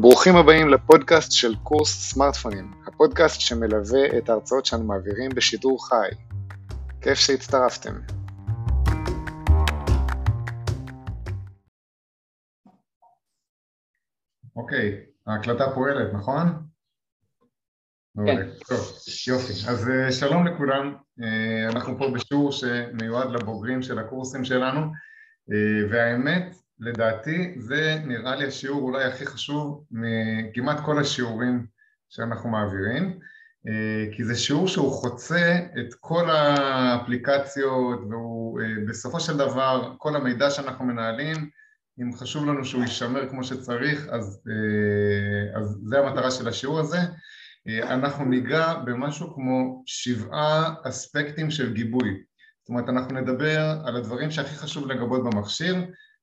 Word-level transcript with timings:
ברוכים 0.00 0.36
הבאים 0.36 0.68
לפודקאסט 0.68 1.32
של 1.32 1.54
קורס 1.62 2.12
סמארטפונים, 2.12 2.70
הפודקאסט 2.86 3.40
שמלווה 3.40 4.18
את 4.18 4.28
ההרצאות 4.28 4.66
שאנו 4.66 4.84
מעבירים 4.84 5.30
בשידור 5.34 5.88
חי. 5.88 6.08
כיף 7.00 7.18
שהצטרפתם. 7.18 7.94
אוקיי, 14.56 15.00
ההקלטה 15.26 15.64
פועלת, 15.74 16.14
נכון? 16.14 16.46
כן. 18.26 18.48
טוב, 18.68 18.80
יופי. 19.28 19.52
אז 19.68 19.88
אה, 19.88 20.12
שלום 20.12 20.46
לכולם, 20.46 20.94
אה, 21.22 21.68
אנחנו 21.68 21.98
פה 21.98 22.10
בשיעור 22.14 22.52
שמיועד 22.52 23.30
לבוגרים 23.30 23.82
של 23.82 23.98
הקורסים 23.98 24.44
שלנו, 24.44 24.80
אה, 25.52 25.90
והאמת, 25.90 26.56
לדעתי, 26.78 27.54
זה 27.58 27.98
נראה 28.04 28.36
לי 28.36 28.46
השיעור 28.46 28.82
אולי 28.82 29.04
הכי 29.04 29.26
חשוב 29.26 29.84
מכמעט 29.90 30.80
כל 30.84 31.00
השיעורים 31.00 31.66
שאנחנו 32.08 32.50
מעבירים, 32.50 33.18
כי 34.16 34.24
זה 34.24 34.34
שיעור 34.34 34.68
שהוא 34.68 34.92
חוצה 34.92 35.58
את 35.80 35.94
כל 36.00 36.30
האפליקציות 36.30 38.00
והוא 38.10 38.60
בסופו 38.88 39.20
של 39.20 39.36
דבר, 39.36 39.94
כל 39.98 40.16
המידע 40.16 40.50
שאנחנו 40.50 40.84
מנהלים, 40.84 41.50
אם 42.02 42.12
חשוב 42.16 42.46
לנו 42.46 42.64
שהוא 42.64 42.82
יישמר 42.82 43.28
כמו 43.28 43.44
שצריך, 43.44 44.06
אז, 44.10 44.42
אז 45.56 45.78
זה 45.84 45.98
המטרה 45.98 46.30
של 46.30 46.48
השיעור 46.48 46.80
הזה. 46.80 46.98
אנחנו 47.82 48.24
ניגע 48.24 48.74
במשהו 48.74 49.34
כמו 49.34 49.82
שבעה 49.86 50.74
אספקטים 50.84 51.50
של 51.50 51.72
גיבוי. 51.72 52.22
זאת 52.62 52.68
אומרת, 52.68 52.88
אנחנו 52.88 53.20
נדבר 53.20 53.76
על 53.84 53.96
הדברים 53.96 54.30
שהכי 54.30 54.54
חשוב 54.54 54.90
לגבות 54.90 55.24
במכשיר, 55.24 55.74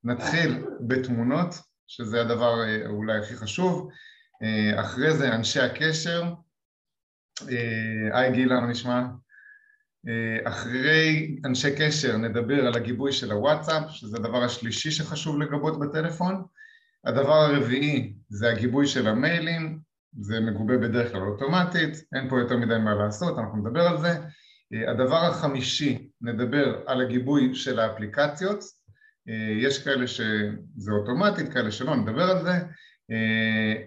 נתחיל 0.04 0.66
בתמונות, 0.88 1.56
שזה 1.88 2.22
הדבר 2.22 2.54
אולי 2.86 3.20
הכי 3.20 3.36
חשוב, 3.36 3.90
אחרי 4.76 5.14
זה 5.14 5.36
אנשי 5.36 5.60
הקשר, 5.60 6.34
היי 8.14 8.32
גילה, 8.32 8.60
מה 8.60 8.68
נשמע? 8.68 9.04
אחרי 10.44 11.38
אנשי 11.46 11.76
קשר 11.78 12.18
נדבר 12.18 12.68
על 12.68 12.76
הגיבוי 12.76 13.12
של 13.12 13.32
הוואטסאפ, 13.32 13.84
שזה 13.90 14.18
הדבר 14.18 14.44
השלישי 14.44 14.92
שחשוב 14.92 15.42
לגבות 15.42 15.80
בטלפון, 15.80 16.44
הדבר 17.06 17.34
הרביעי 17.34 18.14
זה 18.30 18.50
הגיבוי 18.50 18.88
של 18.88 19.08
המיילים, 19.08 19.80
זה 20.20 20.40
מגובה 20.40 20.78
בדרך 20.78 21.12
כלל 21.12 21.22
אוטומטית, 21.22 21.96
אין 22.16 22.30
פה 22.30 22.40
יותר 22.40 22.58
מדי 22.58 22.78
מה 22.78 22.96
לעשות, 22.96 23.40
אנחנו 23.40 23.58
נדבר 23.58 23.88
על 23.88 23.98
זה. 24.02 24.10
הדבר 24.88 25.26
החמישי, 25.26 26.10
נדבר 26.22 26.84
על 26.88 27.02
הגיבוי 27.02 27.56
של 27.56 27.80
האפליקציות, 27.80 28.64
יש 29.62 29.84
כאלה 29.84 30.08
שזה 30.08 30.92
אוטומטית, 30.92 31.54
כאלה 31.54 31.72
שלא, 31.72 31.96
נדבר 31.96 32.32
על 32.32 32.44
זה. 32.44 32.54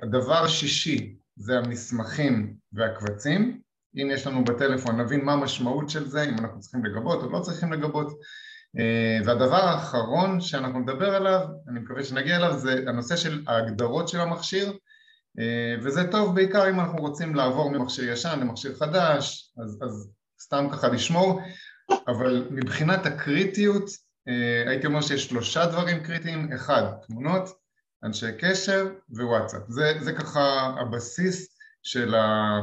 הדבר 0.03 0.45
השישי 0.45 1.17
זה 1.37 1.59
המסמכים 1.59 2.55
והקבצים, 2.73 3.61
אם 3.97 4.11
יש 4.13 4.27
לנו 4.27 4.45
בטלפון 4.45 5.01
נבין 5.01 5.25
מה 5.25 5.33
המשמעות 5.33 5.91
של 5.91 6.09
זה, 6.09 6.23
אם 6.23 6.39
אנחנו 6.39 6.61
צריכים 6.61 6.85
לגבות 6.85 7.23
או 7.23 7.31
לא 7.31 7.41
צריכים 7.41 7.73
לגבות. 7.73 8.19
והדבר 9.25 9.65
האחרון 9.65 10.41
שאנחנו 10.41 10.81
נדבר 10.81 11.15
עליו, 11.15 11.47
אני 11.69 11.81
מקווה 11.81 12.05
שנגיע 12.05 12.37
אליו, 12.37 12.59
זה 12.59 12.85
הנושא 12.87 13.17
של 13.17 13.43
ההגדרות 13.47 14.09
של 14.09 14.21
המכשיר, 14.21 14.73
וזה 15.83 16.11
טוב 16.11 16.35
בעיקר 16.35 16.71
אם 16.71 16.81
אנחנו 16.81 16.99
רוצים 16.99 17.35
לעבור 17.35 17.71
ממכשיר 17.71 18.13
ישן 18.13 18.41
למכשיר 18.41 18.75
חדש, 18.75 19.53
אז, 19.63 19.79
אז 19.83 20.11
סתם 20.43 20.69
ככה 20.73 20.89
לשמור, 20.89 21.41
אבל 22.09 22.49
מבחינת 22.51 23.07
הקריטיות 23.07 23.91
הייתי 24.67 24.87
אומר 24.87 25.01
שיש 25.01 25.27
שלושה 25.27 25.67
דברים 25.67 26.03
קריטיים, 26.03 26.53
אחד, 26.53 26.83
תמונות, 27.07 27.49
אנשי 28.05 28.27
קשר 28.39 28.87
ווואטסאפ, 29.11 29.63
זה, 29.69 29.93
זה 30.01 30.13
ככה 30.13 30.75
הבסיס 30.81 31.57
של 31.83 32.15
ה... 32.15 32.61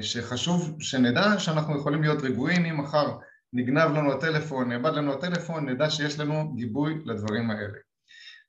שחשוב 0.00 0.76
שנדע 0.80 1.38
שאנחנו 1.38 1.78
יכולים 1.78 2.02
להיות 2.02 2.22
רגועים 2.22 2.64
אם 2.64 2.80
מחר 2.80 3.16
נגנב 3.52 3.90
לנו 3.90 4.12
הטלפון, 4.12 4.68
נאבד 4.68 4.92
לנו 4.94 5.12
הטלפון, 5.12 5.68
נדע 5.68 5.90
שיש 5.90 6.18
לנו 6.20 6.54
גיבוי 6.54 7.02
לדברים 7.04 7.50
האלה. 7.50 7.78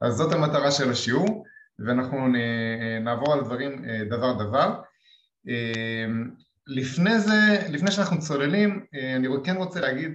אז 0.02 0.14
זאת 0.14 0.34
המטרה 0.34 0.72
של 0.72 0.92
השיעור 0.92 1.46
ואנחנו 1.80 2.28
נעבור 3.02 3.34
על 3.34 3.40
הדברים 3.40 3.86
דבר 4.10 4.34
דבר. 4.34 4.82
לפני 6.68 7.20
זה, 7.20 7.68
לפני 7.70 7.92
שאנחנו 7.92 8.20
צוללים, 8.20 8.86
אני 9.16 9.28
כן 9.44 9.56
רוצה 9.56 9.82
להגיד, 9.82 10.12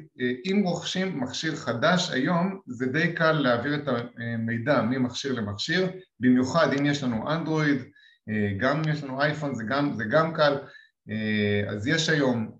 אם 0.50 0.62
רוכשים 0.64 1.20
מכשיר 1.20 1.56
חדש 1.56 2.10
היום, 2.10 2.60
זה 2.66 2.86
די 2.86 3.12
קל 3.12 3.32
להעביר 3.32 3.74
את 3.74 3.88
המידע 3.88 4.82
ממכשיר 4.82 5.32
למכשיר, 5.32 5.90
במיוחד 6.20 6.72
אם 6.80 6.86
יש 6.86 7.02
לנו 7.02 7.30
אנדרואיד, 7.32 7.78
גם 8.58 8.76
אם 8.76 8.92
יש 8.92 9.04
לנו 9.04 9.22
אייפון 9.22 9.54
זה 9.54 9.64
גם, 9.64 9.92
זה 9.92 10.04
גם 10.04 10.34
קל, 10.34 10.54
אז 11.68 11.86
יש 11.86 12.08
היום 12.08 12.50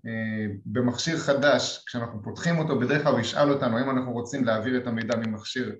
במכשיר 0.65 1.17
חדש, 1.17 1.83
כשאנחנו 1.87 2.23
פותחים 2.23 2.57
אותו, 2.57 2.79
בדרך 2.79 3.03
כלל 3.03 3.11
הוא 3.11 3.19
ישאל 3.19 3.49
אותנו 3.49 3.77
האם 3.77 3.89
אנחנו 3.89 4.11
רוצים 4.11 4.45
להעביר 4.45 4.77
את 4.77 4.87
המידע 4.87 5.15
ממכשיר 5.15 5.75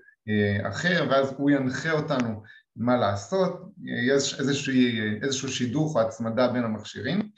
אחר, 0.64 1.08
ואז 1.10 1.34
הוא 1.38 1.52
ינחה 1.52 1.92
אותנו 1.92 2.44
מה 2.76 2.98
לעשות, 2.98 3.62
יש 4.08 4.40
איזשהו, 4.40 4.74
איזשהו 5.22 5.50
שידוך 5.50 5.96
או 5.96 6.02
הצמדה 6.02 6.48
בין 6.48 6.64
המכשירים. 6.64 7.30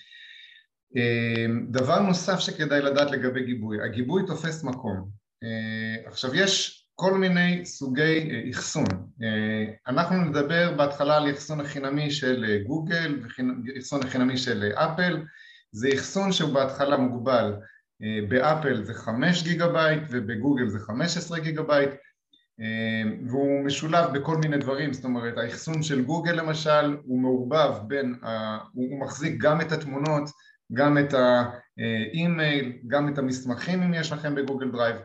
דבר 1.69 1.99
נוסף 1.99 2.39
שכדאי 2.39 2.81
לדעת 2.81 3.11
לגבי 3.11 3.45
גיבוי, 3.45 3.77
הגיבוי 3.85 4.23
תופס 4.27 4.63
מקום. 4.63 5.09
עכשיו 6.05 6.35
יש 6.35 6.81
כל 6.95 7.13
מיני 7.13 7.65
סוגי 7.65 8.49
אחסון, 8.51 8.85
אנחנו 9.87 10.25
נדבר 10.25 10.73
בהתחלה 10.77 11.17
על 11.17 11.31
אחסון 11.31 11.61
החינמי 11.61 12.11
של 12.11 12.63
גוגל 12.67 13.19
ואחסון 13.23 14.03
החינמי 14.03 14.37
של 14.37 14.63
אפל, 14.73 15.23
זה 15.71 15.89
אחסון 15.93 16.31
שהוא 16.31 16.53
בהתחלה 16.53 16.97
מוגבל, 16.97 17.53
באפל 18.29 18.83
זה 18.83 18.93
5 18.93 19.43
גיגה 19.43 19.67
בייט 19.67 20.03
ובגוגל 20.09 20.67
זה 20.67 20.79
15 20.79 21.39
גיגה 21.39 21.63
בייט. 21.63 21.89
והוא 23.27 23.65
משולב 23.65 24.13
בכל 24.13 24.37
מיני 24.37 24.57
דברים, 24.57 24.93
זאת 24.93 25.05
אומרת 25.05 25.37
האחסון 25.37 25.83
של 25.83 26.01
גוגל 26.01 26.31
למשל 26.31 26.97
הוא 27.03 27.19
מעורבב 27.19 27.73
בין, 27.87 28.15
הוא 28.73 28.99
מחזיק 28.99 29.41
גם 29.41 29.61
את 29.61 29.71
התמונות, 29.71 30.29
גם 30.73 30.97
את 30.97 31.13
האימייל, 31.13 32.77
גם 32.87 33.13
את 33.13 33.17
המסמכים 33.17 33.83
אם 33.83 33.93
יש 33.93 34.11
לכם 34.11 34.35
בגוגל 34.35 34.71
דרייב 34.71 34.95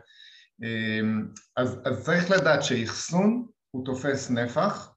אז, 1.57 1.81
אז 1.85 2.05
צריך 2.05 2.31
לדעת 2.31 2.63
שאחסון 2.63 3.47
הוא 3.71 3.85
תופס 3.85 4.31
נפח, 4.31 4.93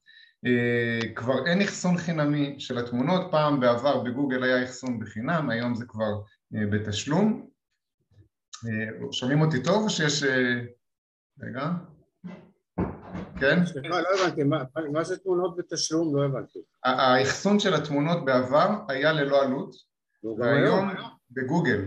כבר 1.17 1.47
אין 1.47 1.63
אחסון 1.63 1.97
חינמי 1.97 2.55
של 2.59 2.79
התמונות, 2.79 3.31
פעם 3.31 3.61
בעבר 3.61 4.01
בגוגל 4.01 4.43
היה 4.43 4.65
אחסון 4.65 4.99
בחינם, 4.99 5.51
היום 5.51 5.75
זה 5.75 5.85
כבר 5.89 6.21
בתשלום. 6.53 7.49
שומעים 9.13 9.41
אותי 9.41 9.63
טוב 9.63 9.85
או 9.85 9.91
שיש... 9.91 10.25
רגע. 11.41 11.71
כן? 13.41 13.67
סליחה, 13.67 14.01
לא 14.01 14.09
הבנתי, 14.21 14.43
מה, 14.43 14.65
מה 14.93 15.05
זה 15.05 15.19
תמונות 15.19 15.57
בתשלום? 15.57 16.17
לא 16.17 16.25
הבנתי. 16.25 16.59
האחסון 16.85 17.61
של 17.61 17.75
התמונות 17.75 18.25
בעבר 18.25 18.69
היה 18.89 19.13
ללא 19.13 19.43
עלות, 19.43 19.75
והיום 20.39 20.91
בגוגל. 21.31 21.81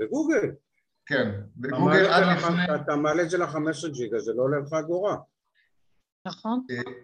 בגוגל? 0.00 0.50
כן, 1.06 1.40
בגוגל 1.56 2.06
עד 2.06 2.36
לפני... 2.36 2.74
אתה 2.74 2.96
מעלה 2.96 3.22
את 3.22 3.30
זה 3.30 3.38
ל-15 3.38 3.88
ג'יגה, 3.92 4.18
זה 4.18 4.32
לא 4.32 4.42
עולה 4.42 4.58
לך 4.58 4.72
אגורה. 4.72 5.16
נכון. 6.26 6.60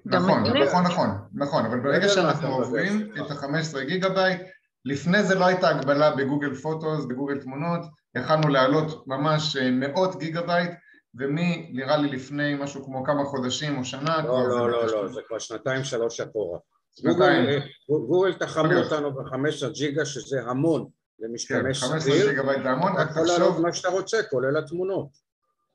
נכון, 0.06 0.42
נכון, 0.42 0.84
נכון, 0.84 1.08
נכון, 1.34 1.66
אבל 1.66 1.80
ברגע 1.80 2.08
שאנחנו 2.08 2.48
עוברים 2.48 3.12
את 3.12 3.30
ה-15 3.30 3.84
גיגה 3.86 4.08
בייט, 4.08 4.40
לפני 4.84 5.22
זה 5.22 5.34
לא 5.34 5.46
הייתה 5.46 5.68
הגבלה 5.68 6.16
בגוגל 6.16 6.54
Photos, 6.54 7.04
בגוגל 7.04 7.40
תמונות, 7.40 7.80
יכלנו 8.16 8.48
להעלות 8.48 9.06
ממש 9.06 9.56
מאות 9.56 10.18
גיגה 10.18 10.42
בייט, 10.42 10.70
ומי 11.14 11.70
נראה 11.72 11.96
לי 11.96 12.08
לפני 12.08 12.54
משהו 12.54 12.84
כמו 12.84 13.04
כמה 13.04 13.24
חודשים 13.24 13.78
או 13.78 13.84
שנה 13.84 14.22
לא, 14.22 14.48
לא, 14.48 14.70
לא, 14.70 14.86
לא, 14.86 15.08
זה 15.08 15.20
כבר 15.28 15.38
שנתיים 15.38 15.84
שלוש 15.84 16.20
אחורה. 16.20 16.58
שנתיים. 17.00 17.60
גוגל 17.88 18.32
תחמו 18.32 18.74
אותנו 18.74 19.14
ב-15 19.14 19.68
ג'יגה 19.72 20.06
שזה 20.06 20.42
המון 20.42 20.88
למשתמש 21.18 21.78
סביר. 21.78 21.90
כן, 21.90 21.96
15 21.96 22.30
ג'יגה 22.30 22.42
בייט 22.42 22.62
זה 22.62 22.70
המון, 22.70 22.92
רק 22.96 23.08
תחשוב... 23.08 23.22
אתה 23.24 23.32
יכול 23.32 23.44
לעלות 23.44 23.62
מה 23.62 23.72
שאתה 23.72 23.88
רוצה, 23.88 24.22
כולל 24.30 24.56
התמונות. 24.56 25.08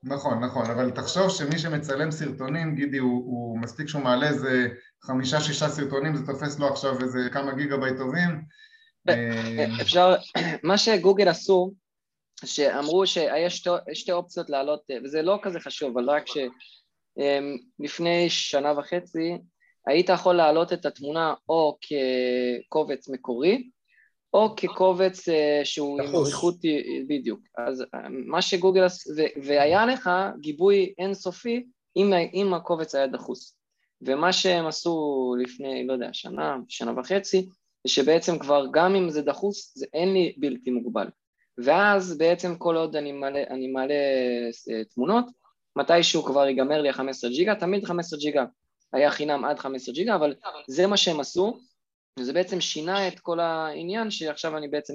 נכון, 0.02 0.44
נכון, 0.44 0.70
אבל 0.70 0.90
תחשוב 0.90 1.30
שמי 1.30 1.58
שמצלם 1.58 2.10
סרטונים, 2.10 2.74
גידי, 2.74 2.98
הוא, 2.98 3.24
הוא 3.24 3.58
מספיק 3.58 3.88
שהוא 3.88 4.02
מעלה 4.02 4.28
איזה 4.28 4.68
חמישה 5.02 5.40
שישה 5.40 5.68
סרטונים, 5.68 6.16
זה 6.16 6.26
תופס 6.26 6.58
לו 6.58 6.68
עכשיו 6.68 7.00
איזה 7.02 7.18
כמה 7.32 7.54
גיגה 7.54 7.76
בייט 7.76 7.96
טובים. 7.96 8.44
אפשר, 9.82 10.14
מה 10.68 10.78
שגוגל 10.78 11.28
עשו, 11.28 11.72
שאמרו 12.44 13.06
שיש 13.06 13.68
שתי 13.92 14.12
אופציות 14.12 14.50
לעלות, 14.50 14.80
וזה 15.04 15.22
לא 15.22 15.38
כזה 15.42 15.60
חשוב, 15.60 15.98
אבל 15.98 16.10
רק 16.10 16.24
שלפני 17.78 18.30
שנה 18.30 18.78
וחצי 18.78 19.38
היית 19.86 20.08
יכול 20.08 20.34
להעלות 20.34 20.72
את 20.72 20.86
התמונה 20.86 21.34
או 21.48 21.78
כקובץ 21.80 23.08
מקורי, 23.08 23.68
או 24.34 24.56
כקובץ 24.56 25.24
שהוא 25.64 26.02
עם 26.02 26.14
עריכות 26.14 26.54
בדיוק. 27.08 27.40
אז 27.58 27.84
מה 28.10 28.42
שגוגל, 28.42 28.86
והיה 29.44 29.86
לך 29.86 30.10
גיבוי 30.40 30.94
אינסופי 30.98 31.64
אם, 31.96 32.12
אם 32.34 32.54
הקובץ 32.54 32.94
היה 32.94 33.06
דחוס. 33.06 33.56
ומה 34.02 34.32
שהם 34.32 34.66
עשו 34.66 35.34
לפני, 35.38 35.86
לא 35.86 35.92
יודע, 35.92 36.08
שנה, 36.12 36.56
שנה 36.68 37.00
וחצי, 37.00 37.48
זה 37.86 37.92
שבעצם 37.92 38.38
כבר 38.38 38.66
גם 38.72 38.94
אם 38.94 39.10
זה 39.10 39.22
דחוס, 39.22 39.72
זה 39.76 39.86
אין 39.94 40.12
לי 40.12 40.34
בלתי 40.36 40.70
מוגבל. 40.70 41.06
ואז 41.58 42.18
בעצם 42.18 42.56
כל 42.56 42.76
עוד 42.76 42.96
אני 42.96 43.12
מעלה, 43.12 43.42
אני 43.50 43.66
מעלה 43.66 43.94
אה, 43.94 44.84
תמונות, 44.84 45.24
מתישהו 45.76 46.22
כבר 46.22 46.46
ייגמר 46.46 46.82
לי 46.82 46.88
ה-15 46.88 47.28
ג'יגה, 47.28 47.54
תמיד 47.54 47.84
15 47.84 48.18
ג'יגה 48.18 48.44
היה 48.92 49.10
חינם 49.10 49.44
עד 49.44 49.58
15 49.58 49.94
ג'יגה, 49.94 50.14
אבל 50.14 50.34
זה 50.68 50.86
מה 50.86 50.96
שהם 50.96 51.20
עשו, 51.20 51.58
וזה 52.18 52.32
בעצם 52.32 52.60
שינה 52.60 53.08
את 53.08 53.20
כל 53.20 53.40
העניין 53.40 54.10
שעכשיו 54.10 54.56
אני 54.56 54.68
בעצם 54.68 54.94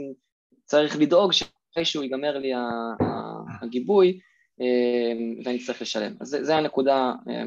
צריך 0.65 0.97
לדאוג 0.99 1.31
שמתישהו 1.31 2.03
ייגמר 2.03 2.37
לי 2.37 2.51
הגיבוי 3.61 4.19
אה, 4.61 5.45
ואני 5.45 5.65
צריך 5.65 5.81
לשלם. 5.81 6.15
אז 6.21 6.27
זה, 6.27 6.43
זה 6.43 6.55
הנקודה, 6.55 7.13
אה, 7.29 7.43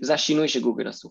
זה 0.00 0.14
השינוי 0.14 0.48
שגוגל 0.48 0.88
עשו. 0.88 1.10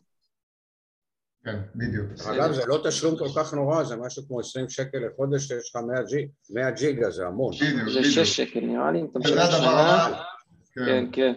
כן, 1.46 1.60
בדיוק. 1.76 2.06
אגב, 2.32 2.52
זה 2.52 2.66
לא 2.66 2.82
תשלום 2.88 3.18
כל 3.18 3.28
כך 3.36 3.54
נורא, 3.54 3.84
זה 3.84 3.96
משהו 3.96 4.24
כמו 4.28 4.40
20 4.40 4.70
שקל 4.70 4.98
לחודש, 4.98 5.52
יש 5.52 5.76
לך 5.76 5.82
100 5.88 6.04
ג'יג, 6.04 6.30
100 6.50 6.72
ג'יגה, 6.72 7.12
זה 7.12 7.26
המון. 7.26 7.54
בדיוק, 7.56 7.90
זה 7.90 8.04
6 8.04 8.20
שקל 8.20 8.60
נראה 8.60 8.92
לי, 8.92 9.00
אם 9.00 9.06
אתה 9.12 9.20
משלם 9.20 9.46
שנה. 9.52 10.24
כן, 10.76 11.06
כן. 11.12 11.34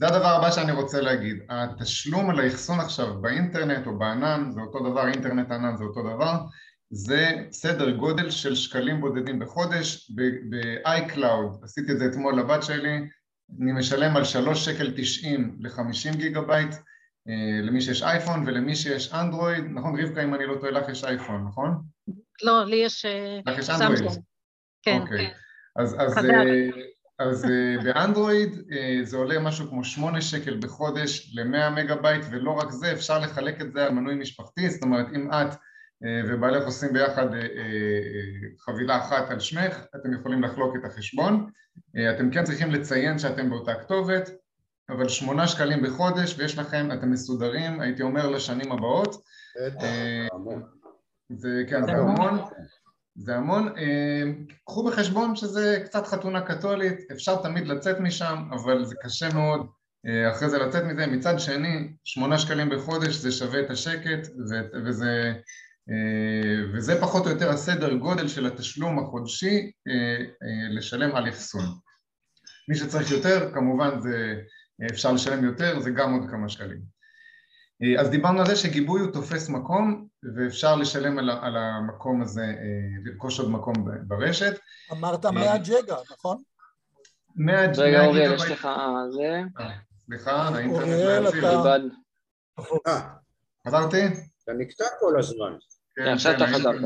כן. 0.00 0.06
זה 0.06 0.14
הדבר 0.14 0.28
הבא 0.28 0.50
שאני 0.50 0.72
רוצה 0.72 1.00
להגיד, 1.00 1.36
התשלום 1.48 2.30
על 2.30 2.40
האחסון 2.40 2.80
עכשיו 2.80 3.20
באינטרנט 3.20 3.86
או 3.86 3.98
בענן, 3.98 4.50
זה 4.50 4.60
אותו 4.60 4.90
דבר, 4.90 5.08
אינטרנט 5.08 5.50
ענן 5.50 5.76
זה 5.76 5.84
אותו 5.84 6.02
דבר, 6.02 6.34
זה 6.90 7.30
סדר 7.50 7.90
גודל 7.90 8.30
של 8.30 8.54
שקלים 8.54 9.00
בודדים 9.00 9.38
בחודש, 9.38 10.10
ב-iCloud, 10.14 11.64
עשיתי 11.64 11.92
את 11.92 11.98
זה 11.98 12.06
אתמול 12.06 12.38
לבת 12.38 12.62
שלי, 12.62 12.98
אני 13.62 13.72
משלם 13.72 14.16
על 14.16 14.24
3 14.24 14.64
שקל 14.64 14.92
90 14.96 15.56
ל-50 15.60 16.16
גיגה 16.16 16.40
בייט, 16.40 16.74
אה, 17.28 17.62
למי 17.62 17.80
שיש 17.80 18.02
אייפון 18.02 18.44
ולמי 18.46 18.76
שיש 18.76 19.12
אנדרואיד, 19.12 19.64
נכון 19.64 20.00
רבקה 20.00 20.24
אם 20.24 20.34
אני 20.34 20.46
לא 20.46 20.54
טועה 20.54 20.70
לך 20.70 20.88
יש 20.88 21.04
אייפון, 21.04 21.44
נכון? 21.48 21.82
לא, 22.42 22.64
לי 22.64 22.76
יש 22.76 23.06
סמסונג. 23.60 24.08
אה, 24.08 24.14
כן. 24.82 24.98
אוקיי. 25.00 25.30
אז, 25.76 25.96
אז, 25.98 26.18
אה, 26.18 26.42
אז 27.18 27.46
באנדרואיד 27.84 28.54
זה 29.02 29.16
עולה 29.16 29.38
משהו 29.38 29.68
כמו 29.68 29.84
שמונה 29.84 30.20
שקל 30.20 30.56
בחודש 30.60 31.32
ל-100 31.34 31.70
מגה 31.70 31.96
בייט 31.96 32.24
ולא 32.30 32.50
רק 32.50 32.70
זה, 32.70 32.92
אפשר 32.92 33.18
לחלק 33.18 33.60
את 33.60 33.72
זה 33.72 33.84
על 33.84 33.92
מנוי 33.92 34.14
משפחתי, 34.14 34.70
זאת 34.70 34.82
אומרת 34.82 35.06
אם 35.14 35.32
את 35.32 35.54
ובעלך 36.28 36.64
עושים 36.64 36.92
ביחד 36.92 37.26
חבילה 38.58 38.98
אחת 38.98 39.30
על 39.30 39.40
שמך, 39.40 39.84
אתם 39.96 40.14
יכולים 40.14 40.42
לחלוק 40.42 40.76
את 40.76 40.84
החשבון, 40.84 41.50
אתם 41.90 42.30
כן 42.30 42.44
צריכים 42.44 42.70
לציין 42.70 43.18
שאתם 43.18 43.50
באותה 43.50 43.74
כתובת 43.74 44.30
אבל 44.90 45.08
שמונה 45.08 45.48
שקלים 45.48 45.82
בחודש 45.82 46.38
ויש 46.38 46.58
לכם, 46.58 46.88
אתם 46.92 47.10
מסודרים, 47.10 47.80
הייתי 47.80 48.02
אומר 48.02 48.28
לשנים 48.28 48.72
הבאות. 48.72 49.22
אה, 49.82 50.28
זה, 51.28 51.64
כן, 51.68 51.86
זה 51.86 51.92
המון. 51.92 52.38
זה 53.16 53.36
המון. 53.36 53.68
אה, 53.78 54.22
קחו 54.64 54.84
בחשבון 54.84 55.36
שזה 55.36 55.82
קצת 55.84 56.06
חתונה 56.06 56.40
קתולית, 56.40 57.10
אפשר 57.12 57.42
תמיד 57.42 57.66
לצאת 57.66 58.00
משם, 58.00 58.48
אבל 58.52 58.84
זה 58.84 58.94
קשה 59.02 59.34
מאוד 59.34 59.66
אה, 60.06 60.32
אחרי 60.32 60.50
זה 60.50 60.58
לצאת 60.58 60.84
מזה. 60.84 61.06
מצד 61.06 61.40
שני, 61.40 61.88
שמונה 62.04 62.38
שקלים 62.38 62.70
בחודש 62.70 63.14
זה 63.14 63.32
שווה 63.32 63.60
את 63.60 63.70
השקט, 63.70 64.28
וזה, 64.84 65.32
וזה 66.74 67.00
פחות 67.00 67.26
או 67.26 67.30
יותר 67.30 67.50
הסדר 67.50 67.94
גודל 67.94 68.28
של 68.28 68.46
התשלום 68.46 68.98
החודשי 68.98 69.70
לשלם 70.70 71.16
על 71.16 71.28
אחסון. 71.28 71.64
מי 72.68 72.76
שצריך 72.76 73.10
יותר, 73.10 73.50
כמובן 73.54 74.00
זה 74.00 74.40
אפשר 74.90 75.12
לשלם 75.12 75.44
יותר, 75.44 75.80
זה 75.80 75.90
גם 75.90 76.12
עוד 76.12 76.30
כמה 76.30 76.48
שקלים. 76.48 76.95
אה, 77.82 78.00
אז 78.00 78.10
דיברנו 78.10 78.40
על 78.40 78.46
זה 78.46 78.56
שגיבוי 78.56 79.00
הוא 79.00 79.10
תופס 79.10 79.48
מקום 79.48 80.06
ואפשר 80.36 80.76
לשלם 80.76 81.18
על, 81.18 81.30
על 81.30 81.56
המקום 81.56 82.22
הזה, 82.22 82.42
אה, 82.44 82.54
לרכוש 83.04 83.40
עוד 83.40 83.50
מקום 83.50 83.74
ברשת. 84.06 84.58
אמרת 84.92 85.26
100 85.26 85.52
אה, 85.52 85.58
ג'גה, 85.58 85.96
נכון? 86.12 86.42
100 87.36 87.66
ג'גה. 87.66 87.82
רגע 87.82 88.06
אוריאל, 88.06 88.34
יש 88.34 88.42
לך 88.42 88.68
זה? 89.10 89.42
סליחה, 90.06 90.48
האינטרנט 90.48 90.88
לא 91.24 91.30
חזרתי? 93.66 94.02
אתה 94.44 94.52
נקטע 94.52 94.84
כל 95.00 95.18
הזמן. 95.18 95.52
כן, 95.96 96.04
כן 96.04 96.12
עכשיו 96.12 96.36
אתה 96.36 96.46
חזרת. 96.46 96.80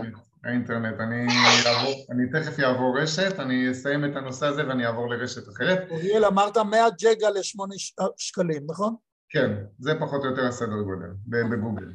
האינטרנט, 0.45 1.01
אני, 1.01 1.27
אעבור, 1.67 2.07
אני 2.11 2.23
תכף 2.33 2.61
אעבור 2.61 2.99
רשת, 2.99 3.41
אני 3.41 3.71
אסיים 3.71 4.05
את 4.05 4.17
הנושא 4.17 4.47
הזה 4.47 4.69
ואני 4.69 4.87
אעבור 4.87 5.11
לרשת 5.11 5.49
אחרת. 5.49 5.91
אוריאל, 5.91 6.25
אמרת 6.25 6.57
100 6.57 6.87
ג'גה 7.01 7.31
לשמונה 7.31 7.75
שקלים, 8.19 8.63
נכון? 8.69 8.97
כן, 9.31 9.65
זה 9.79 9.93
פחות 10.01 10.25
או 10.25 10.31
יותר 10.31 10.47
הסדר 10.47 10.83
גודל, 10.83 11.11
בגוגל. 11.27 11.93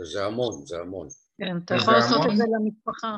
וזה 0.00 0.24
המון, 0.24 0.66
זה 0.66 0.80
המון. 0.80 1.08
כן, 1.38 1.56
אתה 1.64 1.74
יכול 1.74 1.94
לעשות 1.94 2.16
המון. 2.16 2.30
את 2.30 2.36
זה 2.36 2.44
למשפחה. 2.60 3.16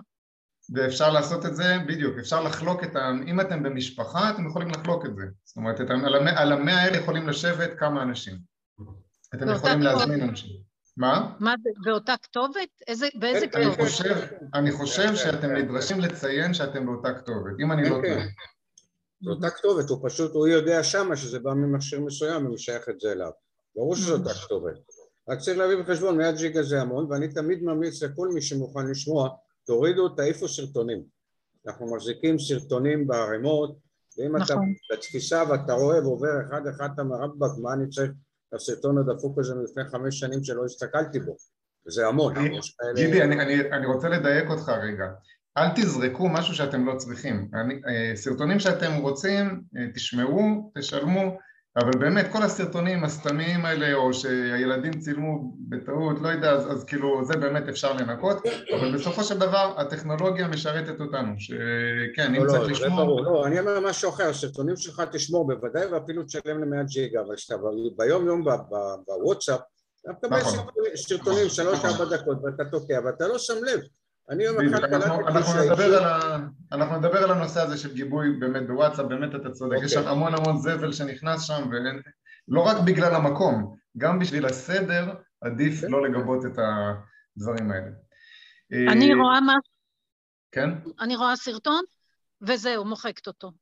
ואפשר 0.74 1.10
לעשות 1.10 1.46
את 1.46 1.56
זה, 1.56 1.76
בדיוק, 1.88 2.18
אפשר 2.18 2.42
לחלוק 2.42 2.84
את 2.84 2.96
ה... 2.96 3.10
אם 3.26 3.40
אתם 3.40 3.62
במשפחה, 3.62 4.30
אתם 4.30 4.46
יכולים 4.46 4.68
לחלוק 4.68 5.06
את 5.06 5.16
זה. 5.16 5.22
זאת 5.44 5.56
אומרת, 5.56 5.80
את, 5.80 5.90
על 6.36 6.52
המאה 6.52 6.82
האלה 6.82 6.96
יכולים 6.96 7.28
לשבת 7.28 7.78
כמה 7.78 8.02
אנשים. 8.02 8.34
אתם 9.34 9.48
יכולים 9.48 9.80
להזמין 9.80 10.22
אנשים. 10.22 10.50
מה? 10.96 11.36
מה 11.40 11.54
זה, 11.62 11.70
באותה 11.84 12.14
כתובת? 12.22 12.68
איזה, 12.88 13.06
באיזה 13.14 13.46
אני 13.54 13.64
כתובת? 13.64 13.80
חושב, 13.80 14.16
אני 14.54 14.72
חושב 14.72 15.16
שאתם 15.16 15.50
נדרשים 15.50 16.00
לציין 16.00 16.54
שאתם 16.54 16.86
באותה 16.86 17.14
כתובת, 17.14 17.52
אם 17.60 17.72
אני 17.72 17.88
לא 17.88 17.96
כן, 18.02 18.14
טועה. 18.14 18.26
זו 19.20 19.30
אותה 19.30 19.50
כתובת, 19.50 19.88
הוא 19.88 20.08
פשוט, 20.08 20.34
הוא 20.34 20.48
יודע 20.48 20.82
שמה 20.82 21.16
שזה 21.16 21.38
בא 21.38 21.50
ממכשיר 21.50 22.00
מסוים 22.00 22.46
ומשייך 22.46 22.88
את 22.88 23.00
זה 23.00 23.12
אליו. 23.12 23.30
ברור 23.78 23.96
שזו 23.96 24.14
אותה 24.14 24.34
כתובת. 24.34 24.74
רק 25.28 25.38
צריך 25.38 25.58
להביא 25.58 25.76
בחשבון, 25.76 26.18
100 26.18 26.32
ג'יגה 26.32 26.62
זה 26.62 26.80
המון, 26.80 27.06
ואני 27.10 27.28
תמיד 27.28 27.62
ממליץ 27.62 28.02
לכל 28.02 28.28
מי 28.28 28.42
שמוכן 28.42 28.86
לשמוע, 28.86 29.28
תורידו, 29.66 30.08
תעיפו 30.08 30.48
סרטונים. 30.48 31.02
אנחנו 31.66 31.94
מחזיקים 31.94 32.38
סרטונים 32.38 33.06
בערימות, 33.06 33.78
ואם 34.18 34.36
אתה 34.36 34.44
נכון. 34.44 34.74
בתפיסה 34.92 35.42
ואתה 35.50 35.72
רואה 35.72 36.02
ועובר 36.02 36.40
אחד 36.48 36.66
אחד 36.66 36.88
אתה 36.94 37.04
מרבק, 37.04 37.58
מה 37.62 37.72
אני 37.72 37.88
צריך 37.88 38.10
הסרטון 38.52 38.98
הדפוק 38.98 39.38
הזה 39.38 39.54
מלפני 39.54 39.84
חמש 39.84 40.18
שנים 40.18 40.44
שלא 40.44 40.64
הסתכלתי 40.64 41.20
בו, 41.20 41.36
וזה 41.86 42.06
המון. 42.06 42.34
גידי, 42.94 43.22
אני, 43.22 43.40
אני, 43.42 43.72
אני 43.72 43.86
רוצה 43.86 44.08
לדייק 44.08 44.50
אותך 44.50 44.68
רגע. 44.68 45.04
אל 45.58 45.68
תזרקו 45.76 46.28
משהו 46.28 46.54
שאתם 46.54 46.86
לא 46.86 46.96
צריכים. 46.96 47.50
אני, 47.54 47.74
אה, 47.74 48.16
סרטונים 48.16 48.60
שאתם 48.60 48.92
רוצים, 49.00 49.62
אה, 49.76 49.92
תשמעו, 49.94 50.72
תשלמו, 50.78 51.38
אבל 51.80 51.90
באמת 51.98 52.26
כל 52.32 52.42
הסרטונים 52.42 53.04
הסתמיים 53.04 53.64
האלה 53.64 53.94
או 53.94 54.14
שהילדים 54.14 54.92
צילמו 55.00 55.52
בטעות, 55.68 56.16
לא 56.20 56.28
יודע, 56.28 56.50
אז, 56.52 56.72
אז 56.72 56.84
כאילו 56.84 57.24
זה 57.24 57.36
באמת 57.36 57.68
אפשר 57.68 57.92
לנקות, 57.92 58.36
אבל 58.78 58.94
בסופו 58.94 59.24
של 59.24 59.38
דבר 59.38 59.74
הטכנולוגיה 59.76 60.48
משרתת 60.48 61.00
אותנו, 61.00 61.34
שכן, 61.38 62.34
אם 62.34 62.44
לא, 62.44 62.50
צריך 62.50 62.62
לא, 62.62 62.68
לשמור... 62.68 62.98
לא, 62.98 63.04
ברור, 63.04 63.22
לא, 63.22 63.46
אני 63.46 63.60
אומר 63.60 63.80
משהו 63.80 64.10
אחר, 64.10 64.28
הסרטונים 64.28 64.76
שלך 64.76 65.02
תשמור 65.12 65.46
בוודאי 65.46 65.86
ואפילו 65.86 66.22
תשלם 66.22 66.62
למאה 66.62 66.82
ג'יגה, 66.82 67.20
אבל 67.20 67.36
כשאתה 67.36 67.56
ביום 67.96 68.26
יום 68.26 68.44
בוואטסאפ, 69.06 69.60
אתה 70.02 70.12
מקבל 70.12 70.40
נכון. 70.40 70.66
סרטונים 70.94 71.48
שלוש-ארבע 71.48 72.16
דקות 72.16 72.38
ואתה 72.44 72.64
תוקע 72.64 73.00
ואתה 73.04 73.28
לא 73.28 73.38
שם 73.38 73.64
לב 73.64 73.80
אני 74.30 74.48
אומר 74.48 74.62
לך, 74.62 74.84
אנחנו 76.72 76.96
נדבר 76.96 77.24
על 77.24 77.30
הנושא 77.30 77.60
הזה 77.60 77.76
של 77.76 77.94
גיבוי 77.94 78.32
באמת 78.38 78.66
בוואטסאפ, 78.66 79.06
באמת 79.06 79.34
אתה 79.34 79.50
צודק, 79.50 79.76
יש 79.84 79.92
שם 79.92 79.98
אוקיי. 79.98 80.12
המון 80.12 80.34
המון 80.34 80.58
זבל 80.58 80.92
שנכנס 80.92 81.46
שם, 81.46 81.70
ולא 81.70 82.60
רק 82.60 82.76
בגלל 82.86 83.14
המקום, 83.14 83.76
גם 83.96 84.18
בשביל 84.18 84.46
הסדר 84.46 85.14
עדיף 85.40 85.80
כן. 85.80 85.90
לא 85.90 86.08
לגבות 86.08 86.46
את 86.46 86.58
הדברים 86.58 87.70
האלה. 87.70 87.90
אני 88.92 89.12
אה, 89.12 89.16
רואה 89.22 89.40
מה... 89.40 89.54
כן? 90.52 90.70
אני 91.00 91.16
רואה 91.16 91.36
סרטון, 91.36 91.82
וזהו, 92.42 92.84
מוחקת 92.84 93.26
אותו. 93.26 93.52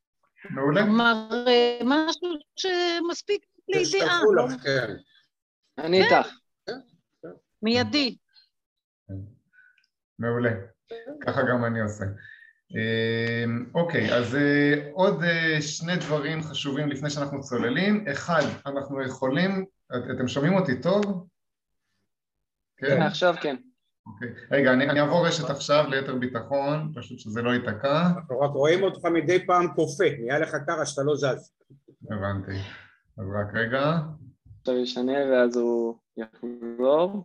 מעולה. 0.50 0.82
כלומר, 0.82 1.28
אה, 1.46 1.78
משהו 1.84 2.28
שמספיק 2.56 3.46
לידיעה. 3.68 4.20
לא? 4.36 4.46
כן. 4.62 4.94
אני 5.78 6.04
איתך. 6.04 6.28
מיידי. 7.62 8.16
מעולה, 10.18 10.50
ככה 11.20 11.42
גם 11.42 11.64
אני 11.64 11.80
עושה. 11.80 12.04
אמ, 12.70 13.66
אוקיי, 13.74 14.14
אז 14.14 14.34
אה, 14.34 14.90
עוד 14.92 15.22
אה, 15.22 15.62
שני 15.62 15.96
דברים 15.96 16.42
חשובים 16.42 16.88
לפני 16.88 17.10
שאנחנו 17.10 17.40
צוללים. 17.40 18.04
אחד, 18.12 18.42
אנחנו 18.66 19.02
יכולים, 19.02 19.64
אתם 20.16 20.28
שומעים 20.28 20.54
אותי 20.54 20.80
טוב? 20.80 21.26
כן, 22.76 22.86
כן 22.86 23.02
עכשיו 23.02 23.34
כן. 23.40 23.56
אוקיי. 24.06 24.28
רגע, 24.50 24.72
אני, 24.72 24.90
אני 24.90 25.00
אעבור 25.00 25.26
רשת 25.26 25.50
עכשיו 25.50 25.84
ליתר 25.88 26.14
ביטחון, 26.14 26.92
פשוט 26.96 27.18
שזה 27.18 27.42
לא 27.42 27.50
ייתקע. 27.50 28.06
אנחנו 28.16 28.40
רק 28.40 28.50
רואים 28.50 28.82
אותך 28.82 29.04
מדי 29.04 29.46
פעם 29.46 29.68
קופא, 29.74 30.08
נהיה 30.18 30.38
לך 30.38 30.56
קר 30.66 30.84
שאתה 30.84 31.02
לא 31.02 31.16
זז. 31.16 31.52
הבנתי. 32.10 32.58
אז 33.18 33.24
רק 33.40 33.54
רגע. 33.54 33.98
עכשיו 34.60 34.78
ישנה 34.78 35.12
ואז 35.32 35.56
הוא 35.56 35.98
יחזור. 36.16 37.24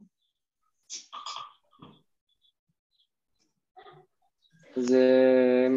זה... 4.76 5.68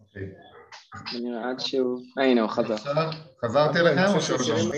אוקיי. 0.00 0.22
נראה 1.22 1.50
עד 1.50 1.60
שהוא... 1.60 2.00
אה, 2.18 2.24
הנה, 2.24 2.40
הוא 2.40 2.50
חזר. 2.50 2.76
חזרתי 3.44 3.78
אליכם 3.78 4.14
או 4.14 4.20
שעוד 4.20 4.40
לא? 4.40 4.74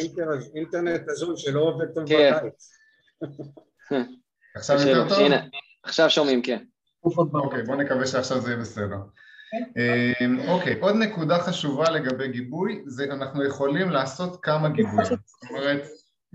אינטרנט 0.54 1.08
הזוי 1.08 1.34
שלא 1.37 1.61
עובד 1.61 1.87
טוב 1.94 2.08
כן. 2.08 2.32
בקיץ. 2.37 2.70
עכשיו 4.56 4.76
יותר 4.88 5.08
טוב? 5.08 5.18
עכשיו 5.84 6.11
שומעים, 6.11 6.42
כן. 6.42 6.64
אוקיי, 7.04 7.62
בואו 7.62 7.76
נקווה 7.76 8.06
שעכשיו 8.06 8.40
זה 8.40 8.50
יהיה 8.50 8.61
בסדר. 8.61 8.96
אמ, 9.54 10.38
אוקיי, 10.49 10.80
עוד 10.80 10.94
נקודה 10.96 11.38
חשובה 11.38 11.90
לגבי 11.90 12.28
גיבוי, 12.28 12.82
זה 12.87 13.04
אנחנו 13.04 13.44
יכולים 13.44 13.90
לעשות 13.90 14.42
כמה 14.42 14.68
גיבויים. 14.68 15.04
זאת 15.04 15.50
אומרת, 15.50 15.82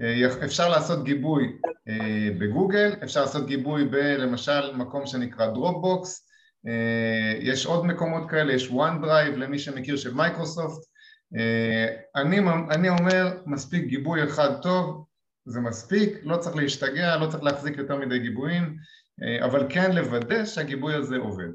אה, 0.02 0.46
אפשר 0.46 0.70
לעשות 0.70 1.04
גיבוי 1.04 1.58
אה, 1.88 2.30
בגוגל, 2.40 2.96
אפשר 3.04 3.22
לעשות 3.22 3.46
גיבוי 3.46 3.86
בלמשל 3.86 4.76
מקום 4.76 5.06
שנקרא 5.06 5.48
דרופבוקס, 5.48 6.27
יש 7.40 7.66
עוד 7.66 7.86
מקומות 7.86 8.30
כאלה, 8.30 8.54
יש 8.54 8.68
OneDrive 8.70 9.36
למי 9.36 9.60
שמכיר 9.60 9.98
של 9.98 10.14
מייקרוסופט. 10.14 10.88
אני, 12.16 12.40
אני 12.72 12.90
אומר, 12.90 13.38
מספיק 13.46 13.86
גיבוי 13.86 14.24
אחד 14.24 14.62
טוב, 14.62 15.06
זה 15.46 15.60
מספיק, 15.60 16.12
לא 16.24 16.38
צריך 16.38 16.56
להשתגע, 16.56 17.18
לא 17.18 17.28
צריך 17.28 17.44
להחזיק 17.44 17.78
יותר 17.78 17.98
מדי 17.98 18.20
גיבויים, 18.20 18.78
אבל 19.46 19.66
כן 19.70 19.96
לוודא 19.96 20.46
שהגיבוי 20.46 20.94
הזה 20.94 21.18
עובד. 21.18 21.50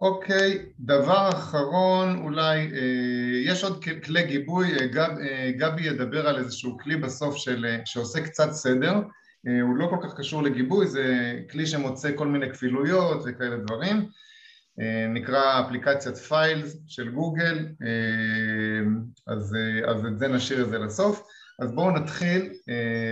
אוקיי, 0.00 0.66
דבר 0.80 1.30
אחרון, 1.32 2.22
אולי, 2.22 2.58
אה, 2.58 3.52
יש 3.52 3.64
עוד 3.64 3.84
כלי 4.04 4.22
גיבוי, 4.22 4.78
אה, 4.78 4.86
גב, 4.86 5.10
אה, 5.20 5.52
גבי 5.56 5.86
ידבר 5.86 6.28
על 6.28 6.38
איזשהו 6.38 6.78
כלי 6.78 6.96
בסוף 6.96 7.36
של, 7.36 7.76
שעושה 7.84 8.20
קצת 8.20 8.50
סדר, 8.52 9.00
הוא 9.44 9.76
לא 9.76 9.86
כל 9.90 10.08
כך 10.08 10.18
קשור 10.18 10.42
לגיבוי, 10.42 10.86
זה 10.86 11.34
כלי 11.50 11.66
שמוצא 11.66 12.16
כל 12.16 12.26
מיני 12.26 12.52
כפילויות 12.52 13.22
וכאלה 13.26 13.56
דברים, 13.56 14.08
נקרא 15.14 15.60
אפליקציית 15.60 16.16
פיילס 16.16 16.76
של 16.86 17.10
גוגל, 17.10 17.68
אז, 19.26 19.56
אז 19.88 20.06
את 20.06 20.18
זה 20.18 20.28
נשאיר 20.28 20.64
את 20.64 20.70
זה 20.70 20.78
לסוף, 20.78 21.28
אז 21.62 21.72
בואו 21.72 21.90
נתחיל 21.90 22.52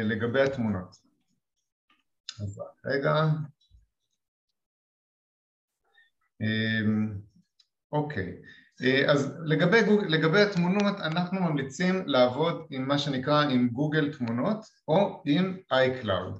לגבי 0.05 0.43
התמונות. 0.43 0.97
אז 2.41 2.61
רגע. 2.87 3.25
אוקיי, 7.93 8.29
אה, 8.29 8.33
אז 9.09 9.39
לגבי, 9.45 9.83
גוג, 9.83 10.05
לגבי 10.09 10.41
התמונות 10.41 11.01
אנחנו 11.01 11.41
ממליצים 11.41 12.03
לעבוד 12.07 12.67
עם 12.71 12.89
מה 12.89 12.99
שנקרא 12.99 13.43
עם 13.43 13.69
גוגל 13.69 14.13
תמונות 14.13 14.59
או 14.89 15.23
עם 15.25 15.57
iCloud 15.73 16.39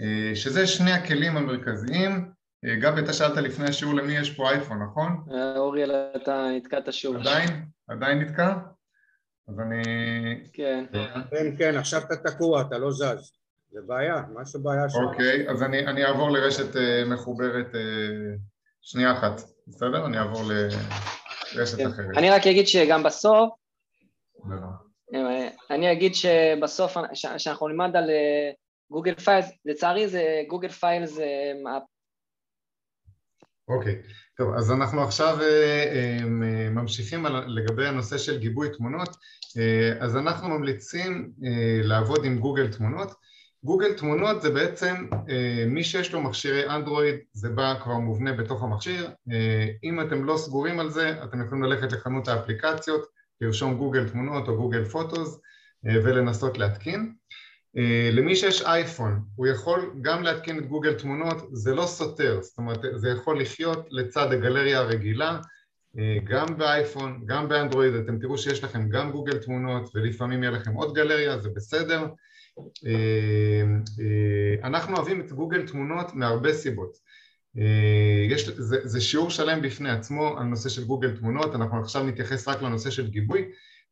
אה, 0.00 0.34
שזה 0.34 0.66
שני 0.66 0.92
הכלים 0.92 1.36
המרכזיים 1.36 2.30
אה, 2.64 2.76
גבי 2.76 3.00
אתה 3.00 3.12
שאלת 3.12 3.36
לפני 3.36 3.68
השיעור 3.68 3.94
למי 3.94 4.12
יש 4.12 4.36
פה 4.36 4.50
אייפון 4.50 4.82
נכון? 4.82 5.24
אוריאל 5.56 5.90
אתה 6.16 6.48
נתקעת 6.56 6.92
שוב 6.92 7.16
עדיין? 7.16 7.64
עדיין 7.88 8.18
נתקע? 8.18 8.54
אז 9.48 9.60
אני... 9.60 9.82
כן 10.52 10.84
כן 11.30 11.56
כן 11.58 11.76
עכשיו 11.76 12.02
אתה 12.02 12.30
תקוע 12.30 12.62
אתה 12.62 12.78
לא 12.78 12.90
זז 12.90 13.32
זה 13.70 13.80
בעיה 13.86 14.22
משהו 14.34 14.62
בעיה 14.62 14.88
שם 14.88 14.98
אוקיי 14.98 15.50
אז 15.50 15.62
אני, 15.62 15.86
אני 15.86 16.04
אעבור 16.04 16.30
לרשת 16.30 16.76
מחוברת 17.06 17.66
שנייה 18.82 19.12
אחת, 19.12 19.40
בסדר? 19.66 20.06
אני 20.06 20.18
אעבור. 20.18 20.42
אחרת. 20.42 21.25
אני 22.16 22.30
רק 22.30 22.46
אגיד 22.46 22.66
שגם 22.66 23.02
בסוף, 23.02 23.50
אה, 25.14 25.48
אני 25.70 25.92
אגיד 25.92 26.14
שבסוף, 26.14 26.96
שאנחנו 27.36 27.68
נלמד 27.68 27.96
על 27.96 28.10
גוגל 28.90 29.10
אה, 29.10 29.16
Files, 29.16 29.46
לצערי 29.64 30.08
זה 30.08 30.42
גוגל 30.48 30.68
Files 30.68 31.10
זה... 31.10 31.52
אוקיי, 33.68 34.02
טוב, 34.36 34.54
אז 34.54 34.72
אנחנו 34.72 35.02
עכשיו 35.02 35.38
אה, 35.42 36.18
ממשיכים 36.70 37.26
לגבי 37.46 37.86
הנושא 37.86 38.18
של 38.18 38.38
גיבוי 38.38 38.68
תמונות, 38.76 39.08
אז 40.00 40.16
אנחנו 40.16 40.48
ממליצים 40.48 41.32
לעבוד 41.82 42.24
עם 42.24 42.38
גוגל 42.38 42.72
תמונות 42.72 43.12
גוגל 43.64 43.92
תמונות 43.92 44.42
זה 44.42 44.50
בעצם 44.50 44.94
אה, 45.28 45.64
מי 45.66 45.84
שיש 45.84 46.12
לו 46.12 46.20
מכשירי 46.20 46.68
אנדרואיד 46.68 47.16
זה 47.32 47.48
בא 47.48 47.74
כבר 47.82 47.94
מובנה 47.94 48.32
בתוך 48.32 48.62
המכשיר. 48.62 49.10
אה, 49.32 49.66
אם 49.84 50.00
אתם 50.00 50.24
לא 50.24 50.36
סגורים 50.36 50.80
על 50.80 50.90
זה 50.90 51.22
אתם 51.24 51.44
יכולים 51.44 51.64
ללכת 51.64 51.92
לחנות 51.92 52.28
האפליקציות 52.28 53.06
לרשום 53.40 53.76
גוגל 53.76 54.08
תמונות 54.08 54.48
או 54.48 54.56
גוגל 54.56 54.84
פוטוס 54.84 55.40
אה, 55.86 55.94
ולנסות 56.04 56.58
להתקין. 56.58 57.12
למי 58.12 58.36
שיש 58.36 58.62
אייפון 58.62 59.22
הוא 59.36 59.46
יכול 59.46 59.94
גם 60.02 60.22
להתקין 60.22 60.58
את 60.58 60.66
גוגל 60.66 60.94
תמונות 60.94 61.36
זה 61.52 61.74
לא 61.74 61.86
סותר 61.86 62.40
זאת 62.42 62.58
אומרת 62.58 62.80
זה 62.94 63.08
יכול 63.10 63.40
לחיות 63.40 63.86
לצד 63.90 64.32
הגלריה 64.32 64.78
הרגילה 64.78 65.40
גם 66.24 66.46
באייפון, 66.58 67.22
גם 67.26 67.48
באנדרואיד, 67.48 67.94
אתם 67.94 68.18
תראו 68.18 68.38
שיש 68.38 68.64
לכם 68.64 68.88
גם 68.88 69.10
גוגל 69.10 69.38
תמונות 69.38 69.90
ולפעמים 69.94 70.42
יהיה 70.42 70.52
לכם 70.52 70.74
עוד 70.74 70.94
גלריה, 70.94 71.38
זה 71.38 71.48
בסדר 71.56 72.06
אנחנו 74.62 74.96
אוהבים 74.96 75.20
את 75.20 75.32
גוגל 75.32 75.66
תמונות 75.66 76.14
מהרבה 76.14 76.52
סיבות. 76.52 76.96
אה, 77.58 78.26
יש, 78.30 78.48
זה, 78.48 78.88
זה 78.88 79.00
שיעור 79.00 79.30
שלם 79.30 79.62
בפני 79.62 79.90
עצמו 79.90 80.38
על 80.38 80.44
נושא 80.44 80.68
של 80.68 80.84
גוגל 80.84 81.16
תמונות, 81.16 81.54
אנחנו 81.54 81.80
עכשיו 81.80 82.02
נתייחס 82.02 82.48
רק 82.48 82.62
לנושא 82.62 82.90
של 82.90 83.10
גיבוי. 83.10 83.44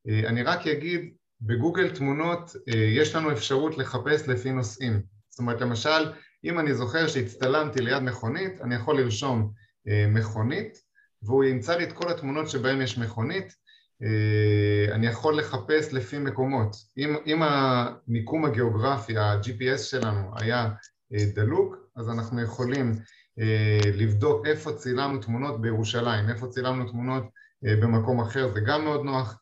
אני 0.09 0.43
רק 0.43 0.67
אגיד, 0.67 1.15
בגוגל 1.41 1.91
תמונות 1.91 2.57
יש 2.67 3.15
לנו 3.15 3.33
אפשרות 3.33 3.79
לחפש 3.79 4.29
לפי 4.29 4.53
נושאים. 4.53 5.03
זאת 5.31 5.39
אומרת 5.39 5.61
למשל, 5.61 6.13
אם 6.45 6.59
אני 6.59 6.75
זוכר 6.75 7.09
שהצטלמתי 7.09 7.81
ליד 7.81 8.03
מכונית, 8.03 8.61
אני 8.61 8.75
יכול 8.75 9.01
לרשום 9.01 9.53
מכונית 10.09 10.79
והוא 11.23 11.45
ימצא 11.45 11.77
לי 11.77 11.85
את 11.85 11.93
כל 11.93 12.11
התמונות 12.11 12.51
שבהן 12.51 12.81
יש 12.81 12.99
מכונית 12.99 13.45
אה, 13.45 13.64
אני 14.93 15.07
יכול 15.07 15.39
לחפש 15.39 15.93
לפי 15.93 16.19
מקומות. 16.19 16.77
אם, 16.99 17.17
אם 17.27 17.43
המיקום 17.43 18.45
הגיאוגרפי, 18.45 19.19
ה-GPS 19.19 19.79
שלנו 19.79 20.31
היה 20.37 20.69
אה, 21.15 21.25
דלוק, 21.35 21.77
אז 21.97 22.09
אנחנו 22.09 22.43
יכולים 22.43 22.93
אה, 23.39 23.81
לבדוק 23.95 24.47
איפה 24.47 24.73
צילמנו 24.73 25.21
תמונות 25.21 25.61
בירושלים, 25.61 26.31
איפה 26.31 26.47
צילמנו 26.47 26.91
תמונות 26.91 27.25
במקום 27.63 28.21
אחר, 28.21 28.49
זה 28.49 28.61
גם 28.61 28.85
מאוד 28.85 29.05
נוח. 29.05 29.39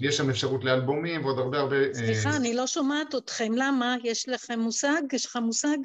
יש 0.00 0.16
שם 0.16 0.30
אפשרות 0.30 0.64
לאלבומים 0.64 1.24
ועוד 1.24 1.38
הרבה 1.38 1.58
הרבה... 1.58 1.94
סליחה, 1.94 2.36
אני 2.36 2.54
לא 2.54 2.66
שומעת 2.66 3.14
אתכם, 3.14 3.52
למה? 3.56 3.96
יש 4.04 4.28
לכם 4.28 4.60
מושג? 4.60 5.02
יש 5.12 5.26
לך 5.26 5.36
מושג? 5.36 5.76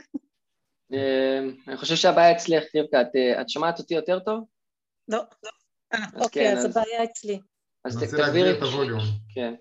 אני 1.68 1.78
חושב 1.78 1.96
שהבעיה 1.96 2.32
אצלך, 2.32 2.64
רבקה, 2.76 3.02
את 3.42 3.50
שומעת 3.50 3.80
אותי 3.80 3.94
יותר 3.94 4.20
טוב? 4.20 4.44
לא. 5.08 5.20
אה, 5.96 6.06
אוקיי, 6.24 6.54
אז 6.54 6.66
הבעיה 6.66 7.04
אצלי. 7.04 7.40
אז 7.86 7.98
תגבירי 7.98 8.58
את 8.58 8.62
הווליום. 8.62 9.02
כן. 9.34 9.56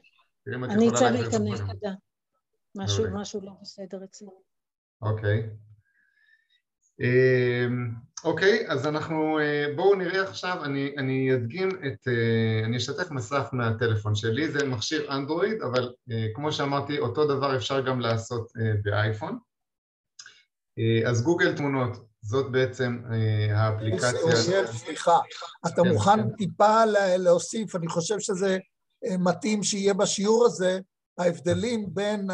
אני 0.71 0.89
אצא 0.91 1.11
להיכנס, 1.11 1.61
תודה. 1.61 1.93
משהו 2.75 3.41
לא 3.43 3.53
בסדר 3.63 4.05
אצלי. 4.05 4.29
אוקיי. 5.03 5.51
אמ, 7.01 7.91
אוקיי, 8.25 8.67
אז 8.69 8.87
אנחנו, 8.87 9.39
אה, 9.39 9.67
בואו 9.77 9.95
נראה 9.95 10.23
עכשיו, 10.23 10.65
אני, 10.65 10.95
אני 10.99 11.35
אדגים 11.35 11.69
את, 11.69 12.09
אה, 12.09 12.65
אני 12.65 12.77
אשתף 12.77 13.11
מסך 13.11 13.49
מהטלפון 13.53 14.15
שלי, 14.15 14.49
זה 14.49 14.67
מכשיר 14.67 15.15
אנדרואיד, 15.17 15.63
אבל 15.63 15.93
כמו 16.35 16.53
שאמרתי, 16.53 16.99
אותו 16.99 17.27
דבר 17.27 17.57
אפשר 17.57 17.87
גם 17.87 18.01
לעשות 18.01 18.53
באייפון. 18.83 19.39
אז 21.07 21.25
גוגל 21.25 21.57
תמונות, 21.57 21.97
זאת 22.25 22.53
בעצם 22.53 22.99
אה, 23.13 23.59
האפליקציה. 23.59 24.67
סליחה, 24.67 25.19
אתה 25.67 25.83
כן, 25.83 25.89
מוכן 25.89 26.23
כן. 26.23 26.37
טיפה 26.37 26.85
להוסיף, 27.19 27.77
אני 27.77 27.89
חושב 27.89 28.21
שזה 28.21 28.59
אה, 29.05 29.17
מתאים 29.19 29.63
שיהיה 29.63 29.95
בשיעור 29.95 30.47
הזה, 30.47 30.79
ההבדלים 31.19 31.87
בין 31.95 32.29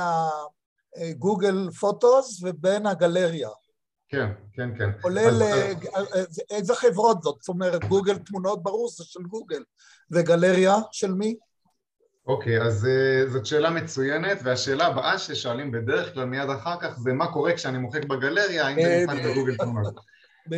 הגוגל 0.96 1.70
פוטוס 1.70 2.42
ובין 2.42 2.86
הגלריה. 2.86 3.48
כן, 4.08 4.32
כן, 4.52 4.78
כן. 4.78 4.90
כולל 5.02 5.42
אז, 5.94 6.42
איזה 6.50 6.74
חברות 6.74 7.22
זאת? 7.22 7.36
זאת 7.40 7.48
אומרת, 7.48 7.84
גוגל 7.84 8.18
תמונות 8.18 8.62
ברור 8.62 8.88
זה 8.88 9.04
של 9.04 9.22
גוגל, 9.22 9.62
וגלריה 10.10 10.76
של 10.92 11.12
מי? 11.12 11.36
אוקיי, 12.26 12.62
אז 12.62 12.84
uh, 12.84 13.30
זאת 13.30 13.46
שאלה 13.46 13.70
מצוינת, 13.70 14.38
והשאלה 14.44 14.86
הבאה 14.86 15.18
ששואלים 15.18 15.70
בדרך 15.70 16.14
כלל 16.14 16.24
מיד 16.24 16.50
אחר 16.50 16.74
כך 16.80 16.98
זה 16.98 17.12
מה 17.12 17.32
קורה 17.32 17.52
כשאני 17.52 17.78
מוחק 17.78 18.04
בגלריה, 18.04 18.66
האם 18.66 18.82
זה 18.82 19.04
נמחק 19.06 19.24
בגוגל 19.30 19.56
תמונות. 19.56 19.94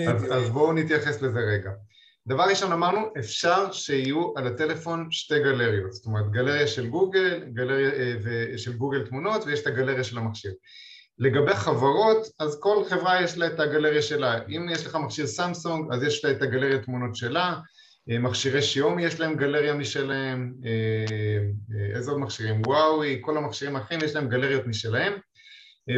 אז, 0.08 0.32
אז 0.32 0.50
בואו 0.50 0.72
נתייחס 0.72 1.22
לזה 1.22 1.38
רגע. 1.38 1.70
דבר 2.26 2.42
ראשון 2.42 2.72
אמרנו, 2.72 3.00
אפשר 3.18 3.72
שיהיו 3.72 4.32
על 4.36 4.46
הטלפון 4.46 5.08
שתי 5.10 5.38
גלריות, 5.38 5.92
זאת 5.92 6.06
אומרת 6.06 6.30
גלריה 6.30 6.66
של 6.66 6.88
גוגל, 6.88 7.44
גלריה 7.52 7.90
uh, 7.90 8.58
של 8.58 8.72
גוגל 8.72 9.06
תמונות 9.06 9.44
ויש 9.46 9.60
את 9.60 9.66
הגלריה 9.66 10.04
של 10.04 10.18
המכשיר. 10.18 10.52
לגבי 11.18 11.54
חברות, 11.54 12.26
אז 12.38 12.60
כל 12.60 12.84
חברה 12.88 13.22
יש 13.22 13.38
לה 13.38 13.46
את 13.46 13.60
הגלריה 13.60 14.02
שלה, 14.02 14.38
אם 14.48 14.66
יש 14.70 14.86
לך 14.86 14.96
מכשיר 14.96 15.26
סמסונג 15.26 15.92
אז 15.92 16.02
יש 16.02 16.24
לה 16.24 16.30
את 16.30 16.42
הגלריה 16.42 16.78
תמונות 16.78 17.16
שלה, 17.16 17.54
מכשירי 18.06 18.62
שיומי 18.62 19.04
יש 19.04 19.20
להם 19.20 19.36
גלריה 19.36 19.74
משלהם, 19.74 20.54
אה, 20.64 20.70
אה, 21.76 21.96
איזה 21.96 22.10
עוד 22.10 22.20
מכשירים? 22.20 22.62
וואוי, 22.66 23.18
כל 23.20 23.36
המכשירים 23.36 23.76
האחרים 23.76 24.00
יש 24.04 24.14
להם 24.14 24.28
גלריות 24.28 24.66
משלהם. 24.66 25.12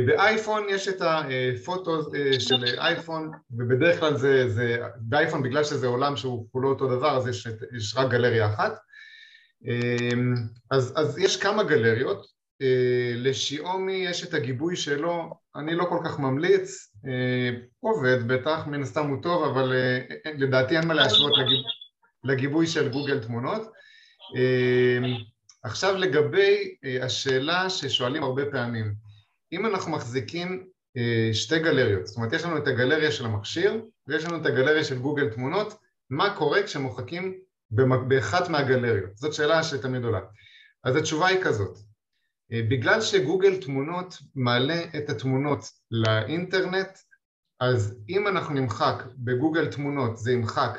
באייפון 0.06 0.66
יש 0.70 0.88
את 0.88 1.02
הפוטו 1.02 2.02
של 2.38 2.64
אייפון, 2.78 3.30
ובדרך 3.50 4.00
כלל 4.00 4.16
זה, 4.16 4.48
זה 4.48 4.78
באייפון 4.96 5.42
בגלל 5.42 5.64
שזה 5.64 5.86
עולם 5.86 6.16
שהוא 6.16 6.46
כולו 6.52 6.68
אותו 6.68 6.96
דבר, 6.96 7.16
אז 7.16 7.28
יש, 7.28 7.46
יש 7.76 7.96
רק 7.96 8.10
גלריה 8.10 8.46
אחת. 8.46 8.78
אז, 10.70 10.92
אז 10.96 11.18
יש 11.18 11.36
כמה 11.36 11.64
גלריות, 11.64 12.26
לשיאומי 13.16 13.92
יש 13.92 14.24
את 14.24 14.34
הגיבוי 14.34 14.76
שלו, 14.76 15.30
אני 15.56 15.74
לא 15.74 15.84
כל 15.84 15.98
כך 16.04 16.18
ממליץ, 16.18 16.92
עובד 17.80 18.28
בטח, 18.28 18.66
מן 18.66 18.82
הסתם 18.82 19.08
הוא 19.08 19.22
טוב, 19.22 19.44
אבל 19.44 19.72
לדעתי 20.38 20.76
אין 20.76 20.88
מה 20.88 20.94
להשוות 20.94 21.32
לגיבוי 22.24 22.66
של 22.66 22.88
גוגל 22.88 23.18
תמונות. 23.18 23.72
עכשיו 25.62 25.94
לגבי 25.96 26.74
השאלה 27.02 27.70
ששואלים 27.70 28.22
הרבה 28.22 28.42
פעמים, 28.50 28.94
אם 29.52 29.66
אנחנו 29.66 29.92
מחזיקים 29.92 30.66
שתי 31.32 31.58
גלריות, 31.58 32.06
זאת 32.06 32.16
אומרת 32.16 32.32
יש 32.32 32.44
לנו 32.44 32.58
את 32.58 32.66
הגלריה 32.66 33.12
של 33.12 33.24
המכשיר 33.24 33.82
ויש 34.06 34.24
לנו 34.24 34.36
את 34.36 34.46
הגלריה 34.46 34.84
של 34.84 34.98
גוגל 34.98 35.28
תמונות, 35.28 35.74
מה 36.10 36.34
קורה 36.36 36.62
כשמוחקים 36.62 37.34
באחת 38.08 38.48
מהגלריות? 38.48 39.16
זאת 39.16 39.34
שאלה 39.34 39.62
שתמיד 39.62 40.04
עולה. 40.04 40.20
אז 40.84 40.96
התשובה 40.96 41.26
היא 41.26 41.42
כזאת, 41.42 41.78
בגלל 42.50 43.00
שגוגל 43.00 43.60
תמונות 43.60 44.18
מעלה 44.34 44.82
את 44.96 45.10
התמונות 45.10 45.64
לאינטרנט, 45.90 46.98
אז 47.60 47.98
אם 48.08 48.28
אנחנו 48.28 48.54
נמחק 48.54 49.02
בגוגל 49.16 49.70
תמונות 49.70 50.18
זה 50.18 50.32
ימחק 50.32 50.78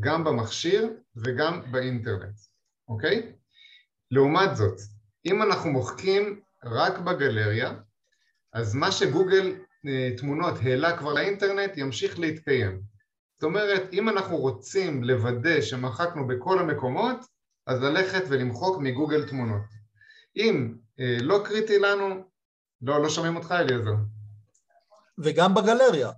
גם 0.00 0.24
במכשיר 0.24 0.90
וגם 1.16 1.72
באינטרנט, 1.72 2.36
אוקיי? 2.88 3.32
לעומת 4.10 4.56
זאת, 4.56 4.78
אם 5.26 5.42
אנחנו 5.42 5.70
מוחקים 5.70 6.40
רק 6.64 6.98
בגלריה, 6.98 7.74
אז 8.52 8.74
מה 8.74 8.92
שגוגל 8.92 9.56
אה, 9.86 10.16
תמונות 10.16 10.54
העלה 10.62 10.96
כבר 10.98 11.12
לאינטרנט 11.12 11.76
ימשיך 11.76 12.18
להתקיים. 12.18 12.82
זאת 13.34 13.42
אומרת, 13.44 13.82
אם 13.92 14.08
אנחנו 14.08 14.36
רוצים 14.36 15.04
לוודא 15.04 15.60
שמחקנו 15.60 16.26
בכל 16.26 16.58
המקומות, 16.58 17.16
אז 17.66 17.82
ללכת 17.82 18.22
ולמחוק 18.28 18.78
מגוגל 18.80 19.28
תמונות. 19.28 19.62
אם 20.36 20.74
אה, 21.00 21.16
לא 21.20 21.42
קריטי 21.44 21.78
לנו, 21.78 22.24
לא, 22.82 23.02
לא 23.02 23.08
שומעים 23.08 23.36
אותך 23.36 23.54
אליעזר. 23.58 23.94
וגם 25.18 25.54
בגלריה. 25.54 26.10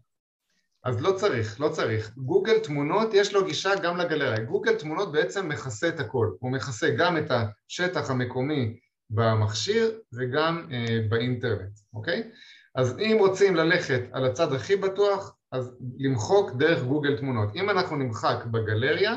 אז 0.84 1.02
לא 1.02 1.12
צריך, 1.12 1.60
לא 1.60 1.68
צריך. 1.68 2.12
גוגל 2.16 2.58
תמונות, 2.58 3.14
יש 3.14 3.34
לו 3.34 3.44
גישה 3.44 3.70
גם 3.82 3.96
לגלריה. 3.96 4.44
גוגל 4.44 4.74
תמונות 4.74 5.12
בעצם 5.12 5.48
מכסה 5.48 5.88
את 5.88 6.00
הכל. 6.00 6.30
הוא 6.40 6.52
מכסה 6.52 6.90
גם 6.90 7.16
את 7.16 7.30
השטח 7.30 8.10
המקומי 8.10 8.76
במכשיר 9.10 9.90
וגם 10.12 10.68
אה, 10.72 10.98
באינטרנט, 11.08 11.78
אוקיי? 11.94 12.30
אז 12.74 12.98
אם 12.98 13.16
רוצים 13.20 13.56
ללכת 13.56 14.02
על 14.12 14.24
הצד 14.24 14.52
הכי 14.52 14.76
בטוח, 14.76 15.36
אז 15.52 15.76
למחוק 15.98 16.50
דרך 16.52 16.82
גוגל 16.82 17.16
תמונות. 17.16 17.56
אם 17.56 17.70
אנחנו 17.70 17.96
נמחק 17.96 18.44
בגלריה, 18.50 19.12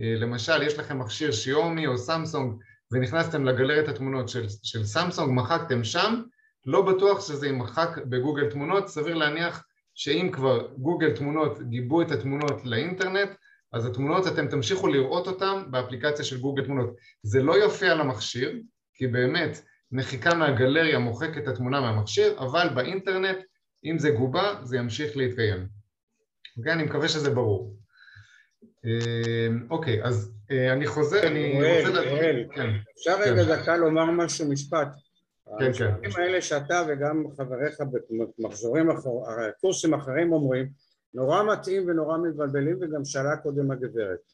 אה, 0.00 0.14
למשל 0.16 0.62
יש 0.62 0.78
לכם 0.78 0.98
מכשיר 0.98 1.32
שיומי 1.32 1.86
או 1.86 1.98
סמסונג 1.98 2.54
ונכנסתם 2.92 3.44
לגלריית 3.44 3.88
התמונות 3.88 4.28
של, 4.28 4.46
של 4.62 4.84
סמסונג, 4.84 5.32
מחקתם 5.32 5.84
שם, 5.84 6.22
לא 6.66 6.82
בטוח 6.82 7.26
שזה 7.26 7.48
ימחק 7.48 7.98
בגוגל 8.08 8.50
תמונות, 8.50 8.88
סביר 8.88 9.14
להניח 9.14 9.64
שאם 10.00 10.30
כבר 10.32 10.68
גוגל 10.78 11.16
תמונות 11.16 11.58
גיבו 11.62 12.02
את 12.02 12.10
התמונות 12.10 12.64
לאינטרנט, 12.64 13.30
אז 13.72 13.86
התמונות 13.86 14.26
אתם 14.26 14.48
תמשיכו 14.48 14.88
לראות 14.88 15.26
אותן 15.26 15.62
באפליקציה 15.70 16.24
של 16.24 16.40
גוגל 16.40 16.64
תמונות. 16.64 16.96
זה 17.22 17.42
לא 17.42 17.52
יופיע 17.52 17.92
על 17.92 18.00
המכשיר, 18.00 18.60
כי 18.94 19.06
באמת 19.06 19.64
מחיקה 19.92 20.34
מהגלריה 20.34 20.98
מוחק 20.98 21.38
את 21.38 21.48
התמונה 21.48 21.80
מהמכשיר, 21.80 22.38
אבל 22.38 22.68
באינטרנט, 22.74 23.36
אם 23.84 23.98
זה 23.98 24.10
גובה, 24.10 24.54
זה 24.62 24.76
ימשיך 24.76 25.16
להתקיים. 25.16 25.66
אוקיי? 26.58 26.72
אני 26.72 26.82
מקווה 26.82 27.08
שזה 27.08 27.30
ברור. 27.30 27.76
אה, 28.84 29.48
אוקיי, 29.70 30.04
אז 30.04 30.32
אה, 30.50 30.72
אני 30.72 30.86
חוזר, 30.86 31.26
אני 31.26 31.52
רוצה... 31.86 32.10
אוהל, 32.10 32.44
כן. 32.54 32.70
אפשר 32.98 33.20
רגע 33.20 33.44
כן. 33.44 33.62
דקה 33.62 33.76
לומר 33.76 34.10
משהו, 34.10 34.48
משפט. 34.48 34.88
כן, 35.58 35.72
כן. 35.72 35.84
המשפטים 35.84 36.22
האלה 36.22 36.42
שאתה 36.42 36.82
וגם 36.88 37.24
חבריך 37.36 37.82
במחזורים, 38.38 38.88
קורסים 39.60 39.94
אחרים 39.94 40.32
אומרים, 40.32 40.68
נורא 41.14 41.42
מתאים 41.42 41.88
ונורא 41.88 42.18
מבלבלים 42.18 42.76
וגם 42.80 43.04
שאלה 43.04 43.36
קודם 43.36 43.70
הגברת. 43.70 44.32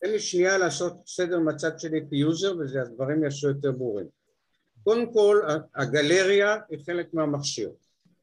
תן 0.00 0.10
לי 0.10 0.18
שנייה 0.18 0.58
לעשות 0.58 0.92
סדר 1.06 1.38
מצד 1.38 1.78
שלי 1.78 2.00
כיוזר 2.10 2.56
וזה 2.58 2.82
הדברים 2.82 3.24
יעשו 3.24 3.48
יותר 3.48 3.72
ברורים. 3.72 4.06
קודם 4.84 5.12
כל 5.12 5.40
הגלריה 5.74 6.56
היא 6.70 6.78
חלק 6.86 7.14
מהמכשיר. 7.14 7.70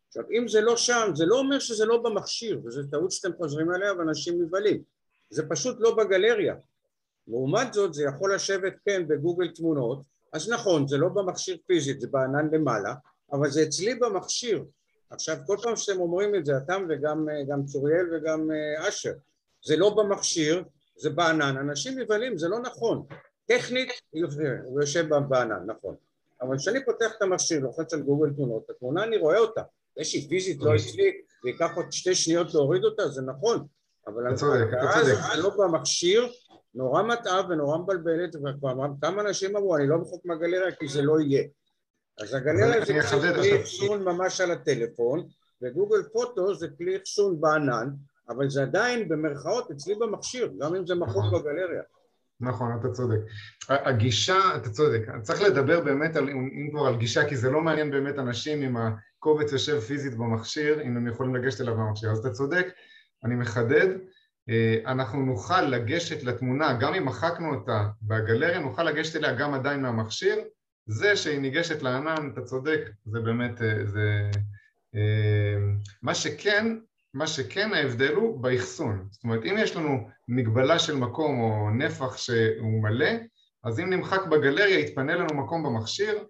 עכשיו 0.07 0.23
אם 0.31 0.47
זה 0.47 0.61
לא 0.61 0.77
שם 0.77 1.11
זה 1.13 1.25
לא 1.25 1.39
אומר 1.39 1.59
שזה 1.59 1.85
לא 1.85 1.97
במכשיר 2.03 2.61
וזו 2.65 2.81
טעות 2.91 3.11
שאתם 3.11 3.33
חוזרים 3.37 3.71
עליה 3.71 3.93
ואנשים 3.93 4.41
מבלים 4.41 4.83
זה 5.29 5.49
פשוט 5.49 5.77
לא 5.79 5.95
בגלריה 5.95 6.55
לעומת 7.27 7.73
זאת 7.73 7.93
זה 7.93 8.03
יכול 8.03 8.35
לשבת 8.35 8.73
כן 8.85 9.07
בגוגל 9.07 9.47
תמונות 9.55 10.01
אז 10.33 10.49
נכון 10.49 10.87
זה 10.87 10.97
לא 10.97 11.09
במכשיר 11.09 11.57
פיזית 11.65 12.01
זה 12.01 12.07
בענן 12.07 12.49
למעלה 12.51 12.93
אבל 13.31 13.49
זה 13.49 13.63
אצלי 13.63 13.95
במכשיר. 13.95 14.65
עכשיו 15.09 15.37
כל 15.45 15.57
פעם 15.63 15.75
שאתם 15.75 15.99
אומרים 15.99 16.35
את 16.35 16.45
זה 16.45 16.57
אתם 16.57 16.85
וגם 16.89 17.65
צוריאל 17.65 18.05
וגם 18.13 18.51
אה, 18.51 18.89
אשר 18.89 19.13
זה 19.65 19.77
לא 19.77 19.95
במכשיר 19.97 20.63
זה 20.97 21.09
בענן. 21.09 21.57
אנשים 21.57 21.97
מבלים 21.97 22.37
זה 22.37 22.47
לא 22.47 22.59
נכון. 22.59 23.05
טכנית 23.45 23.89
הוא 24.65 24.81
יושב 24.81 25.05
בענן 25.29 25.65
נכון. 25.65 25.95
אבל 26.41 26.57
כשאני 26.57 26.85
פותח 26.85 27.11
את 27.17 27.21
המכשיר, 27.21 27.59
לוחץ 27.59 27.93
על 27.93 28.01
גוגל 28.01 28.29
תמונות, 28.33 28.69
התמונה 28.69 29.03
אני 29.03 29.17
רואה 29.17 29.37
אותה, 29.37 29.61
זה 29.97 30.03
שהיא 30.03 30.29
פיזית 30.29 30.57
לא 30.61 30.75
אצלי 30.75 31.21
וייקח 31.43 31.71
עוד 31.75 31.91
שתי 31.91 32.15
שניות 32.15 32.53
להוריד 32.53 32.83
אותה, 32.83 33.07
זה 33.07 33.21
נכון, 33.21 33.65
אבל. 34.07 34.27
אז 34.27 35.39
לא 35.39 35.49
במכשיר, 35.57 36.27
נורא 36.75 37.03
מטעה 37.03 37.49
ונורא 37.49 37.77
מבלבלת, 37.77 38.35
וכמה 38.35 39.21
אנשים 39.21 39.55
אמרו, 39.55 39.77
אני 39.77 39.87
לא 39.87 39.97
מחוק 39.97 40.25
מהגלריה 40.25 40.71
כי 40.71 40.87
זה 40.87 41.01
לא 41.01 41.19
יהיה. 41.19 41.43
אז 42.19 42.33
הגלריה 42.33 42.85
זה 42.85 42.93
כלי 43.35 43.61
אחסון 43.61 44.03
ממש 44.03 44.41
על 44.41 44.51
הטלפון, 44.51 45.27
וגוגל 45.61 46.03
פוטו 46.13 46.55
זה 46.55 46.67
כלי 46.77 46.97
אחסון 46.97 47.41
בענן, 47.41 47.89
אבל 48.29 48.49
זה 48.49 48.61
עדיין 48.61 49.09
במרכאות 49.09 49.71
אצלי 49.71 49.95
במכשיר, 49.95 50.51
גם 50.59 50.75
אם 50.75 50.87
זה 50.87 50.95
מחוק 50.95 51.25
נכון. 51.25 51.41
בגלריה. 51.41 51.81
נכון, 52.41 52.77
אתה 52.79 52.91
צודק. 52.91 53.19
הגישה, 53.69 54.37
אתה 54.55 54.69
צודק, 54.69 55.01
צריך 55.21 55.41
לדבר 55.41 55.81
באמת 55.81 56.15
על, 56.15 56.29
אם 56.29 56.69
כבר 56.71 56.87
על 56.87 56.95
גישה, 56.95 57.29
כי 57.29 57.37
זה 57.37 57.49
לא 57.49 57.61
מעניין 57.61 57.91
באמת 57.91 58.19
אנשים 58.19 58.63
אם 58.63 58.77
הקובץ 58.77 59.51
יושב 59.51 59.79
פיזית 59.79 60.17
במכשיר, 60.17 60.81
אם 60.81 60.97
הם 60.97 61.07
יכולים 61.07 61.35
לגשת 61.35 61.61
אליו 61.61 61.75
במכשיר. 61.75 62.11
אז 62.11 62.17
אתה 62.17 62.29
צודק, 62.29 62.67
אני 63.23 63.35
מחדד, 63.35 63.87
אנחנו 64.85 65.25
נוכל 65.25 65.61
לגשת 65.61 66.23
לתמונה, 66.23 66.73
גם 66.73 66.93
אם 66.93 67.05
מחקנו 67.05 67.55
אותה 67.55 67.87
בגלריה, 68.01 68.59
נוכל 68.59 68.83
לגשת 68.83 69.15
אליה 69.15 69.33
גם 69.33 69.53
עדיין 69.53 69.81
מהמכשיר. 69.81 70.35
זה 70.89 71.15
שהיא 71.15 71.39
ניגשת 71.39 71.81
לענן, 71.81 72.29
אתה 72.33 72.41
צודק, 72.41 72.89
זה 73.05 73.19
באמת, 73.19 73.61
אה, 73.61 73.85
זה... 73.85 74.29
אה, 74.95 75.57
מה 76.01 76.15
שכן, 76.15 76.77
מה 77.13 77.27
שכן 77.27 77.73
ההבדל 77.73 78.13
הוא 78.13 78.41
באחסון, 78.41 79.07
זאת 79.11 79.23
אומרת 79.23 79.45
אם 79.45 79.55
יש 79.57 79.75
לנו 79.75 80.09
מגבלה 80.27 80.79
של 80.79 80.95
מקום 80.95 81.39
או 81.39 81.69
נפח 81.69 82.17
שהוא 82.17 82.83
מלא 82.83 83.09
אז 83.63 83.79
אם 83.79 83.89
נמחק 83.89 84.25
בגלריה 84.25 84.79
יתפנה 84.79 85.15
לנו 85.15 85.43
מקום 85.43 85.63
במכשיר 85.63 86.23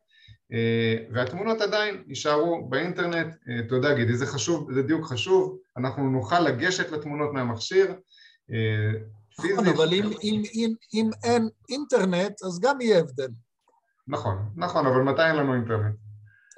אה, 0.53 0.95
והתמונות 1.11 1.61
עדיין 1.61 2.03
יישארו 2.07 2.69
באינטרנט, 2.69 3.35
אה, 3.49 3.67
תודה 3.67 3.93
גידי, 3.93 4.17
זה 4.17 4.25
חשוב, 4.25 4.73
זה 4.73 4.81
דיוק 4.81 5.05
חשוב, 5.05 5.57
אנחנו 5.77 6.09
נוכל 6.09 6.39
לגשת 6.39 6.91
לתמונות 6.91 7.33
מהמכשיר 7.33 7.87
אה, 7.91 7.95
נכון, 9.39 9.67
אבל 9.67 9.93
אם, 9.93 10.09
אם, 10.23 10.43
אם, 10.53 10.73
אם 10.93 11.09
אין 11.23 11.49
אינטרנט 11.69 12.43
אז 12.43 12.59
גם 12.59 12.81
יהיה 12.81 12.99
הבדל. 12.99 13.29
נכון, 14.07 14.37
נכון, 14.55 14.85
אבל 14.85 15.01
מתי 15.01 15.21
אין 15.21 15.35
לנו 15.35 15.53
אינטרנט? 15.53 15.95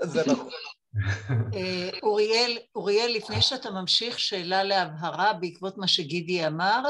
זה 0.01 0.21
נכון. 0.27 0.49
אה, 1.55 1.89
אוריאל, 2.03 2.57
אוריאל, 2.75 3.11
לפני 3.15 3.41
שאתה 3.41 3.71
ממשיך, 3.71 4.19
שאלה 4.19 4.63
להבהרה 4.63 5.33
בעקבות 5.33 5.77
מה 5.77 5.87
שגידי 5.87 6.47
אמר. 6.47 6.83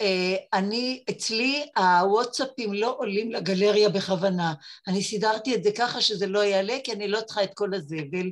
אה, 0.00 0.36
אני, 0.52 1.04
אצלי 1.10 1.66
הוואטסאפים 1.76 2.72
לא 2.72 2.96
עולים 2.98 3.30
לגלריה 3.32 3.88
בכוונה. 3.88 4.54
אני 4.88 5.02
סידרתי 5.02 5.54
את 5.54 5.62
זה 5.62 5.70
ככה 5.78 6.00
שזה 6.00 6.26
לא 6.26 6.44
יעלה, 6.44 6.76
כי 6.84 6.92
אני 6.92 7.08
לא 7.08 7.20
צריכה 7.20 7.42
את 7.42 7.54
כל 7.54 7.74
הזבל. 7.74 8.30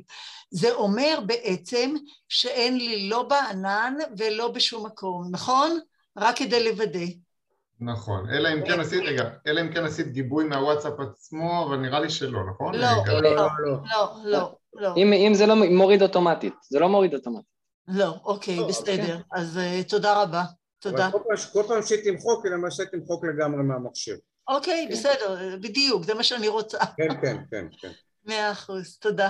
זה 0.51 0.73
אומר 0.73 1.19
בעצם 1.25 1.93
שאין 2.29 2.77
לי 2.77 3.09
לא 3.09 3.23
בענן 3.23 3.93
ולא 4.17 4.47
בשום 4.47 4.85
מקום, 4.85 5.27
נכון? 5.31 5.79
רק 6.17 6.37
כדי 6.37 6.71
לוודא. 6.71 7.05
נכון, 7.79 8.29
אלא 8.29 8.49
אם 8.53 8.65
כן 8.65 8.79
עשית, 8.79 9.03
רגע, 9.05 9.29
אלא 9.47 9.61
אם 9.61 9.73
כן 9.73 9.85
עשית 9.85 10.07
גיבוי 10.07 10.43
מהוואטסאפ 10.43 10.99
עצמו, 10.99 11.65
אבל 11.67 11.77
נראה 11.77 11.99
לי 11.99 12.09
שלא, 12.09 12.39
נכון? 12.49 12.75
לא, 12.75 12.87
לא, 13.07 13.21
לא, 13.21 13.47
לא, 13.91 14.15
לא. 14.23 14.55
לא. 14.73 14.93
אם, 14.97 15.13
אם 15.13 15.33
זה 15.33 15.45
לא 15.45 15.55
מוריד 15.55 16.01
אוטומטית, 16.01 16.53
זה 16.69 16.79
לא 16.79 16.89
מוריד 16.89 17.13
אוטומטית. 17.13 17.55
לא, 17.87 18.15
אוקיי, 18.23 18.55
לא, 18.55 18.67
בסדר. 18.67 19.01
אוקיי. 19.01 19.17
אז 19.31 19.59
uh, 19.59 19.89
תודה 19.89 20.21
רבה. 20.21 20.43
תודה. 20.79 21.09
כל 21.11 21.19
פעם, 21.53 21.67
פעם 21.67 21.81
שתמחוק, 21.81 22.45
היא 22.45 22.53
למעשה 22.53 22.85
תמחוק 22.85 23.25
לגמרי 23.25 23.63
מהמכשיר. 23.63 24.17
אוקיי, 24.47 24.85
כן. 24.87 24.93
בסדר, 24.93 25.57
בדיוק, 25.61 26.03
זה 26.03 26.13
מה 26.13 26.23
שאני 26.23 26.47
רוצה. 26.47 26.77
כן, 26.97 27.21
כן, 27.21 27.37
כן, 27.51 27.67
כן. 27.81 27.91
מאה 28.25 28.51
אחוז, 28.51 28.97
תודה. 28.97 29.29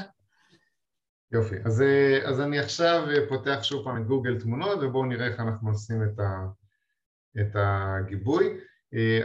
יופי, 1.32 1.56
אז, 1.66 1.82
אה, 1.82 2.30
אז 2.30 2.42
אני 2.42 2.60
עכשיו 2.60 3.04
אה, 3.10 3.30
פותח 3.30 3.60
שוב 3.64 3.84
פעם 3.84 4.02
את 4.02 4.08
גוגל 4.08 4.40
תמונות 4.40 4.80
ובואו 4.82 5.06
נראה 5.06 5.28
איך 5.28 5.40
אנחנו 5.40 5.70
עושים 5.70 6.04
את, 6.04 6.20
ה, 6.20 6.46
את 7.42 7.56
הגיבוי. 7.56 8.58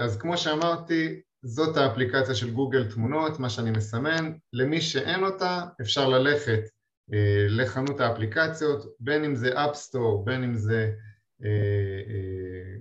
אז 0.00 0.16
כמו 0.16 0.36
שאמרתי, 0.36 1.20
זאת 1.42 1.76
האפליקציה 1.76 2.34
של 2.34 2.50
גוגל 2.50 2.90
תמונות, 2.90 3.38
מה 3.38 3.50
שאני 3.50 3.70
מסמן. 3.70 4.32
למי 4.52 4.80
שאין 4.80 5.24
אותה, 5.24 5.62
אפשר 5.80 6.08
ללכת 6.08 6.60
אה, 7.12 7.46
לחנות 7.48 8.00
האפליקציות, 8.00 8.86
בין 9.00 9.24
אם 9.24 9.34
זה 9.34 9.64
אפסטור, 9.64 10.24
בין 10.24 10.44
אם 10.44 10.54
זה 10.54 10.92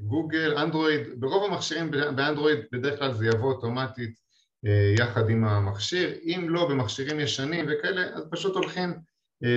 גוגל, 0.04 0.58
אנדרואיד, 0.58 1.02
ברוב 1.20 1.52
המכשירים 1.52 1.92
באנדרואיד 1.92 2.60
בדרך 2.72 3.00
כלל 3.00 3.14
זה 3.14 3.28
יבוא 3.28 3.54
אוטומטית 3.54 4.16
יחד 5.00 5.30
עם 5.30 5.46
המכשיר, 5.46 6.14
אם 6.24 6.46
לא 6.50 6.70
במכשירים 6.70 7.20
ישנים 7.20 7.66
וכאלה, 7.70 8.02
אז 8.02 8.24
פשוט 8.32 8.56
הולכים, 8.56 8.94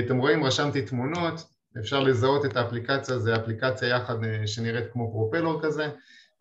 אתם 0.06 0.18
רואים, 0.18 0.44
רשמתי 0.44 0.82
תמונות, 0.82 1.34
אפשר 1.80 2.00
לזהות 2.00 2.44
את 2.44 2.56
האפליקציה, 2.56 3.18
זה 3.18 3.36
אפליקציה 3.36 3.88
יחד 3.88 4.16
שנראית 4.46 4.92
כמו 4.92 5.12
פרופלור 5.12 5.62
כזה, 5.62 5.88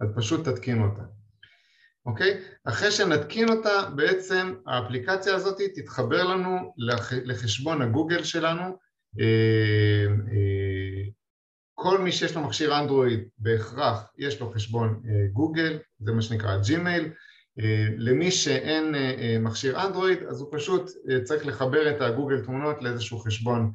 אז 0.02 0.08
פשוט 0.16 0.48
תתקינו 0.48 0.86
אותה. 0.86 1.04
אוקיי? 2.06 2.38
אחרי 2.64 2.92
שנתקין 2.92 3.50
אותה, 3.50 3.90
בעצם 3.96 4.56
האפליקציה 4.68 5.36
הזאת 5.36 5.58
תתחבר 5.76 6.24
לנו 6.24 6.74
לחשבון 7.26 7.82
הגוגל 7.82 8.24
שלנו. 8.24 8.64
אה, 9.20 10.06
אה, 10.08 11.10
כל 11.74 12.00
מי 12.00 12.12
שיש 12.12 12.36
לו 12.36 12.42
מכשיר 12.42 12.80
אנדרואיד 12.80 13.28
בהכרח 13.38 14.12
יש 14.18 14.42
לו 14.42 14.50
חשבון 14.50 15.02
אה, 15.06 15.28
גוגל, 15.34 15.78
זה 16.00 16.12
מה 16.12 16.22
שנקרא 16.22 16.58
ג'ימייל. 16.58 17.10
למי 17.98 18.32
שאין 18.32 18.96
מכשיר 19.40 19.86
אנדרואיד 19.86 20.24
אז 20.24 20.42
הוא 20.42 20.50
פשוט 20.52 20.90
צריך 21.24 21.46
לחבר 21.46 21.96
את 21.96 22.02
הגוגל 22.02 22.42
תמונות 22.46 22.82
לאיזשהו 22.82 23.20
חשבון 23.20 23.72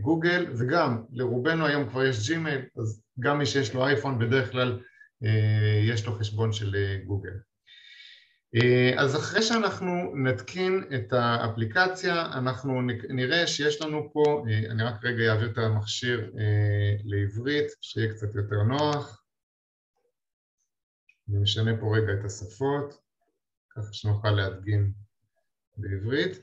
גוגל 0.00 0.46
וגם 0.58 1.02
לרובנו 1.10 1.66
היום 1.66 1.88
כבר 1.88 2.04
יש 2.04 2.28
ג'ימייל 2.28 2.60
אז 2.76 3.02
גם 3.20 3.38
מי 3.38 3.46
שיש 3.46 3.74
לו 3.74 3.86
אייפון 3.86 4.18
בדרך 4.18 4.50
כלל 4.50 4.80
אה, 5.24 5.80
יש 5.84 6.06
לו 6.06 6.12
חשבון 6.12 6.52
של 6.52 6.74
אה, 6.74 7.04
גוגל. 7.04 7.38
אה, 8.54 9.02
אז 9.02 9.16
אחרי 9.16 9.42
שאנחנו 9.42 10.16
נתקין 10.16 10.84
את 10.94 11.12
האפליקציה, 11.12 12.26
אנחנו 12.26 12.80
נראה 13.08 13.46
שיש 13.46 13.82
לנו 13.82 14.10
פה, 14.12 14.44
אני 14.70 14.82
רק 14.82 15.04
רגע 15.04 15.32
אעביר 15.32 15.50
את 15.50 15.58
המכשיר 15.58 16.32
לעברית, 17.04 17.66
שיהיה 17.80 18.12
קצת 18.12 18.34
יותר 18.34 18.62
נוח. 18.62 19.24
אני 21.28 21.38
משנה 21.38 21.70
פה 21.80 21.96
רגע 21.96 22.12
את 22.12 22.24
השפות, 22.24 22.98
ככה 23.70 23.92
שנוכל 23.92 24.30
להדגים 24.30 24.92
בעברית. 25.76 26.42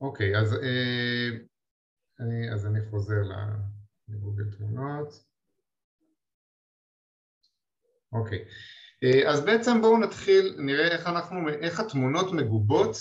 אוקיי, 0.00 0.38
אז, 0.38 0.56
אז 2.54 2.66
אני 2.66 2.80
חוזר 2.90 3.22
לגוגל 4.08 4.44
תמונות. 4.56 5.24
אוקיי, 8.12 8.44
אה, 9.04 9.30
אז 9.30 9.44
בעצם 9.44 9.80
בואו 9.80 9.98
נתחיל, 9.98 10.56
נראה 10.58 10.88
איך 10.88 11.06
אנחנו, 11.06 11.48
איך 11.48 11.80
התמונות 11.80 12.32
מגובות, 12.32 12.96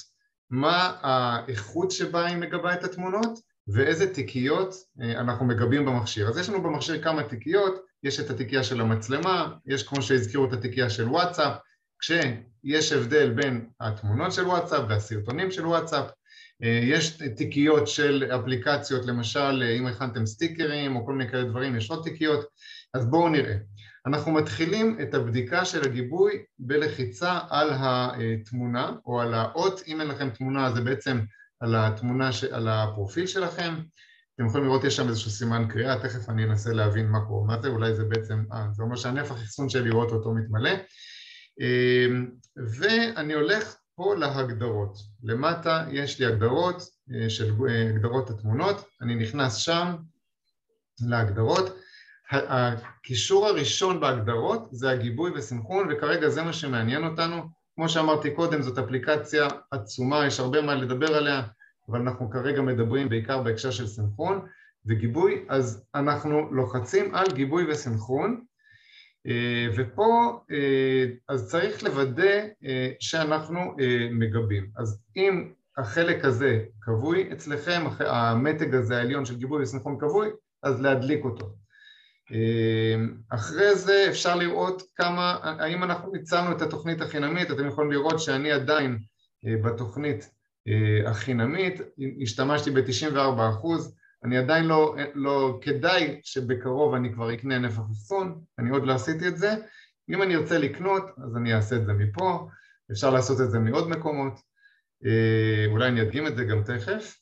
מה 0.50 0.98
האיכות 1.02 1.92
שבה 1.92 2.26
היא 2.26 2.38
מגבה 2.38 2.74
את 2.74 2.84
התמונות 2.84 3.40
ואיזה 3.68 4.14
תיקיות 4.14 4.76
אה, 5.02 5.20
אנחנו 5.20 5.46
מגבים 5.46 5.86
במכשיר. 5.86 6.30
אז 6.30 6.38
יש 6.38 6.50
לנו 6.50 6.64
במכשיר 6.64 7.04
כמה 7.04 7.24
תיקיות, 7.24 7.86
יש 8.04 8.20
את 8.20 8.30
התיקייה 8.30 8.64
של 8.64 8.82
המצלמה, 8.82 9.54
יש 9.66 9.88
כמו 9.88 10.02
שהזכירו 10.02 10.46
את 10.46 10.54
התיקייה 10.54 10.90
של 10.90 11.10
וואטסאפ, 11.10 11.58
כשיש 12.00 12.92
הבדל 12.92 13.32
בין 13.32 13.70
התמונות 13.80 14.32
של 14.34 14.46
וואטסאפ 14.46 14.86
והסרטונים 14.90 15.52
של 15.52 15.66
וואטסאפ, 15.66 16.12
יש 16.64 17.10
תיקיות 17.36 17.88
של 17.88 18.24
אפליקציות, 18.36 19.06
למשל 19.06 19.64
אם 19.78 19.88
הכנתם 19.88 20.26
סטיקרים 20.26 20.96
או 20.96 21.06
כל 21.06 21.14
מיני 21.14 21.32
כאלה 21.32 21.44
דברים, 21.44 21.76
יש 21.76 21.90
עוד 21.90 22.04
תיקיות, 22.04 22.46
אז 22.94 23.06
בואו 23.06 23.30
נראה. 23.30 23.56
אנחנו 24.06 24.32
מתחילים 24.32 24.98
את 25.02 25.14
הבדיקה 25.14 25.66
של 25.66 25.84
הגיבוי 25.84 26.44
בלחיצה 26.60 27.40
על 27.50 27.70
התמונה 27.74 28.92
או 29.06 29.22
על 29.22 29.34
האות, 29.34 29.82
אם 29.88 30.02
אין 30.02 30.08
לכם 30.08 30.30
תמונה 30.30 30.72
זה 30.72 30.82
בעצם 30.82 31.20
על 31.60 31.76
התמונה, 31.76 32.30
על 32.52 32.68
הפרופיל 32.68 33.28
שלכם, 33.28 33.74
אתם 34.36 34.46
יכולים 34.46 34.66
לראות 34.66 34.84
יש 34.84 34.96
שם 34.96 35.10
איזשהו 35.10 35.32
סימן 35.32 35.66
קריאה, 35.70 36.00
תכף 36.00 36.30
אני 36.30 36.44
אנסה 36.44 36.74
להבין 36.74 37.08
מה 37.10 37.26
קורה, 37.26 37.48
מה 37.48 37.62
זה, 37.62 37.68
אולי 37.68 37.96
זה 37.96 38.04
בעצם, 38.04 38.44
אה, 38.54 38.66
זה 38.72 38.84
אומר 38.84 38.96
שהנפח 38.96 39.32
אחסון 39.32 39.70
שלי 39.70 39.90
לראות 39.90 40.12
אותו 40.12 40.34
מתמלא. 40.34 40.72
אמ, 41.62 42.30
ואני 42.78 43.34
הולך 43.34 43.76
פה 44.04 44.16
להגדרות, 44.16 44.98
למטה 45.24 45.86
יש 45.92 46.20
לי 46.20 46.26
הגדרות 46.26 46.84
אה, 47.14 47.30
של 47.30 47.54
אה, 47.70 47.90
הגדרות 47.90 48.30
התמונות, 48.30 48.86
אני 49.02 49.16
נכנס 49.16 49.56
שם 49.56 49.96
להגדרות. 51.02 51.78
הקישור 52.32 53.48
הראשון 53.48 54.00
בהגדרות 54.00 54.68
זה 54.72 54.90
הגיבוי 54.90 55.32
וסנכרון 55.36 55.88
וכרגע 55.92 56.30
זה 56.30 56.44
מה 56.44 56.54
שמעניין 56.54 57.04
אותנו. 57.04 57.42
כמו 57.76 57.90
שאמרתי 57.90 58.32
קודם 58.32 58.62
זאת 58.62 58.78
אפליקציה 58.78 59.48
עצומה, 59.72 60.26
יש 60.28 60.40
הרבה 60.40 60.62
מה 60.62 60.76
לדבר 60.76 61.16
עליה 61.16 61.42
אבל 61.90 62.02
אנחנו 62.02 62.30
כרגע 62.30 62.62
מדברים 62.62 63.10
בעיקר 63.10 63.42
בהקשר 63.42 63.72
של 63.72 63.88
סנכרון 63.88 64.48
וגיבוי. 64.86 65.46
אז 65.50 65.86
אנחנו 65.96 66.52
לוחצים 66.52 67.16
על 67.16 67.28
גיבוי 67.34 67.72
וסנכרון 67.72 68.44
ופה 69.76 70.40
אה, 70.52 71.06
אז 71.30 71.50
צריך 71.50 71.84
לוודא 71.84 72.42
אה, 72.66 72.90
שאנחנו 73.00 73.76
מגבים. 74.12 74.70
אז 74.78 75.04
אם 75.16 75.52
החלק 75.78 76.26
הזה 76.26 76.64
כבוי 76.82 77.30
אצלכם, 77.34 77.82
המתג 78.00 78.76
הזה 78.76 78.98
העליון 78.98 79.26
של 79.26 79.38
גיבוי 79.38 79.64
וסנכרון 79.64 79.98
כבוי 80.00 80.30
אז 80.64 80.82
להדליק 80.82 81.26
אותו. 81.26 81.56
אחרי 83.30 83.76
זה 83.76 84.06
אפשר 84.10 84.36
לראות 84.36 84.82
כמה, 84.96 85.38
האם 85.42 85.84
אנחנו 85.84 86.12
ניצלנו 86.12 86.52
את 86.52 86.62
התוכנית 86.62 87.02
החינמית, 87.02 87.52
אתם 87.52 87.68
יכולים 87.68 87.92
לראות 87.92 88.20
שאני 88.20 88.52
עדיין 88.52 88.98
אה, 89.46 89.58
בתוכנית 89.64 90.32
אה, 90.68 91.10
החינמית, 91.10 91.82
השתמשתי 92.22 92.72
ב-94 92.72 93.50
אחוז, 93.50 93.96
אני 94.24 94.38
עדיין 94.38 94.66
לא, 94.66 94.96
לא, 95.14 95.60
כדאי 95.62 96.20
שבקרוב 96.24 96.94
אני 96.94 97.14
כבר 97.14 97.34
אקנה 97.34 97.60
נפח 97.60 97.82
אחסון, 97.92 98.42
אני 98.60 98.70
עוד 98.70 98.86
לא 98.86 98.94
עשיתי 98.94 99.28
את 99.28 99.38
זה, 99.38 99.56
אם 100.10 100.22
אני 100.22 100.36
ארצה 100.36 100.58
לקנות 100.58 101.04
אז 101.26 101.38
אני 101.38 101.54
אעשה 101.56 101.76
את 101.76 101.86
זה 101.86 101.94
מפה, 101.94 102.48
אפשר 102.92 103.10
לעשות 103.10 103.42
את 103.42 103.52
זה 103.52 103.60
מעוד 103.60 103.90
מקומות, 103.90 104.34
אה, 105.06 105.66
אולי 105.72 105.88
אני 105.88 106.02
אדגים 106.02 106.28
את 106.28 106.36
זה 106.36 106.44
גם 106.44 106.64
תכף. 106.64 107.18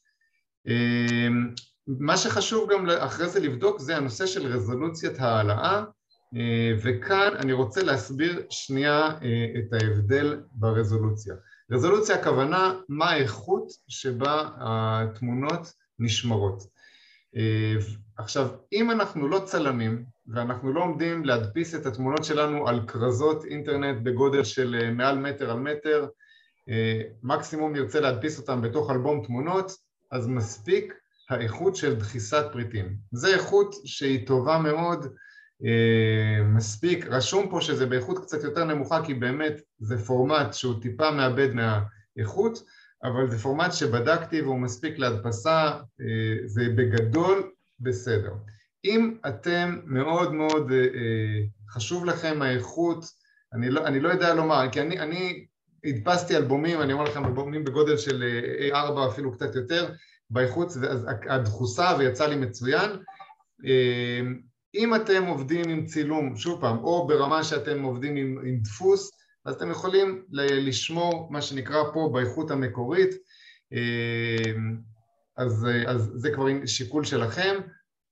אמ, 0.67 1.53
מה 1.87 2.17
שחשוב 2.17 2.71
גם 2.71 2.89
אחרי 2.89 3.29
זה 3.29 3.39
לבדוק 3.39 3.79
זה 3.79 3.97
הנושא 3.97 4.25
של 4.25 4.45
רזולוציית 4.45 5.19
העלאה 5.19 5.83
אה, 6.35 6.71
וכאן 6.83 7.33
אני 7.37 7.53
רוצה 7.53 7.83
להסביר 7.83 8.45
שנייה 8.49 9.07
אה, 9.07 9.45
את 9.59 9.73
ההבדל 9.73 10.41
ברזולוציה. 10.51 11.35
רזולוציה 11.71 12.15
הכוונה 12.15 12.73
מה 12.89 13.09
האיכות 13.09 13.67
שבה 13.87 14.49
התמונות 14.59 15.73
נשמרות. 15.99 16.63
אה, 17.35 17.75
עכשיו, 18.17 18.47
אם 18.73 18.91
אנחנו 18.91 19.27
לא 19.27 19.41
צלמים 19.45 20.05
ואנחנו 20.27 20.73
לא 20.73 20.81
עומדים 20.81 21.25
להדפיס 21.25 21.75
את 21.75 21.85
התמונות 21.85 22.23
שלנו 22.23 22.67
על 22.67 22.87
כרזות 22.87 23.45
אינטרנט 23.45 23.97
בגודל 24.03 24.43
של 24.43 24.91
מעל 24.91 25.17
מטר 25.17 25.51
על 25.51 25.59
מטר, 25.59 26.07
מקסימום 27.23 27.73
נרצה 27.73 27.99
להדפיס 27.99 28.39
אותם 28.39 28.61
בתוך 28.61 28.91
אלבום 28.91 29.25
תמונות, 29.25 29.71
אז 30.11 30.27
מספיק 30.27 30.93
האיכות 31.29 31.75
של 31.75 31.95
דחיסת 31.95 32.45
פריטים. 32.51 32.97
זו 33.11 33.27
איכות 33.27 33.75
שהיא 33.85 34.27
טובה 34.27 34.57
מאוד, 34.57 35.05
אה, 35.65 36.43
מספיק, 36.43 37.05
רשום 37.07 37.49
פה 37.49 37.61
שזה 37.61 37.85
באיכות 37.85 38.19
קצת 38.19 38.43
יותר 38.43 38.63
נמוכה 38.63 39.05
כי 39.05 39.13
באמת 39.13 39.61
זה 39.79 39.97
פורמט 39.97 40.53
שהוא 40.53 40.81
טיפה 40.81 41.11
מאבד 41.11 41.49
מהאיכות, 41.53 42.63
אבל 43.03 43.29
זה 43.29 43.37
פורמט 43.37 43.73
שבדקתי 43.73 44.41
והוא 44.41 44.59
מספיק 44.59 44.99
להדפסה, 44.99 45.71
אה, 46.01 46.37
זה 46.45 46.63
בגדול 46.75 47.51
בסדר. 47.79 48.33
אם 48.85 49.15
אתם 49.27 49.79
מאוד 49.85 50.33
מאוד 50.33 50.71
אה, 50.71 50.77
חשוב 51.69 52.05
לכם 52.05 52.41
האיכות, 52.41 53.05
אני 53.53 53.69
לא, 53.69 53.85
אני 53.85 53.99
לא 53.99 54.09
יודע 54.09 54.33
לומר, 54.33 54.65
כי 54.71 54.81
אני, 54.81 54.99
אני 54.99 55.45
הדפסתי 55.85 56.37
אלבומים, 56.37 56.81
אני 56.81 56.93
אומר 56.93 57.03
לכם 57.03 57.25
אלבומים 57.25 57.63
בגודל 57.63 57.97
של 57.97 58.23
A4 58.71 59.11
אפילו 59.11 59.31
קצת 59.31 59.55
יותר, 59.55 59.93
באיכות 60.29 60.67
הדחוסה 61.29 61.95
ויצא 61.99 62.27
לי 62.27 62.35
מצוין. 62.35 62.89
אם 64.75 64.95
אתם 64.95 65.25
עובדים 65.25 65.69
עם 65.69 65.85
צילום, 65.85 66.35
שוב 66.35 66.61
פעם, 66.61 66.77
או 66.77 67.07
ברמה 67.07 67.43
שאתם 67.43 67.83
עובדים 67.83 68.15
עם, 68.15 68.37
עם 68.45 68.59
דפוס, 68.61 69.11
אז 69.45 69.55
אתם 69.55 69.71
יכולים 69.71 70.25
לשמור 70.31 71.27
מה 71.29 71.41
שנקרא 71.41 71.83
פה 71.93 72.09
באיכות 72.13 72.51
המקורית, 72.51 73.09
אמ, 73.71 74.77
אז, 75.37 75.67
אז 75.87 76.11
זה 76.15 76.31
כבר 76.31 76.45
שיקול 76.65 77.03
שלכם. 77.03 77.55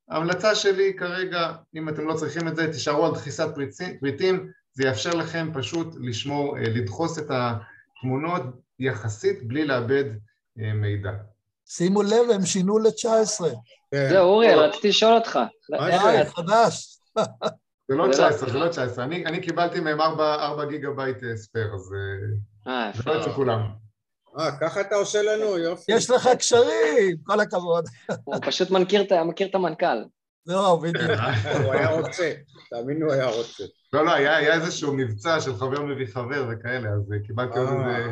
ההמלצה 0.10 0.56
שלי 0.56 0.94
כרגע, 0.98 1.52
אם 1.76 1.90
אתם 1.90 2.08
לא 2.08 2.14
צריכים 2.14 2.48
את 2.48 2.56
זה, 2.56 2.72
תישארו 2.74 3.06
על 3.06 3.12
דחיסת 3.12 3.48
פריטים, 4.00 4.52
זה 4.74 4.84
יאפשר 4.84 5.14
לכם 5.14 5.50
פשוט 5.54 5.96
לשמור, 6.00 6.58
אה, 6.58 6.64
לדחוס 6.64 7.20
את 7.20 7.28
התמונות 7.30 8.44
יחסית 8.80 9.48
בלי 9.48 9.66
לאבד 9.66 10.06
אה, 10.60 10.74
מידע. 10.74 11.12
שימו 11.66 12.04
לב, 12.04 12.30
הם 12.34 12.46
שינו 12.46 12.80
ל-19. 12.80 13.46
זהו, 14.10 14.28
אוריאל, 14.28 14.60
רציתי 14.60 14.90
לשאול 14.90 15.14
אותך. 15.14 15.40
מה 15.70 16.14
זה? 16.14 16.30
חדש. 16.30 17.00
זה 17.90 17.96
לא 17.96 18.08
19, 18.12 18.50
זה 18.50 18.58
לא 18.58 18.68
19. 18.68 19.06
אני 19.06 19.42
קיבלתי 19.42 19.80
מהם 19.80 20.02
4 20.02 20.66
גיגה 20.66 20.90
בייט 20.92 21.18
spare, 21.36 21.74
אז 21.74 21.82
זה 22.94 23.04
לא 23.06 23.22
אצל 23.22 23.32
כולם. 23.32 23.62
אה, 24.40 24.60
ככה 24.62 24.82
אתה 24.82 24.96
עושה 24.96 25.22
לנו, 25.22 25.58
יופי. 25.58 25.92
יש 25.92 26.10
לך 26.10 26.30
קשרים, 26.38 27.18
כל 27.24 27.40
הכבוד. 27.40 27.86
הוא 28.24 28.36
פשוט 28.42 28.72
מכיר 28.72 29.02
את 29.46 29.56
המנכ"ל. 29.56 30.04
לא, 30.46 30.80
בדיוק. 30.84 31.12
הוא 31.64 31.74
היה 31.74 31.90
רוצה, 31.90 32.34
תאמין 32.70 33.02
הוא 33.02 33.12
היה 33.12 33.26
רוצה. 33.26 33.64
לא, 33.94 34.06
לא, 34.06 34.14
היה 34.14 34.54
איזשהו 34.54 34.94
מבצע 34.94 35.42
של 35.42 35.56
חבר 35.56 35.82
מביא 35.82 36.08
חבר 36.08 36.48
וכאלה, 36.52 36.90
אז 36.90 37.14
קיבלתי 37.28 37.60
עוד 37.60 37.70
איזה... 37.70 38.12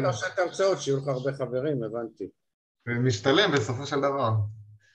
אתה 0.00 0.06
עושה 0.06 0.26
את 0.34 0.38
ההרצאות, 0.38 0.80
שיהיו 0.80 0.96
לך 0.96 1.08
הרבה 1.08 1.32
חברים, 1.32 1.82
הבנתי. 1.82 2.28
משתלם 2.86 3.52
בסופו 3.52 3.86
של 3.86 4.00
דבר. 4.00 4.30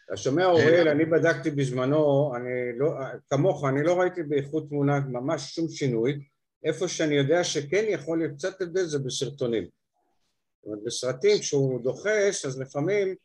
אתה 0.06 0.18
שומע, 0.18 0.46
אוריאל, 0.46 0.88
אני 0.88 1.06
בדקתי 1.06 1.52
בזמנו, 1.52 2.34
אני 2.36 2.80
לא, 2.80 2.92
כמוך, 3.30 3.66
אני 3.66 3.84
לא 3.84 4.00
ראיתי 4.00 4.24
באיכות 4.24 4.70
תמונה 4.70 5.00
ממש 5.00 5.56
שום 5.56 5.68
שינוי. 5.68 6.20
איפה 6.63 6.88
שאני 6.88 7.16
יודע 7.16 7.44
שכן 7.44 7.86
יכול 7.88 8.18
להיות 8.18 8.34
קצת 8.38 8.62
הבדל 8.62 8.86
זה 8.86 9.00
בסרטונים. 9.00 9.63
זאת 9.63 10.66
אומרת, 10.66 10.84
בסרטים, 10.86 11.39
כשהוא 11.39 11.84
דוחס, 11.84 12.46
אז 12.46 12.62
לפעמים... 12.62 13.16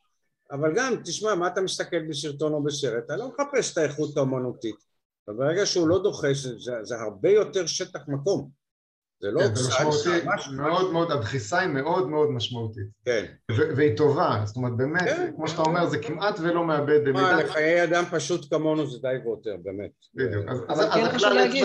אבל 0.51 0.73
גם, 0.77 0.95
תשמע, 1.05 1.35
מה 1.35 1.47
אתה 1.47 1.61
מסתכל 1.61 2.09
בסרטון 2.09 2.53
או 2.53 2.63
בסרט? 2.63 3.05
אתה 3.05 3.17
לא 3.17 3.29
מחפש 3.29 3.73
את 3.73 3.79
האיכות 3.79 4.17
האומנותית. 4.17 4.77
וברגע 5.29 5.67
שהוא 5.67 5.89
לא 5.89 6.03
דוחס, 6.03 6.37
זה, 6.43 6.73
זה 6.83 7.01
הרבה 7.01 7.31
יותר 7.31 7.67
שטח 7.67 8.01
מקום. 8.09 8.51
זה 9.21 9.31
לא... 9.31 9.41
כן, 9.41 9.55
זה 9.55 9.69
משמעותי, 9.69 10.27
מאוד 10.57 10.93
מאוד, 10.93 11.11
הדחיסה 11.13 11.59
היא 11.59 11.69
מאוד 11.69 12.09
מאוד 12.09 12.31
משמעותית. 12.31 12.87
כן. 13.05 13.25
והיא 13.51 13.97
טובה, 13.97 14.43
זאת 14.45 14.57
אומרת, 14.57 14.77
באמת, 14.77 15.03
כן. 15.03 15.31
כמו 15.37 15.49
שאתה 15.49 15.63
אומר, 15.63 15.87
זה 15.87 15.99
כמעט 15.99 16.41
ולא 16.41 16.65
מאבד 16.65 17.01
במידה. 17.05 17.23
מה, 17.23 17.43
לחיי 17.43 17.85
אדם 17.85 18.05
פשוט 18.11 18.55
כמונו 18.55 18.87
זה 18.87 18.99
די 19.03 19.17
ויותר, 19.25 19.57
באמת. 19.63 19.91
בדיוק. 20.15 20.45
אז 20.69 20.81
כן 20.95 21.09
חשוב 21.09 21.33
להגיד 21.33 21.65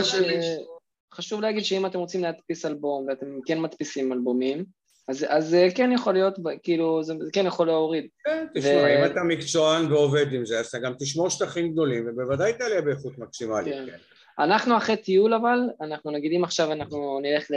חשוב 1.13 1.41
להגיד 1.41 1.63
שאם 1.63 1.85
אתם 1.85 1.99
רוצים 1.99 2.21
להדפיס 2.21 2.65
אלבום 2.65 3.07
ואתם 3.07 3.25
כן 3.45 3.61
מדפיסים 3.61 4.13
אלבומים, 4.13 4.65
אז, 5.07 5.25
אז 5.29 5.55
כן 5.75 5.91
יכול 5.91 6.13
להיות, 6.13 6.39
כאילו, 6.63 7.03
זה, 7.03 7.13
כן 7.33 7.45
יכול 7.45 7.67
להוריד. 7.67 8.07
כן, 8.25 8.45
תשמע, 8.53 8.71
ו... 8.71 8.99
אם 8.99 9.11
אתה 9.11 9.23
מקצוען 9.23 9.91
ועובד 9.91 10.33
עם 10.33 10.45
זה, 10.45 10.59
אז 10.59 10.65
אתה 10.65 10.79
גם 10.79 10.93
תשמור 10.99 11.29
שטחים 11.29 11.71
גדולים, 11.71 12.07
ובוודאי 12.07 12.53
תעלה 12.53 12.81
באיכות 12.81 13.17
מקסימלית. 13.17 13.73
כן. 13.73 13.97
אנחנו 14.39 14.77
אחרי 14.77 14.97
טיול 14.97 15.33
אבל, 15.33 15.59
אנחנו 15.81 16.11
נגיד 16.11 16.31
אם 16.35 16.43
עכשיו 16.43 16.71
אנחנו 16.71 17.19
נלך 17.19 17.51
ל... 17.51 17.55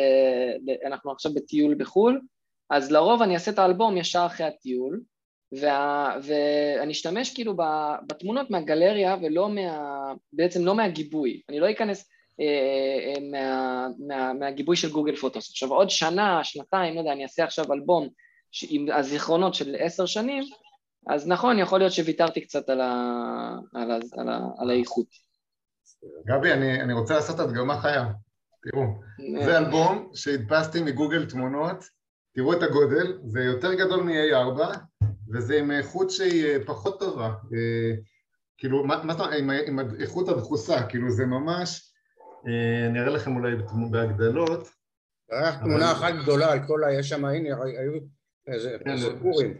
אנחנו 0.86 1.12
עכשיו 1.12 1.34
בטיול 1.34 1.74
בחו"ל, 1.74 2.20
אז 2.70 2.92
לרוב 2.92 3.22
אני 3.22 3.34
אעשה 3.34 3.50
את 3.50 3.58
האלבום 3.58 3.96
ישר 3.96 4.22
אחרי 4.26 4.46
הטיול, 4.46 5.00
וה... 5.60 6.16
ואני 6.22 6.92
אשתמש 6.92 7.34
כאילו 7.34 7.54
בתמונות 8.06 8.50
מהגלריה 8.50 9.16
ולא 9.22 9.48
מה... 9.48 10.12
בעצם 10.32 10.64
לא 10.64 10.74
מהגיבוי, 10.74 11.42
אני 11.48 11.60
לא 11.60 11.70
אכנס 11.70 12.08
אה, 12.40 13.14
אה, 13.14 13.20
מה, 13.30 13.88
מה, 14.08 14.32
מהגיבוי 14.32 14.76
של 14.76 14.90
גוגל 14.92 15.16
פוטוס. 15.16 15.50
עכשיו 15.50 15.74
עוד 15.74 15.90
שנה, 15.90 16.44
שנתיים, 16.44 16.94
לא 16.94 17.00
יודע, 17.00 17.12
אני 17.12 17.22
אעשה 17.22 17.44
עכשיו 17.44 17.72
אלבום 17.72 18.08
עם 18.68 18.86
הזיכרונות 18.92 19.54
של 19.54 19.76
עשר 19.78 20.06
שנים, 20.06 20.44
אז 21.06 21.28
נכון, 21.28 21.58
יכול 21.58 21.78
להיות 21.78 21.92
שוויתרתי 21.92 22.40
קצת 22.40 22.68
על, 22.68 22.80
ה, 22.80 22.92
על, 23.74 23.90
ה, 23.90 23.98
על, 24.12 24.28
ה, 24.28 24.40
על 24.58 24.70
האיכות. 24.70 25.25
גבי, 26.26 26.52
אני, 26.52 26.80
אני 26.80 26.92
רוצה 26.92 27.14
לעשות 27.14 27.40
הדגמה 27.40 27.80
חיה. 27.80 28.06
תראו, 28.62 28.84
זה 29.44 29.58
אלבום 29.58 30.10
שהדפסתי 30.14 30.82
מגוגל 30.82 31.26
תמונות, 31.26 31.84
תראו 32.34 32.52
את 32.52 32.62
הגודל, 32.62 33.18
זה 33.26 33.40
יותר 33.40 33.74
גדול 33.74 34.02
מ-A4, 34.02 34.76
וזה 35.32 35.58
עם 35.58 35.70
איכות 35.70 36.10
שהיא 36.10 36.46
אה, 36.46 36.64
פחות 36.66 37.00
טובה. 37.00 37.34
כאילו, 38.58 38.84
מה 38.84 38.96
זאת 39.12 39.20
אומרת, 39.20 39.38
עם, 39.38 39.50
עם 39.50 39.78
איכות 40.00 40.28
הדחוסה, 40.28 40.82
כאילו 40.82 41.10
זה 41.10 41.26
ממש... 41.26 41.92
אה, 42.46 42.86
אני 42.86 43.00
אראה 43.00 43.10
לכם 43.10 43.36
אולי 43.36 43.56
בהגדלות. 43.90 44.68
רק 45.32 45.60
תמונה 45.60 45.92
אחת 45.92 46.14
גדולה 46.22 46.52
על 46.52 46.58
כל 46.66 46.84
ה... 46.84 46.92
יש 46.92 47.08
שם, 47.08 47.24
הנה, 47.24 47.48
היו 47.78 47.92
איזה 48.46 48.76
כן, 48.84 48.96
פורים. 49.22 49.54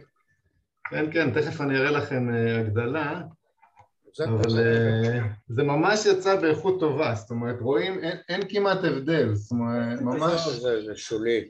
כן, 0.89 1.11
כן, 1.11 1.33
תכף 1.33 1.61
אני 1.61 1.77
אראה 1.77 1.91
לכם 1.91 2.29
אה, 2.29 2.59
הגדלה. 2.59 3.21
אבל 4.25 4.59
אה, 4.59 5.19
זה 5.47 5.63
ממש 5.63 6.05
יצא 6.05 6.35
באיכות 6.35 6.79
טובה, 6.79 7.15
זאת 7.15 7.29
אומרת, 7.29 7.61
רואים, 7.61 7.99
אין, 7.99 8.17
אין 8.29 8.41
כמעט 8.49 8.77
הבדל, 8.83 9.33
זאת 9.33 9.51
אומרת, 9.51 10.01
ממש... 10.01 10.47
זה, 10.47 10.85
זה 10.85 10.95
שולי. 10.95 11.47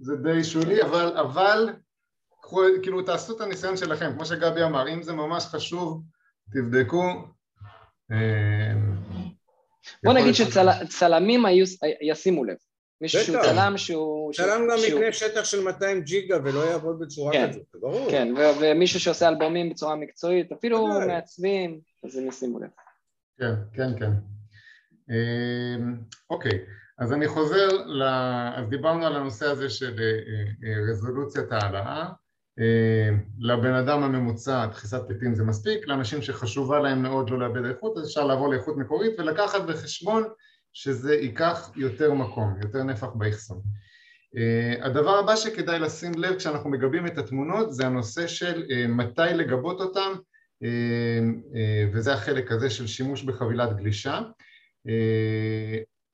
זה 0.00 0.16
די 0.16 0.44
שולי, 0.44 0.82
אבל, 0.82 1.16
אבל, 1.16 1.68
כאילו, 2.82 3.02
תעשו 3.02 3.36
את 3.36 3.40
הניסיון 3.40 3.76
שלכם, 3.76 4.12
כמו 4.14 4.24
שגבי 4.24 4.62
אמר, 4.62 4.88
אם 4.94 5.02
זה 5.02 5.12
ממש 5.12 5.44
חשוב, 5.44 6.02
תבדקו. 6.52 7.24
בוא 10.04 10.12
נגיד 10.12 10.34
שצלמים 10.34 11.44
ישימו 12.02 12.44
לב. 12.44 12.56
מישהו 13.00 13.20
שהוא 13.20 13.42
צלם 13.42 13.72
שהוא... 13.76 14.32
צלם 14.32 14.68
גם 14.70 14.78
יקנה 14.88 15.12
שטח 15.12 15.44
של 15.44 15.60
200 15.60 16.00
ג'יגה 16.00 16.38
ולא 16.44 16.70
יעבוד 16.70 16.98
בצורה 16.98 17.32
כן, 17.32 17.50
כזאת, 17.50 17.62
ברור. 17.74 18.10
כן, 18.10 18.34
ומישהו 18.60 19.00
שעושה 19.00 19.28
אלבומים 19.28 19.70
בצורה 19.70 19.96
מקצועית, 19.96 20.52
אפילו 20.52 20.86
מעצבים, 21.06 21.80
אז 22.04 22.16
הם 22.16 22.28
ישימו 22.28 22.58
לב. 22.58 22.68
כן, 23.38 23.54
כן, 23.72 23.98
כן. 23.98 24.10
אמ, 25.10 25.96
אוקיי, 26.30 26.58
אז 26.98 27.12
אני 27.12 27.28
חוזר, 27.28 27.68
אז 28.56 28.68
דיברנו 28.68 29.06
על 29.06 29.16
הנושא 29.16 29.46
הזה 29.46 29.70
של 29.70 30.00
אה, 30.00 30.68
אה, 30.68 30.90
רזולוציית 30.90 31.52
העלאה. 31.52 32.08
אה, 32.58 33.08
לבן 33.38 33.74
אדם 33.74 34.02
הממוצע 34.02 34.66
דחיסת 34.66 35.00
פליטים 35.06 35.34
זה 35.34 35.44
מספיק, 35.44 35.86
לאנשים 35.86 36.22
שחשובה 36.22 36.80
להם 36.80 37.02
מאוד 37.02 37.30
לא 37.30 37.38
לאבד 37.38 37.64
איכות 37.64 37.96
אז 37.96 38.06
אפשר 38.06 38.24
לעבור 38.26 38.48
לאיכות 38.48 38.76
מקורית 38.76 39.12
ולקחת 39.18 39.62
בחשבון 39.62 40.24
שזה 40.72 41.14
ייקח 41.14 41.70
יותר 41.76 42.14
מקום, 42.14 42.54
יותר 42.62 42.82
נפח 42.82 43.08
באחסון. 43.14 43.60
אה, 44.36 44.86
הדבר 44.86 45.18
הבא 45.18 45.36
שכדאי 45.36 45.78
לשים 45.78 46.12
לב 46.16 46.36
כשאנחנו 46.36 46.70
מגבים 46.70 47.06
את 47.06 47.18
התמונות 47.18 47.72
זה 47.72 47.86
הנושא 47.86 48.26
של 48.26 48.64
אה, 48.70 48.86
מתי 48.86 49.34
לגבות 49.34 49.80
אותם 49.80 50.12
וזה 51.92 52.12
החלק 52.12 52.52
הזה 52.52 52.70
של 52.70 52.86
שימוש 52.86 53.22
בחבילת 53.22 53.76
גלישה 53.76 54.20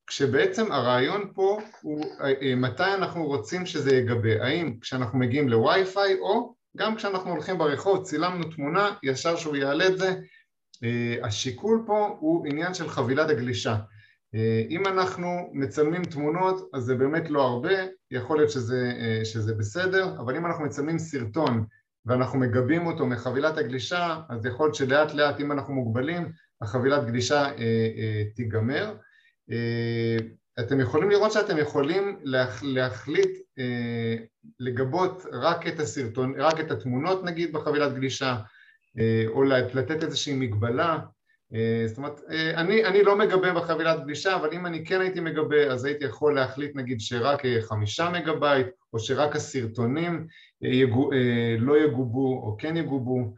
כשבעצם 0.06 0.72
הרעיון 0.72 1.32
פה 1.34 1.60
הוא 1.82 2.04
אה, 2.20 2.54
מתי 2.56 2.94
אנחנו 2.94 3.26
רוצים 3.26 3.66
שזה 3.66 3.96
יגבה, 3.96 4.44
האם 4.44 4.78
כשאנחנו 4.80 5.18
מגיעים 5.18 5.48
לווי-פיי 5.48 6.18
או 6.20 6.54
גם 6.76 6.96
כשאנחנו 6.96 7.30
הולכים 7.30 7.58
ברחוב, 7.58 8.04
צילמנו 8.04 8.44
תמונה, 8.44 8.94
ישר 9.02 9.36
שהוא 9.36 9.56
יעלה 9.56 9.86
את 9.86 9.98
זה, 9.98 10.14
אה, 10.84 11.16
השיקול 11.22 11.84
פה 11.86 12.16
הוא 12.20 12.46
עניין 12.46 12.74
של 12.74 12.88
חבילת 12.88 13.30
הגלישה. 13.30 13.76
אה, 14.36 14.62
אם 14.70 14.86
אנחנו 14.86 15.50
מצלמים 15.52 16.04
תמונות 16.04 16.70
אז 16.74 16.82
זה 16.82 16.94
באמת 16.94 17.30
לא 17.30 17.42
הרבה, 17.42 17.74
יכול 18.10 18.36
להיות 18.36 18.50
שזה, 18.50 18.92
שזה 19.24 19.54
בסדר, 19.54 20.14
אבל 20.18 20.36
אם 20.36 20.46
אנחנו 20.46 20.64
מצלמים 20.64 20.98
סרטון 20.98 21.64
ואנחנו 22.06 22.38
מגבים 22.38 22.86
אותו 22.86 23.06
מחבילת 23.06 23.58
הגלישה, 23.58 24.20
אז 24.28 24.46
יכול 24.46 24.66
להיות 24.66 24.74
שלאט 24.74 25.14
לאט 25.14 25.40
אם 25.40 25.52
אנחנו 25.52 25.74
מוגבלים, 25.74 26.32
החבילת 26.60 27.06
גלישה 27.06 27.48
תיגמר. 28.34 28.94
אה, 29.50 30.16
אתם 30.60 30.80
יכולים 30.80 31.10
לראות 31.10 31.32
שאתם 31.32 31.58
יכולים 31.58 32.20
להחליט 32.62 33.30
אה, 33.58 34.16
לגבות 34.60 35.22
רק 35.32 35.66
את 35.66 35.80
הסרטון, 35.80 36.40
רק 36.40 36.60
את 36.60 36.70
התמונות 36.70 37.24
נגיד 37.24 37.52
בחבילת 37.52 37.94
גלישה 37.94 38.36
אה, 38.98 39.24
או 39.28 39.44
לתת 39.44 40.02
איזושהי 40.02 40.34
מגבלה 40.34 40.98
זאת 41.86 41.98
אומרת, 41.98 42.20
אני, 42.54 42.84
אני 42.84 43.02
לא 43.02 43.18
מגבה 43.18 43.52
בחבילת 43.52 44.04
גלישה, 44.04 44.36
אבל 44.36 44.48
אם 44.52 44.66
אני 44.66 44.84
כן 44.84 45.00
הייתי 45.00 45.20
מגבה, 45.20 45.72
אז 45.72 45.84
הייתי 45.84 46.04
יכול 46.04 46.34
להחליט 46.34 46.76
נגיד 46.76 47.00
שרק 47.00 47.42
חמישה 47.60 48.10
מגה 48.10 48.32
בייט, 48.32 48.66
או 48.92 48.98
שרק 48.98 49.36
הסרטונים 49.36 50.26
יגו, 50.62 51.10
לא 51.58 51.84
יגובו 51.84 52.42
או 52.42 52.56
כן 52.58 52.76
יגובו, 52.76 53.34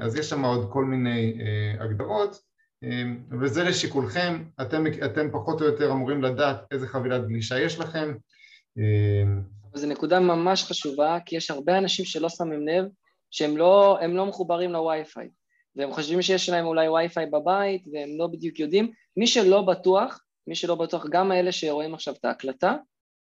אז 0.00 0.16
יש 0.16 0.30
שם 0.30 0.44
עוד 0.44 0.72
כל 0.72 0.84
מיני 0.84 1.38
הגדרות. 1.80 2.50
וזה 3.40 3.64
לשיקולכם, 3.64 4.42
אתם, 4.60 4.84
אתם 5.04 5.30
פחות 5.32 5.60
או 5.60 5.66
יותר 5.66 5.92
אמורים 5.92 6.22
לדעת 6.22 6.56
איזה 6.70 6.88
חבילת 6.88 7.26
גלישה 7.26 7.60
יש 7.60 7.78
לכם. 7.78 8.14
זו 9.74 9.86
נקודה 9.86 10.20
ממש 10.20 10.64
חשובה, 10.64 11.18
כי 11.26 11.36
יש 11.36 11.50
הרבה 11.50 11.78
אנשים 11.78 12.04
שלא 12.04 12.28
שמים 12.28 12.68
לב 12.68 12.84
שהם 13.30 13.56
לא, 13.56 13.98
לא 14.08 14.26
מחוברים 14.26 14.72
לווי-פיי, 14.72 15.28
והם 15.80 15.92
חושבים 15.92 16.22
שיש 16.22 16.48
להם 16.48 16.66
אולי 16.66 16.88
וי-פיי 16.88 17.26
בבית, 17.26 17.82
והם 17.92 18.08
לא 18.18 18.26
בדיוק 18.26 18.58
יודעים. 18.58 18.92
מי 19.16 19.26
שלא 19.26 19.62
בטוח, 19.62 20.24
מי 20.46 20.54
שלא 20.54 20.74
בטוח, 20.74 21.06
גם 21.10 21.30
האלה 21.30 21.52
שרואים 21.52 21.94
עכשיו 21.94 22.14
את 22.14 22.24
ההקלטה, 22.24 22.76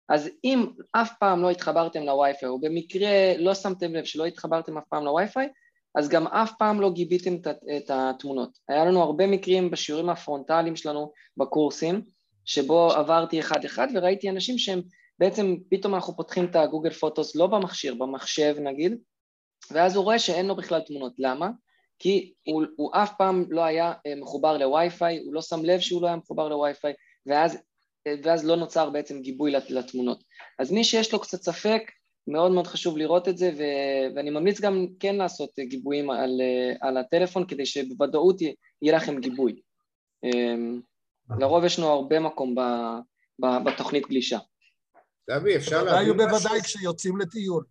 אז 0.08 0.30
אם 0.44 0.66
אף 0.92 1.12
פעם 1.20 1.42
לא 1.42 1.50
התחברתם 1.50 2.02
לווי-פיי, 2.02 2.48
או 2.48 2.60
במקרה 2.60 3.36
לא 3.38 3.54
שמתם 3.54 3.94
לב 3.94 4.04
שלא 4.04 4.26
התחברתם 4.26 4.78
אף 4.78 4.84
פעם 4.88 5.04
לווי-פיי, 5.04 5.48
אז 5.94 6.08
גם 6.08 6.26
אף 6.26 6.52
פעם 6.58 6.80
לא 6.80 6.92
גיביתם 6.92 7.34
את 7.76 7.90
התמונות. 7.90 8.58
היה 8.68 8.84
לנו 8.84 9.02
הרבה 9.02 9.26
מקרים 9.26 9.70
בשיעורים 9.70 10.10
הפרונטליים 10.10 10.76
שלנו 10.76 11.12
בקורסים, 11.36 12.02
שבו 12.44 12.92
עברתי 12.92 13.40
אחד-אחד 13.40 13.88
וראיתי 13.94 14.30
אנשים 14.30 14.58
שהם 14.58 14.82
בעצם, 15.18 15.56
פתאום 15.70 15.94
אנחנו 15.94 16.16
פותחים 16.16 16.44
את 16.44 16.56
הגוגל 16.56 16.90
פוטוס 16.90 17.36
לא 17.36 17.46
במכשיר, 17.46 17.94
במחשב 17.94 18.56
נגיד, 18.60 18.98
ואז 19.70 19.96
הוא 19.96 20.04
רואה 20.04 20.18
שאין 20.18 20.46
לו 20.46 20.56
בכלל 20.56 20.80
תמונות. 20.80 21.12
למה? 21.18 21.50
כי 22.04 22.32
הוא, 22.46 22.64
הוא 22.76 22.90
אף 22.94 23.12
פעם 23.18 23.44
לא 23.50 23.64
היה 23.64 23.92
אה, 24.06 24.14
מחובר 24.16 24.56
לווי-פיי, 24.58 25.18
הוא 25.18 25.34
לא 25.34 25.42
שם 25.42 25.64
לב 25.64 25.80
שהוא 25.80 26.02
לא 26.02 26.06
היה 26.06 26.16
מחובר 26.16 26.48
לווי-פיי, 26.48 26.92
ואז, 27.26 27.58
אה, 28.06 28.14
ואז 28.22 28.44
לא 28.44 28.56
נוצר 28.56 28.90
בעצם 28.90 29.20
גיבוי 29.20 29.50
לתמונות. 29.50 30.24
אז 30.58 30.72
מי 30.72 30.84
שיש 30.84 31.12
לו 31.12 31.20
קצת 31.20 31.42
ספק, 31.42 31.82
מאוד 32.26 32.52
מאוד 32.52 32.66
חשוב 32.66 32.98
לראות 32.98 33.28
את 33.28 33.38
זה, 33.38 33.50
ו, 33.58 33.62
ואני 34.16 34.30
ממליץ 34.30 34.60
גם 34.60 34.86
כן 35.00 35.16
לעשות 35.16 35.50
גיבויים 35.58 36.10
על, 36.10 36.40
על 36.80 36.96
הטלפון, 36.96 37.46
כדי 37.46 37.66
שבוודאות 37.66 38.40
יהיה 38.82 38.96
לכם 38.96 39.20
גיבוי. 39.20 39.60
אמ, 40.24 40.80
לרוב 41.38 41.64
יש 41.64 41.78
לנו 41.78 41.88
הרבה 41.88 42.20
מקום 42.20 42.54
ב, 42.54 42.60
ב, 43.38 43.46
בתוכנית 43.64 44.06
גלישה. 44.06 44.38
דבי, 45.30 45.56
אפשר 45.56 45.84
להבין 45.84 46.16
משהו? 46.16 46.28
בוודאי 46.28 46.60
כשיוצאים 46.62 47.18
לטיול. 47.18 47.64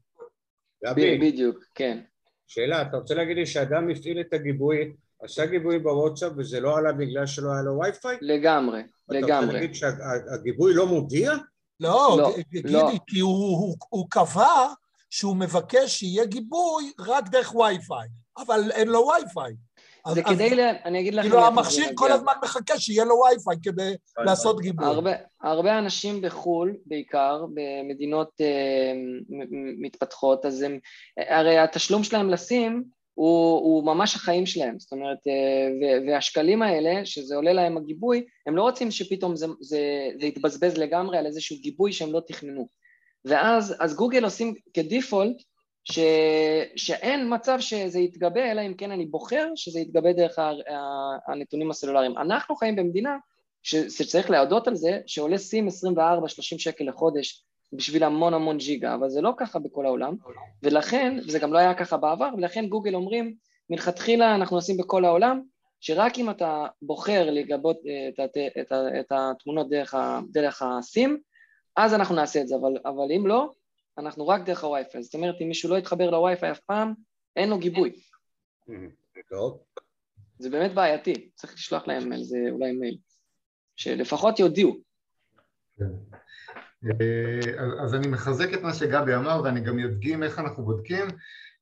דבי. 0.83 1.17
בדיוק, 1.17 1.57
כן. 1.75 1.99
שאלה, 2.47 2.81
אתה 2.81 2.97
רוצה 2.97 3.13
להגיד 3.13 3.37
לי 3.37 3.45
שאדם 3.45 3.89
הפעיל 3.89 4.19
את 4.19 4.33
הגיבוי, 4.33 4.93
עשה 5.21 5.45
גיבוי 5.45 5.79
בוואטסאפ 5.79 6.31
וזה 6.37 6.59
לא 6.59 6.77
עלה 6.77 6.91
בגלל 6.91 7.25
שלא 7.25 7.51
היה 7.51 7.61
לו 7.61 7.79
וי-פיי? 7.79 8.17
לגמרי, 8.21 8.81
לגמרי. 9.09 9.33
אתה 9.33 9.39
רוצה 9.39 9.53
להגיד 9.53 9.75
שהגיבוי 9.75 10.73
לא 10.73 10.87
מודיע? 10.87 11.33
לא, 11.79 12.17
לא 12.19 12.35
גידי, 12.51 12.71
לא. 12.71 12.91
כי 13.07 13.19
הוא, 13.19 13.57
הוא, 13.57 13.75
הוא 13.89 14.07
קבע 14.09 14.73
שהוא 15.09 15.35
מבקש 15.35 15.99
שיהיה 15.99 16.25
גיבוי 16.25 16.91
רק 16.99 17.29
דרך 17.29 17.55
וי-פיי, 17.55 18.07
אבל 18.37 18.71
אין 18.71 18.87
לו 18.87 18.99
וי-פיי. 18.99 19.53
זה 20.07 20.21
אז, 20.25 20.33
כדי, 20.33 20.47
אז, 20.47 20.51
ל... 20.53 20.71
אני 20.85 20.99
אגיד 20.99 21.13
לכם... 21.13 21.29
כאילו 21.29 21.45
המכשיר 21.45 21.91
כל 21.95 22.11
הזמן 22.11 22.33
מחכה 22.43 22.79
שיהיה 22.79 23.05
לו 23.05 23.15
וי-פיי 23.15 23.57
כדי 23.63 23.93
לעשות 24.17 24.61
גיבוי. 24.61 24.85
הרבה, 24.85 25.11
הרבה 25.41 25.79
אנשים 25.79 26.21
בחו"ל, 26.21 26.77
בעיקר, 26.85 27.45
במדינות 27.53 28.29
uh, 28.41 29.33
מתפתחות, 29.81 30.45
אז 30.45 30.61
הם... 30.61 30.79
הרי 31.17 31.57
התשלום 31.57 32.03
שלהם 32.03 32.29
לסים 32.29 32.83
הוא, 33.13 33.59
הוא 33.59 33.85
ממש 33.85 34.15
החיים 34.15 34.45
שלהם, 34.45 34.79
זאת 34.79 34.91
אומרת, 34.91 35.17
uh, 35.17 36.07
והשקלים 36.07 36.61
האלה, 36.61 37.05
שזה 37.05 37.35
עולה 37.35 37.53
להם 37.53 37.77
הגיבוי, 37.77 38.25
הם 38.47 38.55
לא 38.55 38.61
רוצים 38.61 38.91
שפתאום 38.91 39.35
זה, 39.35 39.47
זה, 39.61 39.79
זה 40.19 40.25
יתבזבז 40.25 40.77
לגמרי 40.77 41.17
על 41.17 41.25
איזשהו 41.25 41.57
גיבוי 41.61 41.91
שהם 41.91 42.13
לא 42.13 42.21
תכננו. 42.27 42.67
ואז 43.25 43.75
אז 43.79 43.95
גוגל 43.95 44.23
עושים 44.23 44.53
כדיפולט 44.73 45.35
ש, 45.83 45.99
שאין 46.75 47.33
מצב 47.33 47.59
שזה 47.59 47.99
יתגבה, 47.99 48.51
אלא 48.51 48.61
אם 48.61 48.73
כן 48.73 48.91
אני 48.91 49.05
בוחר 49.05 49.47
שזה 49.55 49.79
יתגבה 49.79 50.13
דרך 50.13 50.39
הנתונים 51.27 51.71
הסלולריים. 51.71 52.17
אנחנו 52.17 52.55
חיים 52.55 52.75
במדינה 52.75 53.17
שצריך 53.63 54.29
להודות 54.29 54.67
על 54.67 54.75
זה, 54.75 54.99
שעולה 55.07 55.37
סים 55.37 55.67
24-30 55.67 55.71
שקל 56.39 56.83
לחודש 56.83 57.43
בשביל 57.73 58.03
המון 58.03 58.33
המון 58.33 58.57
ג'יגה, 58.57 58.95
אבל 58.95 59.09
זה 59.09 59.21
לא 59.21 59.33
ככה 59.37 59.59
בכל 59.59 59.85
העולם, 59.85 60.15
ולכן, 60.63 61.17
וזה 61.27 61.39
גם 61.39 61.53
לא 61.53 61.57
היה 61.57 61.73
ככה 61.73 61.97
בעבר, 61.97 62.29
ולכן 62.37 62.67
גוגל 62.67 62.95
אומרים, 62.95 63.35
מלכתחילה 63.69 64.35
אנחנו 64.35 64.57
עושים 64.57 64.77
בכל 64.77 65.05
העולם, 65.05 65.41
שרק 65.79 66.17
אם 66.17 66.29
אתה 66.29 66.65
בוחר 66.81 67.31
לגבות 67.31 67.77
אה, 67.87 68.25
את, 68.25 68.37
את, 68.37 68.37
את, 68.61 68.71
את 68.99 69.11
התמונות 69.11 69.69
דרך, 69.69 69.95
דרך 70.31 70.61
הסים, 70.61 71.17
אז 71.75 71.93
אנחנו 71.93 72.15
נעשה 72.15 72.41
את 72.41 72.47
זה, 72.47 72.55
אבל, 72.55 72.77
אבל 72.85 73.11
אם 73.15 73.27
לא, 73.27 73.49
אנחנו 73.97 74.27
רק 74.27 74.41
דרך 74.45 74.63
הווי-פיי. 74.63 75.03
זאת 75.03 75.13
אומרת, 75.13 75.35
אם 75.41 75.47
מישהו 75.47 75.69
לא 75.69 75.77
יתחבר 75.77 76.09
לווי-פיי 76.09 76.51
אף 76.51 76.59
פעם, 76.59 76.93
אין 77.35 77.49
לו 77.49 77.59
גיבוי. 77.59 78.01
טוב. 79.29 79.63
זה 80.39 80.49
באמת 80.49 80.73
בעייתי, 80.73 81.29
צריך 81.35 81.53
לשלוח 81.53 81.87
להם 81.87 82.11
על 82.11 82.23
זה 82.23 82.37
אולי 82.51 82.71
מייל. 82.71 82.97
שלפחות 83.75 84.39
יודיעו. 84.39 84.77
אה, 85.81 87.39
אז 87.83 87.95
אני 87.95 88.07
מחזק 88.07 88.53
את 88.53 88.61
מה 88.61 88.73
שגבי 88.73 89.15
אמר 89.15 89.41
ואני 89.43 89.61
גם 89.61 89.79
אדגים 89.79 90.23
איך 90.23 90.39
אנחנו 90.39 90.65
בודקים. 90.65 91.07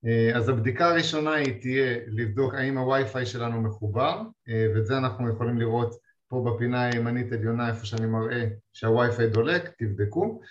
אה, 0.06 0.38
אז 0.38 0.50
הבדיקה 0.50 0.90
הראשונה 0.90 1.34
היא 1.34 1.62
תהיה 1.62 2.00
לבדוק 2.08 2.54
האם 2.54 2.78
הווי-פיי 2.78 3.26
שלנו 3.26 3.62
מחובר, 3.62 4.22
אה, 4.50 4.68
ואת 4.76 4.86
זה 4.86 4.98
אנחנו 4.98 5.30
יכולים 5.30 5.58
לראות 5.58 5.96
פה 6.28 6.46
בפינה 6.48 6.86
הימנית 6.86 7.32
עליונה 7.32 7.70
איפה 7.70 7.86
שאני 7.86 8.06
מראה 8.06 8.48
שהווי-פיי 8.74 9.28
דולק, 9.28 9.70
תבדקו. 9.78 10.42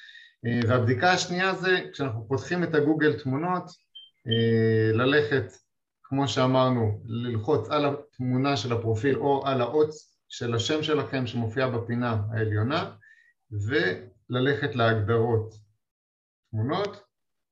אה, 0.47 0.61
והבדיקה 0.69 1.13
השנייה 1.13 1.55
זה 1.55 1.79
כשאנחנו 1.93 2.29
פותחים 2.29 2.65
את 2.65 2.75
הגוגל 2.75 3.23
תמונות, 3.23 3.65
אה, 4.27 4.93
ללכת, 4.93 5.53
כמו 6.03 6.29
שאמרנו, 6.29 7.03
ללחוץ 7.07 7.71
על 7.71 7.87
התמונה 7.87 8.57
של 8.57 8.73
הפרופיל 8.73 9.17
או 9.17 9.47
על 9.47 9.61
העוץ 9.61 10.17
של 10.29 10.55
השם 10.55 10.83
שלכם 10.83 11.27
שמופיע 11.27 11.69
בפינה 11.69 12.17
העליונה 12.33 12.95
וללכת 13.51 14.75
להגדרות 14.75 15.55
תמונות 16.51 17.03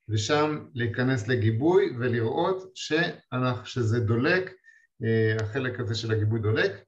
ושם 0.09 0.67
להיכנס 0.75 1.29
לגיבוי 1.29 1.97
ולראות 1.99 2.73
שזה 3.65 4.01
דולק, 4.01 4.53
אה, 5.05 5.37
החלק 5.41 5.81
הזה 5.81 5.95
של 5.95 6.13
הגיבוי 6.13 6.41
דולק 6.41 6.88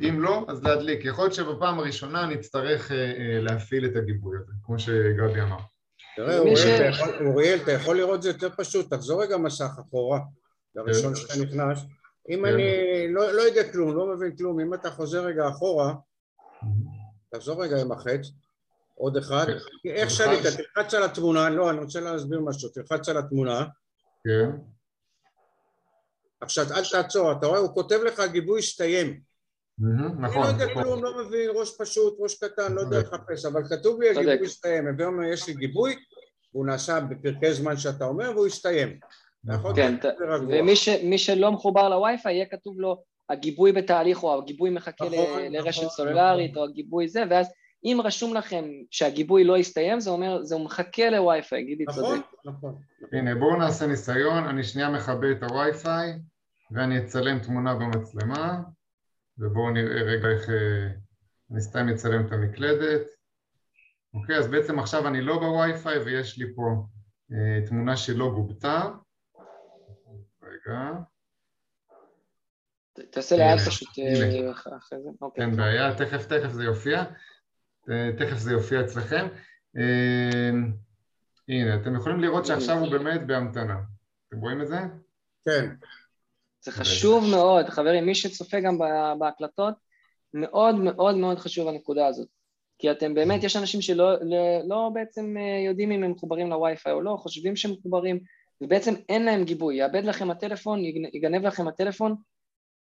אם 0.00 0.20
לא, 0.20 0.44
אז 0.48 0.62
להדליק. 0.62 1.04
יכול 1.04 1.24
להיות 1.24 1.34
שבפעם 1.34 1.78
הראשונה 1.78 2.26
נצטרך 2.26 2.92
אה, 2.92 2.96
אה, 2.96 3.40
להפעיל 3.40 3.86
את 3.86 3.96
הגיבוי 3.96 4.36
הזה, 4.38 4.52
כמו 4.64 4.78
שגבי 4.78 5.40
אמר. 5.42 5.58
תראה, 6.16 6.38
אוריאל, 7.20 7.58
אתה 7.62 7.72
יכול 7.72 7.96
לראות 7.96 8.22
זה 8.22 8.28
יותר 8.28 8.48
פשוט, 8.56 8.94
תחזור 8.94 9.22
רגע 9.22 9.36
מסך 9.36 9.70
אחורה, 9.80 10.20
לראשון 10.74 11.14
כן. 11.14 11.20
שאתה 11.20 11.34
נכנס. 11.42 11.78
אם 12.30 12.42
כן. 12.44 12.54
אני 12.54 12.64
לא, 13.12 13.32
לא 13.32 13.42
יודע 13.42 13.72
כלום, 13.72 13.96
לא 13.96 14.16
מבין 14.16 14.36
כלום, 14.36 14.60
אם 14.60 14.74
אתה 14.74 14.90
חוזר 14.90 15.24
רגע 15.24 15.48
אחורה, 15.48 15.94
תחזור 17.30 17.64
רגע 17.64 17.80
עם 17.80 17.92
החץ, 17.92 18.30
עוד 18.94 19.16
אחד, 19.16 19.46
כן. 19.82 19.90
איך 19.90 20.10
שעלית, 20.10 20.42
תלחץ 20.42 20.94
על 20.94 21.02
התמונה, 21.02 21.50
לא, 21.50 21.70
אני 21.70 21.78
רוצה 21.78 22.00
להסביר 22.00 22.40
משהו, 22.40 22.68
תלחץ 22.68 23.08
על 23.08 23.16
התמונה. 23.16 23.64
כן. 24.24 24.50
עכשיו 26.40 26.64
אל 26.76 26.82
תעצור, 26.92 27.32
אתה 27.32 27.46
רואה, 27.46 27.58
הוא 27.58 27.74
כותב 27.74 28.00
לך 28.06 28.22
גיבוי 28.32 28.58
הסתיים. 28.58 29.20
נכון. 30.20 30.24
אני 30.24 30.34
לא 30.42 30.46
יודע 30.46 30.66
נכון. 30.66 30.82
כלום, 30.82 31.04
לא 31.04 31.24
מבין, 31.24 31.50
ראש 31.54 31.76
פשוט, 31.78 32.16
ראש 32.18 32.44
קטן, 32.44 32.72
לא 32.72 32.80
יודע 32.80 32.98
לחפש, 32.98 33.44
אבל 33.44 33.62
כתוב 33.68 34.02
לי 34.02 34.08
הגיבוי 34.08 34.46
הסתיים, 34.46 34.86
הביאו 34.88 35.22
יש 35.22 35.48
לי 35.48 35.54
גיבוי, 35.54 35.96
הוא 36.52 36.66
נעשה 36.66 37.00
בפרקי 37.00 37.52
זמן 37.52 37.76
שאתה 37.76 38.04
אומר 38.04 38.30
והוא 38.34 38.46
הסתיים. 38.46 38.98
נכון. 39.44 39.76
כן, 39.76 39.94
ומי 40.48 41.18
שלא 41.18 41.52
מחובר 41.52 41.88
לווי-פיי 41.88 42.34
יהיה 42.34 42.46
כתוב 42.46 42.80
לו 42.80 43.02
הגיבוי 43.28 43.72
בתהליך 43.72 44.22
או 44.22 44.38
הגיבוי 44.38 44.70
מחכה 44.70 45.04
נכון, 45.04 45.42
לרשת 45.52 45.88
סולולרית 45.88 46.56
או 46.56 46.64
הגיבוי 46.64 47.08
זה, 47.08 47.22
ואז 47.30 47.46
אם 47.84 48.00
רשום 48.04 48.34
לכם 48.34 48.64
שהגיבוי 48.90 49.44
לא 49.44 49.56
הסתיים, 49.56 50.00
זה 50.00 50.10
אומר, 50.10 50.42
זה 50.42 50.58
מחכה 50.58 51.10
לווי-פיי, 51.10 51.64
גידי 51.64 51.84
צודק. 51.94 51.98
נכון, 51.98 52.20
נכון. 52.44 52.82
הנה, 53.12 53.34
בואו 53.34 53.56
נעשה 53.56 53.86
ניסיון, 53.86 54.44
אני 54.44 54.64
שנייה 54.64 54.90
מכבה 54.90 55.32
את 55.32 55.42
הווי-פיי 55.42 56.12
ואני 56.70 56.98
אצלם 56.98 57.38
תמונה 57.38 57.74
במצלמה 57.74 58.60
ובואו 59.38 59.70
נראה 59.70 60.02
רגע 60.02 60.28
איך 60.28 60.50
אה, 60.50 60.88
אני 61.50 61.60
סתם 61.60 61.88
אצלם 61.88 62.26
את 62.26 62.32
המקלדת. 62.32 63.06
אוקיי, 64.14 64.36
אז 64.36 64.48
בעצם 64.48 64.78
עכשיו 64.78 65.08
אני 65.08 65.20
לא 65.20 65.38
בווי-פיי 65.38 65.98
ויש 65.98 66.38
לי 66.38 66.54
פה 66.54 66.62
אה, 67.32 67.66
תמונה 67.66 67.96
שלא 67.96 68.30
גובתה. 68.34 68.82
רגע. 70.42 70.92
תעשה 73.10 73.36
לאט 73.36 73.58
פשוט 73.68 73.88
אה, 73.98 74.50
אחרי 74.76 75.02
זה. 75.02 75.08
אוקיי. 75.20 75.44
אין 75.44 75.56
בעיה, 75.56 75.94
תכף 75.94 76.26
תכף 76.26 76.50
זה 76.50 76.64
יופיע. 76.64 77.04
אה, 77.90 78.10
תכף 78.18 78.36
זה 78.36 78.52
יופיע 78.52 78.80
אצלכם. 78.80 79.26
אה, 79.76 80.50
הנה, 81.48 81.74
אתם 81.74 81.96
יכולים 81.96 82.20
לראות 82.20 82.46
שעכשיו 82.46 82.78
הוא 82.78 82.90
באמת 82.90 83.26
בהמתנה. 83.26 83.76
אתם 84.28 84.40
רואים 84.40 84.62
את 84.62 84.68
זה? 84.68 84.78
כן. 85.44 85.68
זה 86.64 86.72
חשוב 86.72 87.24
מאוד, 87.30 87.68
חברים, 87.68 88.06
מי 88.06 88.14
שצופה 88.14 88.60
גם 88.60 88.78
בהקלטות, 89.18 89.74
מאוד 90.34 90.74
מאוד 90.74 91.16
מאוד 91.16 91.38
חשוב 91.38 91.68
הנקודה 91.68 92.06
הזאת. 92.06 92.28
כי 92.78 92.90
אתם 92.90 93.14
באמת, 93.14 93.44
יש 93.44 93.56
אנשים 93.56 93.82
שלא 93.82 94.12
לא, 94.12 94.60
לא 94.64 94.90
בעצם 94.94 95.36
אה, 95.38 95.64
יודעים 95.66 95.92
אם 95.92 96.04
הם 96.04 96.10
מחוברים 96.10 96.50
לווי-פיי 96.50 96.92
או 96.92 97.00
לא, 97.00 97.16
חושבים 97.18 97.56
שהם 97.56 97.72
מחוברים, 97.72 98.20
ובעצם 98.60 98.94
אין 99.08 99.24
להם 99.24 99.44
גיבוי, 99.44 99.76
יאבד 99.76 100.04
לכם 100.04 100.30
הטלפון, 100.30 100.84
יגנב 101.12 101.46
לכם 101.46 101.68
הטלפון, 101.68 102.14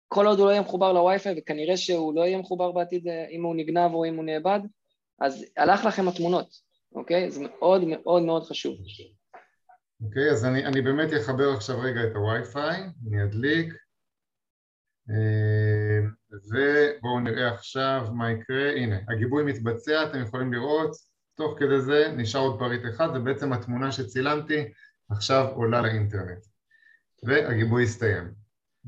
כל 0.09 0.27
עוד 0.27 0.39
הוא 0.39 0.47
לא 0.47 0.51
יהיה 0.51 0.61
מחובר 0.61 0.93
לווי-פיי, 0.93 1.35
וכנראה 1.39 1.77
שהוא 1.77 2.15
לא 2.15 2.21
יהיה 2.21 2.39
מחובר 2.39 2.73
בעתיד 2.73 3.09
אם 3.31 3.45
הוא 3.45 3.57
נגנב 3.57 3.95
או 3.95 4.05
אם 4.05 4.17
הוא 4.17 4.25
נאבד, 4.25 4.61
אז 5.21 5.45
הלך 5.57 5.85
לכם 5.85 6.09
התמונות, 6.09 6.49
אוקיי? 6.95 7.31
זה 7.31 7.41
מאוד 7.41 7.85
מאוד 7.85 8.23
מאוד 8.23 8.45
חשוב. 8.45 8.77
אוקיי, 10.03 10.31
אז 10.31 10.45
אני, 10.45 10.67
אני 10.67 10.83
באמת 10.83 11.11
אחבר 11.21 11.53
עכשיו 11.57 11.81
רגע 11.81 12.01
את 12.05 12.17
הווי-פיי, 12.17 12.83
אני 13.09 13.25
אדליק, 13.25 13.75
אה, 15.11 16.07
ובואו 16.51 17.21
נראה 17.21 17.55
עכשיו 17.55 18.07
מה 18.13 18.31
יקרה, 18.31 18.73
הנה, 18.73 18.99
הגיבוי 19.09 19.45
מתבצע, 19.45 20.05
אתם 20.05 20.23
יכולים 20.23 20.53
לראות, 20.53 20.91
תוך 21.37 21.59
כדי 21.59 21.81
זה 21.81 22.13
נשאר 22.17 22.41
עוד 22.41 22.59
פריט 22.59 22.83
אחד, 22.91 23.09
זה 23.13 23.19
בעצם 23.19 23.53
התמונה 23.53 23.93
שצילמתי 23.93 24.65
עכשיו 25.11 25.53
עולה 25.55 25.81
לאינטרנט, 25.83 26.47
והגיבוי 27.23 27.83
הסתיים, 27.83 28.33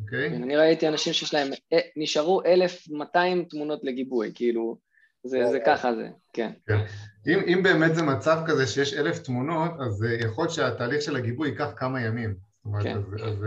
אוקיי? 0.03 0.26
אני 0.26 0.57
ראיתי 0.57 0.89
אנשים 0.89 1.12
שיש 1.12 1.35
להם, 1.35 1.49
אה, 1.72 1.79
נשארו 1.97 2.43
1,200 2.45 3.45
תמונות 3.45 3.81
לגיבוי, 3.85 4.33
כאילו 4.35 4.79
זה, 5.25 5.39
זה 5.51 5.59
ככה 5.66 5.95
זה, 5.95 6.09
כן. 6.33 6.51
כן. 6.66 6.79
אם, 7.27 7.39
אם 7.47 7.62
באמת 7.62 7.95
זה 7.95 8.03
מצב 8.03 8.39
כזה 8.47 8.66
שיש 8.66 8.95
אלף 8.95 9.19
תמונות, 9.19 9.71
אז 9.81 10.05
יכול 10.21 10.45
להיות 10.45 10.55
שהתהליך 10.55 11.03
של 11.03 11.16
הגיבוי 11.16 11.49
ייקח 11.49 11.69
כמה 11.77 12.01
ימים. 12.01 12.35
זאת 12.64 12.83
כן. 12.83 12.97
אז, 12.97 13.05
אז 13.23 13.39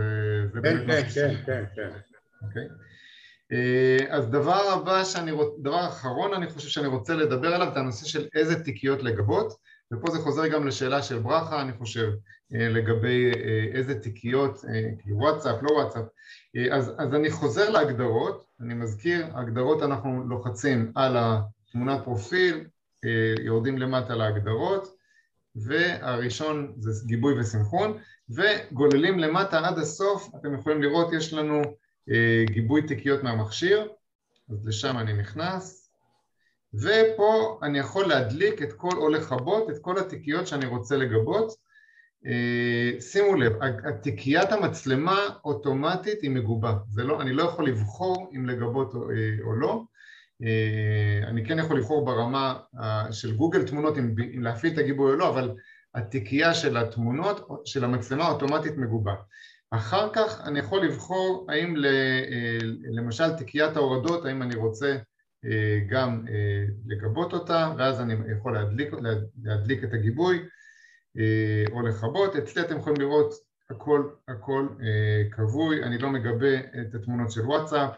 זה 0.52 0.60
כן, 0.62 0.62
באמת... 0.62 1.04
כן, 1.14 1.34
כן, 1.34 1.34
כן, 1.46 1.64
כן. 1.74 1.88
אוקיי. 2.46 2.68
אז 4.10 4.30
דבר 4.30 4.72
הבא 4.72 5.04
שאני 5.04 5.30
רוצה, 5.30 5.62
דבר 5.62 5.86
אחרון 5.86 6.34
אני 6.34 6.50
חושב 6.50 6.68
שאני 6.68 6.86
רוצה 6.86 7.14
לדבר 7.14 7.54
עליו 7.54 7.68
זה 7.74 7.80
הנושא 7.80 8.06
של 8.06 8.28
איזה 8.34 8.64
תיקיות 8.64 9.02
לגבות 9.02 9.52
ופה 9.92 10.10
זה 10.10 10.18
חוזר 10.18 10.46
גם 10.46 10.66
לשאלה 10.66 11.02
של 11.02 11.18
ברכה 11.18 11.62
אני 11.62 11.72
חושב 11.72 12.10
לגבי 12.50 13.32
איזה 13.74 14.00
תיקיות, 14.00 14.60
כאילו 14.98 15.16
וואטסאפ, 15.16 15.62
לא 15.62 15.72
וואטסאפ 15.72 16.04
אז, 16.72 16.92
אז 16.98 17.14
אני 17.14 17.30
חוזר 17.30 17.70
להגדרות, 17.70 18.44
אני 18.60 18.74
מזכיר, 18.74 19.26
הגדרות 19.34 19.82
אנחנו 19.82 20.24
לוחצים 20.28 20.92
על 20.94 21.16
התמונת 21.72 22.04
פרופיל, 22.04 22.64
יורדים 23.40 23.78
למטה 23.78 24.14
להגדרות 24.14 24.96
והראשון 25.56 26.72
זה 26.78 27.06
גיבוי 27.06 27.40
וסנכרון 27.40 27.98
וגוללים 28.28 29.18
למטה 29.18 29.68
עד 29.68 29.78
הסוף, 29.78 30.30
אתם 30.40 30.54
יכולים 30.54 30.82
לראות 30.82 31.12
יש 31.12 31.32
לנו 31.32 31.62
גיבוי 32.44 32.86
תיקיות 32.86 33.22
מהמכשיר, 33.22 33.88
אז 34.50 34.66
לשם 34.66 34.98
אני 34.98 35.12
נכנס 35.12 35.90
ופה 36.74 37.60
אני 37.62 37.78
יכול 37.78 38.06
להדליק 38.06 38.62
את 38.62 38.72
כל, 38.72 38.96
או 38.96 39.08
לכבות 39.08 39.70
את 39.70 39.78
כל 39.78 39.98
התיקיות 39.98 40.46
שאני 40.46 40.66
רוצה 40.66 40.96
לגבות. 40.96 41.54
שימו 43.00 43.34
לב, 43.34 43.52
התיקיית 43.62 44.52
המצלמה 44.52 45.28
אוטומטית 45.44 46.22
היא 46.22 46.30
מגובה, 46.30 46.74
לא, 46.96 47.22
אני 47.22 47.32
לא 47.32 47.42
יכול 47.42 47.68
לבחור 47.68 48.30
אם 48.36 48.46
לגבות 48.46 48.94
או, 48.94 49.10
או 49.42 49.52
לא 49.52 49.82
אני 51.26 51.44
כן 51.44 51.58
יכול 51.58 51.78
לבחור 51.78 52.04
ברמה 52.04 52.58
של 53.10 53.36
גוגל 53.36 53.66
תמונות 53.66 53.98
אם, 53.98 54.14
אם 54.36 54.42
להפעיל 54.42 54.72
את 54.72 54.78
הגיבוי 54.78 55.12
או 55.12 55.16
לא, 55.16 55.28
אבל 55.28 55.54
התיקייה 55.94 56.54
של 56.54 56.76
התמונות 56.76 57.48
של 57.64 57.84
המצלמה 57.84 58.28
אוטומטית 58.28 58.76
מגובה. 58.76 59.14
אחר 59.70 60.08
כך 60.12 60.40
אני 60.46 60.58
יכול 60.58 60.84
לבחור 60.84 61.46
האם 61.50 61.74
למשל 62.92 63.32
תיקיית 63.32 63.76
ההורדות, 63.76 64.24
האם 64.24 64.42
אני 64.42 64.56
רוצה 64.56 64.96
גם 65.88 66.24
לגבות 66.86 67.32
אותה 67.32 67.72
ואז 67.78 68.00
אני 68.00 68.14
יכול 68.38 68.54
להדליק, 68.54 68.88
להדליק 69.42 69.84
את 69.84 69.94
הגיבוי 69.94 70.42
או 71.72 71.82
לכבות, 71.82 72.36
אצלי 72.36 72.62
אתם 72.62 72.76
יכולים 72.76 73.00
לראות 73.00 73.32
הכל, 73.70 74.08
הכל 74.28 74.68
כבוי, 75.30 75.82
אני 75.82 75.98
לא 75.98 76.10
מגבה 76.10 76.58
את 76.58 76.94
התמונות 76.94 77.30
של 77.30 77.40
וואטסאפ 77.40 77.90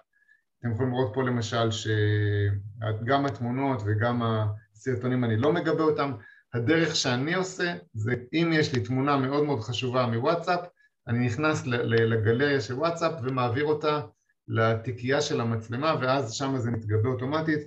אתם 0.65 0.73
יכולים 0.73 0.93
לראות 0.93 1.11
פה 1.15 1.23
למשל 1.23 1.71
שגם 1.71 3.27
התמונות 3.27 3.83
וגם 3.87 4.23
הסרטונים 4.23 5.25
אני 5.25 5.37
לא 5.37 5.53
מגבה 5.53 5.83
אותם. 5.83 6.13
הדרך 6.55 6.97
שאני 6.97 7.35
עושה 7.35 7.75
זה 7.95 8.15
אם 8.33 8.51
יש 8.53 8.75
לי 8.75 8.81
תמונה 8.81 9.17
מאוד 9.17 9.45
מאוד 9.45 9.61
חשובה 9.61 10.07
מוואטסאפ, 10.07 10.61
אני 11.09 11.27
נכנס 11.27 11.67
לגלריה 11.67 12.61
של 12.61 12.75
וואטסאפ 12.75 13.13
ומעביר 13.23 13.65
אותה 13.65 14.01
לתיקייה 14.49 15.21
של 15.21 15.41
המצלמה 15.41 15.95
ואז 16.01 16.33
שם 16.33 16.59
זה 16.59 16.71
מתגבה 16.71 17.09
אוטומטית, 17.09 17.61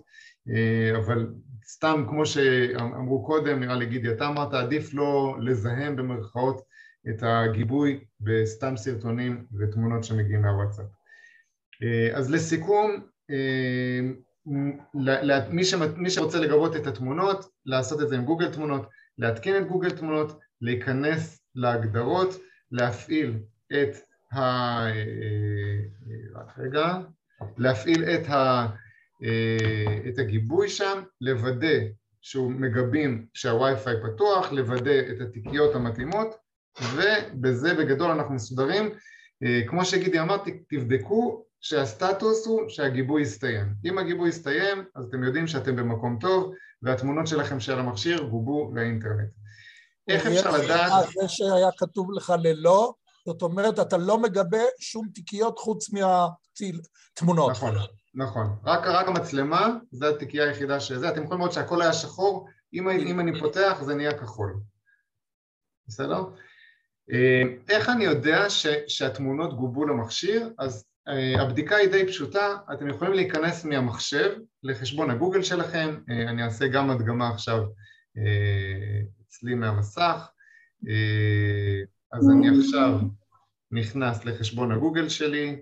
אבל 0.97 1.33
סתם 1.67 2.05
כמו 2.09 2.25
שאמרו 2.25 3.25
קודם, 3.25 3.59
נראה 3.59 3.75
לי 3.75 3.85
גידי 3.85 4.11
אתה 4.11 4.27
אמרת, 4.27 4.53
עדיף 4.53 4.93
לא 4.93 5.37
לזהם 5.39 5.95
במרכאות 5.95 6.61
את 7.09 7.23
הגיבוי 7.23 8.03
בסתם 8.19 8.77
סרטונים 8.77 9.45
ותמונות 9.59 10.03
שמגיעים 10.03 10.41
מהוואטסאפ. 10.41 10.96
אה, 11.83 12.17
אז 12.17 12.31
לסיכום, 12.31 13.01
אה, 13.31 13.99
מי 15.97 16.09
שרוצה 16.09 16.39
לגבות 16.39 16.75
את 16.75 16.87
התמונות, 16.87 17.49
לעשות 17.65 18.01
את 18.01 18.09
זה 18.09 18.15
עם 18.15 18.25
גוגל 18.25 18.51
תמונות, 18.51 18.89
להתקין 19.17 19.57
את 19.57 19.67
גוגל 19.67 19.89
תמונות, 19.89 20.39
להיכנס 20.61 21.39
להגדרות, 21.55 22.39
להפעיל 22.71 23.33
את 23.73 23.95
ה... 24.33 24.39
אה, 24.39 24.93
רק 26.35 26.59
רגע, 26.59 26.97
להפעיל 27.57 28.03
את, 28.03 28.29
ה... 28.29 28.67
את 30.09 30.19
הגיבוי 30.19 30.69
שם, 30.69 31.01
לוודא 31.21 31.77
שהוא 32.21 32.51
מגבים 32.51 33.25
שהווי-פיי 33.33 33.95
פתוח, 34.03 34.51
לוודא 34.51 34.99
את 35.11 35.21
התיקיות 35.21 35.75
המתאימות 35.75 36.35
ובזה 36.93 37.73
בגדול 37.73 38.11
אנחנו 38.11 38.35
מסודרים. 38.35 38.89
כמו 39.67 39.85
שגידי 39.85 40.19
אמרתי, 40.19 40.63
תבדקו 40.69 41.46
שהסטטוס 41.61 42.47
הוא 42.47 42.69
שהגיבוי 42.69 43.21
יסתיים. 43.21 43.73
אם 43.85 43.97
הגיבוי 43.97 44.29
יסתיים, 44.29 44.85
אז 44.95 45.05
אתם 45.05 45.23
יודעים 45.23 45.47
שאתם 45.47 45.75
במקום 45.75 46.17
טוב, 46.21 46.53
והתמונות 46.81 47.27
שלכם 47.27 47.59
של 47.59 47.79
המכשיר 47.79 48.23
גובו 48.23 48.71
לאינטרנט. 48.75 49.29
איך 50.07 50.25
אפשר 50.25 50.51
לדעת... 50.51 50.91
זה 51.21 51.27
שהיה 51.27 51.69
כתוב 51.77 52.11
לך 52.11 52.33
ללא, 52.43 52.93
זאת 53.25 53.41
אומרת, 53.41 53.79
אתה 53.79 53.97
לא 53.97 54.17
מגבה 54.17 54.61
שום 54.79 55.07
תיקיות 55.13 55.59
חוץ 55.59 55.89
מהתמונות. 55.93 57.51
נכון, 57.51 57.75
נכון. 58.15 58.47
רק, 58.65 58.79
רק 58.85 59.07
המצלמה, 59.07 59.69
זו 59.91 60.07
התיקייה 60.07 60.43
היחידה 60.43 60.79
שזה. 60.79 61.09
אתם 61.09 61.23
יכולים 61.23 61.39
לראות 61.39 61.53
שהכל 61.53 61.81
היה 61.81 61.93
שחור, 61.93 62.47
אם, 62.73 62.89
אם 62.89 63.19
אני 63.19 63.39
פותח 63.39 63.81
זה 63.85 63.95
נהיה 63.95 64.19
כחול. 64.19 64.59
בסדר? 65.87 66.23
אה, 67.11 67.41
איך 67.69 67.89
אני 67.89 68.05
יודע 68.05 68.49
ש, 68.49 68.67
שהתמונות 68.87 69.57
גובו 69.57 69.85
למכשיר? 69.85 70.53
אז 70.59 70.85
הבדיקה 71.39 71.75
היא 71.75 71.89
די 71.91 72.07
פשוטה, 72.07 72.57
אתם 72.73 72.89
יכולים 72.89 73.13
להיכנס 73.13 73.65
מהמחשב 73.65 74.31
לחשבון 74.63 75.09
הגוגל 75.09 75.43
שלכם, 75.43 75.95
אה, 76.09 76.29
אני 76.29 76.43
אעשה 76.43 76.67
גם 76.67 76.89
הדגמה 76.89 77.29
עכשיו 77.29 77.63
אה, 78.17 79.01
אצלי 79.27 79.55
מהמסך, 79.55 80.29
אז 82.11 82.29
אני 82.29 82.47
עכשיו 82.59 82.99
נכנס 83.71 84.25
לחשבון 84.25 84.71
הגוגל 84.71 85.09
שלי 85.09 85.61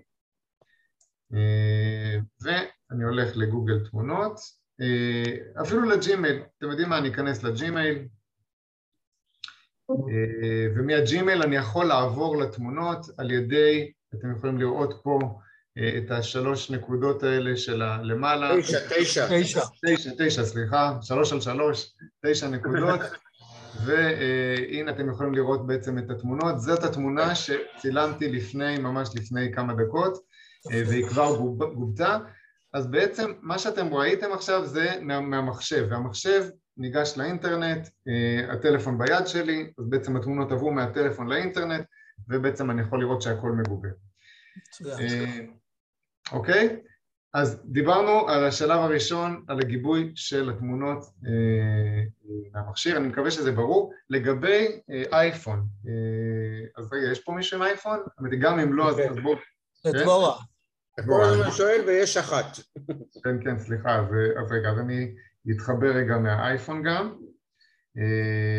ואני 2.40 3.04
הולך 3.04 3.36
לגוגל 3.36 3.88
תמונות, 3.90 4.40
אפילו 5.62 5.82
לג'ימייל, 5.82 6.42
אתם 6.58 6.70
יודעים 6.70 6.88
מה, 6.88 6.98
אני 6.98 7.08
אכנס 7.08 7.42
לג'ימייל 7.42 8.08
ומהג'ימייל 10.76 11.42
אני 11.42 11.56
יכול 11.56 11.84
לעבור 11.86 12.36
לתמונות 12.36 13.06
על 13.18 13.30
ידי 13.30 13.92
אתם 14.18 14.32
יכולים 14.36 14.58
לראות 14.58 15.00
פה 15.02 15.18
אה, 15.78 15.98
את 15.98 16.10
השלוש 16.10 16.70
נקודות 16.70 17.22
האלה 17.22 17.56
של 17.56 17.82
הלמעלה. 17.82 18.60
תשע, 18.60 18.78
תשע. 18.88 19.26
תשע. 19.40 19.60
תשע, 19.86 20.10
תשע, 20.18 20.44
סליחה, 20.44 20.98
שלוש 21.02 21.32
על 21.32 21.40
שלוש, 21.40 21.94
תשע 22.26 22.48
נקודות. 22.48 23.00
והנה 23.84 24.90
אתם 24.90 25.10
יכולים 25.10 25.34
לראות 25.34 25.66
בעצם 25.66 25.98
את 25.98 26.10
התמונות. 26.10 26.60
זאת 26.60 26.84
התמונה 26.84 27.34
שצילמתי 27.34 28.32
לפני, 28.32 28.78
ממש 28.78 29.08
לפני 29.14 29.52
כמה 29.52 29.74
דקות, 29.74 30.18
אה, 30.72 30.82
והיא 30.86 31.06
כבר 31.06 31.36
גובתה. 31.58 32.18
אז 32.72 32.86
בעצם 32.86 33.32
מה 33.40 33.58
שאתם 33.58 33.94
ראיתם 33.94 34.32
עכשיו 34.32 34.66
זה 34.66 34.94
מה, 35.00 35.20
מהמחשב, 35.20 35.86
והמחשב 35.90 36.44
ניגש 36.76 37.14
לאינטרנט, 37.16 37.88
אה, 38.08 38.52
הטלפון 38.52 38.98
ביד 38.98 39.26
שלי, 39.26 39.72
אז 39.78 39.84
בעצם 39.88 40.16
התמונות 40.16 40.52
עברו 40.52 40.72
מהטלפון 40.72 41.28
לאינטרנט, 41.28 41.84
ובעצם 42.28 42.70
אני 42.70 42.82
יכול 42.82 43.00
לראות 43.00 43.22
שהכל 43.22 43.52
מגובה. 43.52 43.88
אה, 44.86 45.40
אוקיי? 46.32 46.80
אז 47.34 47.62
דיברנו 47.64 48.28
על 48.28 48.44
השלב 48.44 48.80
הראשון, 48.80 49.44
על 49.48 49.60
הגיבוי 49.60 50.12
של 50.14 50.50
התמונות 50.50 51.04
אה, 51.26 52.02
מהמכשיר, 52.52 52.96
אני 52.96 53.08
מקווה 53.08 53.30
שזה 53.30 53.52
ברור. 53.52 53.92
לגבי 54.10 54.80
אה, 54.90 55.02
אייפון, 55.12 55.66
אז 56.76 56.92
רגע, 56.92 57.12
יש 57.12 57.20
פה 57.20 57.32
מישהו 57.32 57.56
עם 57.56 57.62
אייפון? 57.62 57.98
גם 58.40 58.58
אם 58.58 58.72
לא, 58.72 58.90
אז 58.90 58.96
בואו... 59.22 59.38
את 59.88 59.94
דבורה. 59.94 60.36
דבורה 61.00 61.50
שואל 61.50 61.80
ויש 61.86 62.16
אחת. 62.16 62.46
כן, 63.24 63.44
כן, 63.44 63.58
סליחה, 63.58 63.98
אז 63.98 64.52
רגע, 64.52 64.70
אז 64.70 64.78
אני 64.78 65.14
אתחבר 65.50 65.96
רגע 65.96 66.18
מהאייפון 66.18 66.82
גם. 66.82 67.14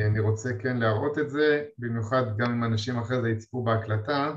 אני 0.09 0.19
רוצה 0.19 0.49
כן 0.61 0.77
להראות 0.77 1.19
את 1.19 1.29
זה, 1.29 1.63
במיוחד 1.77 2.37
גם 2.37 2.51
אם 2.51 2.63
אנשים 2.63 2.99
אחרי 2.99 3.21
זה 3.21 3.29
יצפו 3.29 3.63
בהקלטה. 3.63 4.33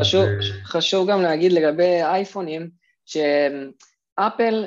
חשוב, 0.00 0.22
אז... 0.22 0.44
חשוב 0.64 1.10
גם 1.10 1.22
להגיד 1.22 1.52
לגבי 1.52 2.02
אייפונים, 2.02 2.70
שאפל, 3.06 4.64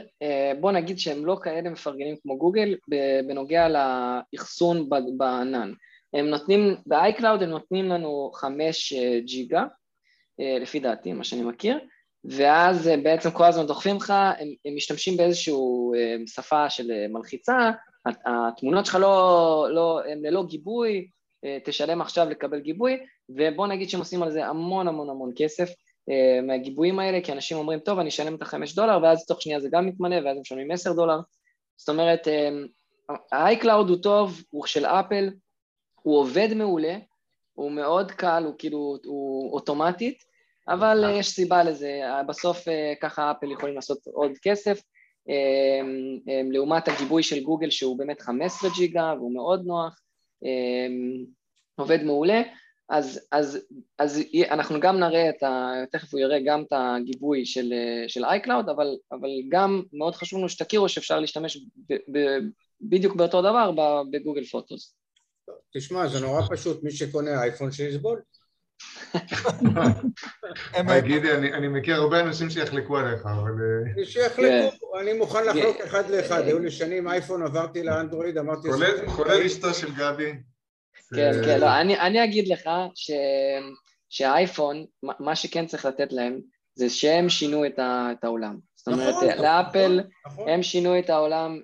בוא 0.59 0.72
נגיד 0.72 0.99
שהם 0.99 1.26
לא 1.26 1.38
כאלה 1.43 1.70
מפרגנים 1.70 2.15
כמו 2.22 2.38
גוגל 2.38 2.76
בנוגע 3.28 3.68
לאחסון 4.34 4.89
בענן. 5.18 5.74
הם 6.13 6.26
נותנים, 6.26 6.76
ב-iCloud 6.86 7.43
הם 7.43 7.49
נותנים 7.49 7.89
לנו 7.89 8.32
חמש 8.34 8.93
ג'יגה, 9.26 9.65
לפי 10.39 10.80
דעתי, 10.80 11.13
מה 11.13 11.24
שאני 11.24 11.41
מכיר, 11.41 11.80
ואז 12.26 12.89
בעצם 13.03 13.32
כל 13.32 13.43
הזמן 13.43 13.65
דוחפים 13.68 13.95
לך, 13.95 14.11
הם, 14.11 14.47
הם 14.65 14.76
משתמשים 14.76 15.18
באיזושהי 15.18 15.53
שפה 16.28 16.70
של 16.70 16.91
מלחיצה, 17.09 17.72
התמונות 18.26 18.86
שלך 18.86 18.95
לא, 18.95 19.68
לא, 19.72 20.01
הם 20.11 20.26
ללא 20.26 20.45
גיבוי, 20.47 21.07
אה, 21.45 21.57
תשלם 21.63 22.01
עכשיו 22.01 22.30
לקבל 22.30 22.59
גיבוי, 22.59 22.97
ובוא 23.30 23.67
נגיד 23.67 23.89
שהם 23.89 23.99
עושים 23.99 24.23
על 24.23 24.32
זה 24.32 24.45
המון 24.45 24.88
המון 24.88 25.09
המון 25.09 25.32
כסף 25.36 25.69
אה, 26.09 26.41
מהגיבויים 26.41 26.99
האלה, 26.99 27.21
כי 27.21 27.32
אנשים 27.32 27.57
אומרים, 27.57 27.80
טוב, 27.80 27.99
אני 27.99 28.09
אשלם 28.09 28.36
את 28.36 28.41
החמש 28.41 28.75
דולר, 28.75 28.99
ואז 29.03 29.25
תוך 29.25 29.41
שנייה 29.41 29.59
זה 29.59 29.69
גם 29.71 29.86
מתמלא, 29.86 30.15
ואז 30.15 30.36
הם 30.36 30.41
משלמים 30.41 30.71
עשר 30.71 30.93
דולר. 30.93 31.19
זאת 31.78 31.89
אומרת, 31.89 32.28
אה, 32.28 32.49
ה-iCloud 33.32 33.88
הוא 33.89 33.97
טוב, 34.03 34.41
הוא 34.49 34.65
של 34.65 34.86
אפל, 34.86 35.30
הוא 36.01 36.19
עובד 36.19 36.53
מעולה, 36.55 36.97
הוא 37.53 37.71
מאוד 37.71 38.11
קל, 38.11 38.43
הוא 38.45 38.53
כאילו, 38.57 38.97
הוא 39.05 39.53
אוטומטית, 39.53 40.23
אבל 40.67 41.03
אה, 41.05 41.11
יש 41.11 41.30
סיבה 41.30 41.63
לזה, 41.63 42.01
בסוף 42.28 42.65
ככה 43.01 43.32
אפל 43.32 43.51
יכולים 43.51 43.75
לעשות 43.75 43.97
עוד 44.13 44.32
כסף, 44.41 44.82
לעומת 46.51 46.88
הגיבוי 46.88 47.23
של 47.23 47.43
גוגל 47.43 47.69
שהוא 47.69 47.97
באמת 47.97 48.21
15 48.21 48.69
ג'יגה 48.75 49.13
והוא 49.17 49.34
מאוד 49.34 49.65
נוח, 49.65 49.99
עובד 51.75 52.03
מעולה, 52.03 52.41
אז, 52.89 53.27
אז, 53.31 53.59
אז 53.99 54.21
אנחנו 54.49 54.79
גם 54.79 54.99
נראה 54.99 55.29
את 55.29 55.43
ה... 55.43 55.73
תכף 55.91 56.13
הוא 56.13 56.19
יראה 56.19 56.38
גם 56.45 56.63
את 56.67 56.73
הגיבוי 56.75 57.45
של, 57.45 57.73
של 58.07 58.25
iCloud, 58.25 58.71
אבל, 58.71 58.88
אבל 59.11 59.29
גם 59.49 59.83
מאוד 59.93 60.15
חשוב 60.15 60.39
לנו 60.39 60.49
שתכירו 60.49 60.89
שאפשר 60.89 61.19
להשתמש 61.19 61.57
ב, 61.89 61.93
ב, 61.93 62.19
בדיוק 62.81 63.15
באותו 63.15 63.41
דבר 63.41 63.71
בגוגל 64.11 64.43
פוטוס. 64.43 64.95
תשמע, 65.77 66.07
זה 66.07 66.19
נורא 66.19 66.41
פשוט, 66.49 66.83
מי 66.83 66.91
שקונה 66.91 67.43
אייפון 67.43 67.71
שיסבול. 67.71 68.21
גידי, 70.99 71.31
אני 71.31 71.67
מכיר 71.67 71.95
הרבה 71.95 72.19
אנשים 72.19 72.49
שיחלקו 72.49 72.97
עליך, 72.97 73.21
אבל... 73.25 73.51
אה, 73.99 74.05
שיחלקו, 74.05 74.99
אני 75.01 75.13
מוכן 75.13 75.45
לחלוק 75.45 75.81
אחד 75.81 76.09
לאחד, 76.09 76.41
היו 76.41 76.59
לי 76.59 76.71
שנים 76.71 77.07
אייפון, 77.07 77.43
עברתי 77.43 77.83
לאנדרואיד, 77.83 78.38
אמרתי... 78.38 78.67
כולל 79.15 79.41
אשתו 79.45 79.73
של 79.73 79.95
גבי. 79.95 80.33
כן, 81.16 81.32
כן, 81.45 81.60
לא, 81.60 81.68
אני 81.80 82.24
אגיד 82.24 82.47
לך 82.47 82.70
שהאייפון, 84.10 84.86
מה 85.03 85.36
שכן 85.36 85.66
צריך 85.66 85.86
לתת 85.86 86.14
להם, 86.14 86.39
זה 86.76 86.89
שהם 86.89 87.30
שינו 87.30 87.66
את 87.66 88.24
העולם. 88.24 88.58
זאת 88.76 88.88
אומרת, 88.88 89.14
נכון, 89.16 89.30
נכון, 89.30 89.45
לאפל, 89.45 90.01
נכון. 90.26 90.49
הם 90.49 90.64
שינו 90.64 90.99
את 90.99 91.10
העולם, 91.10 91.60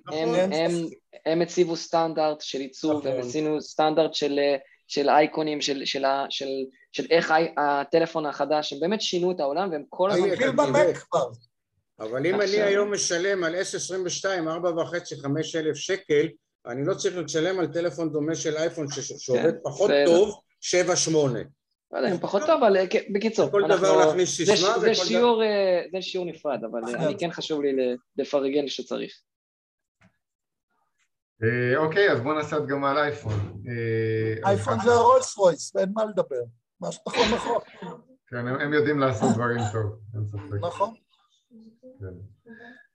הם 1.26 1.42
הציבו 1.42 1.76
סטנדרט 1.76 2.40
של 2.40 2.58
עיצוב, 2.58 3.06
הם 3.06 3.20
הציבו 3.20 3.60
סטנדרט 3.60 4.14
של 4.88 5.08
אייקונים, 5.08 5.60
של 5.60 7.06
איך 7.10 7.34
הטלפון 7.56 8.26
החדש, 8.26 8.72
הם 8.72 8.80
באמת 8.80 9.00
שינו 9.00 9.30
את 9.30 9.40
העולם 9.40 9.70
והם 9.70 9.84
כל 9.88 10.10
הזמן... 10.10 10.28
אבל 12.00 12.26
אם 12.26 12.40
אני 12.40 12.62
היום 12.62 12.92
משלם 12.92 13.44
על 13.44 13.54
S22 13.54 14.24
4.5-5 14.24 15.26
אלף 15.54 15.76
שקל, 15.76 16.28
אני 16.66 16.84
לא 16.86 16.94
צריך 16.94 17.16
לשלם 17.16 17.58
על 17.58 17.66
טלפון 17.66 18.12
דומה 18.12 18.34
של 18.34 18.56
אייפון 18.56 18.86
שעובד 19.18 19.42
כן, 19.42 19.56
פחות 19.62 19.90
טוב, 20.06 20.40
7-8. 21.10 21.14
לא 21.94 21.98
יודע 21.98 22.12
אם 22.12 22.18
פחות 22.18 22.42
טוב, 22.46 22.62
אבל 22.62 22.76
אה, 22.76 22.84
בקיצור, 23.14 23.50
כל 23.50 23.62
דבר 23.68 24.06
להכניס 24.06 24.36
סיסמה 24.36 24.78
זה 24.78 24.94
שיעור 24.94 25.42
אה, 25.42 25.82
זה 25.92 26.02
שיעור 26.02 26.26
נפרד, 26.26 26.60
אבל 26.70 26.80
אה, 26.84 27.06
אני 27.06 27.18
כן 27.18 27.30
חשוב 27.30 27.62
לי 27.62 27.96
לפרגן 28.16 28.68
שצריך. 28.68 29.12
אוקיי, 31.76 32.12
אז 32.12 32.20
בואו 32.20 32.34
נעשה 32.34 32.56
הדגמה 32.56 32.90
על 32.90 32.98
אייפון. 32.98 33.62
אייפון 34.44 34.74
זה 34.84 34.90
הרולס 34.90 35.36
רויס, 35.36 35.76
אין 35.76 35.92
מה 35.94 36.04
לדבר. 36.04 36.42
מה 36.80 36.92
שנכון 36.92 37.34
נכון. 37.34 37.60
כן, 38.26 38.36
הם 38.36 38.72
יודעים 38.72 38.98
לעשות 38.98 39.34
דברים 39.34 39.60
טוב, 39.72 39.98
אין 40.14 40.26
ספק. 40.26 40.66
נכון. 40.66 40.94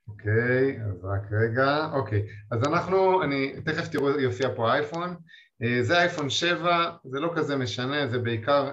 אוקיי, 0.10 0.80
אז 0.82 1.06
רק 1.06 1.22
רגע, 1.32 1.90
אוקיי, 1.94 2.28
אז 2.52 2.64
אנחנו, 2.64 3.24
אני, 3.24 3.54
תכף 3.66 3.88
תראו, 3.88 4.10
יופיע 4.10 4.50
פה 4.56 4.74
אייפון, 4.74 5.16
אה, 5.64 5.84
זה 5.84 6.00
אייפון 6.00 6.30
7, 6.30 6.92
זה 7.04 7.20
לא 7.20 7.32
כזה 7.36 7.56
משנה, 7.56 8.08
זה 8.08 8.20
בעיקר, 8.20 8.68
אה, 8.68 8.72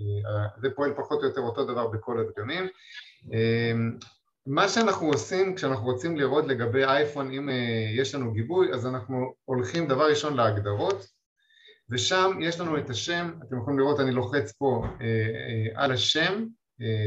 אה, 0.00 0.46
זה 0.62 0.70
פועל 0.70 0.92
פחות 0.96 1.22
או 1.22 1.26
יותר 1.26 1.40
אותו 1.40 1.64
דבר 1.64 1.86
בכל 1.88 2.20
הדגמים. 2.20 2.66
מה 4.46 4.68
שאנחנו 4.68 5.06
עושים 5.06 5.54
כשאנחנו 5.54 5.84
רוצים 5.84 6.16
לראות 6.16 6.46
לגבי 6.46 6.84
אייפון, 6.84 7.32
אם 7.32 7.48
יש 7.94 8.14
לנו 8.14 8.32
גיבוי, 8.32 8.72
אז 8.72 8.86
אנחנו 8.86 9.34
הולכים 9.44 9.88
דבר 9.88 10.08
ראשון 10.08 10.34
להגדרות, 10.34 11.06
ושם 11.90 12.38
יש 12.40 12.60
לנו 12.60 12.78
את 12.78 12.90
השם, 12.90 13.30
אתם 13.46 13.58
יכולים 13.58 13.78
לראות, 13.78 14.00
אני 14.00 14.12
לוחץ 14.12 14.52
פה 14.52 14.86
על 15.74 15.92
השם 15.92 16.44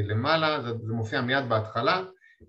למעלה, 0.03 0.62
זה 0.62 0.93
מופיע 0.93 1.22
מיד 1.22 1.49
בהתחלה, 1.49 2.03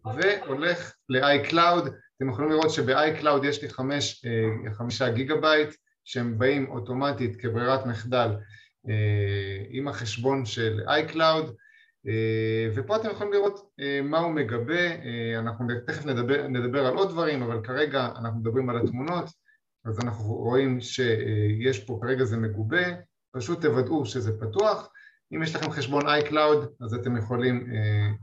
והולך 0.05 0.95
ל-iCloud, 1.09 1.91
אתם 2.17 2.29
יכולים 2.29 2.51
לראות 2.51 2.71
שב-iCloud 2.71 3.47
יש 3.47 3.63
לי 3.63 3.69
חמש, 3.69 4.25
אה, 4.27 4.75
חמישה 4.75 5.09
גיגה 5.11 5.37
בייט 5.37 5.75
שהם 6.05 6.39
באים 6.39 6.71
אוטומטית 6.71 7.37
כברירת 7.37 7.87
מחדל 7.87 8.31
אה, 8.89 9.65
עם 9.69 9.89
החשבון 9.89 10.47
של 10.47 10.81
iCloud. 10.87 11.51
אה, 12.09 12.69
ופה 12.75 12.97
אתם 12.97 13.11
יכולים 13.11 13.33
לראות 13.33 13.71
מה 14.03 14.19
הוא 14.19 14.33
מגבה, 14.33 14.95
אנחנו 15.39 15.67
תכף 15.87 16.07
נדבר, 16.07 16.49
נדבר 16.49 16.87
על 16.87 16.95
עוד 16.95 17.11
דברים 17.11 17.43
אבל 17.43 17.65
כרגע 17.65 18.09
אנחנו 18.17 18.41
מדברים 18.41 18.71
על 18.71 18.79
התמונות. 18.79 19.25
אז 19.85 20.01
אנחנו 20.01 20.25
רואים 20.25 20.81
שיש 20.81 21.85
פה 21.85 21.99
כרגע 22.03 22.25
זה 22.25 22.37
מגובה, 22.37 22.85
פשוט 23.33 23.61
תוודאו 23.61 24.07
שזה 24.07 24.41
פתוח. 24.41 24.93
אם 25.33 25.43
יש 25.43 25.55
לכם 25.55 25.71
חשבון 25.71 26.03
iCloud 26.07 26.67
אז 26.81 26.95
אתם 26.95 27.17
יכולים 27.17 27.67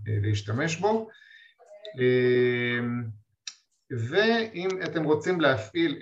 להשתמש 0.05 0.78
בו 0.78 1.09
ואם 3.89 4.69
אתם 4.85 5.03
רוצים 5.03 5.41
להפעיל, 5.41 5.99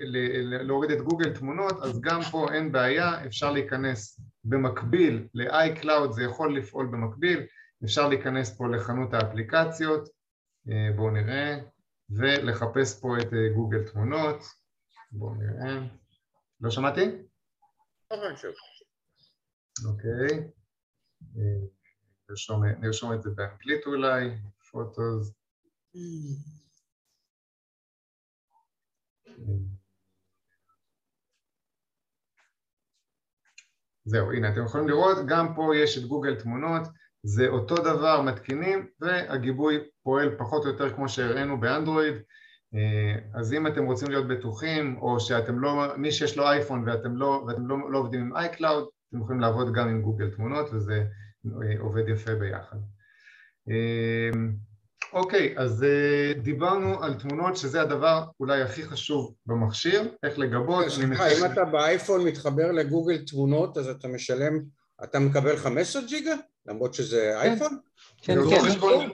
להוריד 0.61 0.91
את 0.91 1.01
גוגל 1.01 1.33
תמונות, 1.33 1.83
אז 1.83 2.01
גם 2.01 2.21
פה 2.31 2.47
אין 2.53 2.71
בעיה, 2.71 3.25
אפשר 3.25 3.51
להיכנס 3.51 4.21
במקביל 4.43 5.27
ל-iCloud, 5.33 6.11
זה 6.11 6.23
יכול 6.23 6.57
לפעול 6.57 6.85
במקביל, 6.85 7.45
אפשר 7.83 8.07
להיכנס 8.07 8.57
פה 8.57 8.67
לחנות 8.67 9.13
האפליקציות, 9.13 10.09
אה, 10.69 10.95
בואו 10.95 11.11
נראה, 11.11 11.59
ולחפש 12.09 13.01
פה 13.01 13.17
את 13.21 13.33
אה, 13.33 13.53
גוגל 13.55 13.83
תמונות, 13.91 14.43
בואו 15.11 15.35
נראה, 15.35 15.87
לא 16.61 16.71
שמעתי? 16.71 17.01
אוקיי, 19.85 20.49
אה, 21.37 21.67
נרשום 22.81 23.13
את 23.13 23.21
זה 23.21 23.29
באנגלית 23.29 23.85
אולי, 23.85 24.29
Photos 24.71 25.42
זהו, 34.05 34.31
הנה 34.31 34.49
אתם 34.49 34.65
יכולים 34.65 34.87
לראות, 34.87 35.17
גם 35.27 35.55
פה 35.55 35.77
יש 35.77 35.97
את 35.97 36.03
גוגל 36.03 36.35
תמונות, 36.35 36.81
זה 37.23 37.47
אותו 37.47 37.75
דבר 37.75 38.21
מתקינים 38.21 38.87
והגיבוי 38.99 39.79
פועל 40.03 40.37
פחות 40.37 40.65
או 40.65 40.69
יותר 40.69 40.95
כמו 40.95 41.09
שהראינו 41.09 41.59
באנדרואיד. 41.59 42.15
אה, 42.75 43.39
אז 43.39 43.53
אם 43.53 43.67
אתם 43.67 43.85
רוצים 43.85 44.09
להיות 44.09 44.27
בטוחים 44.27 44.97
או 44.97 45.19
שאתם 45.19 45.59
לא, 45.59 45.97
מי 45.97 46.11
שיש 46.11 46.37
לו 46.37 46.47
אייפון 46.47 46.83
ואתם 46.89 47.15
לא, 47.15 47.43
ואתם 47.47 47.67
לא, 47.67 47.91
לא 47.91 47.97
עובדים 47.97 48.21
עם 48.21 48.35
iCloud 48.35 48.87
אתם 49.09 49.21
יכולים 49.21 49.41
לעבוד 49.41 49.73
גם 49.73 49.89
עם 49.89 50.01
גוגל 50.01 50.29
תמונות 50.29 50.69
וזה 50.73 51.05
אה, 51.45 51.79
עובד 51.79 52.09
יפה 52.09 52.35
ביחד. 52.35 52.77
אה, 53.69 54.29
אוקיי, 55.13 55.53
אז 55.57 55.83
uh, 55.83 56.39
דיברנו 56.39 57.03
על 57.03 57.13
תמונות 57.13 57.57
שזה 57.57 57.81
הדבר 57.81 58.23
אולי 58.39 58.61
הכי 58.61 58.83
חשוב 58.83 59.33
במכשיר, 59.45 60.07
איך 60.23 60.39
לגבות. 60.39 60.89
סליחה, 60.89 61.27
אם 61.27 61.51
אתה 61.51 61.65
באייפון 61.65 62.23
מתחבר 62.25 62.71
לגוגל 62.71 63.17
תמונות 63.17 63.77
אז 63.77 63.87
אתה 63.87 64.07
משלם, 64.07 64.59
אתה 65.03 65.19
מקבל 65.19 65.57
15 65.57 66.01
ג'יגה? 66.07 66.35
למרות 66.65 66.93
שזה 66.93 67.31
כן. 67.41 67.49
אייפון? 67.49 67.77
כן, 68.21 68.35
כן, 68.49 68.59
חשבון... 68.59 69.09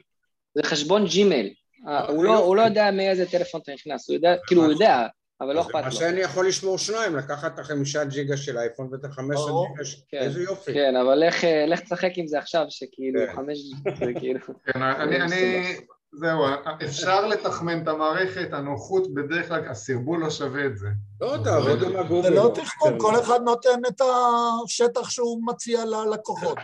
זה 0.56 0.64
חשבון 0.64 1.06
ג'ימייל. 1.06 1.54
אה, 1.88 2.08
הוא 2.08 2.24
לא, 2.24 2.38
הוא 2.38 2.56
לא 2.56 2.62
יודע 2.62 2.92
מאיזה 2.92 3.26
טלפון 3.26 3.62
אתה 3.64 3.74
נכנס, 3.74 4.10
הוא 4.10 4.16
יודע, 4.16 4.36
כאילו 4.48 4.64
הוא 4.64 4.72
יודע, 4.72 5.08
אבל 5.42 5.56
לא 5.56 5.62
אכפת 5.62 5.76
לו. 5.76 5.82
מה 5.82 5.92
שאני 5.92 6.22
יכול 6.22 6.48
לשמור 6.48 6.78
שניים, 6.78 7.16
לקחת 7.16 7.54
את 7.54 7.60
החמישה 7.60 8.04
ג'יגה 8.04 8.38
של 8.38 8.58
אייפון 8.58 8.90
ואת 8.92 9.06
החמש 9.06 9.38
ג'יגה, 9.38 9.90
כן, 10.10 10.18
איזה 10.18 10.44
יופי. 10.44 10.74
כן, 10.74 10.96
אבל 10.96 11.24
לך 11.68 11.80
תשחק 11.80 12.12
עם 12.16 12.28
זה 12.28 12.40
עכשיו, 12.40 12.66
שכאילו 12.70 13.20
כן. 13.28 13.34
חמש, 13.36 13.58
זה 14.00 14.14
כאילו... 14.20 14.40
כן, 14.66 14.82
אני, 14.82 15.64
זהו, 16.12 16.46
אפשר 16.84 17.28
לתחמן 17.28 17.84
את 17.84 17.88
המערכת, 17.88 18.54
הנוחות 18.54 19.14
בדרך 19.14 19.48
כלל, 19.48 19.68
הסרבול 19.68 20.20
לא 20.20 20.30
שווה 20.30 20.66
את 20.66 20.78
זה. 20.78 20.88
לא, 21.22 21.36
תעבוד 21.44 21.84
עם 21.84 21.96
הגוגל. 21.96 22.30
זה 22.30 22.30
לא 22.30 22.52
תחכום, 22.56 22.98
כל 22.98 23.20
אחד 23.20 23.40
נותן 23.46 23.80
את 23.88 24.02
השטח 24.02 25.10
שהוא 25.10 25.42
מציע 25.46 25.86
ללקוחות. 25.86 26.58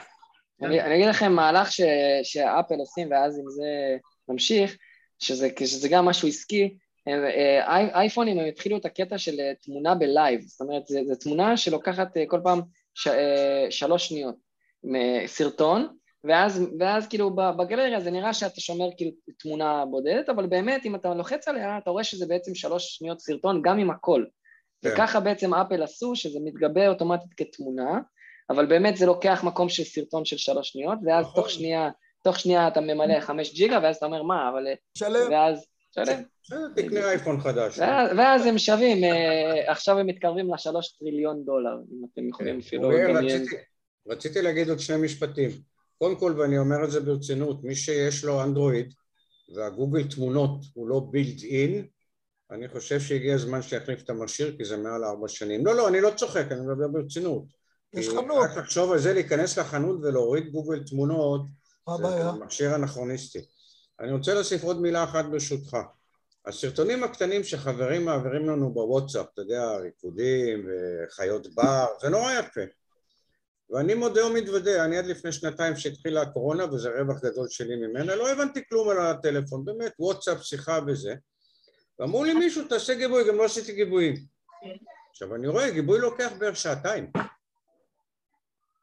אני 0.62 0.96
אגיד 0.96 1.08
לכם 1.08 1.32
מהלך 1.32 1.72
שאפל 2.24 2.76
עושים, 2.80 3.12
ואז 3.12 3.38
עם 3.38 3.50
זה 3.50 3.98
נמשיך, 4.30 4.78
שזה 5.20 5.90
גם 5.90 6.06
משהו 6.06 6.28
עסקי, 6.28 6.64
אה, 6.64 6.85
אייפונים 7.94 8.40
הם 8.40 8.46
התחילו 8.46 8.78
את 8.78 8.86
הקטע 8.86 9.18
של 9.18 9.40
אה, 9.40 9.52
תמונה 9.62 9.96
ב 9.96 10.03
live, 10.03 10.42
זאת 10.42 10.62
אומרת 10.62 10.86
זו 10.88 11.16
תמונה 11.20 11.58
שלוקחת 11.58 12.18
אה, 12.18 12.24
כל 12.28 12.40
פעם 12.44 12.62
שלוש 13.70 14.08
שניות, 14.08 14.36
סרטון, 15.26 15.88
ואז, 16.24 16.66
ואז 16.80 17.08
כאילו 17.08 17.36
בגלריה 17.36 18.00
זה 18.00 18.12
נראה 18.12 18.34
שאתה 18.34 18.62
שומר 18.62 18.86
כאילו 18.98 19.12
תמונה 19.40 19.86
בודדת, 19.86 20.30
אבל 20.30 20.48
באמת 20.48 20.86
אם 20.86 20.96
אתה 20.96 21.14
לוחץ 21.14 21.48
עליה 21.48 21.78
אתה 21.78 21.90
רואה 21.90 22.04
שזה 22.04 22.26
בעצם 22.26 22.56
שלוש 22.56 22.98
שניות 22.98 23.20
סרטון 23.20 23.62
גם 23.62 23.80
עם 23.80 23.90
הכל. 23.90 24.26
כן. 24.82 24.90
וככה 24.94 25.20
בעצם 25.20 25.54
אפל 25.54 25.84
עשו 25.84 26.16
שזה 26.16 26.40
מתגבה 26.44 26.88
אוטומטית 26.88 27.34
כתמונה, 27.38 28.00
אבל 28.50 28.66
באמת 28.66 28.98
זה 28.98 29.06
לוקח 29.06 29.44
מקום 29.44 29.70
של 29.70 29.84
סרטון 29.84 30.26
של 30.26 30.38
שלוש 30.38 30.70
שניות, 30.70 31.00
ואז 31.06 31.26
נכון. 31.26 31.42
תוך 31.42 31.50
שנייה, 31.50 31.90
תוך 32.24 32.40
שנייה 32.40 32.68
אתה 32.68 32.82
ממלא 32.82 33.20
חמש 33.20 33.54
ג'יגה 33.54 33.80
ואז 33.84 33.96
אתה 33.96 34.06
אומר 34.06 34.24
מה, 34.24 34.50
אבל... 34.50 34.68
שלם. 34.98 35.32
ואז 35.32 35.66
בסדר? 35.98 36.20
תקנה 36.76 37.10
אייפון 37.10 37.42
חדש. 37.42 37.80
ואז 38.18 38.46
הם 38.46 38.58
שווים, 38.58 39.04
אה, 39.04 39.72
עכשיו 39.72 40.00
הם 40.00 40.08
מתקרבים 40.08 40.54
לשלוש 40.54 40.98
טריליון 41.00 41.46
דולר, 41.46 41.78
אם 41.92 42.06
אתם 42.14 42.30
יכולים 42.30 42.62
כן. 42.62 42.68
אפילו 42.68 42.92
לדמיין. 42.92 43.46
רציתי 44.08 44.42
להגיד 44.42 44.70
עוד 44.70 44.80
שני 44.80 44.98
משפטים. 44.98 45.50
קודם 45.98 46.16
כל, 46.16 46.36
ואני 46.40 46.58
אומר 46.58 46.84
את 46.84 46.92
זה 46.92 47.00
ברצינות, 47.00 47.64
מי 47.64 47.76
שיש 47.76 48.24
לו 48.24 48.44
אנדרואיד 48.44 48.94
והגוגל 49.56 50.04
תמונות 50.04 50.66
הוא 50.74 50.88
לא 50.88 51.02
בילד 51.12 51.44
אין, 51.44 51.86
אני 52.52 52.68
חושב 52.68 53.00
שהגיע 53.00 53.36
הזמן 53.36 53.62
שיחליף 53.62 54.04
את 54.04 54.10
המכשיר 54.10 54.58
כי 54.58 54.66
זה 54.66 54.78
מעל 54.78 55.04
ארבע 55.04 55.28
שנים. 55.28 55.66
לא, 55.66 55.76
לא, 55.76 55.88
אני 55.88 56.02
לא 56.02 56.12
צוחק, 56.16 56.46
אני 56.52 56.60
מדבר 56.62 56.88
ברצינות. 56.88 57.44
יש 57.94 58.10
חנות. 58.10 58.50
רק 58.50 58.58
לחשוב 58.58 58.92
על 58.92 59.00
זה, 59.00 59.14
להיכנס 59.14 59.58
לחנות 59.58 60.00
ולהוריד 60.02 60.52
גוגל 60.52 60.84
תמונות, 60.84 61.42
מה 61.88 61.98
זה 61.98 62.08
הבעיה? 62.08 62.32
מכשיר 62.32 62.76
אנכרוניסטי. 62.76 63.40
אני 64.00 64.12
רוצה 64.12 64.34
להוסיף 64.34 64.64
עוד 64.64 64.82
מילה 64.82 65.04
אחת 65.04 65.26
ברשותך. 65.26 65.78
הסרטונים 66.46 67.04
הקטנים 67.04 67.44
שחברים 67.44 68.06
מעבירים 68.06 68.50
לנו 68.50 68.74
בוואטסאפ, 68.74 69.26
אתה 69.34 69.42
יודע, 69.42 69.78
ריקודים 69.78 70.68
וחיות 70.68 71.56
בר, 71.56 71.86
זה 72.02 72.10
נורא 72.10 72.32
יפה. 72.32 72.62
ואני 73.70 73.94
מודה 73.94 74.26
ומתוודה, 74.26 74.86
אני 74.86 74.98
עד 74.98 75.06
לפני 75.06 75.32
שנתיים 75.32 75.76
שהתחילה 75.76 76.22
הקורונה, 76.22 76.74
וזה 76.74 76.90
רווח 76.90 77.20
גדול 77.24 77.48
שלי 77.50 77.76
ממנה, 77.76 78.16
לא 78.16 78.32
הבנתי 78.32 78.68
כלום 78.70 78.90
על 78.90 78.98
הטלפון, 78.98 79.66
באמת, 79.66 79.94
וואטסאפ, 80.00 80.44
שיחה 80.44 80.80
וזה. 80.88 81.16
ואמרו 82.00 82.24
לי 82.24 82.34
מישהו, 82.34 82.68
תעשה 82.68 82.94
גיבוי, 82.94 83.28
גם 83.28 83.38
לא 83.38 83.46
עשיתי 83.46 83.74
גיבויים. 83.74 84.16
עכשיו, 85.12 85.36
אני 85.36 85.48
רואה, 85.48 85.72
גיבוי 85.72 86.00
לוקח 86.00 86.32
בערך 86.40 86.56
שעתיים. 86.56 87.12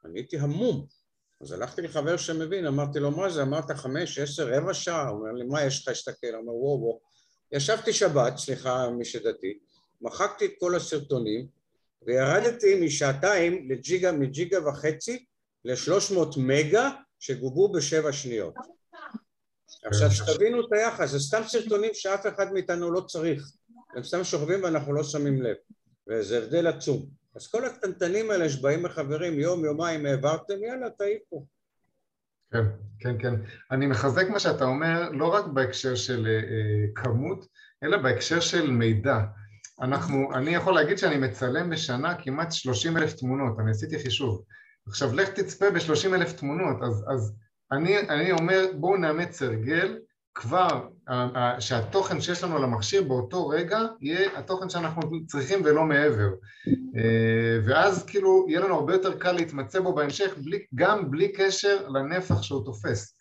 אני 0.05 0.19
הייתי 0.19 0.39
המום. 0.39 0.87
אז 1.43 1.53
הלכתי 1.53 1.82
לחבר 1.82 2.16
שמבין, 2.16 2.66
אמרתי 2.66 2.99
לו, 2.99 3.11
מה 3.11 3.30
זה? 3.30 3.43
אמרת 3.43 3.70
חמש, 3.70 4.18
עשר, 4.18 4.49
רבע 4.49 4.74
שעה? 4.74 5.09
הוא 5.09 5.18
אומר 5.18 5.32
לי, 5.32 5.45
מה 5.45 5.64
יש 5.64 5.82
לך 5.82 5.88
להסתכל? 5.88 6.26
אמר, 6.26 6.55
וואו 6.55 6.80
וואו. 6.80 7.01
ישבתי 7.53 7.93
שבת, 7.93 8.36
סליחה 8.36 8.90
מי 8.90 9.05
שדתי, 9.05 9.59
מחקתי 10.01 10.47
את 10.47 10.51
כל 10.61 10.74
הסרטונים, 10.74 11.47
וירדתי 12.07 12.80
משעתיים 12.84 13.70
לג'יגה, 13.70 14.12
מג'יגה 14.12 14.68
וחצי 14.68 15.24
לשלוש 15.64 16.11
מאות 16.11 16.34
מגה 16.36 16.90
שגובו 17.18 17.72
בשבע 17.72 18.12
שניות. 18.12 18.55
עכשיו 19.84 20.11
שתבינו 20.11 20.66
את 20.66 20.72
היחס, 20.72 21.11
זה 21.11 21.18
סתם 21.18 21.43
סרטונים 21.47 21.90
שאף 21.95 22.26
אחד 22.26 22.53
מאיתנו 22.53 22.93
לא 22.93 23.01
צריך, 23.01 23.53
הם 23.97 24.03
סתם 24.05 24.24
שוכבים 24.24 24.62
ואנחנו 24.62 24.93
לא 24.93 25.05
שמים 25.05 25.43
לב, 25.43 25.57
וזה 26.09 26.38
הבדל 26.38 26.66
עצום. 26.66 27.22
אז 27.35 27.49
כל 27.49 27.64
הקטנטנים 27.64 28.30
האלה 28.30 28.49
שבאים 28.49 28.83
מחברים 28.83 29.41
יום, 29.41 29.64
יומיים 29.64 30.07
העברתם, 30.07 30.64
יאללה, 30.64 30.91
תעיפו. 30.91 31.47
כן, 32.53 32.64
כן, 32.99 33.18
כן. 33.18 33.35
אני 33.70 33.87
מחזק 33.87 34.28
מה 34.28 34.39
שאתה 34.39 34.64
אומר, 34.64 35.11
לא 35.11 35.35
רק 35.35 35.45
בהקשר 35.47 35.95
של 35.95 36.26
אה, 36.26 37.03
כמות, 37.03 37.47
אלא 37.83 37.97
בהקשר 37.97 38.41
של 38.41 38.70
מידע. 38.70 39.18
אנחנו, 39.80 40.35
אני 40.35 40.55
יכול 40.55 40.74
להגיד 40.74 40.99
שאני 40.99 41.18
מצלם 41.18 41.70
בשנה 41.70 42.14
כמעט 42.22 42.53
30 42.53 42.97
אלף 42.97 43.12
תמונות, 43.12 43.59
אני 43.61 43.70
עשיתי 43.70 43.99
חישוב. 43.99 44.45
עכשיו 44.89 45.14
לך 45.14 45.28
תצפה 45.28 45.70
ב-30 45.70 46.14
אלף 46.14 46.33
תמונות, 46.33 46.83
אז, 46.83 47.05
אז 47.14 47.37
אני, 47.72 47.99
אני 47.99 48.33
אומר 48.33 48.66
בואו 48.74 48.97
נאמץ 48.97 49.43
הרגל, 49.43 49.99
כבר 50.35 50.89
שהתוכן 51.61 52.20
שיש 52.20 52.45
לנו 52.45 52.57
על 52.57 52.64
המכשיר 52.64 53.03
באותו 53.03 53.49
רגע 53.49 53.78
יהיה 54.01 54.39
התוכן 54.39 54.70
שאנחנו 54.70 55.26
צריכים 55.26 55.62
ולא 55.64 55.85
מעבר. 55.85 56.28
אה, 56.97 57.59
ואז 57.66 58.05
כאילו 58.05 58.47
יהיה 58.49 58.61
לנו 58.61 58.74
הרבה 58.74 58.93
יותר 58.93 59.18
קל 59.18 59.33
להתמצא 59.33 59.80
בו 59.80 59.95
בהמשך, 59.95 60.35
בלי, 60.39 60.59
גם 60.74 61.11
בלי 61.11 61.33
קשר 61.33 61.89
לנפח 61.89 62.43
שהוא 62.43 62.64
תופס. 62.64 63.14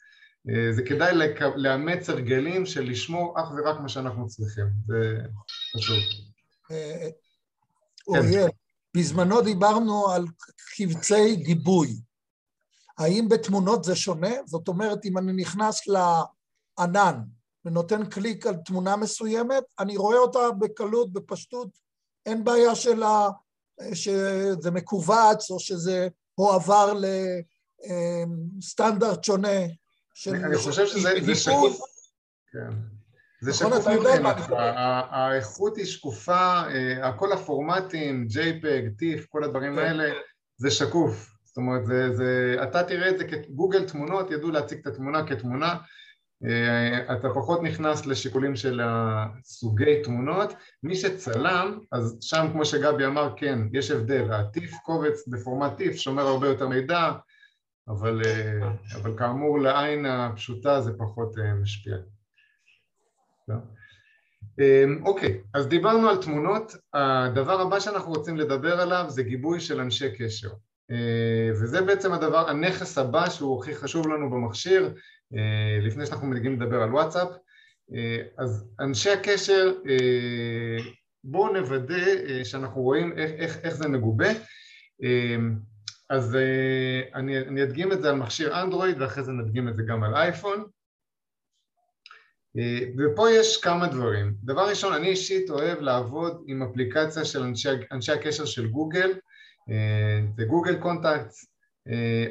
אה, 0.49 0.73
זה 0.73 0.83
כדאי 0.83 1.13
לאמץ 1.55 2.09
הרגלים 2.09 2.65
של 2.65 2.89
לשמור 2.89 3.41
אך 3.41 3.51
ורק 3.51 3.79
מה 3.79 3.89
שאנחנו 3.89 4.27
צריכים, 4.27 4.65
זה 4.87 5.17
חשוב. 5.77 5.97
אה, 6.71 7.09
אוריאל, 8.07 8.49
בזמנו 8.97 9.41
דיברנו 9.41 10.09
על 10.09 10.25
קבצי 10.75 11.35
גיבוי. 11.35 12.01
האם 12.97 13.29
בתמונות 13.29 13.83
זה 13.83 13.95
שונה? 13.95 14.31
זאת 14.45 14.67
אומרת, 14.67 15.05
אם 15.05 15.17
אני 15.17 15.33
נכנס 15.33 15.87
לענן 16.81 17.21
ונותן 17.65 18.05
קליק 18.05 18.47
על 18.47 18.55
תמונה 18.65 18.95
מסוימת, 18.95 19.63
אני 19.79 19.97
רואה 19.97 20.17
אותה 20.17 20.39
בקלות, 20.59 21.13
בפשטות, 21.13 21.69
אין 22.25 22.43
בעיה 22.43 22.75
שלה, 22.75 23.29
שזה 23.93 24.71
מכווץ 24.71 25.51
או 25.51 25.59
שזה 25.59 26.07
הועבר 26.35 26.93
לסטנדרט 28.57 29.23
שונה 29.23 29.59
של 30.13 30.35
אני 30.35 30.57
חושב 30.57 30.87
שזה 30.87 31.09
זה. 31.21 31.35
שקוף. 31.35 31.79
כן. 32.51 32.69
זה 33.41 33.51
נכון, 33.51 33.71
שקוף 33.71 33.83
אתה 33.83 33.91
יודע 33.91 34.19
מה 34.21 34.33
מבחינתך, 34.33 34.53
האיכות 35.09 35.77
היא 35.77 35.85
שקופה, 35.85 36.61
אה, 37.03 37.17
כל 37.17 37.33
הפורמטים, 37.33 38.27
JPEG, 38.29 39.01
TIFF, 39.01 39.25
כל 39.29 39.43
הדברים 39.43 39.75
כן. 39.75 39.79
האלה, 39.79 40.13
זה 40.57 40.71
שקוף. 40.71 41.31
זאת 41.45 41.57
אומרת, 41.57 41.85
זה, 41.85 42.15
זה, 42.15 42.55
אתה 42.63 42.83
תראה 42.83 43.09
את 43.09 43.17
זה 43.17 43.23
כגוגל 43.27 43.87
תמונות, 43.87 44.31
ידעו 44.31 44.51
להציג 44.51 44.79
את 44.79 44.87
התמונה 44.87 45.27
כתמונה, 45.27 45.75
אתה 47.11 47.29
פחות 47.33 47.63
נכנס 47.63 48.05
לשיקולים 48.05 48.55
של 48.55 48.81
סוגי 49.43 50.01
תמונות. 50.03 50.53
מי 50.83 50.95
שצלם, 50.95 51.79
אז 51.91 52.17
שם 52.21 52.47
כמו 52.51 52.65
שגבי 52.65 53.05
אמר, 53.05 53.33
כן, 53.37 53.59
יש 53.73 53.91
הבדל, 53.91 54.31
ה-TIFF 54.31 54.75
קובץ 54.85 55.27
בפורמט 55.27 55.81
TIFF 55.81 55.97
שומר 55.97 56.27
הרבה 56.27 56.47
יותר 56.47 56.67
מידע, 56.67 57.11
אבל, 57.87 58.21
אה, 58.25 58.71
אבל 58.95 59.17
כאמור 59.17 59.59
לעין 59.59 60.05
הפשוטה 60.05 60.81
זה 60.81 60.91
פחות 60.97 61.37
אה, 61.37 61.53
משפיע. 61.53 61.95
אוקיי, 65.05 65.41
אז 65.53 65.67
דיברנו 65.67 66.09
על 66.09 66.17
תמונות, 66.17 66.75
הדבר 66.93 67.61
הבא 67.61 67.79
שאנחנו 67.79 68.11
רוצים 68.11 68.37
לדבר 68.37 68.81
עליו 68.81 69.05
זה 69.07 69.23
גיבוי 69.23 69.59
של 69.59 69.79
אנשי 69.79 70.15
קשר. 70.17 70.49
אה, 70.91 71.49
וזה 71.61 71.81
בעצם 71.81 72.13
הדבר, 72.13 72.49
הנכס 72.49 72.97
הבא 72.97 73.29
שהוא 73.29 73.61
הכי 73.61 73.75
חשוב 73.75 74.07
לנו 74.07 74.29
במכשיר. 74.29 74.85
אה, 74.85 74.91
לפני 75.81 76.05
שאנחנו 76.05 76.27
מגיעים 76.27 76.61
לדבר 76.61 76.83
על 76.83 76.93
וואטסאפ 76.93 77.29
אה, 77.95 78.21
אז 78.37 78.69
אנשי 78.79 79.09
הקשר, 79.09 79.73
אה, 79.89 80.77
בואו 81.23 81.53
נוודא 81.53 82.05
אה, 82.29 82.45
שאנחנו 82.45 82.81
רואים 82.81 83.17
איך, 83.17 83.31
איך, 83.31 83.57
איך 83.57 83.73
זה 83.73 83.87
מגובה. 83.87 84.29
אה, 85.03 85.35
אז 86.09 86.35
אה, 86.35 87.01
אני, 87.15 87.39
אני 87.39 87.63
אדגים 87.63 87.91
את 87.91 88.01
זה 88.01 88.09
על 88.09 88.15
מכשיר 88.15 88.61
אנדרואיד 88.61 89.01
ואחרי 89.01 89.23
זה 89.23 89.31
נדגים 89.31 89.67
את 89.67 89.75
זה 89.75 89.83
גם 89.83 90.03
על 90.03 90.15
אייפון. 90.15 90.65
אה, 92.57 92.79
ופה 92.97 93.29
יש 93.29 93.61
כמה 93.61 93.87
דברים. 93.87 94.35
דבר 94.43 94.69
ראשון, 94.69 94.93
אני 94.93 95.07
אישית 95.07 95.49
אוהב 95.49 95.79
לעבוד 95.79 96.43
עם 96.47 96.63
אפליקציה 96.63 97.25
של 97.25 97.43
אנשי, 97.43 97.69
אנשי 97.91 98.11
הקשר 98.11 98.45
של 98.45 98.67
גוגל, 98.67 99.11
אה, 99.69 100.21
זה 100.37 100.43
גוגל 100.45 100.75
Contacts, 100.75 101.45
אה, 101.45 101.51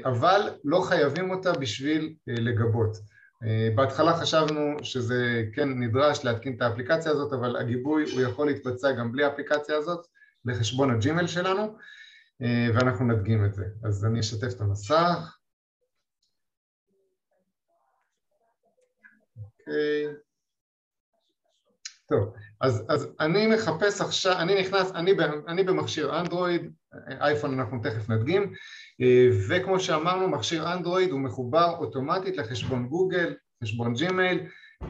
אבל 0.05 0.41
לא 0.65 0.81
חייבים 0.81 1.31
אותה 1.31 1.53
בשביל 1.53 2.15
אה, 2.29 2.35
לגבות. 2.35 2.97
אה, 3.45 3.69
בהתחלה 3.75 4.17
חשבנו 4.17 4.77
שזה 4.83 5.43
כן 5.55 5.69
נדרש 5.69 6.25
להתקין 6.25 6.57
את 6.57 6.63
האפליקציה 6.63 7.13
הזאת, 7.13 7.33
אבל 7.33 7.57
הגיבוי 7.57 8.13
הוא 8.13 8.21
יכול 8.21 8.47
להתבצע 8.47 8.93
גם 8.93 9.13
בלי 9.13 9.25
האפליקציה 9.25 9.77
הזאת 9.77 10.07
לחשבון 10.45 10.91
הג'ימל 10.91 11.27
שלנו, 11.27 11.77
אה, 12.43 12.69
ואנחנו 12.75 13.05
נדגים 13.07 13.45
את 13.45 13.55
זה. 13.55 13.65
אז 13.85 14.05
אני 14.05 14.21
אשתף 14.21 14.53
את 14.57 14.61
המסך. 14.61 15.37
אוקיי. 19.37 20.07
טוב, 22.11 22.35
אז, 22.61 22.85
אז 22.89 23.09
אני 23.21 23.47
מחפש 23.47 24.01
עכשיו, 24.01 24.39
אני 24.39 24.61
נכנס, 24.61 24.93
אני, 24.95 25.13
אני 25.49 25.65
במכשיר 25.65 26.21
אנדרואיד, 26.21 26.73
אייפון 27.21 27.61
אנחנו 27.61 27.79
תכף 27.83 28.09
נדגים, 28.09 28.43
אה, 28.43 28.49
וכמו 29.49 29.81
שאמרנו, 29.81 30.29
מכשיר 30.29 30.73
אנדרואיד 30.73 31.11
הוא 31.11 31.21
מחובר 31.21 31.75
אוטומטית 31.79 32.37
לחשבון 32.37 32.87
גוגל, 32.87 33.35
חשבון 33.63 33.95
ג'ימייל, 33.95 34.41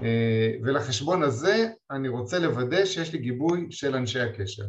אה, 0.03 0.55
ולחשבון 0.63 1.23
הזה 1.23 1.69
אני 1.91 2.09
רוצה 2.09 2.39
לוודא 2.39 2.85
שיש 2.85 3.13
לי 3.13 3.19
גיבוי 3.19 3.67
של 3.71 3.97
אנשי 3.97 4.21
הקשר. 4.21 4.65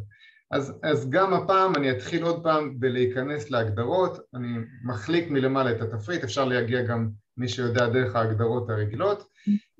אז, 0.50 0.72
אז 0.82 1.10
גם 1.10 1.34
הפעם 1.34 1.76
אני 1.76 1.90
אתחיל 1.90 2.22
עוד 2.22 2.42
פעם 2.42 2.80
בלהיכנס 2.80 3.50
להגדרות, 3.50 4.18
אני 4.34 4.58
מחליק 4.84 5.30
מלמעלה 5.30 5.70
את 5.70 5.80
התפריט, 5.80 6.24
אפשר 6.24 6.44
להגיע 6.44 6.82
גם 6.82 7.08
מי 7.36 7.48
שיודע 7.48 7.88
דרך 7.88 8.16
ההגדרות 8.16 8.70
הרגילות, 8.70 9.28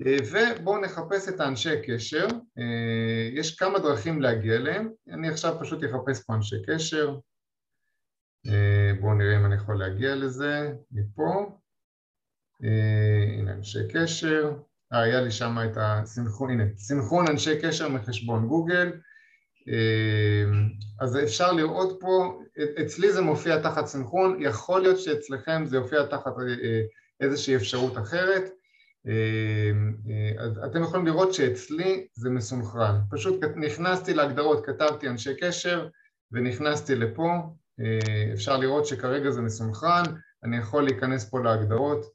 אה, 0.06 0.16
ובואו 0.32 0.80
נחפש 0.80 1.28
את 1.28 1.40
האנשי 1.40 1.82
קשר, 1.86 2.26
אה, 2.58 3.28
יש 3.32 3.56
כמה 3.56 3.78
דרכים 3.78 4.22
להגיע 4.22 4.54
אליהם, 4.54 4.88
אני 5.10 5.28
עכשיו 5.28 5.56
פשוט 5.60 5.84
אחפש 5.84 6.24
פה 6.26 6.34
אנשי 6.34 6.56
קשר, 6.66 7.16
בואו 9.00 9.14
נראה 9.14 9.36
אם 9.36 9.46
אני 9.46 9.54
יכול 9.54 9.78
להגיע 9.78 10.14
לזה, 10.14 10.72
מפה, 10.92 11.58
אה, 12.64 13.38
הנה 13.38 13.52
אנשי 13.52 13.88
קשר, 13.92 14.52
אה, 14.92 15.02
היה 15.02 15.20
לי 15.20 15.30
שם 15.30 15.56
את 15.64 15.76
הסינכרון, 15.76 16.50
הנה, 16.50 16.64
סינכרון 16.76 17.28
אנשי 17.28 17.60
קשר 17.60 17.88
מחשבון 17.88 18.48
גוגל, 18.48 18.92
אה, 19.68 20.44
אז 21.00 21.18
אפשר 21.18 21.52
לראות 21.52 21.96
פה, 22.00 22.40
אצלי 22.82 23.12
זה 23.12 23.20
מופיע 23.20 23.62
תחת 23.62 23.86
סינכרון, 23.86 24.36
יכול 24.40 24.80
להיות 24.80 24.98
שאצלכם 24.98 25.62
זה 25.66 25.76
יופיע 25.76 26.06
תחת 26.06 26.32
אה, 26.38 26.46
אה, 26.64 26.82
איזושהי 27.20 27.56
אפשרות 27.56 27.98
אחרת, 27.98 28.42
אז 30.38 30.58
אתם 30.64 30.82
יכולים 30.82 31.06
לראות 31.06 31.34
שאצלי 31.34 32.06
זה 32.14 32.30
מסונכרן. 32.30 33.00
פשוט 33.10 33.44
נכנסתי 33.56 34.14
להגדרות, 34.14 34.66
כתבתי 34.66 35.08
אנשי 35.08 35.34
קשר 35.40 35.88
ונכנסתי 36.32 36.94
לפה, 36.94 37.28
אפשר 38.34 38.56
לראות 38.56 38.86
שכרגע 38.86 39.30
זה 39.30 39.40
מסונכרן, 39.40 40.02
אני 40.44 40.56
יכול 40.56 40.84
להיכנס 40.84 41.30
פה 41.30 41.42
להגדרות 41.42 42.06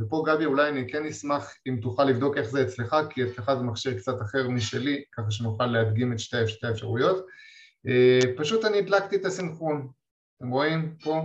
ופה 0.00 0.22
גבי 0.26 0.44
אולי 0.44 0.68
אני 0.68 0.88
כן 0.88 1.06
אשמח 1.06 1.54
אם 1.68 1.78
תוכל 1.82 2.04
לבדוק 2.04 2.36
איך 2.36 2.48
זה 2.50 2.62
אצלך 2.62 2.96
כי 3.10 3.24
אצלך 3.24 3.52
זה 3.58 3.64
מכשיר 3.64 3.98
קצת 3.98 4.22
אחר 4.22 4.48
משלי 4.48 5.02
ככה 5.16 5.30
שנוכל 5.30 5.66
להדגים 5.66 6.12
את 6.12 6.18
שתי, 6.18 6.48
שתי 6.48 6.66
האפשרויות 6.66 7.26
פשוט 8.36 8.64
אני 8.64 8.78
הדלקתי 8.78 9.16
את 9.16 9.24
הסנכרון, 9.24 9.88
אתם 10.36 10.48
רואים 10.48 10.94
פה? 11.02 11.22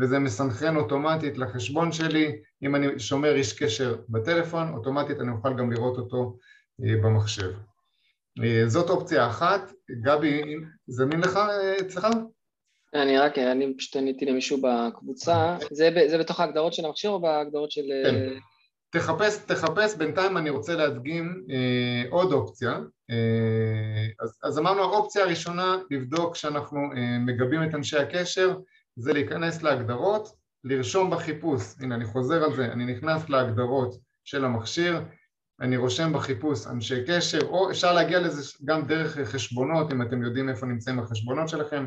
וזה 0.00 0.18
מסנכרן 0.18 0.76
אוטומטית 0.76 1.38
לחשבון 1.38 1.92
שלי, 1.92 2.42
אם 2.62 2.76
אני 2.76 2.98
שומר 2.98 3.34
איש 3.34 3.62
קשר 3.62 3.96
בטלפון, 4.08 4.74
אוטומטית 4.74 5.20
אני 5.20 5.30
אוכל 5.30 5.56
גם 5.58 5.72
לראות 5.72 5.98
אותו 5.98 6.36
במחשב. 6.78 7.52
זאת 8.66 8.90
אופציה 8.90 9.26
אחת, 9.26 9.72
גבי, 9.90 10.42
זמין 10.86 11.20
לך 11.20 11.38
אצלך? 11.80 12.06
אני 12.94 13.18
רק, 13.18 13.38
אני 13.38 13.74
פשוט 13.78 13.96
עניתי 13.96 14.24
למישהו 14.24 14.58
בקבוצה, 14.62 15.56
זה, 15.70 15.90
זה 16.06 16.18
בתוך 16.18 16.40
ההגדרות 16.40 16.72
של 16.74 16.84
המכשיר 16.84 17.10
או 17.10 17.20
בהגדרות 17.20 17.70
של... 17.70 17.82
כן. 18.04 18.34
תחפש, 18.92 19.38
תחפש, 19.46 19.96
בינתיים 19.96 20.36
אני 20.36 20.50
רוצה 20.50 20.74
להדגים 20.74 21.44
אה, 21.50 22.10
עוד 22.10 22.32
אופציה. 22.32 22.70
אה, 23.10 24.06
אז, 24.20 24.38
אז 24.42 24.58
אמרנו 24.58 24.82
האופציה 24.82 25.24
הראשונה 25.24 25.76
לבדוק 25.90 26.36
שאנחנו 26.36 26.78
אה, 26.96 27.18
מגבים 27.18 27.62
את 27.62 27.74
אנשי 27.74 27.98
הקשר 27.98 28.56
זה 28.96 29.12
להיכנס 29.12 29.62
להגדרות, 29.62 30.28
לרשום 30.64 31.10
בחיפוש, 31.10 31.62
הנה 31.80 31.94
אני 31.94 32.04
חוזר 32.04 32.44
על 32.44 32.56
זה, 32.56 32.64
אני 32.64 32.84
נכנס 32.84 33.28
להגדרות 33.28 33.94
של 34.24 34.44
המכשיר, 34.44 35.00
אני 35.62 35.76
רושם 35.76 36.12
בחיפוש 36.12 36.66
אנשי 36.66 37.04
קשר, 37.06 37.38
או 37.42 37.70
אפשר 37.70 37.92
להגיע 37.92 38.20
לזה 38.20 38.58
גם 38.64 38.86
דרך 38.86 39.18
חשבונות, 39.18 39.92
אם 39.92 40.02
אתם 40.02 40.22
יודעים 40.22 40.48
איפה 40.48 40.66
נמצאים 40.66 40.98
החשבונות 40.98 41.48
שלכם, 41.48 41.86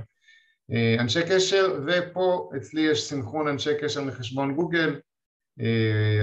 אנשי 1.00 1.22
קשר, 1.30 1.80
ופה 1.88 2.50
אצלי 2.58 2.82
יש 2.82 3.10
סינכרון 3.10 3.48
אנשי 3.48 3.70
קשר 3.82 4.04
מחשבון 4.04 4.56
גוגל, 4.56 5.00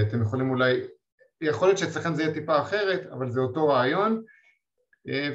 אתם 0.07 0.21
יכולים 0.21 0.49
אולי, 0.49 0.81
יכול 1.41 1.67
להיות 1.67 1.77
שאצלכם 1.77 2.13
זה 2.13 2.23
יהיה 2.23 2.33
טיפה 2.33 2.61
אחרת, 2.61 3.05
אבל 3.11 3.31
זה 3.31 3.39
אותו 3.39 3.67
רעיון, 3.67 4.23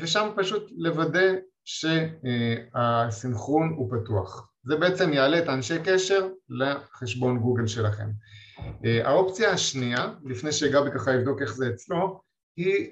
ושם 0.01 0.29
פשוט 0.37 0.71
לוודא 0.77 1.35
שהסינכרון 1.65 3.75
הוא 3.77 3.93
פתוח. 3.93 4.51
זה 4.63 4.77
בעצם 4.77 5.13
יעלה 5.13 5.39
את 5.39 5.49
האנשי 5.49 5.79
קשר 5.85 6.29
לחשבון 6.49 7.39
גוגל 7.39 7.67
שלכם. 7.67 8.09
האופציה 9.05 9.51
השנייה, 9.51 10.13
לפני 10.25 10.53
שגבי 10.53 10.91
ככה 10.95 11.15
יבדוק 11.15 11.43
איך 11.43 11.55
זה 11.55 11.69
אצלו, 11.69 12.21
היא 12.57 12.91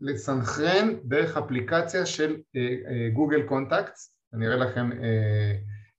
לסנכרן 0.00 0.94
דרך 1.04 1.36
אפליקציה 1.36 2.06
של 2.06 2.36
גוגל 3.12 3.42
קונטקטס, 3.42 4.16
אני 4.34 4.46
אראה 4.46 4.56
לכם 4.56 4.90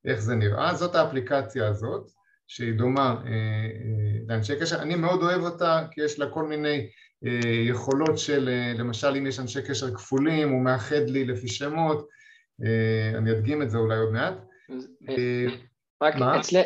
איך 0.05 0.19
זה 0.19 0.35
נראה, 0.35 0.75
זאת 0.75 0.95
האפליקציה 0.95 1.67
הזאת 1.67 2.11
שהיא 2.47 2.73
דומה 2.73 3.21
לאנשי 4.27 4.59
קשר, 4.59 4.81
אני 4.81 4.95
מאוד 4.95 5.23
אוהב 5.23 5.41
אותה 5.41 5.85
כי 5.91 6.01
יש 6.01 6.19
לה 6.19 6.29
כל 6.29 6.47
מיני 6.47 6.89
יכולות 7.67 8.17
של 8.17 8.49
למשל 8.77 9.15
אם 9.17 9.27
יש 9.27 9.39
אנשי 9.39 9.61
קשר 9.61 9.95
כפולים 9.95 10.49
הוא 10.49 10.61
מאחד 10.61 11.09
לי 11.09 11.25
לפי 11.25 11.47
שמות, 11.47 12.07
אני 13.15 13.31
אדגים 13.31 13.61
את 13.61 13.69
זה 13.69 13.77
אולי 13.77 13.97
עוד 13.97 14.11
מעט 14.11 14.33
רק 16.03 16.15
אצל, 16.39 16.61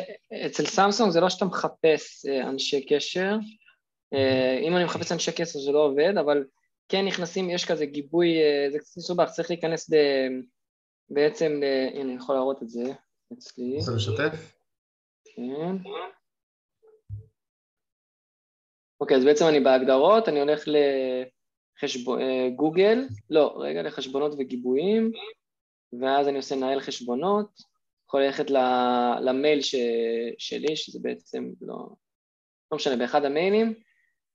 אצל 0.46 0.66
סמסונג 0.66 1.12
זה 1.12 1.20
לא 1.20 1.28
שאתה 1.28 1.44
מחפש 1.44 2.26
אנשי 2.26 2.86
קשר, 2.86 3.36
אם 4.62 4.76
אני 4.76 4.84
מחפש 4.84 5.12
אנשי 5.12 5.32
קשר 5.32 5.58
זה 5.58 5.72
לא 5.72 5.84
עובד, 5.84 6.16
אבל 6.20 6.44
כן 6.88 7.04
נכנסים, 7.04 7.50
יש 7.50 7.64
כזה 7.64 7.86
גיבוי, 7.86 8.34
זה 8.72 8.78
קצת 8.78 8.96
מסובך, 8.96 9.30
צריך 9.30 9.50
להיכנס 9.50 9.90
ב, 9.90 9.96
בעצם, 11.10 11.52
ל, 11.60 11.64
הנה 11.94 12.02
אני 12.02 12.14
יכול 12.14 12.34
להראות 12.34 12.62
את 12.62 12.68
זה 12.68 12.82
אצלי. 13.32 13.76
רוצה 13.76 13.92
לשתף? 13.96 14.54
כן. 15.24 15.76
אוקיי, 19.00 19.16
אז 19.16 19.24
בעצם 19.24 19.44
אני 19.48 19.60
בהגדרות, 19.60 20.28
אני 20.28 20.40
הולך 20.40 20.64
לגוגל, 21.78 23.06
לא, 23.30 23.54
רגע, 23.56 23.82
לחשבונות 23.82 24.32
וגיבויים, 24.38 25.12
ואז 26.00 26.28
אני 26.28 26.36
עושה 26.36 26.56
נהל 26.56 26.80
חשבונות, 26.80 27.60
יכול 28.08 28.22
ללכת 28.22 28.50
למייל 29.20 29.62
ש, 29.62 29.74
שלי, 30.38 30.76
שזה 30.76 30.98
בעצם 31.02 31.50
לא, 31.60 31.88
לא 32.72 32.76
משנה, 32.76 32.96
באחד 32.96 33.24
המיילים, 33.24 33.74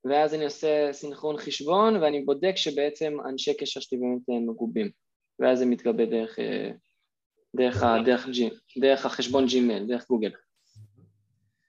ואז 0.05 0.33
אני 0.33 0.45
עושה 0.45 0.93
סינכרון 0.93 1.37
חשבון, 1.37 1.95
ואני 1.95 2.21
בודק 2.21 2.53
שבעצם 2.55 3.17
אנשי 3.29 3.53
קשר 3.53 3.79
שלי 3.79 3.97
באמת 3.97 4.43
מגובים, 4.49 4.91
ואז 5.39 5.59
זה 5.59 5.65
מתגבה 5.65 6.05
דרך, 6.05 6.39
דרך, 7.55 7.83
דרך, 8.05 8.27
דרך, 8.27 8.27
דרך 8.77 9.05
החשבון 9.05 9.45
ג'ימייל, 9.45 9.87
דרך 9.87 10.07
גוגל. 10.07 10.31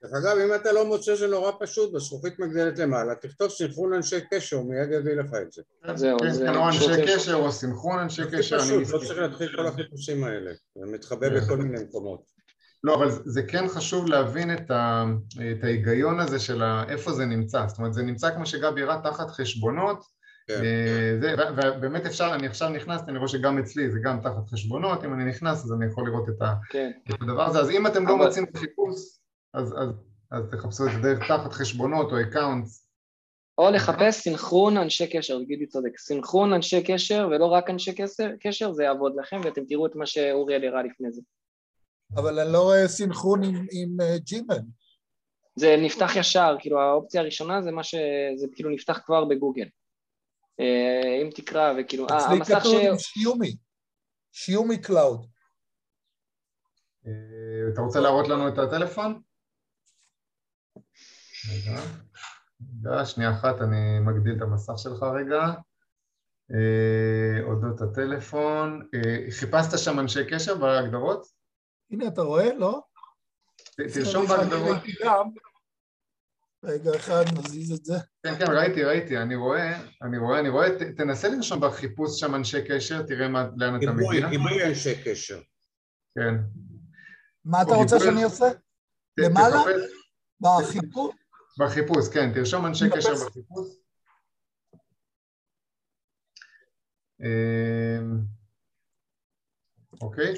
דרך 0.05 0.13
אגב, 0.13 0.37
אם 0.37 0.55
אתה 0.55 0.71
לא 0.71 0.85
מוצא 0.85 1.15
זה 1.15 1.27
נורא 1.27 1.51
פשוט, 1.59 1.93
בזכוכית 1.93 2.39
מגדלת 2.39 2.79
למעלה, 2.79 3.15
תכתוב 3.15 3.49
סינכרון 3.49 3.93
אנשי 3.93 4.15
קשר, 4.31 4.55
הוא 4.55 4.69
מיד 4.69 4.91
יביא 4.91 5.13
לך 5.13 5.29
את 5.41 5.51
זה. 5.51 5.61
זהו, 5.95 6.17
זה... 6.31 6.51
או 6.55 6.67
אנשי 6.67 6.87
קשר 7.07 7.35
או 7.35 7.51
סינכרון 7.51 7.99
אנשי 7.99 8.21
קשר. 8.31 8.59
זה 8.59 8.73
פשוט, 8.81 8.93
לא 8.93 9.07
צריך 9.07 9.19
להתחיל 9.19 9.55
כל 9.55 9.67
החיפושים 9.67 10.23
האלה, 10.23 10.51
זה 10.75 10.85
מתחבא 10.85 11.29
בכל 11.29 11.57
מיני 11.57 11.83
מקומות. 11.83 12.21
לא, 12.83 12.95
אבל 12.95 13.09
זה 13.11 13.43
כן 13.43 13.67
חשוב 13.67 14.07
להבין 14.07 14.53
את, 14.53 14.71
ה, 14.71 15.05
את 15.51 15.63
ההיגיון 15.63 16.19
הזה 16.19 16.39
של 16.39 16.63
איפה 16.89 17.13
זה 17.13 17.25
נמצא, 17.25 17.67
זאת 17.67 17.77
אומרת 17.77 17.93
זה 17.93 18.03
נמצא 18.03 18.35
כמו 18.35 18.45
שגבי 18.45 18.81
הראה 18.81 19.01
תחת 19.03 19.29
חשבונות, 19.29 20.05
כן. 20.47 20.61
זה, 21.21 21.33
ובאמת 21.57 22.05
אפשר, 22.05 22.31
אני 22.33 22.47
עכשיו 22.47 22.69
נכנס, 22.69 23.01
אני 23.07 23.17
רואה 23.17 23.27
שגם 23.29 23.59
אצלי 23.59 23.91
זה 23.91 23.99
גם 24.03 24.19
תחת 24.21 24.49
חשבונות, 24.53 25.05
אם 25.05 25.13
אני 25.13 25.25
נכנס 25.25 25.65
אז 25.65 25.73
אני 25.73 25.85
יכול 25.85 26.07
לראות 26.07 26.29
את, 26.29 26.41
ה, 26.41 26.53
כן. 26.69 26.91
את 27.09 27.21
הדבר 27.21 27.45
הזה, 27.45 27.59
אז 27.59 27.69
אם 27.69 27.87
אתם 27.87 28.07
לא 28.07 28.17
מוצאים 28.17 28.45
חיפוש 28.57 29.19
אז, 29.55 29.73
אז, 29.77 29.89
אז 30.31 30.43
תחפשו 30.51 30.83
את 30.87 30.91
זה 30.91 30.99
דרך 31.01 31.19
תחת 31.27 31.53
חשבונות 31.53 32.11
או 32.11 32.21
accounts. 32.21 32.85
או 33.57 33.71
לחפש 33.71 34.15
סינכרון 34.15 34.77
אנשי 34.77 35.07
קשר, 35.07 35.41
גידי 35.41 35.67
צודק, 35.67 35.97
סינכרון 35.97 36.53
אנשי 36.53 36.83
קשר 36.83 37.27
ולא 37.31 37.45
רק 37.45 37.69
אנשי 37.69 37.95
קשר, 37.95 38.29
קשר 38.39 38.71
זה 38.71 38.83
יעבוד 38.83 39.13
לכם 39.15 39.41
ואתם 39.43 39.65
תראו 39.65 39.85
את 39.85 39.95
מה 39.95 40.05
שאוריאל 40.05 40.65
הראה 40.65 40.83
לפני 40.83 41.11
זה. 41.11 41.21
אבל 42.15 42.39
אני 42.39 42.53
לא 42.53 42.61
רואה 42.63 42.87
סינכרון 42.87 43.43
עם, 43.43 43.55
עם 43.55 43.97
uh, 44.01 44.19
ג'ימל. 44.19 44.59
זה 45.55 45.75
נפתח 45.79 46.15
ישר, 46.15 46.55
כאילו 46.59 46.81
האופציה 46.81 47.21
הראשונה 47.21 47.61
זה 47.61 47.71
מה 47.71 47.83
ש... 47.83 47.95
זה 48.35 48.47
כאילו 48.53 48.69
נפתח 48.69 48.99
כבר 49.05 49.25
בגוגל. 49.25 49.67
Uh, 50.61 51.23
אם 51.23 51.29
תקרא 51.35 51.73
וכאילו, 51.77 52.07
אה, 52.09 52.25
המסך 52.25 52.47
ש... 52.47 52.51
אצלי 52.51 52.59
כתוב 52.59 52.75
עם 52.91 52.97
שיומי, 52.97 53.55
שיומי 54.31 54.81
קלאוד. 54.81 55.25
אתה 57.73 57.81
רוצה 57.81 57.99
להראות 57.99 58.27
לנו 58.27 58.47
את 58.47 58.57
הטלפון? 58.57 59.21
רגע, 61.51 61.81
רגע, 62.85 63.05
שנייה 63.05 63.31
אחת, 63.31 63.61
אני 63.61 63.99
מגדיל 63.99 64.35
את 64.37 64.41
המסך 64.41 64.73
שלך 64.77 65.03
רגע. 65.03 65.53
אה, 66.51 67.43
אודות 67.43 67.81
הטלפון. 67.81 68.87
אה, 68.95 69.31
חיפשת 69.31 69.77
שם 69.77 69.99
אנשי 69.99 70.25
קשר 70.29 70.55
בהגדרות? 70.55 71.25
הנה, 71.91 72.07
אתה 72.07 72.21
רואה? 72.21 72.55
לא? 72.55 72.81
תרשום 73.93 74.25
בהגדרות. 74.25 74.77
רגע 76.63 76.95
אחד, 76.95 77.23
נזיז 77.37 77.71
את 77.71 77.85
זה. 77.85 77.93
כן, 78.23 78.35
כן, 78.39 78.51
ראיתי, 78.51 78.83
ראיתי, 78.83 79.17
אני 79.17 79.35
רואה, 79.35 79.81
אני 80.01 80.17
רואה, 80.17 80.39
אני 80.39 80.49
רואה, 80.49 80.67
תנסה 80.97 81.29
לרשום 81.29 81.59
בחיפוש 81.59 82.19
שם 82.19 82.35
אנשי 82.35 82.67
קשר, 82.67 83.03
תראה 83.03 83.27
לאן 83.57 83.75
אתה 83.83 83.91
מגיע. 83.91 84.29
גיבוי 84.29 84.65
אנשי 84.65 85.03
קשר. 85.03 85.39
כן. 86.15 86.35
מה 87.45 87.61
אתה 87.61 87.71
רוצה 87.71 87.99
שאני 87.99 88.23
אעשה? 88.23 88.45
למעלה? 89.17 89.57
בחיפוש? 90.41 91.15
בחיפוש, 91.59 92.09
כן, 92.13 92.33
תרשום 92.33 92.65
אנשי 92.65 92.85
קשר 92.95 93.13
בחיפוש. 93.27 93.67
אמ, 97.21 98.19
אוקיי. 100.01 100.33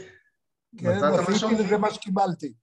כן, 0.78 0.88
עשיתי 1.30 1.64
לזה 1.64 1.78
מה 1.78 1.94
שקיבלתי. 1.94 2.54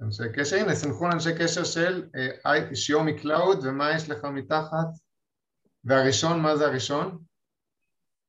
אנשי 0.00 0.22
קשר, 0.34 0.56
הנה 0.56 0.74
סנכרון 0.74 1.12
אנשי 1.12 1.30
קשר 1.38 1.64
של 1.64 2.08
אה, 2.46 2.76
Xiaomi 2.76 3.20
Cloud, 3.20 3.58
ומה 3.62 3.90
יש 3.96 4.10
לך 4.10 4.24
מתחת? 4.24 4.88
והראשון, 5.84 6.40
מה 6.40 6.56
זה 6.56 6.66
הראשון? 6.66 7.24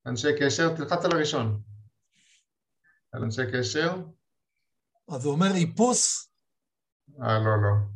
אנשי 0.05 0.27
קשר, 0.39 0.75
תלחץ 0.75 1.05
על 1.05 1.11
הראשון. 1.11 1.61
על 3.11 3.23
אנשי 3.23 3.41
קשר. 3.53 3.95
אז 5.09 5.25
הוא 5.25 5.33
אומר 5.33 5.55
איפוס? 5.55 6.29
אה, 7.21 7.39
לא, 7.39 7.61
לא. 7.61 7.94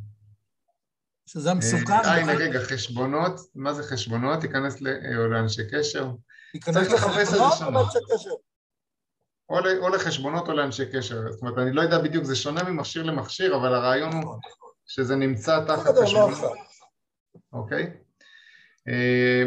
שזה 1.32 1.54
מסוכן. 1.54 1.94
אה, 1.94 2.16
הנה 2.16 2.34
רגע, 2.34 2.60
חשבונות, 2.60 3.40
מה 3.56 3.74
זה 3.74 3.84
חשבונות? 3.84 4.42
תיכנס 4.42 4.82
אה, 4.86 5.28
לאנשי 5.28 5.62
קשר. 5.72 6.12
לחשבונות 6.56 7.62
או 7.62 7.72
לאנשי 7.72 8.00
קשר? 8.14 8.30
או 9.50 9.90
לחשבונות 9.90 10.48
או 10.48 10.54
לאנשי 10.54 10.86
קשר. 10.86 11.32
זאת 11.32 11.42
אומרת, 11.42 11.58
אני 11.58 11.74
לא 11.74 11.82
יודע 11.82 12.00
בדיוק, 12.00 12.24
זה 12.24 12.36
שונה 12.36 12.64
ממכשיר 12.64 13.04
למכשיר, 13.04 13.56
אבל 13.56 13.74
הרעיון 13.74 14.14
הוא 14.14 14.22
נכון. 14.22 14.40
שזה 14.86 15.16
נמצא 15.16 15.66
תחת 15.68 15.96
חשבונות. 16.04 16.38
אוקיי? 17.54 17.94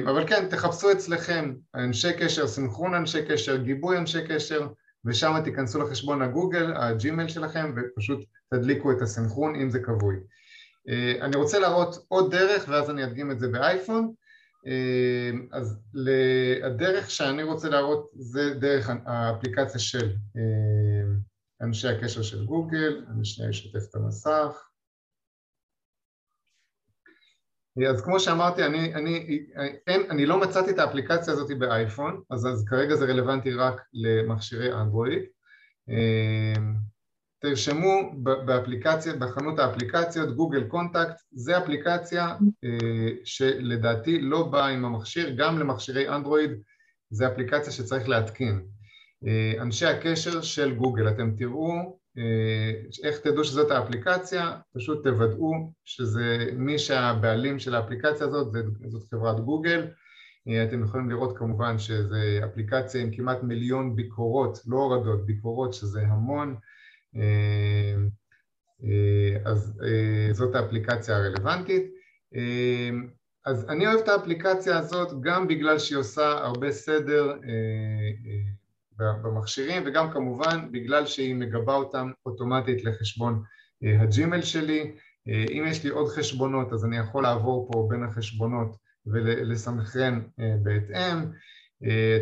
אבל 0.05 0.27
כן, 0.27 0.49
תחפשו 0.49 0.93
אצלכם 0.93 1.55
אנשי 1.75 2.13
קשר, 2.13 2.47
סנכרון 2.47 2.95
אנשי 2.95 3.27
קשר, 3.27 3.57
גיבוי 3.57 3.99
אנשי 3.99 4.27
קשר, 4.29 4.69
ושם 5.05 5.35
תיכנסו 5.45 5.83
לחשבון 5.83 6.23
הגוגל, 6.23 6.73
הג'ימייל 6.77 7.29
שלכם, 7.29 7.75
ופשוט 7.77 8.25
תדליקו 8.55 8.93
את 8.93 9.03
הסנכרון 9.03 9.55
אם 9.55 9.71
זה 9.71 9.79
כבוי. 9.79 10.17
אני 11.21 11.37
רוצה 11.37 11.59
להראות 11.59 12.05
עוד 12.09 12.31
דרך 12.31 12.65
ואז 12.69 12.91
אני 12.91 13.05
אדגים 13.05 13.31
את 13.31 13.41
זה 13.41 13.49
באייפון. 13.49 14.15
אז 15.53 15.81
הדרך 16.65 17.11
שאני 17.11 17.43
רוצה 17.43 17.69
להראות 17.69 18.11
זה 18.15 18.55
דרך 18.55 18.91
האפליקציה 19.07 19.81
של 19.81 20.13
אנשי 21.63 21.89
הקשר 21.89 22.23
של 22.23 22.45
גוגל, 22.45 23.05
אני 23.11 23.25
שנייה 23.25 23.51
אשתף 23.51 23.91
את 23.91 23.95
המסך. 23.95 24.69
אז 27.91 28.03
כמו 28.05 28.21
שאמרתי, 28.21 28.65
אני, 28.65 28.95
אני, 28.95 29.47
אין, 29.87 30.11
אני 30.11 30.27
לא 30.27 30.41
מצאתי 30.41 30.71
את 30.71 30.79
האפליקציה 30.79 31.33
הזאת 31.33 31.59
באייפון, 31.59 32.23
אז, 32.31 32.47
אז 32.47 32.65
כרגע 32.69 32.95
זה 32.97 33.05
רלוונטי 33.05 33.55
רק 33.55 33.81
למכשירי 33.93 34.73
אנדרואיד. 34.73 35.23
תרשמו 37.43 38.13
באפליקציה, 38.23 39.17
בחנות 39.17 39.59
האפליקציות, 39.59 40.37
גוגל 40.37 40.65
קונטקט, 40.65 41.15
זה 41.33 41.59
אפליקציה 41.59 42.37
שלדעתי 43.25 44.21
לא 44.21 44.43
באה 44.43 44.69
עם 44.69 44.85
המכשיר, 44.85 45.35
גם 45.37 45.59
למכשירי 45.59 46.09
אנדרואיד 46.09 46.51
זה 47.11 47.27
אפליקציה 47.29 47.73
שצריך 47.73 48.09
להתקין. 48.09 48.67
אנשי 49.61 49.87
הקשר 49.87 50.41
של 50.41 50.75
גוגל, 50.75 51.09
אתם 51.09 51.31
תראו 51.37 51.99
איך 53.05 53.19
תדעו 53.19 53.45
שזאת 53.45 53.71
האפליקציה, 53.71 54.57
פשוט 54.77 55.05
תוודאו 55.05 55.53
שזה 55.85 56.47
מי 56.57 56.79
שהבעלים 56.79 57.59
של 57.59 57.75
האפליקציה 57.75 58.27
הזאת, 58.27 58.55
זאת 58.89 59.03
חברת 59.11 59.41
גוגל, 59.41 59.87
אתם 60.69 60.85
יכולים 60.85 61.11
לראות 61.11 61.39
כמובן 61.39 61.79
שזו 61.79 62.17
אפליקציה 62.45 63.03
עם 63.03 63.11
כמעט 63.17 63.43
מיליון 63.43 63.97
ביקורות, 63.97 64.59
לא 64.67 64.77
הורדות, 64.77 65.27
ביקורות 65.27 65.75
שזה 65.75 66.01
המון, 66.01 66.57
אז 69.45 69.81
זאת 70.33 70.55
האפליקציה 70.55 71.17
הרלוונטית. 71.17 71.93
אז 73.47 73.67
אני 73.69 73.87
אוהב 73.87 73.99
את 73.99 74.09
האפליקציה 74.09 74.79
הזאת 74.79 75.21
גם 75.21 75.49
בגלל 75.49 75.79
שהיא 75.79 75.99
עושה 75.99 76.31
הרבה 76.31 76.73
סדר 76.73 77.33
במכשירים 78.97 79.83
וגם 79.87 80.11
כמובן 80.13 80.73
בגלל 80.73 81.07
שהיא 81.07 81.35
מגבה 81.35 81.75
אותם 81.75 82.11
אוטומטית 82.27 82.85
לחשבון 82.85 83.43
הג'ימל 83.83 84.43
שלי. 84.43 84.95
אם 85.29 85.65
יש 85.69 85.85
לי 85.85 85.91
עוד 85.91 86.09
חשבונות 86.09 86.73
אז 86.73 86.85
אני 86.85 86.97
יכול 86.97 87.23
לעבור 87.23 87.69
פה 87.73 87.87
בין 87.91 88.03
החשבונות 88.05 88.77
ולסנכרן 89.07 90.23
בהתאם. 90.63 91.19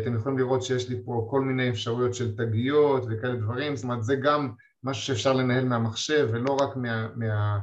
אתם 0.01 0.15
יכולים 0.15 0.37
לראות 0.37 0.63
שיש 0.63 0.89
לי 0.89 0.95
פה 1.05 1.27
כל 1.29 1.41
מיני 1.41 1.69
אפשרויות 1.69 2.13
של 2.13 2.35
תגיות 2.35 3.03
וכאלה 3.09 3.35
דברים, 3.35 3.75
זאת 3.75 3.83
אומרת 3.83 4.03
זה 4.03 4.15
גם 4.15 4.51
משהו 4.83 5.03
שאפשר 5.03 5.33
לנהל 5.33 5.65
מהמחשב 5.65 6.29
ולא 6.31 6.57
רק 6.61 6.75
מה, 6.75 7.07
מה, 7.15 7.59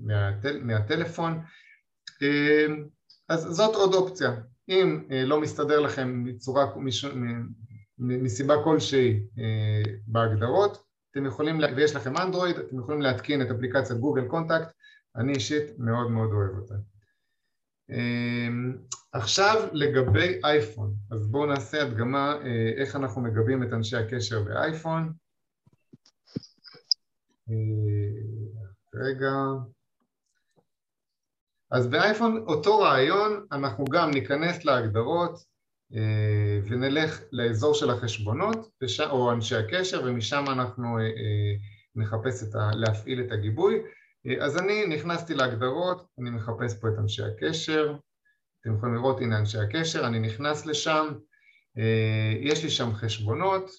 מהטל, 0.00 0.60
מהטלפון. 0.62 1.42
אז 3.28 3.40
זאת 3.42 3.74
עוד 3.74 3.94
אופציה. 3.94 4.30
אם 4.68 5.04
לא 5.10 5.40
מסתדר 5.40 5.80
לכם 5.80 6.24
מצורה, 6.24 6.66
מסיבה 7.98 8.54
כלשהי 8.64 9.20
בהגדרות, 10.06 10.84
אתם 11.10 11.26
יכולים, 11.26 11.60
ויש 11.76 11.96
לכם 11.96 12.16
אנדרואיד, 12.16 12.56
אתם 12.56 12.78
יכולים 12.78 13.02
להתקין 13.02 13.42
את 13.42 13.50
אפליקציית 13.50 14.00
גוגל 14.00 14.28
קונטקט, 14.28 14.68
אני 15.16 15.32
אישית 15.32 15.78
מאוד 15.78 16.10
מאוד 16.10 16.30
אוהב 16.32 16.58
אותה. 16.58 16.74
עכשיו 19.12 19.68
לגבי 19.72 20.40
אייפון, 20.44 20.94
אז 21.10 21.26
בואו 21.26 21.46
נעשה 21.46 21.82
הדגמה 21.82 22.36
איך 22.76 22.96
אנחנו 22.96 23.20
מגבים 23.20 23.62
את 23.62 23.72
אנשי 23.72 23.96
הקשר 23.96 24.42
באייפון. 24.42 25.12
רגע. 28.94 29.32
אז 31.70 31.86
באייפון 31.86 32.44
אותו 32.46 32.78
רעיון, 32.78 33.46
אנחנו 33.52 33.84
גם 33.84 34.10
ניכנס 34.10 34.64
להגדרות 34.64 35.44
ונלך 36.68 37.20
לאזור 37.32 37.74
של 37.74 37.90
החשבונות 37.90 38.70
או 39.10 39.32
אנשי 39.32 39.56
הקשר 39.56 40.02
ומשם 40.04 40.44
אנחנו 40.48 40.98
נחפש 41.94 42.42
את 42.42 42.54
ה... 42.54 42.70
להפעיל 42.74 43.20
את 43.20 43.32
הגיבוי. 43.32 43.82
אז 44.40 44.58
אני 44.58 44.86
נכנסתי 44.86 45.34
להגדרות, 45.34 46.06
אני 46.18 46.30
מחפש 46.30 46.80
פה 46.80 46.88
את 46.88 46.94
אנשי 46.98 47.22
הקשר, 47.22 47.96
אתם 48.60 48.76
יכולים 48.76 48.94
לראות 48.94 49.20
הנה 49.20 49.38
אנשי 49.38 49.58
הקשר, 49.58 50.06
אני 50.06 50.18
נכנס 50.18 50.66
לשם, 50.66 51.06
יש 52.40 52.64
לי 52.64 52.70
שם 52.70 52.92
חשבונות, 52.92 53.70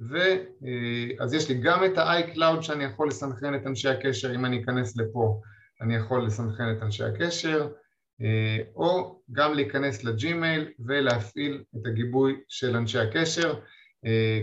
ואז 0.00 1.34
יש 1.34 1.48
לי 1.48 1.54
גם 1.54 1.84
את 1.84 1.98
ה-iCloud 1.98 2.62
שאני 2.62 2.84
יכול 2.84 3.08
לסנכרן 3.08 3.54
את 3.54 3.66
אנשי 3.66 3.88
הקשר, 3.88 4.34
אם 4.34 4.44
אני 4.44 4.62
אכנס 4.62 4.96
לפה 4.96 5.40
אני 5.80 5.96
יכול 5.96 6.26
לסנכרן 6.26 6.76
את 6.76 6.82
אנשי 6.82 7.04
הקשר, 7.04 7.68
או 8.76 9.20
גם 9.32 9.54
להיכנס 9.54 10.04
לג'ימייל 10.04 10.70
ולהפעיל 10.86 11.62
את 11.76 11.86
הגיבוי 11.86 12.40
של 12.48 12.76
אנשי 12.76 12.98
הקשר. 12.98 13.54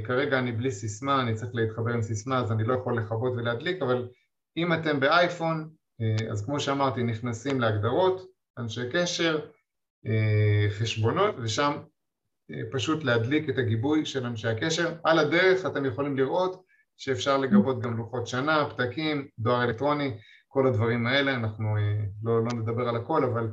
כרגע 0.04 0.40
אני 0.40 0.52
בלי 0.52 0.72
סיסמה, 0.72 1.22
אני 1.22 1.34
צריך 1.34 1.52
להתחבר 1.54 1.94
עם 1.94 2.02
סיסמה 2.02 2.40
אז 2.40 2.52
אני 2.52 2.64
לא 2.64 2.74
יכול 2.74 2.98
לכבות 2.98 3.34
ולהדליק, 3.34 3.82
אבל 3.82 4.08
אם 4.58 4.74
אתם 4.74 5.00
באייפון, 5.00 5.70
אז 6.32 6.46
כמו 6.46 6.60
שאמרתי, 6.60 7.04
נכנסים 7.04 7.62
להגדרות, 7.62 8.28
אנשי 8.58 8.82
קשר, 8.92 9.40
חשבונות, 10.70 11.36
ושם 11.42 11.74
פשוט 12.72 13.04
להדליק 13.04 13.50
את 13.50 13.58
הגיבוי 13.58 14.06
של 14.06 14.26
אנשי 14.26 14.48
הקשר. 14.48 14.94
על 15.04 15.20
הדרך 15.20 15.66
אתם 15.66 15.86
יכולים 15.86 16.18
לראות 16.18 16.64
שאפשר 16.98 17.38
לגבות 17.38 17.82
גם 17.82 17.98
לוחות 17.98 18.28
שנה, 18.28 18.70
פתקים, 18.70 19.28
דואר 19.40 19.64
אלקטרוני, 19.64 20.18
כל 20.48 20.68
הדברים 20.68 21.08
האלה, 21.08 21.36
אנחנו 21.36 21.76
לא, 22.24 22.44
לא 22.44 22.54
נדבר 22.54 22.90
על 22.90 22.96
הכל, 22.96 23.24
אבל 23.24 23.52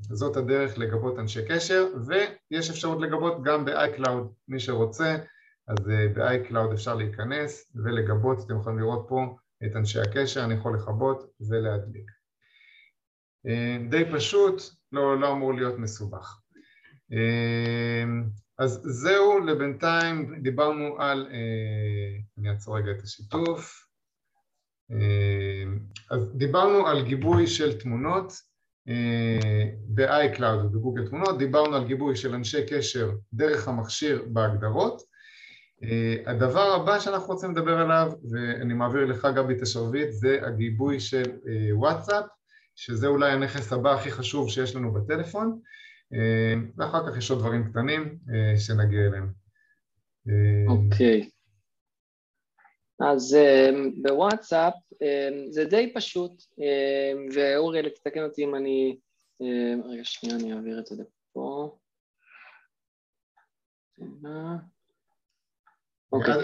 זאת 0.00 0.36
הדרך 0.36 0.78
לגבות 0.78 1.18
אנשי 1.18 1.40
קשר, 1.48 1.86
ויש 2.06 2.70
אפשרות 2.70 3.00
לגבות 3.00 3.42
גם 3.42 3.64
ב-iCloud, 3.64 4.28
מי 4.48 4.60
שרוצה, 4.60 5.16
אז 5.68 5.76
ב-iCloud 6.14 6.72
אפשר 6.74 6.94
להיכנס 6.94 7.72
ולגבות, 7.84 8.38
אתם 8.46 8.56
יכולים 8.60 8.78
לראות 8.78 9.06
פה 9.08 9.36
את 9.66 9.76
אנשי 9.76 10.00
הקשר, 10.00 10.44
אני 10.44 10.54
יכול 10.54 10.74
לכבות 10.74 11.30
ולהדליק. 11.48 12.10
די 13.90 14.04
פשוט, 14.12 14.62
לא, 14.92 15.20
לא 15.20 15.32
אמור 15.32 15.54
להיות 15.54 15.78
מסובך. 15.78 16.39
אז 18.58 18.80
זהו, 18.84 19.38
לבינתיים 19.38 20.42
דיברנו 20.42 20.96
על, 20.98 21.28
אני 22.38 22.50
אעצור 22.50 22.78
רגע 22.78 22.90
את 22.90 23.02
השיתוף, 23.02 23.86
אז 26.10 26.32
דיברנו 26.34 26.86
על 26.86 27.02
גיבוי 27.02 27.46
של 27.46 27.78
תמונות 27.78 28.32
ב-iCloud 29.88 30.64
ובגוגל 30.64 31.08
תמונות, 31.08 31.38
דיברנו 31.38 31.76
על 31.76 31.84
גיבוי 31.84 32.16
של 32.16 32.34
אנשי 32.34 32.66
קשר 32.66 33.10
דרך 33.32 33.68
המכשיר 33.68 34.24
בהגדרות. 34.26 35.02
הדבר 36.26 36.72
הבא 36.74 36.98
שאנחנו 36.98 37.26
רוצים 37.26 37.50
לדבר 37.50 37.78
עליו, 37.78 38.12
ואני 38.30 38.74
מעביר 38.74 39.04
לך 39.04 39.28
גבי 39.36 39.54
את 39.54 39.62
השרביט, 39.62 40.10
זה 40.10 40.38
הגיבוי 40.46 41.00
של 41.00 41.22
וואטסאפ, 41.72 42.24
שזה 42.76 43.06
אולי 43.06 43.32
הנכס 43.32 43.72
הבא 43.72 43.94
הכי 43.94 44.10
חשוב 44.10 44.50
שיש 44.50 44.76
לנו 44.76 44.92
בטלפון. 44.92 45.60
ואחר 46.76 47.10
כך 47.10 47.18
יש 47.18 47.30
עוד 47.30 47.38
דברים 47.38 47.70
קטנים 47.70 48.18
שנגיע 48.66 49.00
אליהם. 49.00 49.32
אוקיי. 50.68 51.22
Okay. 51.22 51.30
אז 53.12 53.36
בוואטסאפ 54.02 54.74
זה 55.50 55.64
די 55.64 55.92
פשוט, 55.94 56.42
ואוריאל 57.34 57.88
תתקן 57.88 58.22
אותי 58.24 58.44
אם 58.44 58.54
אני... 58.54 58.98
רגע 59.84 60.04
שנייה, 60.04 60.36
אני 60.36 60.52
אעביר 60.52 60.78
את 60.78 60.86
זה 60.86 60.94
לפה. 61.02 61.78
אוקיי, 66.12 66.34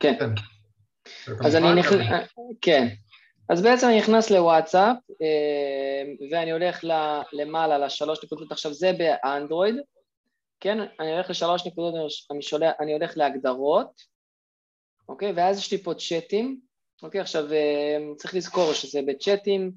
כן. 0.00 0.18
אז 1.44 1.56
אני 1.56 1.80
נכנס... 1.80 2.00
כן. 2.60 2.86
אז 3.48 3.62
בעצם 3.62 3.86
אני 3.86 3.98
נכנס 3.98 4.30
לוואטסאפ 4.30 4.96
ואני 6.30 6.52
הולך 6.52 6.84
למעלה 7.32 7.78
לשלוש 7.78 8.24
נקודות, 8.24 8.52
עכשיו 8.52 8.72
זה 8.74 8.92
באנדרואיד, 8.92 9.74
כן, 10.60 10.78
אני 11.00 11.12
הולך 11.12 11.30
לשלוש 11.30 11.66
נקודות, 11.66 11.94
אני, 12.30 12.42
שולח, 12.42 12.72
אני 12.80 12.92
הולך 12.92 13.16
להגדרות, 13.16 14.02
אוקיי, 15.08 15.32
ואז 15.36 15.58
יש 15.58 15.72
לי 15.72 15.78
פה 15.78 15.94
צ'אטים, 15.94 16.60
אוקיי, 17.02 17.20
עכשיו 17.20 17.44
צריך 18.16 18.34
לזכור 18.34 18.72
שזה 18.72 19.00
בצ'אטים, 19.06 19.72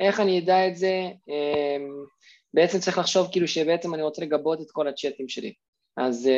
איך 0.00 0.20
אני 0.20 0.38
אדע 0.38 0.68
את 0.68 0.76
זה, 0.76 1.02
בעצם 2.54 2.78
צריך 2.78 2.98
לחשוב 2.98 3.28
כאילו 3.32 3.48
שבעצם 3.48 3.94
אני 3.94 4.02
רוצה 4.02 4.22
לגבות 4.22 4.60
את 4.60 4.70
כל 4.70 4.88
הצ'אטים 4.88 5.28
שלי, 5.28 5.54
אז 5.96 6.30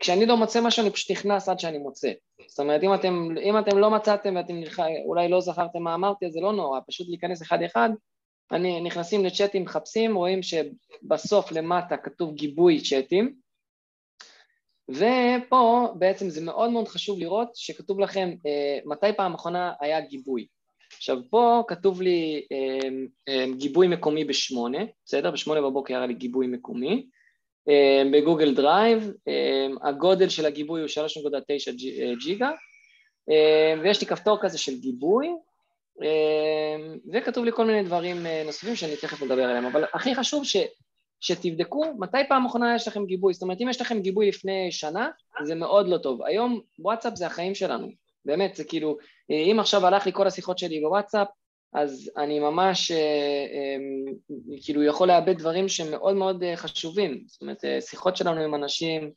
כשאני 0.00 0.26
לא 0.26 0.36
מוצא 0.36 0.60
משהו 0.60 0.82
אני 0.82 0.90
פשוט 0.90 1.10
נכנס 1.10 1.48
עד 1.48 1.60
שאני 1.60 1.78
מוצא. 1.78 2.12
זאת 2.46 2.60
אומרת 2.60 2.82
אם 2.82 2.94
אתם, 2.94 3.28
אם 3.42 3.58
אתם 3.58 3.78
לא 3.78 3.90
מצאתם 3.90 4.36
ואתם 4.36 4.54
אולי 5.04 5.28
לא 5.28 5.40
זכרתם 5.40 5.82
מה 5.82 5.94
אמרתי 5.94 6.26
אז 6.26 6.32
זה 6.32 6.40
לא 6.40 6.52
נורא, 6.52 6.80
פשוט 6.86 7.08
להיכנס 7.08 7.42
אחד 7.42 7.62
אחד, 7.62 7.90
אני, 8.52 8.80
נכנסים 8.80 9.24
לצ'אטים, 9.24 9.62
מחפשים, 9.62 10.16
רואים 10.16 10.40
שבסוף 10.42 11.52
למטה 11.52 11.96
כתוב 11.96 12.34
גיבוי 12.34 12.80
צ'אטים, 12.80 13.34
ופה 14.88 15.88
בעצם 15.98 16.30
זה 16.30 16.44
מאוד 16.44 16.70
מאוד 16.70 16.88
חשוב 16.88 17.18
לראות 17.18 17.48
שכתוב 17.54 18.00
לכם 18.00 18.34
אה, 18.46 18.78
מתי 18.84 19.06
פעם 19.16 19.34
אחרונה 19.34 19.72
היה 19.80 20.00
גיבוי. 20.00 20.46
עכשיו 20.96 21.18
פה 21.30 21.62
כתוב 21.68 22.02
לי 22.02 22.46
אה, 22.52 22.88
אה, 23.28 23.44
גיבוי 23.58 23.88
מקומי 23.88 24.24
בשמונה, 24.24 24.78
בסדר? 25.04 25.30
בשמונה 25.30 25.60
בבוקר 25.60 25.96
היה 25.96 26.06
לי 26.06 26.14
גיבוי 26.14 26.46
מקומי. 26.46 27.06
אה, 27.68 28.02
בגוגל 28.12 28.54
דרייב, 28.54 29.12
אה, 29.28 29.88
הגודל 29.88 30.28
של 30.28 30.46
הגיבוי 30.46 30.80
הוא 30.80 30.88
3.9 30.88 32.02
אה, 32.02 32.12
ג'יגה, 32.24 32.50
ויש 33.82 34.00
לי 34.00 34.06
כפתור 34.06 34.38
כזה 34.42 34.58
של 34.58 34.80
גיבוי, 34.80 35.28
וכתוב 37.12 37.44
לי 37.44 37.52
כל 37.52 37.64
מיני 37.64 37.82
דברים 37.82 38.16
נוספים 38.46 38.76
שאני 38.76 38.96
תכף 38.96 39.22
אדבר 39.22 39.44
עליהם, 39.44 39.64
אבל 39.64 39.84
הכי 39.94 40.14
חשוב 40.14 40.44
ש... 40.44 40.56
שתבדקו 41.20 41.84
מתי 41.98 42.18
פעם 42.28 42.46
אחרונה 42.46 42.74
יש 42.74 42.88
לכם 42.88 43.06
גיבוי, 43.06 43.34
זאת 43.34 43.42
אומרת 43.42 43.60
אם 43.60 43.68
יש 43.68 43.80
לכם 43.80 44.00
גיבוי 44.00 44.28
לפני 44.28 44.72
שנה 44.72 45.10
זה 45.42 45.54
מאוד 45.54 45.88
לא 45.88 45.98
טוב, 45.98 46.22
היום 46.22 46.60
וואטסאפ 46.78 47.16
זה 47.16 47.26
החיים 47.26 47.54
שלנו, 47.54 47.88
באמת 48.24 48.54
זה 48.54 48.64
כאילו, 48.64 48.96
אם 49.30 49.56
עכשיו 49.60 49.86
הלך 49.86 50.06
לי 50.06 50.12
כל 50.12 50.26
השיחות 50.26 50.58
שלי 50.58 50.80
בוואטסאפ 50.80 51.28
אז 51.72 52.10
אני 52.16 52.38
ממש 52.38 52.90
אה, 52.90 52.96
אה, 52.96 53.76
כאילו 54.64 54.82
יכול 54.82 55.08
לאבד 55.08 55.38
דברים 55.38 55.68
שמאוד 55.68 56.16
מאוד 56.16 56.42
אה, 56.42 56.56
חשובים, 56.56 57.24
זאת 57.26 57.42
אומרת 57.42 57.64
שיחות 57.80 58.16
שלנו 58.16 58.40
עם 58.40 58.54
אנשים, 58.54 59.10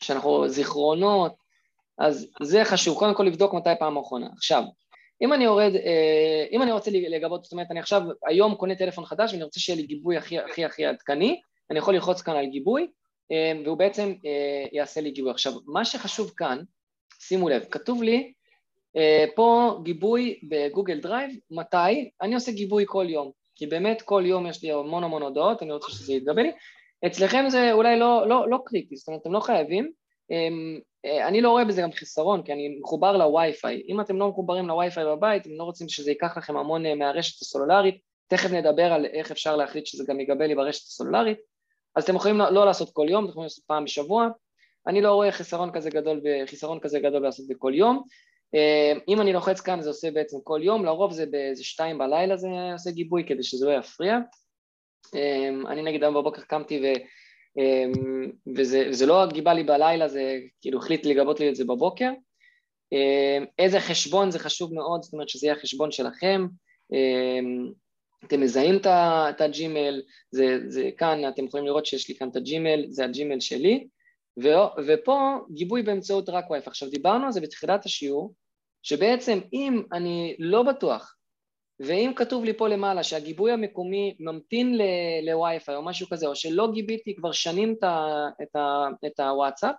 שאנחנו 0.00 0.48
זיכרונות, 0.48 1.32
אז 1.98 2.30
זה 2.42 2.64
חשוב, 2.64 2.98
קודם 2.98 3.14
כל 3.14 3.22
לבדוק 3.22 3.54
מתי 3.54 3.70
פעם 3.78 3.96
אחרונה. 3.96 4.28
עכשיו, 4.36 4.62
אם 5.22 5.32
אני 5.32 5.44
יורד, 5.44 5.74
אה, 5.74 6.46
אם 6.52 6.62
אני 6.62 6.72
רוצה 6.72 6.90
לגבות, 6.90 7.44
זאת 7.44 7.52
אומרת, 7.52 7.66
אני 7.70 7.80
עכשיו 7.80 8.02
היום 8.26 8.54
קונה 8.54 8.74
טלפון 8.74 9.04
חדש 9.04 9.32
ואני 9.32 9.44
רוצה 9.44 9.60
שיהיה 9.60 9.80
לי 9.80 9.86
גיבוי 9.86 10.16
הכי 10.16 10.38
הכי 10.38 10.64
הכי 10.64 10.86
עדכני, 10.86 11.40
אני 11.70 11.78
יכול 11.78 11.94
ללחוץ 11.94 12.22
כאן 12.22 12.36
על 12.36 12.46
גיבוי 12.46 12.86
אה, 13.32 13.52
והוא 13.64 13.78
בעצם 13.78 14.14
אה, 14.26 14.66
יעשה 14.72 15.00
לי 15.00 15.10
גיבוי. 15.10 15.30
עכשיו, 15.30 15.52
מה 15.66 15.84
שחשוב 15.84 16.32
כאן, 16.36 16.58
שימו 17.20 17.48
לב, 17.48 17.64
כתוב 17.70 18.02
לי 18.02 18.32
פה 19.34 19.78
גיבוי 19.82 20.40
בגוגל 20.48 21.00
דרייב, 21.00 21.30
מתי? 21.50 22.10
אני 22.22 22.34
עושה 22.34 22.52
גיבוי 22.52 22.84
כל 22.86 23.06
יום, 23.08 23.30
כי 23.54 23.66
באמת 23.66 24.02
כל 24.02 24.22
יום 24.26 24.46
יש 24.46 24.62
לי 24.62 24.72
המון 24.72 25.04
המון 25.04 25.22
הודעות, 25.22 25.62
אני 25.62 25.72
רוצה 25.72 25.90
שזה 25.90 26.12
יתגבה 26.12 26.42
לי. 26.42 26.52
אצלכם 27.06 27.44
זה 27.48 27.72
אולי 27.72 27.98
לא, 27.98 28.28
לא, 28.28 28.50
לא 28.50 28.58
קריטי, 28.64 28.96
זאת 28.96 29.08
אומרת, 29.08 29.20
אתם 29.22 29.32
לא 29.32 29.40
חייבים, 29.40 29.90
אה, 31.06 31.28
אני 31.28 31.40
לא 31.40 31.50
רואה 31.50 31.64
בזה 31.64 31.82
גם 31.82 31.92
חיסרון, 31.92 32.42
כי 32.42 32.52
אני 32.52 32.78
מחובר 32.80 33.16
לווי-פיי. 33.16 33.82
אם 33.88 34.00
אתם 34.00 34.18
לא 34.18 34.28
מחוברים 34.28 34.68
לווי-פיי 34.68 35.04
בבית, 35.04 35.46
אם 35.46 35.52
לא 35.58 35.64
רוצים 35.64 35.88
שזה 35.88 36.10
ייקח 36.10 36.36
לכם 36.36 36.56
המון 36.56 36.86
אה, 36.86 36.94
מהרשת 36.94 37.42
הסלולרית, 37.42 38.00
תכף 38.28 38.50
נדבר 38.50 38.92
על 38.92 39.06
איך 39.06 39.30
אפשר 39.30 39.56
להחליט 39.56 39.86
שזה 39.86 40.04
גם 40.08 40.20
יגבה 40.20 40.46
לי 40.46 40.54
ברשת 40.54 40.86
הסלולרית, 40.86 41.38
אז 41.96 42.04
אתם 42.04 42.16
יכולים 42.16 42.38
לא 42.38 42.66
לעשות 42.66 42.90
כל 42.92 43.06
יום, 43.08 43.24
אתם 43.24 43.30
יכולים 43.30 43.44
לעשות 43.44 43.64
פעם 43.64 43.84
בשבוע. 43.84 44.28
אני 44.86 45.00
לא 45.00 45.14
רואה 45.14 45.32
חיסרון 45.32 45.72
כזה 45.72 45.90
גדול, 45.90 46.20
חיסרון 46.46 46.80
כזה 46.80 47.00
גדול 47.00 47.22
לעשות 47.22 47.46
בכל 47.48 47.72
יום. 47.74 48.02
אה, 48.54 48.92
אם 49.08 49.20
אני 49.20 49.32
לוחץ 49.32 49.60
כאן 49.60 49.82
זה 49.82 49.88
עושה 49.88 50.10
בעצם 50.10 50.36
כל 50.44 50.60
יום, 50.62 50.84
לרוב 50.84 51.12
זה 51.12 51.26
באיזה 51.26 51.64
שתיים 51.64 51.98
בלילה 51.98 52.36
זה 52.36 52.48
עושה 52.72 52.90
גיבוי 52.90 53.24
כדי 53.26 53.42
שזה 53.42 53.66
לא 53.66 53.72
יפריע. 53.78 54.18
אני 55.68 55.82
נגיד 55.82 56.02
היום 56.02 56.14
בבוקר 56.14 56.42
קמתי 56.42 56.80
ו... 56.80 56.84
אמ, 57.58 58.30
וזה, 58.56 58.86
וזה 58.88 59.06
לא 59.06 59.26
גיבה 59.32 59.54
לי 59.54 59.64
בלילה, 59.64 60.08
זה 60.08 60.38
כאילו 60.60 60.78
החליט 60.78 61.06
לגבות 61.06 61.40
לי 61.40 61.48
את 61.48 61.56
זה 61.56 61.64
בבוקר. 61.64 62.10
אמ, 62.92 63.44
איזה 63.58 63.80
חשבון 63.80 64.30
זה 64.30 64.38
חשוב 64.38 64.74
מאוד, 64.74 65.02
זאת 65.02 65.12
אומרת 65.12 65.28
שזה 65.28 65.46
יהיה 65.46 65.56
החשבון 65.56 65.90
שלכם. 65.90 66.46
אמ, 66.92 67.72
אתם 68.24 68.40
מזהים 68.40 68.76
את 68.84 69.40
הג'ימל, 69.40 70.02
זה, 70.30 70.58
זה 70.68 70.90
כאן, 70.98 71.28
אתם 71.28 71.44
יכולים 71.44 71.66
לראות 71.66 71.86
שיש 71.86 72.08
לי 72.08 72.14
כאן 72.14 72.28
את 72.28 72.36
הג'ימל, 72.36 72.86
זה 72.88 73.04
הג'ימל 73.04 73.40
שלי, 73.40 73.86
ו, 74.42 74.48
ופה 74.86 75.38
גיבוי 75.54 75.82
באמצעות 75.82 76.28
רק 76.28 76.50
וייף. 76.50 76.68
עכשיו 76.68 76.90
דיברנו 76.90 77.26
על 77.26 77.32
זה 77.32 77.40
בתחילת 77.40 77.84
השיעור, 77.84 78.34
שבעצם 78.82 79.38
אם 79.52 79.82
אני 79.92 80.36
לא 80.38 80.62
בטוח 80.62 81.16
ואם 81.80 82.12
כתוב 82.16 82.44
לי 82.44 82.52
פה 82.56 82.68
למעלה 82.68 83.02
שהגיבוי 83.02 83.52
המקומי 83.52 84.16
ממתין 84.20 84.78
לווי-פיי 85.22 85.76
או 85.76 85.84
משהו 85.84 86.06
כזה, 86.10 86.26
או 86.26 86.36
שלא 86.36 86.68
גיביתי 86.72 87.16
כבר 87.16 87.32
שנים 87.32 87.74
את 89.06 89.20
הוואטסאפ, 89.20 89.74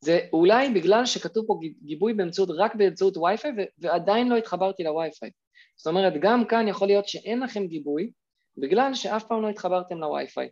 זה 0.00 0.20
אולי 0.32 0.70
בגלל 0.70 1.06
שכתוב 1.06 1.46
פה 1.46 1.58
גיבוי 1.82 2.14
באמצעות, 2.14 2.48
רק 2.58 2.74
באמצעות 2.74 3.16
וי-פיי 3.16 3.50
ועדיין 3.78 4.28
לא 4.28 4.36
התחברתי 4.36 4.82
לווי-פיי. 4.82 5.30
זאת 5.76 5.86
אומרת, 5.86 6.12
גם 6.20 6.44
כאן 6.44 6.68
יכול 6.68 6.88
להיות 6.88 7.08
שאין 7.08 7.40
לכם 7.40 7.66
גיבוי, 7.66 8.10
בגלל 8.56 8.94
שאף 8.94 9.24
פעם 9.24 9.42
לא 9.42 9.48
התחברתם 9.48 9.98
לווי-פיי. 9.98 10.48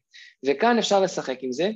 וכאן 0.46 0.78
אפשר 0.78 1.00
לשחק 1.00 1.38
עם 1.42 1.52
זה, 1.52 1.70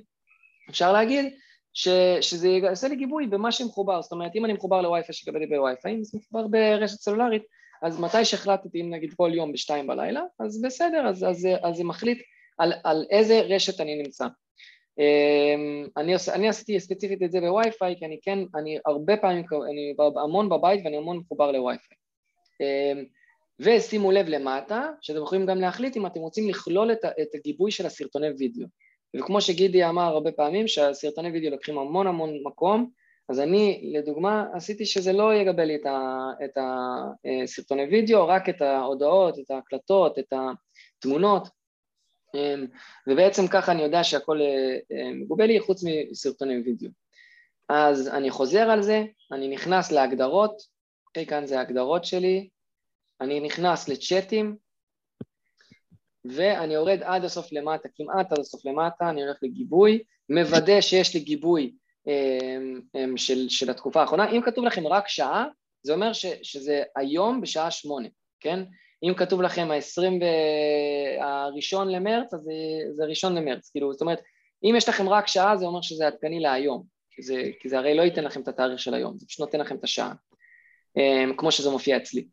אפשר 0.70 0.92
להגיד 0.92 1.34
ש, 1.72 1.88
שזה 2.20 2.48
יעשה 2.48 2.88
לי 2.88 2.96
גיבוי 2.96 3.26
במה 3.26 3.52
שמחובר, 3.52 4.02
זאת 4.02 4.12
אומרת, 4.12 4.32
אם 4.34 4.44
אני 4.44 4.52
מחובר 4.52 4.80
לווי-פיי 4.80 5.14
שיקבל 5.14 5.38
לי 5.38 5.46
בווי-פיי, 5.46 5.94
אם 5.94 6.04
זה 6.04 6.18
מחובר 6.18 6.46
ברשת 6.46 7.00
סלולרית, 7.00 7.42
אז 7.82 8.00
מתי 8.00 8.24
שהחלטתי, 8.24 8.80
אם 8.80 8.90
נגיד 8.94 9.14
כל 9.16 9.30
יום 9.34 9.52
בשתיים 9.52 9.86
בלילה, 9.86 10.22
אז 10.40 10.62
בסדר, 10.62 11.08
אז, 11.08 11.24
אז, 11.24 11.48
אז 11.62 11.76
זה 11.76 11.84
מחליט 11.84 12.22
על, 12.58 12.72
על 12.84 13.06
איזה 13.10 13.40
רשת 13.40 13.80
אני 13.80 14.02
נמצא. 14.02 14.26
אמ, 14.98 15.86
אני, 15.96 16.12
עוש, 16.12 16.28
אני 16.28 16.48
עשיתי 16.48 16.80
ספציפית 16.80 17.22
את 17.22 17.32
זה 17.32 17.40
בווי-פיי, 17.40 17.96
כי 17.98 18.04
אני 18.06 18.18
כן, 18.22 18.38
אני 18.54 18.78
הרבה 18.86 19.16
פעמים, 19.16 19.44
אני 19.70 19.94
המון 20.22 20.48
בבית 20.48 20.80
ואני 20.84 20.96
המון 20.96 21.16
מחובר 21.16 21.52
לווי-פיי. 21.52 21.96
אמ, 22.60 23.04
ושימו 23.60 24.12
לב 24.12 24.28
למטה, 24.28 24.90
שאתם 25.00 25.22
יכולים 25.22 25.46
גם 25.46 25.60
להחליט 25.60 25.96
אם 25.96 26.06
אתם 26.06 26.20
רוצים 26.20 26.48
לכלול 26.48 26.92
את, 26.92 27.04
את 27.04 27.34
הגיבוי 27.34 27.70
של 27.70 27.86
הסרטוני 27.86 28.28
וידאו. 28.38 28.66
וכמו 29.16 29.40
שגידי 29.40 29.84
אמר 29.84 30.02
הרבה 30.02 30.32
פעמים, 30.32 30.68
שהסרטוני 30.68 31.30
וידאו 31.30 31.50
לוקחים 31.50 31.78
המון 31.78 32.06
המון 32.06 32.30
מקום, 32.44 32.90
אז 33.28 33.40
אני, 33.40 33.90
לדוגמה, 33.94 34.44
עשיתי 34.52 34.86
שזה 34.86 35.12
לא 35.12 35.34
יגבה 35.34 35.64
לי 35.64 35.78
את 36.44 36.58
הסרטוני 37.44 37.82
וידאו, 37.82 38.28
רק 38.28 38.48
את 38.48 38.62
ההודעות, 38.62 39.38
את 39.38 39.50
ההקלטות, 39.50 40.18
את 40.18 40.32
התמונות, 40.32 41.48
אמ, 42.34 42.66
ובעצם 43.06 43.48
ככה 43.48 43.72
אני 43.72 43.82
יודע 43.82 44.04
שהכל 44.04 44.40
אה, 44.40 45.12
מגובה 45.14 45.46
לי 45.46 45.60
חוץ 45.60 45.84
מסרטוני 46.10 46.60
וידאו. 46.64 46.90
אז 47.68 48.08
אני 48.08 48.30
חוזר 48.30 48.70
על 48.70 48.82
זה, 48.82 49.04
אני 49.32 49.48
נכנס 49.48 49.92
להגדרות, 49.92 50.62
אוקיי, 51.06 51.26
כאן 51.26 51.46
זה 51.46 51.58
ההגדרות 51.58 52.04
שלי, 52.04 52.48
אני 53.20 53.40
נכנס 53.40 53.88
לצ'אטים, 53.88 54.56
ואני 56.24 56.74
יורד 56.74 57.02
עד 57.02 57.24
הסוף 57.24 57.52
למטה, 57.52 57.88
כמעט 57.94 58.32
עד 58.32 58.38
הסוף 58.38 58.66
למטה, 58.66 59.10
אני 59.10 59.22
הולך 59.22 59.36
לגיבוי, 59.42 60.02
מוודא 60.28 60.80
שיש 60.80 61.14
לי 61.14 61.20
גיבוי 61.20 61.72
אמ, 62.06 62.80
אמ, 62.94 63.16
של, 63.16 63.48
של 63.48 63.70
התקופה 63.70 64.00
האחרונה. 64.00 64.30
אם 64.30 64.40
כתוב 64.44 64.64
לכם 64.64 64.86
רק 64.86 65.08
שעה, 65.08 65.46
זה 65.82 65.92
אומר 65.92 66.12
ש, 66.12 66.26
שזה 66.42 66.82
היום 66.96 67.40
בשעה 67.40 67.70
שמונה, 67.70 68.08
כן? 68.40 68.64
אם 69.02 69.14
כתוב 69.14 69.42
לכם 69.42 69.70
ה-20 69.70 70.24
הראשון 71.20 71.88
למרץ, 71.90 72.34
אז 72.34 72.40
זה, 72.40 72.52
זה 72.92 73.04
ראשון 73.04 73.34
למרץ, 73.34 73.70
כאילו, 73.70 73.92
זאת 73.92 74.00
אומרת, 74.00 74.20
אם 74.64 74.74
יש 74.76 74.88
לכם 74.88 75.08
רק 75.08 75.26
שעה, 75.26 75.56
זה 75.56 75.66
אומר 75.66 75.80
שזה 75.82 76.06
עדכני 76.06 76.40
להיום, 76.40 76.82
כי 77.10 77.22
זה, 77.22 77.50
כי 77.60 77.68
זה 77.68 77.78
הרי 77.78 77.94
לא 77.94 78.02
ייתן 78.02 78.24
לכם 78.24 78.40
את 78.40 78.48
התאריך 78.48 78.78
של 78.78 78.94
היום, 78.94 79.18
זה 79.18 79.26
פשוט 79.26 79.40
נותן 79.40 79.60
לכם 79.60 79.76
את 79.76 79.84
השעה, 79.84 80.12
אמ, 80.96 81.32
כמו 81.36 81.52
שזה 81.52 81.70
מופיע 81.70 81.96
אצלי. 81.96 82.28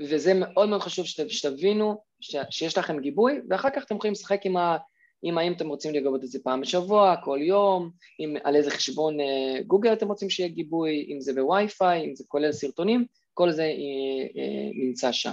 וזה 0.00 0.32
מאוד 0.34 0.68
מאוד 0.68 0.80
חשוב 0.80 1.06
שת, 1.06 1.30
שתבינו 1.30 2.02
ש, 2.20 2.36
שיש 2.50 2.78
לכם 2.78 3.00
גיבוי, 3.00 3.40
ואחר 3.50 3.70
כך 3.70 3.84
אתם 3.84 3.96
יכולים 3.96 4.12
לשחק 4.12 4.46
עם 4.46 4.56
ה... 4.56 4.76
אם 5.24 5.38
האם 5.38 5.52
אתם 5.52 5.68
רוצים 5.68 5.94
לגבות 5.94 6.24
את 6.24 6.28
זה 6.28 6.38
פעם 6.44 6.60
בשבוע, 6.60 7.16
כל 7.24 7.38
יום, 7.42 7.90
אם 8.20 8.36
על 8.44 8.56
איזה 8.56 8.70
חשבון 8.70 9.20
אה, 9.20 9.62
גוגל 9.66 9.92
אתם 9.92 10.08
רוצים 10.08 10.30
שיהיה 10.30 10.48
גיבוי, 10.48 11.06
אם 11.08 11.20
זה 11.20 11.32
בווי-פיי, 11.32 12.04
אם 12.04 12.14
זה 12.14 12.24
כולל 12.28 12.52
סרטונים, 12.52 13.04
כל 13.34 13.50
זה 13.50 13.62
אה, 13.62 14.40
אה, 14.42 14.70
נמצא 14.74 15.12
שם. 15.12 15.32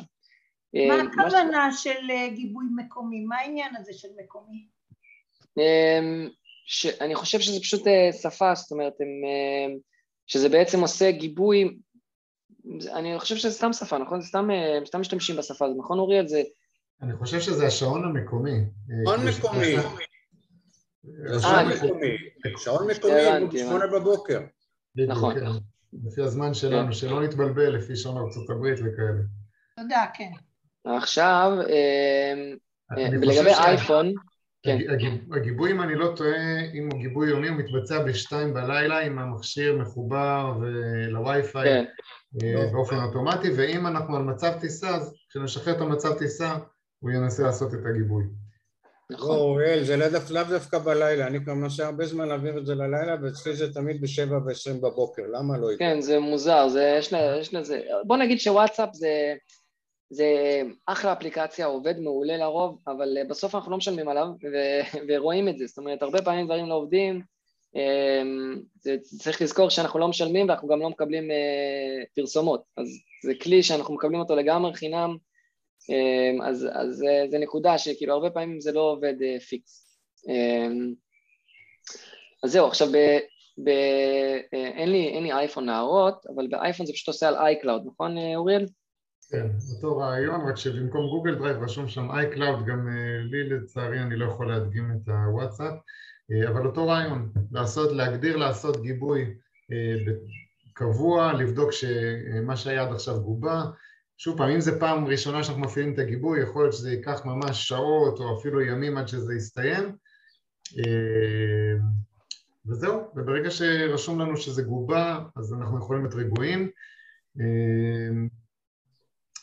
מה 0.73 1.01
הכוונה 1.01 1.71
ש... 1.71 1.83
של 1.83 2.33
גיבוי 2.35 2.65
מקומי? 2.75 3.19
מה 3.19 3.35
העניין 3.35 3.75
הזה 3.75 3.93
של 3.93 4.07
מקומי? 4.23 4.65
אמ, 5.57 6.29
ש... 6.65 6.85
אני 6.85 7.15
חושב 7.15 7.39
שזה 7.39 7.59
פשוט 7.59 7.81
שפה, 8.21 8.55
זאת 8.55 8.71
אומרת. 8.71 8.93
שזה 10.27 10.49
בעצם 10.49 10.81
עושה 10.81 11.11
גיבוי, 11.11 11.77
אני 12.93 13.19
חושב 13.19 13.35
שזה 13.35 13.51
סתם 13.51 13.73
שפה, 13.73 13.97
נכון? 13.97 14.21
זה 14.21 14.27
סתם, 14.27 14.49
סתם 14.85 14.99
משתמשים 14.99 15.37
בשפה 15.37 15.65
הזאת, 15.65 15.77
נכון 15.79 15.99
אוריאל? 15.99 16.27
זה 16.27 16.41
אני 17.01 17.13
חושב 17.15 17.39
שזה 17.39 17.67
השעון 17.67 18.03
המקומי. 18.03 18.59
שעון 19.05 19.19
מקומי. 19.27 19.75
שעון 21.41 21.67
מקומי. 21.67 22.17
שעון 22.57 22.87
מקומי, 22.91 23.59
שמונה 23.59 23.87
בבוקר. 23.87 24.39
נכון. 25.07 25.39
כן. 25.39 25.45
לפי 26.05 26.21
הזמן 26.21 26.53
שלנו, 26.53 26.93
שלא 26.93 27.23
נתבלבל 27.23 27.75
לפי 27.75 27.95
שעון 27.95 28.17
ארצות 28.17 28.49
הברית 28.49 28.79
וכאלה. 28.79 29.21
תודה, 29.77 30.05
כן. 30.13 30.31
עכשיו, 30.85 31.51
אה, 31.69 32.33
לגבי 32.97 33.53
אייפון, 33.53 34.13
כן. 34.63 34.77
הגיבוי, 35.35 35.71
אם 35.71 35.81
אני 35.81 35.95
לא 35.95 36.13
טועה, 36.15 36.61
אם 36.73 36.89
הוא 36.91 36.99
גיבוי 36.99 37.29
יומי, 37.29 37.47
הוא 37.47 37.57
מתבצע 37.57 38.03
בשתיים 38.03 38.53
בלילה 38.53 39.07
אם 39.07 39.19
המכשיר 39.19 39.77
מחובר 39.77 40.53
לווי-פיי 41.07 41.65
כן. 41.65 41.85
אה, 42.43 42.71
באופן 42.71 42.95
אוטומטי, 43.03 43.47
ואם 43.57 43.87
אנחנו 43.87 44.15
על 44.15 44.23
מצב 44.23 44.53
טיסה, 44.61 44.95
אז 44.95 45.13
כשנשחרר 45.29 45.75
את 45.75 45.81
המצב 45.81 46.17
טיסה, 46.17 46.55
הוא 46.99 47.11
ינסה 47.11 47.43
לעשות 47.43 47.73
את 47.73 47.79
הגיבוי. 47.89 48.23
נכון. 49.11 49.35
לא, 49.35 49.41
אוריאל, 49.41 49.83
זה 49.83 49.97
לאו 50.29 50.43
דווקא 50.49 50.79
בלילה, 50.79 51.27
אני 51.27 51.43
כבר 51.43 51.53
מנסה 51.53 51.85
הרבה 51.85 52.05
זמן 52.05 52.27
להעביר 52.27 52.57
את 52.57 52.65
זה 52.65 52.75
ללילה, 52.75 53.15
ואצלי 53.21 53.55
זה 53.55 53.73
תמיד 53.73 54.01
בשבע 54.01 54.37
ועשרים 54.45 54.81
בבוקר, 54.81 55.23
למה 55.31 55.57
לא? 55.57 55.67
כן, 55.79 56.01
זה 56.01 56.19
מוזר, 56.19 56.67
יש 57.39 57.53
לזה... 57.53 57.81
בוא 58.03 58.17
נגיד 58.17 58.39
שוואטסאפ 58.39 58.89
זה... 58.93 59.35
זה 60.09 60.25
אחלה 60.85 61.13
אפליקציה, 61.13 61.65
עובד 61.65 61.99
מעולה 61.99 62.37
לרוב, 62.37 62.77
אבל 62.87 63.17
בסוף 63.29 63.55
אנחנו 63.55 63.71
לא 63.71 63.77
משלמים 63.77 64.09
עליו 64.09 64.27
ו- 64.43 64.97
ורואים 65.07 65.49
את 65.49 65.57
זה, 65.57 65.67
זאת 65.67 65.77
אומרת 65.77 66.01
הרבה 66.01 66.21
פעמים 66.21 66.45
דברים 66.45 66.69
לא 66.69 66.73
עובדים, 66.73 67.21
זה, 68.79 68.95
צריך 69.19 69.41
לזכור 69.41 69.69
שאנחנו 69.69 69.99
לא 69.99 70.07
משלמים 70.07 70.49
ואנחנו 70.49 70.67
גם 70.67 70.79
לא 70.79 70.89
מקבלים 70.89 71.31
אה, 71.31 72.03
פרסומות, 72.15 72.63
אז 72.77 72.87
זה 73.23 73.33
כלי 73.41 73.63
שאנחנו 73.63 73.95
מקבלים 73.95 74.19
אותו 74.19 74.35
לגמרי 74.35 74.73
חינם, 74.73 75.17
אמ, 75.89 76.41
אז, 76.41 76.67
אז 76.73 76.95
זה, 76.95 77.25
זה 77.29 77.37
נקודה 77.37 77.77
שכאילו 77.77 78.13
הרבה 78.13 78.29
פעמים 78.29 78.61
זה 78.61 78.71
לא 78.71 78.81
עובד 78.81 79.13
אה, 79.21 79.39
פיקס. 79.39 79.99
אמ, 80.27 80.93
אז 82.43 82.51
זהו, 82.51 82.67
עכשיו 82.67 82.87
ב, 82.87 82.97
ב, 83.63 83.69
אה, 84.53 84.67
אין, 84.77 84.91
לי, 84.91 85.07
אין 85.07 85.23
לי 85.23 85.31
אייפון 85.31 85.65
להראות, 85.65 86.25
אבל 86.35 86.47
באייפון 86.47 86.85
זה 86.85 86.93
פשוט 86.93 87.07
עושה 87.07 87.27
על 87.27 87.35
iCloud, 87.35 87.83
נכון 87.87 88.17
אוריאל? 88.35 88.65
כן, 89.29 89.47
אותו 89.75 89.97
רעיון, 89.97 90.49
רק 90.49 90.55
שבמקום 90.55 91.07
גוגל 91.07 91.35
דרייב 91.35 91.63
רשום 91.63 91.87
שם 91.87 92.11
iCloud, 92.11 92.65
גם 92.67 92.87
לי 93.31 93.49
לצערי 93.49 93.99
אני 93.99 94.15
לא 94.15 94.25
יכול 94.25 94.51
להדגים 94.51 94.91
את 94.91 95.09
הוואטסאפ, 95.09 95.73
אבל 96.49 96.65
אותו 96.65 96.87
רעיון, 96.87 97.31
לעשות, 97.51 97.91
להגדיר 97.91 98.37
לעשות 98.37 98.81
גיבוי 98.81 99.33
קבוע, 100.73 101.33
לבדוק 101.33 101.71
שמה 101.71 102.57
שהיה 102.57 102.83
עד 102.83 102.91
עכשיו 102.91 103.21
גובה, 103.21 103.63
שוב 104.17 104.37
פעם, 104.37 104.49
אם 104.49 104.59
זה 104.59 104.79
פעם 104.79 105.05
ראשונה 105.05 105.43
שאנחנו 105.43 105.61
מפעילים 105.61 105.93
את 105.93 105.99
הגיבוי, 105.99 106.41
יכול 106.41 106.63
להיות 106.63 106.73
שזה 106.73 106.91
ייקח 106.91 107.25
ממש 107.25 107.67
שעות 107.67 108.19
או 108.19 108.39
אפילו 108.39 108.61
ימים 108.61 108.97
עד 108.97 109.07
שזה 109.07 109.35
יסתיים. 109.35 109.95
וזהו, 112.65 113.11
וברגע 113.15 113.51
שרשום 113.51 114.19
לנו 114.19 114.37
שזה 114.37 114.61
גובה, 114.61 115.19
אז 115.35 115.53
אנחנו 115.53 115.77
יכולים 115.79 116.03
להיות 116.03 116.15
רגועים. 116.15 116.69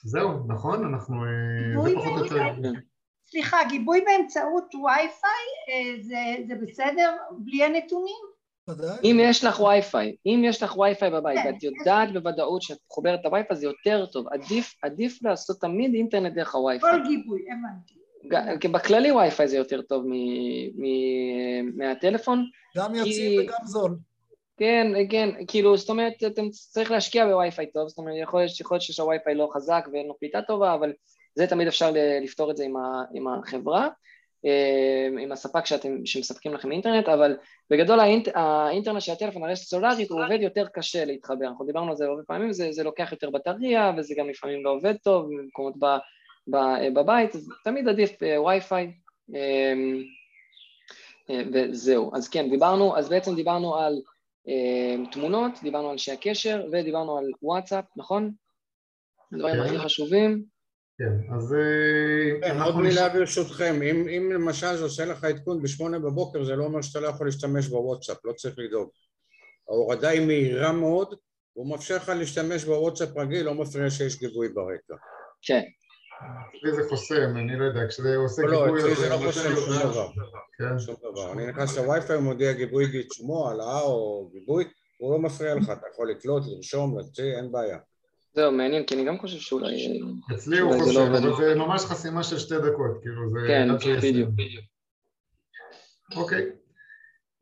זהו, 0.05 0.47
נכון? 0.49 0.85
אנחנו... 0.85 1.16
זה 1.85 1.95
פחות 1.95 2.20
או 2.20 2.24
יותר... 2.24 2.43
סליחה, 3.35 3.59
גיבוי 3.68 4.01
באמצעות 4.01 4.74
וי-פיי 4.74 6.03
זה, 6.03 6.45
זה 6.49 6.55
בסדר? 6.62 7.16
בלי 7.30 7.64
הנתונים? 7.64 8.24
אם 9.05 9.20
יש 9.20 9.45
לך 9.45 9.61
וי-פיי, 9.61 10.16
אם 10.26 10.43
יש 10.45 10.62
לך 10.62 10.76
וי-פיי 10.76 11.11
בבית 11.11 11.39
כן, 11.39 11.53
ואת 11.53 11.62
יודעת 11.62 12.12
בוודאות 12.12 12.62
שאת 12.62 12.78
מחוברת 12.91 13.24
לווי-פיי 13.24 13.57
זה 13.57 13.66
יותר 13.66 14.07
טוב, 14.07 14.26
עדיף, 14.30 14.74
עדיף 14.82 15.22
לעשות 15.22 15.61
תמיד 15.61 15.95
אינטרנט 15.95 16.35
דרך 16.35 16.55
הווי-פיי. 16.55 16.91
כל 16.91 17.09
גיבוי, 17.09 17.43
הבנתי. 17.51 18.68
בכללי 18.68 19.12
וי-פיי 19.12 19.49
זה 19.49 19.57
יותר 19.57 19.82
טוב 19.82 20.05
מהטלפון. 21.74 22.45
גם 22.76 22.95
יציב 22.95 23.41
וגם 23.41 23.64
זול. 23.64 23.97
כן, 24.57 24.87
כן, 25.11 25.30
כאילו, 25.49 25.76
זאת 25.76 25.91
אומרת, 25.91 26.12
אתם 26.26 26.51
צריך 26.51 26.91
להשקיע 26.91 27.26
בווי-פיי 27.26 27.66
טוב, 27.72 27.89
זאת 27.89 27.99
אומרת, 27.99 28.14
יכול 28.16 28.41
להיות 28.41 28.82
שהווי-פיי 28.82 29.35
לא 29.35 29.51
חזק 29.55 29.89
ואין 29.93 30.07
לו 30.07 30.14
קליטה 30.14 30.43
טובה, 30.43 30.74
אבל 30.74 30.93
זה 31.35 31.47
תמיד 31.47 31.68
אפשר 31.68 31.93
לפתור 32.22 32.51
את 32.51 32.57
זה 32.57 32.64
עם, 32.64 32.76
ה, 32.76 33.03
עם 33.14 33.28
החברה, 33.28 33.89
אה, 34.47 35.22
עם 35.22 35.32
הספק 35.32 35.66
שאתם, 35.66 36.07
שמספקים 36.07 36.55
לכם 36.55 36.72
אינטרנט, 36.72 37.09
אבל 37.09 37.37
בגדול 37.70 38.01
האינט, 38.01 38.28
האינטרנט 38.35 39.01
של 39.01 39.12
הטלפון, 39.12 39.45
הרשת 39.45 39.62
הסולארית, 39.62 40.11
הוא 40.11 40.24
עובד 40.24 40.39
יותר 40.41 40.66
קשה 40.72 41.05
להתחבר, 41.05 41.47
אנחנו 41.47 41.64
דיברנו 41.64 41.91
על 41.91 41.97
זה 41.97 42.05
הרבה 42.05 42.22
פעמים, 42.26 42.53
זה, 42.53 42.72
זה 42.72 42.82
לוקח 42.82 43.12
יותר 43.12 43.30
בטריה, 43.30 43.93
וזה 43.97 44.14
גם 44.18 44.28
לפעמים 44.28 44.64
לא 44.64 44.70
עובד 44.70 44.95
טוב 44.97 45.26
במקומות 45.26 45.74
ב, 45.78 45.85
ב, 46.51 46.57
בבית, 46.95 47.35
אז 47.35 47.49
תמיד 47.64 47.89
עדיף 47.89 48.22
אה, 48.22 48.43
וי-פיי, 48.43 48.93
אה, 49.35 49.72
וזהו. 51.53 52.11
אז 52.16 52.28
כן, 52.28 52.51
דיברנו, 52.51 52.97
אז 52.97 53.09
בעצם 53.09 53.35
דיברנו 53.35 53.76
על 53.76 54.01
תמונות, 55.12 55.53
דיברנו 55.62 55.85
על 55.85 55.93
אנשי 55.93 56.12
הקשר, 56.12 56.66
ודיברנו 56.72 57.18
על 57.18 57.24
וואטסאפ, 57.43 57.85
נכון? 57.97 58.32
הדברים 59.32 59.61
הכי 59.61 59.76
כן. 59.76 59.78
חשובים. 59.78 60.54
כן, 60.99 61.35
אז... 61.37 61.55
אה, 61.55 62.49
כן, 62.49 62.61
עוד 62.61 62.77
מילה 62.77 63.09
ברשותכם, 63.09 63.83
אם, 63.83 64.09
אם 64.09 64.33
למשל 64.33 64.77
זה 64.77 64.85
עושה 64.85 65.05
לך 65.05 65.25
עדכון 65.25 65.63
בשמונה 65.63 65.99
בבוקר, 65.99 66.45
זה 66.45 66.57
לא 66.57 66.65
אומר 66.65 66.83
שאתה 66.83 67.01
לא 67.01 67.09
יכול 67.09 67.27
להשתמש 67.27 67.67
בוואטסאפ, 67.69 68.17
לא 68.25 68.33
צריך 68.33 68.55
לדאוג. 68.59 68.89
ההורדה 69.69 70.09
היא 70.09 70.27
מהירה 70.27 70.73
מאוד, 70.73 71.15
והוא 71.57 71.71
מאפשר 71.71 71.97
לך 71.97 72.09
להשתמש 72.09 72.65
בוואטסאפ 72.65 73.17
רגיל, 73.17 73.47
לא 73.47 73.55
מפריע 73.55 73.91
שיש 73.91 74.19
גיבוי 74.19 74.49
ברקע. 74.49 74.95
כן. 75.43 75.63
אצלי 76.59 76.73
זה 76.73 76.89
חוסם, 76.89 77.37
אני 77.37 77.59
לא 77.59 77.65
יודע, 77.65 77.89
כשזה 77.89 78.17
עושה 78.17 78.43
לא, 78.43 78.65
גיבוי... 78.65 78.83
לא, 78.83 78.93
אצלי 78.93 78.95
זה 78.95 79.09
לא 79.09 79.17
חוסם 79.17 79.55
שום 79.55 79.91
דבר. 79.91 80.09
כן. 80.59 80.79
שום 80.79 80.95
דבר. 81.01 81.33
אני 81.33 81.47
נכנס 81.47 81.79
לווי-פיי, 81.79 82.19
מודיע 82.19 82.53
גיבוי 82.53 82.87
בעצמו, 82.87 83.49
העלאה 83.49 83.81
או 83.81 84.31
גיבוי, 84.33 84.65
הוא 84.99 85.13
לא 85.13 85.19
מפריע 85.19 85.55
לך, 85.55 85.71
אתה 85.71 85.87
יכול 85.93 86.11
לקלוט, 86.11 86.43
לרשום, 86.47 86.99
להוציא, 86.99 87.37
אין 87.37 87.53
בעיה. 87.53 87.79
זהו, 88.35 88.53
מעניין, 88.53 88.85
כי 88.85 88.95
אני 88.95 89.05
גם 89.05 89.18
חושב 89.18 89.39
שאולי... 89.39 90.01
אצלי 90.35 90.59
הוא 90.59 90.80
חושב, 90.80 90.99
לא 90.99 91.07
אבל 91.07 91.37
זה 91.37 91.55
ממש 91.55 91.85
חסימה 91.85 92.22
של 92.22 92.39
שתי 92.39 92.55
דקות, 92.55 93.03
כאילו 93.03 93.30
זה... 93.30 93.39
כן, 93.47 93.68
בדיוק. 94.35 94.64
אוקיי. 96.16 96.51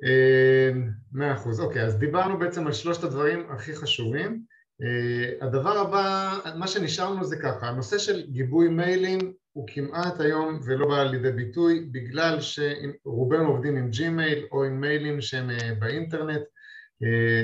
אה, 0.04 0.70
מאה 1.12 1.34
אחוז, 1.34 1.60
אוקיי, 1.60 1.82
אז 1.82 1.98
דיברנו 1.98 2.38
בעצם 2.38 2.66
על 2.66 2.72
שלושת 2.72 3.04
הדברים 3.04 3.46
הכי 3.50 3.74
חשובים. 3.74 4.42
אה, 4.82 5.46
הדבר 5.46 5.78
הבא, 5.78 6.38
מה 6.56 6.66
שנשאר 6.66 7.10
לנו 7.10 7.24
זה 7.24 7.36
ככה, 7.36 7.68
הנושא 7.68 7.98
של 7.98 8.22
גיבוי 8.30 8.68
מיילים 8.68 9.18
הוא 9.52 9.68
כמעט 9.68 10.20
היום 10.20 10.60
ולא 10.64 10.88
בא 10.88 11.02
לידי 11.02 11.32
ביטוי 11.32 11.88
בגלל 11.92 12.38
שרובנו 12.40 13.48
עובדים 13.48 13.76
עם 13.76 13.90
ג'ימייל 13.90 14.46
או 14.52 14.64
עם 14.64 14.80
מיילים 14.80 15.20
שהם 15.20 15.50
אה, 15.50 15.74
באינטרנט 15.78 16.40
אה, 16.40 16.51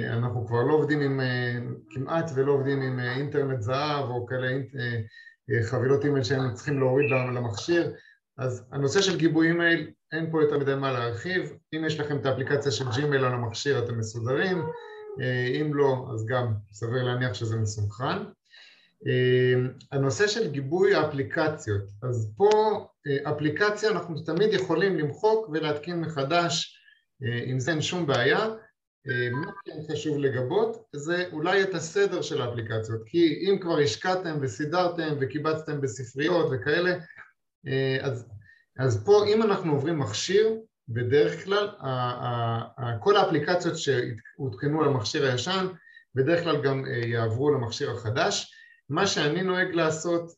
אנחנו 0.08 0.46
כבר 0.46 0.62
לא 0.62 0.72
עובדים 0.72 1.00
עם, 1.00 1.20
אה, 1.20 1.58
כמעט 1.90 2.30
ולא 2.34 2.52
עובדים 2.52 2.82
עם 2.82 3.00
אה, 3.00 3.16
אינטרנט 3.16 3.60
זהב 3.60 4.10
או 4.10 4.26
כאלה 4.26 4.48
חבילות 5.62 6.04
אימייל 6.04 6.24
שהם 6.24 6.54
צריכים 6.54 6.78
להוריד 6.78 7.10
למכשיר. 7.10 7.92
אז 8.38 8.68
הנושא 8.72 9.00
של 9.00 9.18
גיבוי 9.18 9.48
אימייל, 9.48 9.90
אין 10.12 10.30
פה 10.30 10.42
יותר 10.42 10.58
מדי 10.58 10.74
מה 10.74 10.92
להרחיב. 10.92 11.52
אם 11.74 11.84
יש 11.84 12.00
לכם 12.00 12.16
את 12.16 12.26
האפליקציה 12.26 12.72
של 12.72 12.84
ג'ימייל 12.94 13.24
על 13.24 13.32
המכשיר 13.32 13.84
אתם 13.84 13.98
מסודרים. 13.98 14.62
אם 15.60 15.74
לא, 15.74 16.08
אז 16.14 16.26
גם 16.26 16.54
סביר 16.72 17.02
להניח 17.02 17.34
שזה 17.34 17.56
מסונכרן. 17.56 18.24
הנושא 19.92 20.26
של 20.26 20.50
גיבוי 20.50 20.94
האפליקציות, 20.94 21.82
אז 22.02 22.32
פה 22.36 22.50
אפליקציה 23.28 23.90
אנחנו 23.90 24.20
תמיד 24.20 24.52
יכולים 24.52 24.98
למחוק 24.98 25.48
ולהתקין 25.48 26.00
מחדש. 26.00 26.80
עם 27.46 27.60
זה 27.60 27.70
אין 27.70 27.82
שום 27.82 28.06
בעיה. 28.06 28.38
אה, 28.38 28.67
מה 29.32 29.52
כן 29.64 29.92
חשוב 29.92 30.18
לגבות? 30.18 30.84
זה 30.92 31.24
אולי 31.32 31.62
את 31.62 31.74
הסדר 31.74 32.22
של 32.22 32.42
האפליקציות 32.42 33.02
כי 33.06 33.44
אם 33.48 33.58
כבר 33.60 33.78
השקעתם 33.78 34.38
וסידרתם 34.40 35.14
וקיבצתם 35.20 35.80
בספריות 35.80 36.46
וכאלה 36.52 36.98
אה, 37.66 37.98
אז, 38.02 38.26
אז 38.78 39.04
פה 39.04 39.24
אם 39.26 39.42
אנחנו 39.42 39.72
עוברים 39.72 39.98
מכשיר 39.98 40.56
בדרך 40.88 41.44
כלל 41.44 41.68
כל 43.00 43.16
האפליקציות 43.16 43.74
שהותקנו 43.78 44.82
למכשיר 44.82 45.26
הישן 45.26 45.66
בדרך 46.14 46.44
כלל 46.44 46.62
גם 46.62 46.84
אה, 46.86 47.08
יעברו 47.08 47.50
למכשיר 47.50 47.90
החדש. 47.90 48.54
מה 48.90 49.06
שאני 49.06 49.42
נוהג 49.42 49.74
לעשות 49.74 50.32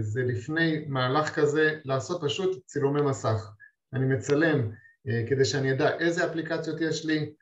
זה 0.00 0.22
לפני 0.22 0.84
מהלך 0.88 1.34
כזה 1.34 1.78
לעשות 1.84 2.20
פשוט 2.24 2.66
צילומי 2.66 3.02
מסך. 3.02 3.50
אני 3.92 4.14
מצלם 4.14 4.70
כדי 5.28 5.44
שאני 5.44 5.72
אדע 5.72 5.98
איזה 5.98 6.26
אפליקציות 6.26 6.80
יש 6.80 7.04
לי 7.04 7.18
אה, 7.18 7.24
אה, 7.24 7.41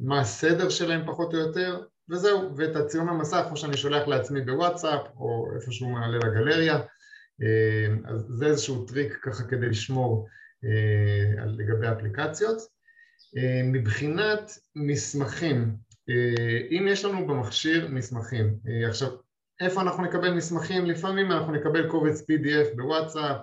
מה 0.00 0.20
הסדר 0.20 0.68
שלהם 0.68 1.06
פחות 1.06 1.34
או 1.34 1.38
יותר, 1.38 1.80
וזהו, 2.10 2.56
ואת 2.56 2.76
הצילום 2.76 3.08
המסך 3.08 3.44
כמו 3.48 3.56
שאני 3.56 3.76
שולח 3.76 4.08
לעצמי 4.08 4.40
בוואטסאפ 4.40 5.00
או 5.16 5.48
איפשהו 5.56 5.88
מעלה 5.88 6.18
לגלריה, 6.18 6.80
אה, 7.42 7.94
אז 8.04 8.26
זה 8.28 8.46
איזשהו 8.46 8.84
טריק 8.84 9.18
ככה 9.22 9.44
כדי 9.44 9.66
לשמור 9.66 10.28
לגבי 11.46 11.88
אפליקציות. 11.88 12.58
מבחינת 13.64 14.50
מסמכים, 14.76 15.76
אם 16.70 16.86
יש 16.88 17.04
לנו 17.04 17.26
במכשיר 17.26 17.88
מסמכים, 17.88 18.58
עכשיו 18.88 19.08
איפה 19.60 19.80
אנחנו 19.80 20.04
נקבל 20.04 20.34
מסמכים? 20.34 20.86
לפעמים 20.86 21.32
אנחנו 21.32 21.52
נקבל 21.52 21.88
קובץ 21.88 22.20
PDF 22.20 22.76
בוואטסאפ 22.76 23.36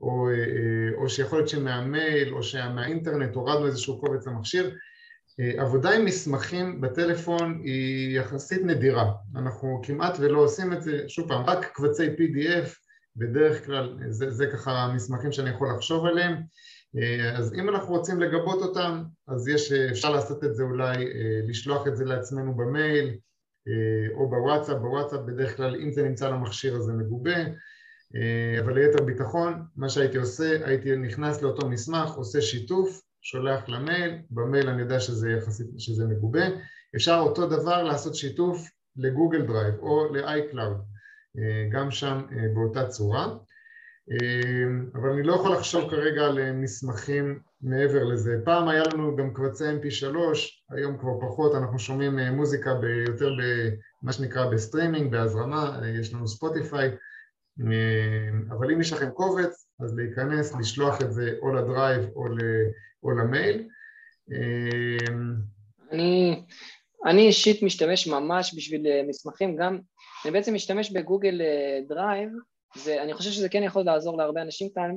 או, 0.00 0.28
אה, 0.30 0.94
או 0.96 1.08
שיכול 1.08 1.38
להיות 1.38 1.48
שמהמייל 1.48 2.34
או 2.34 2.42
שמהאינטרנט 2.42 3.34
הורדנו 3.34 3.66
איזשהו 3.66 4.00
קובץ 4.00 4.26
למכשיר. 4.26 4.76
אה, 5.40 5.62
עבודה 5.62 5.90
עם 5.90 6.04
מסמכים 6.04 6.80
בטלפון 6.80 7.60
היא 7.64 8.18
יחסית 8.18 8.64
נדירה. 8.64 9.12
אנחנו 9.36 9.80
כמעט 9.82 10.16
ולא 10.20 10.38
עושים 10.38 10.72
את 10.72 10.82
זה, 10.82 11.08
שוב 11.08 11.28
פעם, 11.28 11.44
רק 11.44 11.72
קבצי 11.74 12.06
PDF 12.06 12.68
בדרך 13.16 13.66
כלל 13.66 13.98
זה, 14.08 14.30
זה 14.30 14.46
ככה 14.46 14.72
המסמכים 14.72 15.32
שאני 15.32 15.50
יכול 15.50 15.68
לחשוב 15.76 16.06
עליהם. 16.06 16.34
אז 17.34 17.54
אם 17.54 17.68
אנחנו 17.68 17.94
רוצים 17.94 18.20
לגבות 18.20 18.62
אותם 18.62 19.02
אז 19.28 19.48
יש, 19.48 19.72
אפשר 19.72 20.10
לעשות 20.10 20.44
את 20.44 20.54
זה 20.54 20.62
אולי, 20.62 20.96
לשלוח 21.48 21.86
את 21.86 21.96
זה 21.96 22.04
לעצמנו 22.04 22.56
במייל 22.56 23.16
או 24.14 24.30
בוואטסאפ, 24.30 24.76
בוואטסאפ 24.76 25.20
בדרך 25.20 25.56
כלל 25.56 25.76
אם 25.76 25.92
זה 25.92 26.02
נמצא 26.02 26.28
למכשיר 26.28 26.76
הזה 26.76 26.92
מגובה 26.92 27.36
אבל 28.60 28.74
ליתר 28.74 29.04
ביטחון 29.04 29.62
מה 29.76 29.88
שהייתי 29.88 30.18
עושה 30.18 30.66
הייתי 30.66 30.96
נכנס 30.96 31.42
לאותו 31.42 31.68
מסמך, 31.68 32.10
עושה 32.10 32.40
שיתוף, 32.40 33.00
שולח 33.22 33.68
למייל, 33.68 34.18
במייל 34.30 34.68
אני 34.68 34.82
יודע 34.82 35.00
שזה, 35.00 35.30
יחסית, 35.30 35.66
שזה 35.78 36.06
מגובה 36.06 36.44
אפשר 36.96 37.18
אותו 37.20 37.46
דבר 37.46 37.82
לעשות 37.82 38.14
שיתוף 38.14 38.68
לגוגל 38.96 39.42
דרייב 39.42 39.74
או 39.78 40.14
ל-iCloud, 40.14 40.78
גם 41.72 41.90
שם 41.90 42.22
באותה 42.54 42.86
צורה. 42.86 43.26
אבל 44.94 45.10
אני 45.10 45.22
לא 45.22 45.32
יכול 45.32 45.52
לחשוב 45.52 45.90
כרגע 45.90 46.22
על 46.24 46.52
מסמכים 46.52 47.40
מעבר 47.60 48.04
לזה. 48.04 48.36
פעם 48.44 48.68
היה 48.68 48.82
לנו 48.92 49.16
גם 49.16 49.34
קבצי 49.34 49.64
mp3, 49.64 50.16
היום 50.70 50.98
כבר 50.98 51.20
פחות, 51.20 51.54
אנחנו 51.54 51.78
שומעים 51.78 52.18
מוזיקה 52.18 52.70
יותר 53.08 53.30
במה 54.02 54.12
שנקרא 54.12 54.50
בסטרימינג, 54.50 55.12
בהזרמה, 55.12 55.80
יש 56.00 56.14
לנו 56.14 56.28
ספוטיפיי, 56.28 56.90
אבל 58.50 58.72
אם 58.72 58.80
יש 58.80 58.92
לכם 58.92 59.10
קובץ, 59.10 59.68
אז 59.80 59.96
להיכנס, 59.96 60.54
לשלוח 60.60 61.02
את 61.02 61.12
זה 61.12 61.34
או 61.42 61.54
לדרייב 61.54 62.04
או 63.02 63.10
למייל. 63.10 63.68
אני, 65.92 66.42
אני 67.06 67.26
אישית 67.26 67.62
משתמש 67.62 68.06
ממש 68.06 68.54
בשביל 68.56 68.86
אה, 68.86 69.02
מסמכים, 69.08 69.56
גם, 69.56 69.78
אני 70.24 70.32
בעצם 70.32 70.54
משתמש 70.54 70.90
בגוגל 70.90 71.40
אה, 71.40 71.80
דרייב, 71.88 72.30
זה, 72.76 73.02
אני 73.02 73.14
חושב 73.14 73.30
שזה 73.30 73.48
כן 73.48 73.62
יכול 73.62 73.82
לעזור 73.82 74.18
להרבה 74.18 74.42
אנשים 74.42 74.68
כאן, 74.74 74.90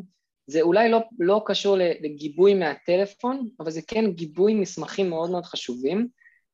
זה 0.48 0.62
אולי 0.62 0.90
לא, 0.90 1.00
לא 1.20 1.44
קשור 1.46 1.78
לגיבוי 1.78 2.54
מהטלפון, 2.54 3.48
אבל 3.60 3.72
זה 3.72 3.82
כן 3.88 4.12
גיבוי 4.12 4.54
מסמכים 4.54 5.10
מאוד 5.10 5.32
מאוד 5.32 5.46
חשובים. 5.46 6.08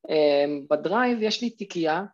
אמ, 0.08 0.66
בדרייב 0.70 1.18
יש 1.22 1.42
לי 1.42 1.50
תיקייה, 1.50 2.04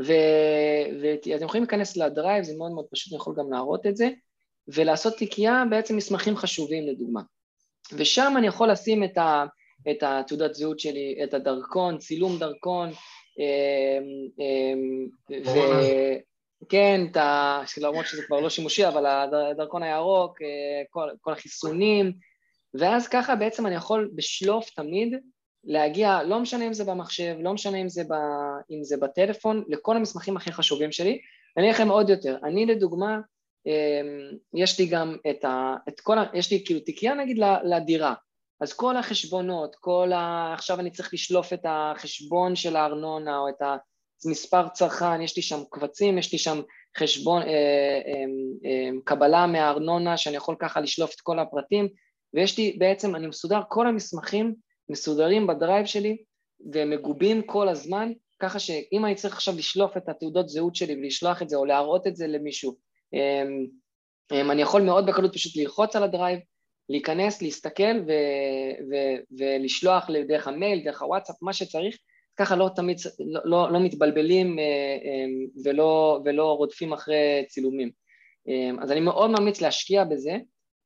ואתם 0.00 1.44
יכולים 1.44 1.62
להיכנס 1.62 1.96
לדרייב, 1.96 2.44
זה 2.44 2.56
מאוד 2.58 2.72
מאוד 2.72 2.86
פשוט, 2.90 3.12
אני 3.12 3.16
יכול 3.16 3.34
גם 3.38 3.52
להראות 3.52 3.86
את 3.86 3.96
זה, 3.96 4.08
ולעשות 4.68 5.16
תיקייה 5.16 5.64
בעצם 5.70 5.96
מסמכים 5.96 6.36
חשובים 6.36 6.86
לדוגמה. 6.86 7.20
ושם 7.92 8.34
אני 8.36 8.46
יכול 8.46 8.70
לשים 8.70 9.04
את 9.04 9.18
ה... 9.18 9.44
את 9.90 10.02
התעודת 10.02 10.54
זהות 10.54 10.80
שלי, 10.80 11.20
את 11.24 11.34
הדרכון, 11.34 11.98
צילום 11.98 12.38
דרכון, 12.38 12.88
אמ, 13.38 14.28
אמ, 14.38 15.08
וכן, 16.62 17.00
למרות 17.80 18.06
שזה 18.06 18.22
כבר 18.26 18.40
לא 18.40 18.50
שימושי, 18.50 18.88
אבל 18.88 19.06
הדרכון 19.06 19.82
הירוק, 19.82 20.42
אה, 20.42 20.82
כל, 20.90 21.08
כל 21.20 21.32
החיסונים, 21.32 22.12
ואז 22.74 23.08
ככה 23.08 23.36
בעצם 23.36 23.66
אני 23.66 23.74
יכול 23.74 24.10
בשלוף 24.14 24.70
תמיד 24.70 25.14
להגיע, 25.64 26.22
לא 26.22 26.40
משנה 26.40 26.66
אם 26.66 26.72
זה 26.72 26.84
במחשב, 26.84 27.36
לא 27.40 27.52
משנה 27.52 27.76
אם 27.76 27.88
זה, 27.88 28.04
ב, 28.04 28.12
אם 28.70 28.84
זה 28.84 28.96
בטלפון, 28.96 29.64
לכל 29.68 29.96
המסמכים 29.96 30.36
הכי 30.36 30.52
חשובים 30.52 30.92
שלי. 30.92 31.20
אני 31.56 31.64
אגיד 31.66 31.74
לכם 31.74 31.88
עוד 31.88 32.10
יותר, 32.10 32.38
אני 32.44 32.66
לדוגמה, 32.66 33.18
אמ, 33.66 34.36
יש 34.54 34.80
לי 34.80 34.86
גם 34.86 35.16
את, 35.30 35.44
ה, 35.44 35.74
את 35.88 36.00
כל 36.00 36.18
ה... 36.18 36.24
יש 36.34 36.52
לי 36.52 36.62
כאילו 36.64 36.80
תיקייה 36.80 37.14
נגיד 37.14 37.38
לדירה, 37.64 38.14
אז 38.60 38.72
כל 38.72 38.96
החשבונות, 38.96 39.76
כל 39.80 40.12
ה... 40.12 40.54
עכשיו 40.54 40.80
אני 40.80 40.90
צריך 40.90 41.14
לשלוף 41.14 41.52
את 41.52 41.60
החשבון 41.64 42.56
של 42.56 42.76
הארנונה 42.76 43.38
או 43.38 43.48
את 43.48 43.62
המספר 44.24 44.68
צרכן, 44.68 45.22
יש 45.22 45.36
לי 45.36 45.42
שם 45.42 45.60
קבצים, 45.70 46.18
יש 46.18 46.32
לי 46.32 46.38
שם 46.38 46.60
חשבון, 46.98 47.42
אה, 47.42 47.48
אה, 47.48 48.24
אה, 48.64 48.90
קבלה 49.04 49.46
מהארנונה 49.46 50.16
שאני 50.16 50.36
יכול 50.36 50.56
ככה 50.58 50.80
לשלוף 50.80 51.14
את 51.14 51.20
כל 51.20 51.38
הפרטים 51.38 51.88
ויש 52.34 52.58
לי 52.58 52.76
בעצם, 52.78 53.16
אני 53.16 53.26
מסודר, 53.26 53.60
כל 53.68 53.86
המסמכים 53.86 54.54
מסודרים 54.90 55.46
בדרייב 55.46 55.86
שלי 55.86 56.16
ומגובים 56.72 57.42
כל 57.42 57.68
הזמן 57.68 58.12
ככה 58.40 58.58
שאם 58.58 59.04
אני 59.04 59.14
צריך 59.14 59.34
עכשיו 59.34 59.54
לשלוף 59.56 59.96
את 59.96 60.08
התעודות 60.08 60.48
זהות 60.48 60.76
שלי 60.76 60.94
ולשלוח 60.94 61.42
את 61.42 61.48
זה 61.48 61.56
או 61.56 61.64
להראות 61.64 62.06
את 62.06 62.16
זה 62.16 62.26
למישהו 62.26 62.76
אה, 63.14 63.44
אה, 64.32 64.40
אני 64.40 64.62
יכול 64.62 64.82
מאוד 64.82 65.06
בקלות 65.06 65.34
פשוט 65.34 65.56
ללחוץ 65.56 65.96
על 65.96 66.02
הדרייב 66.02 66.38
להיכנס, 66.88 67.42
להסתכל 67.42 68.00
ו- 68.06 68.84
ו- 68.90 69.38
ולשלוח 69.38 70.10
דרך 70.28 70.48
המייל, 70.48 70.84
דרך 70.84 71.02
הוואטסאפ, 71.02 71.36
מה 71.42 71.52
שצריך, 71.52 71.96
ככה 72.36 72.56
לא 72.56 72.70
תמיד, 72.76 72.98
לא, 73.20 73.40
לא, 73.44 73.72
לא 73.72 73.80
מתבלבלים 73.80 74.58
אה, 74.58 74.64
אה, 74.64 75.26
ולא, 75.64 76.20
ולא 76.24 76.52
רודפים 76.52 76.92
אחרי 76.92 77.44
צילומים. 77.48 77.90
אה, 78.48 78.82
אז 78.82 78.92
אני 78.92 79.00
מאוד 79.00 79.30
ממליץ 79.30 79.60
להשקיע 79.60 80.04
בזה, 80.04 80.36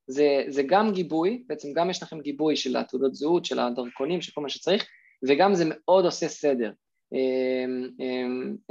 זה, 0.06 0.44
זה 0.48 0.62
גם 0.66 0.92
גיבוי, 0.92 1.44
בעצם 1.46 1.68
גם 1.72 1.90
יש 1.90 2.02
לכם 2.02 2.20
גיבוי 2.20 2.56
של 2.56 2.76
התעודות 2.76 3.14
זהות, 3.14 3.44
של 3.44 3.58
הדרכונים, 3.58 4.20
של 4.20 4.32
כל 4.32 4.40
מה 4.40 4.48
שצריך, 4.48 4.86
וגם 5.28 5.54
זה 5.54 5.64
מאוד 5.68 6.04
עושה 6.04 6.28
סדר. 6.28 6.72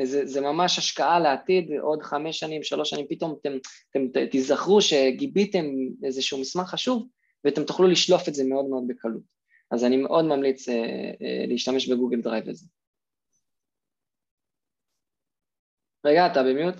זה, 0.04 0.26
זה 0.26 0.42
ממש 0.42 0.78
השקעה 0.78 1.20
לעתיד, 1.20 1.72
עוד 1.82 2.04
חמש 2.04 2.40
שנים, 2.40 2.64
שלוש 2.64 2.90
שנים, 2.90 3.06
פתאום 3.10 3.36
אתם, 3.42 3.52
אתם 3.90 4.26
תיזכרו 4.32 4.82
שגיביתם 4.82 5.66
איזשהו 6.04 6.42
מסמך 6.42 6.70
חשוב, 6.70 7.08
ואתם 7.46 7.64
תוכלו 7.64 7.88
לשלוף 7.88 8.28
את 8.28 8.34
זה 8.34 8.44
מאוד 8.44 8.66
מאוד 8.66 8.84
בקלות. 8.88 9.34
אז 9.72 9.84
אני 9.84 9.98
מאוד 9.98 10.26
ממליץ 10.26 10.70
אה, 10.70 10.76
אה, 11.22 11.46
להשתמש 11.48 11.90
בגוגל 11.90 12.22
דרייב 12.22 12.50
לזה. 12.50 12.66
רגע, 16.06 16.28
אתה 16.28 16.44
ב 16.44 16.49
mute? 16.49 16.76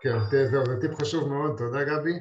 כן, 0.00 0.18
זה 0.30 0.80
טיפ 0.80 0.94
חשוב 1.00 1.28
מאוד, 1.28 1.58
תודה 1.58 1.84
גבי. 1.84 2.12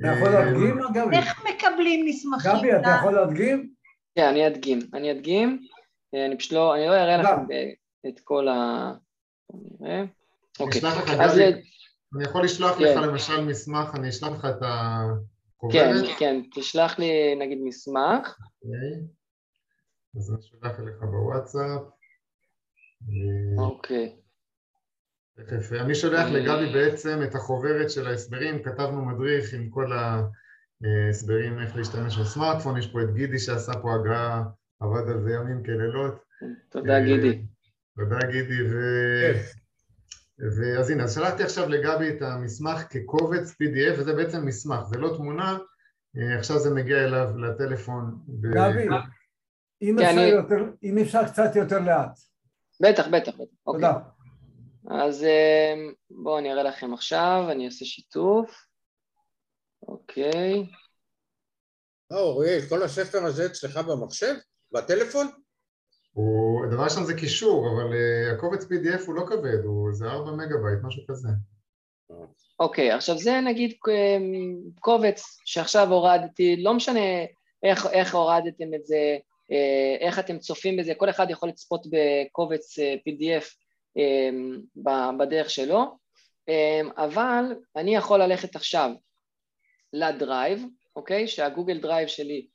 אתה 0.00 0.08
יכול 0.08 0.28
אה, 0.28 0.44
להדגים, 0.44 0.78
גבי? 0.94 1.16
איך 1.16 1.44
מקבלים 1.44 2.06
מסמכים? 2.06 2.50
גבי, 2.58 2.76
אתה 2.76 2.96
יכול 2.98 3.14
להדגים? 3.14 3.72
כן, 4.14 4.28
אני 4.28 4.46
אדגים. 4.46 4.78
אני 4.94 5.12
אדגים, 5.12 5.66
אני 6.26 6.38
פשוט 6.38 6.52
לא, 6.52 6.74
אני 6.74 6.86
לא 6.86 6.92
אראה 6.92 7.16
לכם 7.16 7.46
את 8.08 8.20
כל 8.24 8.48
ה... 8.48 8.92
נראה. 9.80 10.02
אוקיי. 10.60 10.80
אז... 11.20 11.38
אני 12.16 12.24
יכול 12.24 12.44
לשלוח 12.44 12.80
לך 12.80 12.98
כן. 12.98 13.02
למשל 13.02 13.44
מסמך, 13.44 13.94
אני 13.94 14.08
אשלח 14.08 14.30
לך 14.30 14.44
את 14.44 14.62
ה... 14.62 15.00
כן, 15.72 15.92
כן, 16.18 16.40
תשלח 16.54 16.98
לי 16.98 17.34
נגיד 17.34 17.58
מסמך. 17.64 18.38
אוקיי, 18.62 19.02
אז 20.16 20.32
אני 20.32 20.42
שולח 20.42 20.80
אליך 20.80 20.96
בוואטסאפ. 21.00 21.82
אוקיי. 23.58 24.19
תכף, 25.46 25.72
אני 25.72 25.94
שולח 25.94 26.28
לגבי 26.28 26.72
בעצם 26.72 27.22
את 27.24 27.34
החוברת 27.34 27.90
של 27.90 28.06
ההסברים, 28.06 28.62
כתבנו 28.62 29.04
מדריך 29.04 29.54
עם 29.54 29.70
כל 29.70 29.92
ההסברים 30.82 31.60
איך 31.60 31.76
להשתמש 31.76 32.18
בסמארטפון, 32.18 32.78
יש 32.78 32.86
פה 32.86 33.02
את 33.02 33.14
גידי 33.14 33.38
שעשה 33.38 33.72
פה 33.82 33.94
הגעה, 33.94 34.42
עבד 34.80 35.08
על 35.10 35.20
זה 35.20 35.30
ימים 35.32 35.62
כלילות. 35.64 36.14
תודה 36.68 37.00
גידי. 37.00 37.42
תודה 37.96 38.18
גידי, 38.30 38.62
ו... 38.70 38.76
אז 40.78 40.90
הנה, 40.90 41.02
אז 41.02 41.14
שלחתי 41.14 41.42
עכשיו 41.42 41.68
לגבי 41.68 42.10
את 42.10 42.22
המסמך 42.22 42.82
כקובץ 42.90 43.50
PDF, 43.50 43.98
וזה 44.00 44.12
בעצם 44.12 44.46
מסמך, 44.46 44.80
זה 44.88 44.98
לא 44.98 45.16
תמונה, 45.16 45.58
אה, 46.16 46.38
עכשיו 46.38 46.58
זה 46.58 46.74
מגיע 46.74 47.04
אליו 47.04 47.38
לטלפון. 47.38 48.18
גבי, 48.40 48.88
אם, 49.82 49.96
כן, 49.98 50.04
אפשר, 50.04 50.20
אני... 50.20 50.28
יותר, 50.28 50.64
אם 50.82 50.98
אפשר 50.98 51.24
קצת 51.24 51.56
יותר 51.56 51.78
לאט. 51.78 52.18
בטח, 52.82 53.06
בטח, 53.08 53.32
בטח. 53.34 53.52
אוקיי. 53.66 53.80
תודה. 53.80 53.92
אוקיי. 53.92 54.19
אז 54.88 55.24
אה, 55.24 55.74
בואו 56.10 56.38
אני 56.38 56.52
אראה 56.52 56.62
לכם 56.62 56.94
עכשיו, 56.94 57.44
אני 57.50 57.66
אעשה 57.66 57.84
שיתוף. 57.84 58.64
אוקיי. 59.88 60.66
אה, 62.12 62.20
אוריאל, 62.20 62.60
כל 62.68 62.82
הספר 62.82 63.24
הזה 63.24 63.46
אצלך 63.46 63.76
במחשב? 63.76 64.34
בטלפון? 64.72 65.26
הוא, 66.12 66.64
הדבר 66.66 66.84
ראשון 66.84 67.04
זה 67.04 67.14
קישור, 67.14 67.68
אבל 67.68 67.92
אה, 67.92 68.34
הקובץ 68.34 68.64
PDF 68.64 69.06
הוא 69.06 69.14
לא 69.14 69.26
כבד, 69.26 69.64
הוא, 69.64 69.92
זה 69.92 70.06
4 70.06 70.32
מגה 70.32 70.56
בייט, 70.62 70.78
משהו 70.82 71.02
כזה. 71.08 71.28
אוקיי, 72.60 72.92
אוקיי, 72.92 72.96
עכשיו 72.96 73.18
זה 73.18 73.40
נגיד 73.40 73.74
אמ, 73.88 74.60
קובץ 74.80 75.22
שעכשיו 75.44 75.92
הורדתי, 75.92 76.56
לא 76.62 76.74
משנה 76.74 77.00
איך, 77.62 77.86
איך 77.86 78.14
הורדתם 78.14 78.74
את 78.74 78.86
זה, 78.86 79.18
אה, 79.50 79.96
איך 80.00 80.18
אתם 80.18 80.38
צופים 80.38 80.76
בזה, 80.76 80.92
כל 80.96 81.10
אחד 81.10 81.30
יכול 81.30 81.48
לצפות 81.48 81.86
בקובץ 81.86 82.78
אה, 82.78 82.94
PDF 82.94 83.44
אמ, 83.44 83.60
בדרך 85.18 85.50
שלו, 85.50 85.98
אמ, 86.48 86.90
אבל 86.96 87.44
אני 87.76 87.96
יכול 87.96 88.22
ללכת 88.22 88.56
עכשיו 88.56 88.90
לדרייב, 89.92 90.64
אוקיי? 90.96 91.28
שהגוגל 91.28 91.80
דרייב 91.80 92.08
שלי 92.08 92.46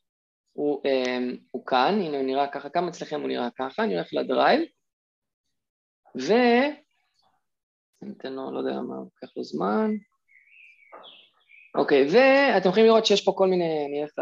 הוא, 0.53 0.81
um, 0.83 1.37
הוא 1.51 1.65
כאן, 1.65 2.01
הנה 2.01 2.17
הוא 2.17 2.25
נראה 2.25 2.47
ככה, 2.47 2.69
גם 2.75 2.87
אצלכם 2.87 3.21
הוא 3.21 3.27
נראה 3.27 3.49
ככה, 3.57 3.83
אני 3.83 3.95
הולך 3.95 4.07
לדרייב, 4.13 4.61
ו... 6.21 6.33
אני 8.01 8.11
אתן 8.17 8.33
לו, 8.33 8.51
לא 8.51 8.59
יודע 8.59 8.81
מה, 8.81 8.95
לוקח 8.95 9.37
לו 9.37 9.43
זמן. 9.43 9.91
אוקיי, 11.75 12.07
ואתם 12.07 12.69
יכולים 12.69 12.85
לראות 12.85 13.05
שיש 13.05 13.25
פה 13.25 13.33
כל 13.37 13.47
מיני, 13.47 13.85
אני 13.85 14.03
אלך 14.03 14.13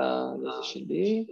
לזה 0.43 0.63
שלי. 0.63 1.25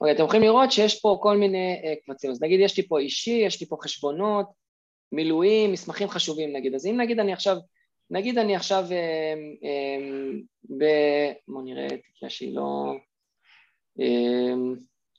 אוקיי, 0.00 0.14
אתם 0.14 0.24
יכולים 0.24 0.42
לראות 0.42 0.72
שיש 0.72 1.00
פה 1.00 1.18
כל 1.22 1.36
מיני 1.36 1.82
uh, 1.82 2.06
קבצים, 2.06 2.30
אז 2.30 2.42
נגיד 2.42 2.60
יש 2.60 2.76
לי 2.76 2.88
פה 2.88 2.98
אישי, 2.98 3.42
יש 3.46 3.60
לי 3.60 3.66
פה 3.66 3.76
חשבונות, 3.82 4.46
מילואים, 5.12 5.72
מסמכים 5.72 6.08
חשובים 6.08 6.56
נגיד, 6.56 6.74
אז 6.74 6.86
אם 6.86 7.00
נגיד 7.00 7.20
אני 7.20 7.32
עכשיו 7.32 7.56
נגיד 8.10 8.38
אני 8.38 8.56
עכשיו 8.56 8.84
אה, 8.90 9.34
אה, 9.64 10.04
ב... 10.78 10.84
בואו 11.48 11.64
נראה 11.64 11.88
תיקייה 11.88 12.30
שהיא 12.30 12.56
לא... 12.56 12.94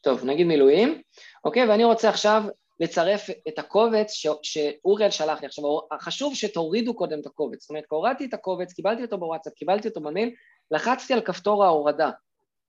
טוב, 0.02 0.26
נגיד 0.26 0.48
מילואים, 0.48 1.02
אוקיי? 1.45 1.70
ואני 1.70 1.84
רוצה 1.84 2.10
עכשיו 2.10 2.44
לצרף 2.80 3.30
את 3.48 3.60
הקובץ 3.60 4.11
ש... 4.11 4.28
שאוריאל 4.44 5.11
שלח 5.11 5.41
לי. 5.41 5.48
עכשיו, 5.48 5.64
חשוב 6.02 6.36
שתורידו 6.36 6.94
קודם 6.94 7.20
את 7.20 7.26
הקובץ. 7.26 7.61
זאת 7.61 7.70
אומרת, 7.70 7.84
הורדתי 7.90 8.26
את 8.26 8.34
הקובץ, 8.34 8.74
קיבלתי 8.74 9.02
אותו 9.02 9.18
בוואטסאפ, 9.18 9.53
קיבלתי 9.53 9.88
אותו 9.88 10.02
במייל, 10.02 10.32
לחצתי 10.72 11.14
על 11.14 11.22
כפתור 11.22 11.64
ההורדה. 11.64 12.10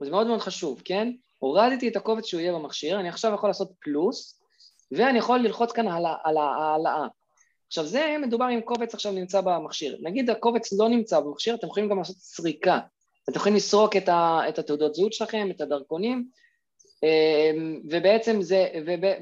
וזה 0.00 0.10
מאוד 0.10 0.26
מאוד 0.26 0.40
חשוב, 0.40 0.82
כן? 0.84 1.12
הורדתי 1.38 1.88
את 1.88 1.96
הקובץ 1.96 2.24
שהוא 2.24 2.40
יהיה 2.40 2.52
במכשיר, 2.52 3.00
אני 3.00 3.08
עכשיו 3.08 3.34
יכול 3.34 3.48
לעשות 3.48 3.70
פלוס, 3.80 4.39
ואני 4.92 5.18
יכול 5.18 5.38
ללחוץ 5.38 5.72
כאן 5.72 5.88
על 6.24 6.36
העלאה. 6.36 7.06
עכשיו 7.66 7.84
זה 7.84 8.16
מדובר 8.22 8.50
אם 8.50 8.60
קובץ 8.60 8.94
עכשיו 8.94 9.12
נמצא 9.12 9.40
במכשיר. 9.40 9.98
נגיד 10.02 10.30
הקובץ 10.30 10.72
לא 10.72 10.88
נמצא 10.88 11.20
במכשיר, 11.20 11.54
אתם 11.54 11.66
יכולים 11.66 11.88
גם 11.88 11.98
לעשות 11.98 12.16
סריקה. 12.16 12.78
אתם 13.24 13.38
יכולים 13.38 13.56
לסרוק 13.56 13.96
את, 13.96 14.08
ה, 14.08 14.40
את 14.48 14.58
התעודות 14.58 14.94
זהות 14.94 15.12
שלכם, 15.12 15.48
את 15.50 15.60
הדרכונים, 15.60 16.28
אמ, 17.02 17.80
ובעצם, 17.90 18.42
זה, 18.42 18.68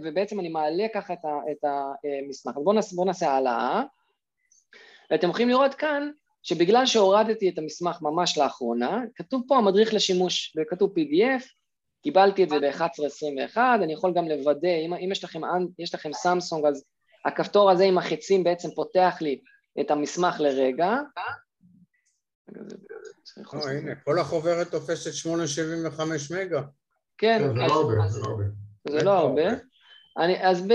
ובעצם 0.03 0.41
אני 0.41 0.49
מעלה 0.49 0.87
ככה 0.95 1.13
את, 1.13 1.25
ה, 1.25 1.39
את 1.53 1.65
המסמך. 2.25 2.57
אז 2.57 2.65
בואו 2.65 2.75
נעשה, 2.75 2.97
בוא 2.97 3.05
נעשה 3.05 3.31
העלאה. 3.31 3.83
ואתם 5.11 5.31
יכולים 5.31 5.49
לראות 5.49 5.75
כאן 5.75 6.11
שבגלל 6.43 6.87
שהורדתי 6.87 7.49
את 7.49 7.59
המסמך 7.59 8.03
ממש 8.03 8.39
לאחרונה, 8.39 9.01
כתוב 9.15 9.43
פה 9.49 9.57
המדריך 9.57 9.95
לשימוש, 9.95 10.57
וכתוב 10.57 10.91
PDF, 10.91 11.45
קיבלתי 12.03 12.45
את 12.45 12.49
זה 12.49 12.57
ב-1121, 12.61 13.57
אני 13.83 13.93
יכול 13.93 14.13
גם 14.15 14.29
לוודא, 14.29 14.69
אם, 14.69 14.95
אם 14.95 15.09
יש 15.13 15.25
לכם, 15.25 15.41
יש 15.79 15.95
לכם 15.95 16.13
סמסונג, 16.13 16.65
אז 16.67 16.85
הכפתור 17.25 17.71
הזה 17.71 17.85
עם 17.85 17.99
החצים 17.99 18.45
בעצם 18.45 18.69
פותח 18.71 19.17
לי 19.21 19.41
את 19.81 19.91
המסמך 19.91 20.41
לרגע. 20.41 20.87
אה, 21.19 21.23
הנה, 23.71 23.95
כל 24.05 24.19
החוברת 24.19 24.71
תופסת 24.71 25.13
875 25.13 26.31
מגה. 26.31 26.63
כן. 27.19 27.39
זה 27.39 27.53
לא 27.55 27.75
הרבה, 27.75 28.09
זה 28.09 28.21
לא 28.21 28.27
הרבה. 28.27 28.45
זה 28.89 29.05
לא 29.05 29.11
הרבה. 29.11 29.43
אז 30.41 30.67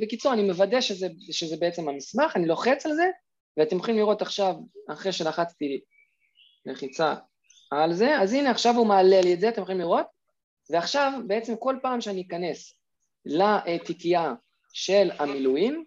בקיצור, 0.00 0.32
אני 0.32 0.42
מוודא 0.42 0.80
שזה, 0.80 1.06
שזה 1.30 1.56
בעצם 1.60 1.88
המסמך, 1.88 2.36
אני 2.36 2.46
לוחץ 2.46 2.86
על 2.86 2.94
זה, 2.94 3.06
ואתם 3.56 3.76
יכולים 3.76 3.96
לראות 3.96 4.22
עכשיו, 4.22 4.54
אחרי 4.92 5.12
שלחצתי 5.12 5.80
לחיצה 6.66 7.14
על 7.70 7.92
זה, 7.92 8.18
אז 8.20 8.32
הנה 8.32 8.50
עכשיו 8.50 8.74
הוא 8.74 8.86
מעלה 8.86 9.20
לי 9.20 9.34
את 9.34 9.40
זה, 9.40 9.48
אתם 9.48 9.62
יכולים 9.62 9.80
לראות, 9.80 10.06
ועכשיו 10.70 11.12
בעצם 11.26 11.56
כל 11.56 11.76
פעם 11.82 12.00
שאני 12.00 12.22
אכנס 12.22 12.74
לתיקייה 13.24 14.34
של 14.72 15.10
המילואים, 15.18 15.84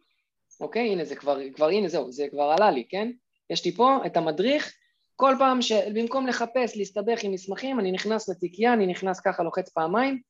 אוקיי, 0.62 0.92
הנה 0.92 1.06
זה 1.06 1.16
כבר, 1.16 1.38
כבר 1.56 1.68
הנה 1.68 1.88
זהו, 1.88 2.12
זה 2.12 2.28
כבר 2.32 2.44
עלה 2.44 2.72
לי, 2.72 2.88
כן? 2.90 3.12
יש 3.50 3.66
לי 3.66 3.72
פה 3.72 3.98
את 4.06 4.18
המדריך, 4.18 4.74
כל 5.16 5.36
פעם 5.40 5.62
שבמקום 5.62 6.28
לחפש, 6.28 6.78
להסתבך 6.78 7.24
עם 7.24 7.32
מסמכים, 7.32 7.80
אני 7.80 7.92
נכנס 7.92 8.30
לתיקייה, 8.30 8.74
אני 8.74 8.88
נכנס 8.88 9.20
ככה, 9.20 9.44
לוחץ 9.44 9.70
פעמיים, 9.70 10.22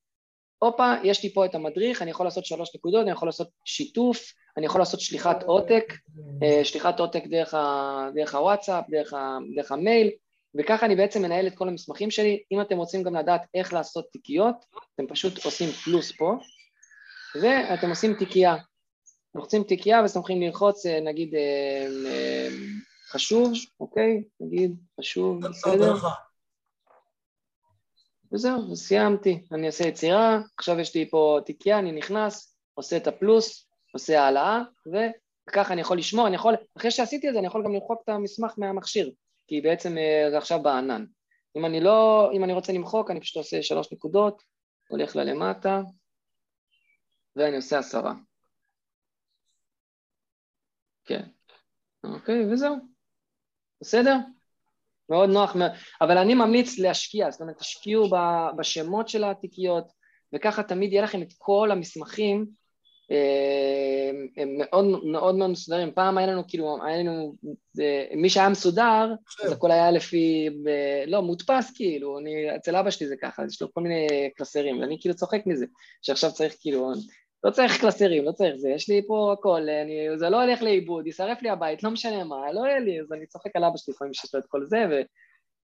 הופה, 0.57 0.94
יש 1.03 1.23
לי 1.23 1.34
פה 1.34 1.45
את 1.45 1.56
המדריך, 1.56 2.02
אני 2.02 2.11
יכול 2.11 2.26
לעשות 2.26 2.45
שלוש 2.45 2.76
נקודות, 2.76 3.02
אני 3.02 3.11
יכול 3.11 3.28
לעשות 3.28 3.49
שיתוף, 3.65 4.34
אני 4.57 4.65
יכול 4.65 4.82
לעשות 4.82 4.99
שליחת 5.02 5.44
עותק, 5.44 5.94
אה, 6.44 6.65
שליחת 6.65 6.99
עותק 6.99 7.23
דרך, 7.28 7.53
ה, 7.53 8.10
דרך 8.15 8.36
הוואטסאפ, 8.36 8.86
דרך, 8.90 9.14
ה, 9.14 9.38
דרך 9.56 9.72
המייל, 9.72 10.10
וככה 10.60 10.86
אני 10.86 10.95
בעצם 10.95 11.22
מנהל 11.22 11.48
את 11.48 11.56
כל 11.56 11.68
המסמכים 11.68 12.11
שלי. 12.11 12.44
אם 12.52 12.61
אתם 12.61 12.78
רוצים 12.78 13.03
גם 13.03 13.15
לדעת 13.15 13.41
איך 13.53 13.73
לעשות 13.73 14.06
תיקיות, 14.11 14.56
אתם 14.95 15.07
פשוט 15.07 15.45
עושים 15.45 15.69
פלוס 15.69 16.11
פה, 16.18 16.36
ואתם 17.41 17.90
עושים 17.90 18.14
תיקייה. 18.14 18.56
לוחצים 19.36 19.64
תיקייה 19.64 20.02
יכולים 20.19 20.41
ללחוץ 20.41 20.86
אה, 20.86 20.99
נגיד 20.99 21.36
אה, 21.36 21.88
אה, 22.06 22.48
חשוב, 23.10 23.52
אוקיי? 23.80 24.23
נגיד 24.40 24.76
חשוב, 24.99 25.48
בסדר? 25.48 25.94
וזהו, 28.34 28.76
סיימתי. 28.76 29.44
אני 29.52 29.68
אעשה 29.68 29.88
יצירה, 29.88 30.40
עכשיו 30.57 30.80
יש 30.80 30.95
לי 30.95 31.10
פה 31.10 31.40
תיקייה, 31.45 31.80
אני 31.80 31.91
נכנס, 31.91 32.56
עושה 32.73 32.98
את 32.98 33.07
הפלוס, 33.07 33.68
עושה 33.94 34.23
העלאה, 34.23 34.61
וככה 34.88 35.73
אני 35.73 35.82
יכול 35.82 35.98
לשמור, 35.98 36.28
אני 36.28 36.36
יכול, 36.36 36.56
אחרי 36.78 36.91
שעשיתי 36.91 37.28
את 37.28 37.34
זה 37.34 37.40
אני 37.40 37.48
יכול 37.48 37.64
גם 37.64 37.73
למחוק 37.73 38.02
את 38.03 38.10
המסמך 38.10 38.53
מהמכשיר, 38.57 39.11
כי 39.52 39.61
בעצם 39.61 39.95
זה 40.32 40.38
עכשיו 40.38 40.64
בענן. 40.64 41.06
אם 41.57 41.65
אני 41.65 41.82
לא, 41.82 42.30
אם 42.34 42.44
אני 42.44 42.53
רוצה 42.53 42.73
למחוק, 42.73 43.11
אני 43.11 43.22
פשוט 43.22 43.38
עושה 43.38 43.64
שלוש 43.64 43.94
נקודות, 43.94 44.44
הולך 44.90 45.15
ללמטה, 45.15 45.82
ואני 47.36 47.56
עושה 47.56 47.80
עשרה. 47.80 48.14
כן. 51.06 51.22
אוקיי, 52.03 52.53
וזהו. 52.53 52.76
בסדר? 53.82 54.15
מאוד 55.10 55.30
נוח, 55.30 55.56
אבל 56.02 56.18
אני 56.18 56.34
ממליץ 56.34 56.80
להשקיע, 56.80 57.32
זאת 57.32 57.41
אומרת, 57.41 57.57
תשקיעו 57.57 58.10
בשמות 58.57 59.07
של 59.07 59.23
התיקיות, 59.23 59.91
וככה 60.36 60.64
תמיד 60.64 60.91
יהיה 60.91 61.03
לכם 61.03 61.22
את 61.22 61.34
כל 61.38 61.72
המסמכים 61.72 62.40
אה, 62.41 62.56
הם 64.38 64.58
מאוד 64.58 64.86
מאוד 65.04 65.36
מאוד 65.36 65.50
מסודרים. 65.50 65.92
פעם 65.92 66.18
היה 66.18 66.28
לנו, 66.28 66.48
כאילו, 66.48 66.78
היה 66.86 66.98
לנו, 66.98 67.36
מי 68.16 68.30
שהיה 68.30 68.50
מסודר, 68.50 69.14
אז 69.44 69.52
הכל 69.52 69.72
היה 69.72 69.92
לפי, 69.92 70.50
לא, 71.08 71.22
מודפס 71.22 71.72
כאילו, 71.76 72.20
אני, 72.20 72.56
אצל 72.56 72.76
אבא 72.76 72.90
שלי 72.90 73.08
זה 73.08 73.16
ככה, 73.22 73.46
יש 73.46 73.62
לו 73.62 73.74
כל 73.74 73.82
מיני 73.82 74.08
קלסרים, 74.36 74.80
ואני 74.80 74.98
כאילו 75.02 75.16
צוחק 75.16 75.42
מזה, 75.46 75.66
שעכשיו 76.02 76.32
צריך 76.32 76.56
כאילו, 76.60 76.92
לא 77.44 77.52
צריך 77.52 77.82
קלסרים, 77.82 78.26
לא 78.26 78.32
צריך 78.32 78.56
זה, 78.56 78.70
יש 78.70 78.90
לי 78.90 79.02
פה 79.08 79.36
הכל, 79.40 79.62
אני, 79.62 80.20
זה 80.20 80.30
לא 80.30 80.44
הולך 80.44 80.62
לאיבוד, 80.62 81.08
יישרף 81.08 81.42
לי 81.42 81.50
הבית, 81.50 81.84
לא 81.84 81.92
משנה 81.92 82.24
מה, 82.24 82.52
לא 82.52 82.68
יהיה 82.68 82.80
לי, 82.80 83.02
אז 83.02 83.12
אני 83.12 83.26
צוחק 83.26 83.56
על 83.56 83.64
אבא 83.64 83.78
שלי 83.78 83.94
לפעמים 83.94 84.14
שיש 84.14 84.34
לו 84.34 84.40
את 84.40 84.46
כל 84.48 84.66
זה, 84.66 84.86
ו, 84.92 85.02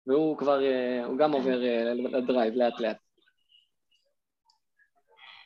והוא 0.08 0.38
כבר, 0.38 0.64
אה, 0.64 1.06
הוא 1.06 1.18
גם 1.18 1.32
עובר 1.32 1.64
אה, 1.66 1.94
לדרייב 1.94 2.54
לאט 2.54 2.80
לאט. 2.80 2.98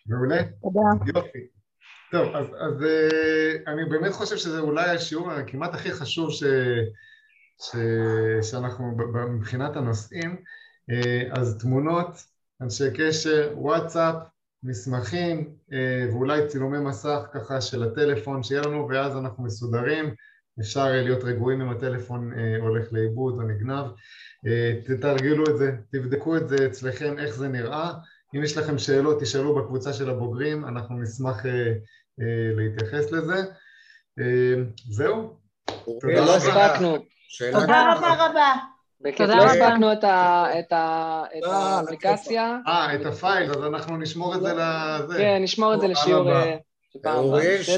מעולה. 0.05 0.43
תודה. 0.61 1.19
יופי. 1.19 1.58
טוב, 2.11 2.35
אז, 2.35 2.45
אז 2.45 2.83
אה, 2.83 3.73
אני 3.73 3.85
באמת 3.85 4.11
חושב 4.11 4.37
שזה 4.37 4.59
אולי 4.59 4.89
השיעור 4.89 5.31
הכמעט 5.31 5.73
הכי 5.73 5.91
חשוב 5.91 6.31
ש, 6.31 6.43
ש, 7.61 7.75
שאנחנו 8.49 8.97
מבחינת 9.29 9.75
הנושאים, 9.75 10.35
אז 11.31 11.57
תמונות, 11.59 12.07
אנשי 12.61 12.83
קשר, 12.95 13.53
וואטסאפ, 13.55 14.15
מסמכים 14.63 15.55
אה, 15.73 16.07
ואולי 16.11 16.47
צילומי 16.47 16.79
מסך 16.79 17.19
ככה 17.33 17.61
של 17.61 17.83
הטלפון 17.83 18.43
שיהיה 18.43 18.61
לנו 18.61 18.87
ואז 18.89 19.17
אנחנו 19.17 19.43
מסודרים, 19.43 20.13
אפשר 20.59 20.81
אה, 20.81 21.01
להיות 21.01 21.23
רגועים 21.23 21.61
אם 21.61 21.69
הטלפון 21.69 22.33
אה, 22.33 22.57
הולך 22.61 22.93
לאיבוד 22.93 23.33
או 23.33 23.41
נגנב, 23.41 23.85
תתרגלו 24.85 25.43
את 25.49 25.57
זה, 25.57 25.71
תבדקו 25.91 26.37
את 26.37 26.49
זה 26.49 26.65
אצלכם 26.65 27.19
איך 27.19 27.35
זה 27.35 27.47
נראה, 27.47 27.93
אם 28.35 28.43
יש 28.43 28.57
לכם 28.57 28.77
שאלות 28.77 29.21
תשאלו 29.21 29.55
בקבוצה 29.55 29.93
של 29.93 30.09
הבוגרים, 30.09 30.65
אנחנו 30.65 31.01
נשמח 31.01 31.43
להתייחס 32.55 33.11
לזה, 33.11 33.43
זהו, 34.89 35.37
תודה 36.01 36.35
רבה. 36.35 36.97
תודה 37.51 37.93
רבה 37.93 38.25
רבה. 38.25 38.53
בכיף, 39.01 39.29
לא 39.29 39.43
הספקנו 39.43 39.91
את 39.91 40.71
האפליקציה. 40.71 42.57
אה, 42.67 42.95
את 42.95 43.05
הפייל, 43.05 43.51
אז 43.51 43.63
אנחנו 43.63 43.97
נשמור 43.97 44.35
את 44.35 44.41
זה 44.41 44.53
לזה. 44.53 45.17
כן, 45.17 45.39
נשמור 45.43 45.73
את 45.73 45.81
זה 45.81 45.87
לשיעור... 45.87 46.31
אה, 46.31 46.57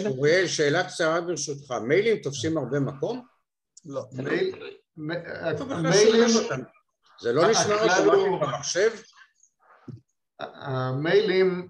אוריאל, 0.05 0.47
שאלה 0.47 0.83
קצרה 0.83 1.21
ברשותך, 1.21 1.71
מיילים 1.71 2.17
תופסים 2.17 2.57
הרבה 2.57 2.79
מקום? 2.79 3.25
לא. 3.85 4.03
מיילים... 5.81 6.29
זה 7.21 7.33
לא 7.33 7.51
נשמע 7.51 7.73
אוטומטית 7.73 8.41
במחשב? 8.41 8.89
המיילים 10.39 11.61
אה, 11.61 11.67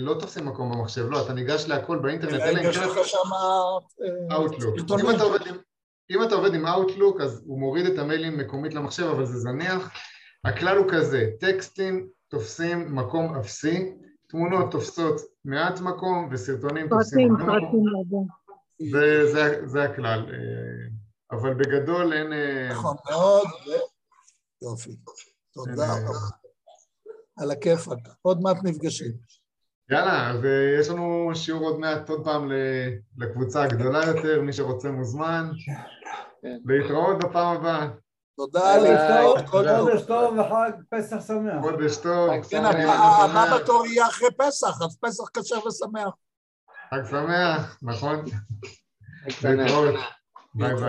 לא 0.00 0.14
תופסים 0.20 0.46
מקום 0.46 0.72
במחשב, 0.72 1.06
לא, 1.10 1.24
אתה 1.24 1.32
ניגש 1.32 1.64
להכל 1.68 1.98
באינטרנט, 1.98 2.42
אלא 2.42 2.58
אם 2.58 2.72
כן 2.72 2.88
לך 2.88 3.08
שם... 3.08 3.18
אאוטלוק. 4.32 4.76
אם 5.00 5.10
אתה 5.10 5.22
עובד 5.22 5.46
עם... 5.46 5.56
אם 6.10 6.22
אתה 6.22 6.34
עובד 6.34 6.54
עם 6.54 6.66
Outlook 6.66 7.22
אז 7.22 7.42
הוא 7.46 7.60
מוריד 7.60 7.86
את 7.86 7.98
המיילים 7.98 8.38
מקומית 8.38 8.74
למחשב 8.74 9.04
אבל 9.04 9.26
זה 9.26 9.38
זניח. 9.38 9.90
הכלל 10.44 10.76
הוא 10.76 10.86
כזה, 10.92 11.30
טקסטים 11.40 12.08
תופסים 12.28 12.96
מקום 12.96 13.36
אפסי, 13.36 13.92
תמונות 14.28 14.70
תופסות 14.70 15.20
מעט 15.44 15.80
מקום 15.80 16.28
וסרטונים 16.32 16.88
תופסים 16.88 17.32
מקום. 17.34 18.26
וזה 18.92 19.84
הכלל, 19.84 20.26
אה, 20.30 21.36
אבל 21.38 21.54
בגדול 21.54 22.12
אין... 22.12 22.32
אה, 22.32 22.68
נכון 22.70 22.96
מאוד, 23.10 23.46
יופי, 24.62 24.96
תודה 25.52 25.72
רבה, 25.72 26.18
על 27.38 27.50
הכיפאק, 27.50 27.98
עוד 28.22 28.40
מעט 28.40 28.56
נפגשים. 28.64 29.12
יאללה, 29.90 30.30
אז 30.30 30.40
יש 30.80 30.88
לנו 30.88 31.30
שיעור 31.34 31.64
עוד 31.64 31.78
מעט 31.78 32.08
עוד 32.08 32.24
פעם 32.24 32.52
לקבוצה 33.18 33.62
הגדולה 33.62 34.06
יותר, 34.06 34.40
מי 34.42 34.52
שרוצה 34.52 34.90
מוזמן. 34.90 35.50
כן. 36.42 36.58
להתראות 36.64 37.18
בפעם 37.18 37.56
הבאה. 37.56 37.88
תודה 38.36 38.76
להתראות. 38.76 39.46
חודש 39.46 40.02
טוב 40.02 40.38
וחג 40.38 40.70
פסח 40.90 41.26
שמח. 41.26 41.54
חודש 41.60 41.96
טוב. 41.96 42.30
כן, 42.50 42.64
הבא 42.64 43.56
בתור 43.56 43.86
יהיה 43.86 44.06
אחרי 44.06 44.28
פסח, 44.38 44.82
אז 44.82 44.98
פסח 45.00 45.24
כשר 45.28 45.66
ושמח. 45.66 46.14
חג 46.90 47.10
שמח, 47.10 47.78
נכון. 47.82 48.24
להתראות. 49.42 49.94
ביי 50.54 50.74
ביי. 50.74 50.82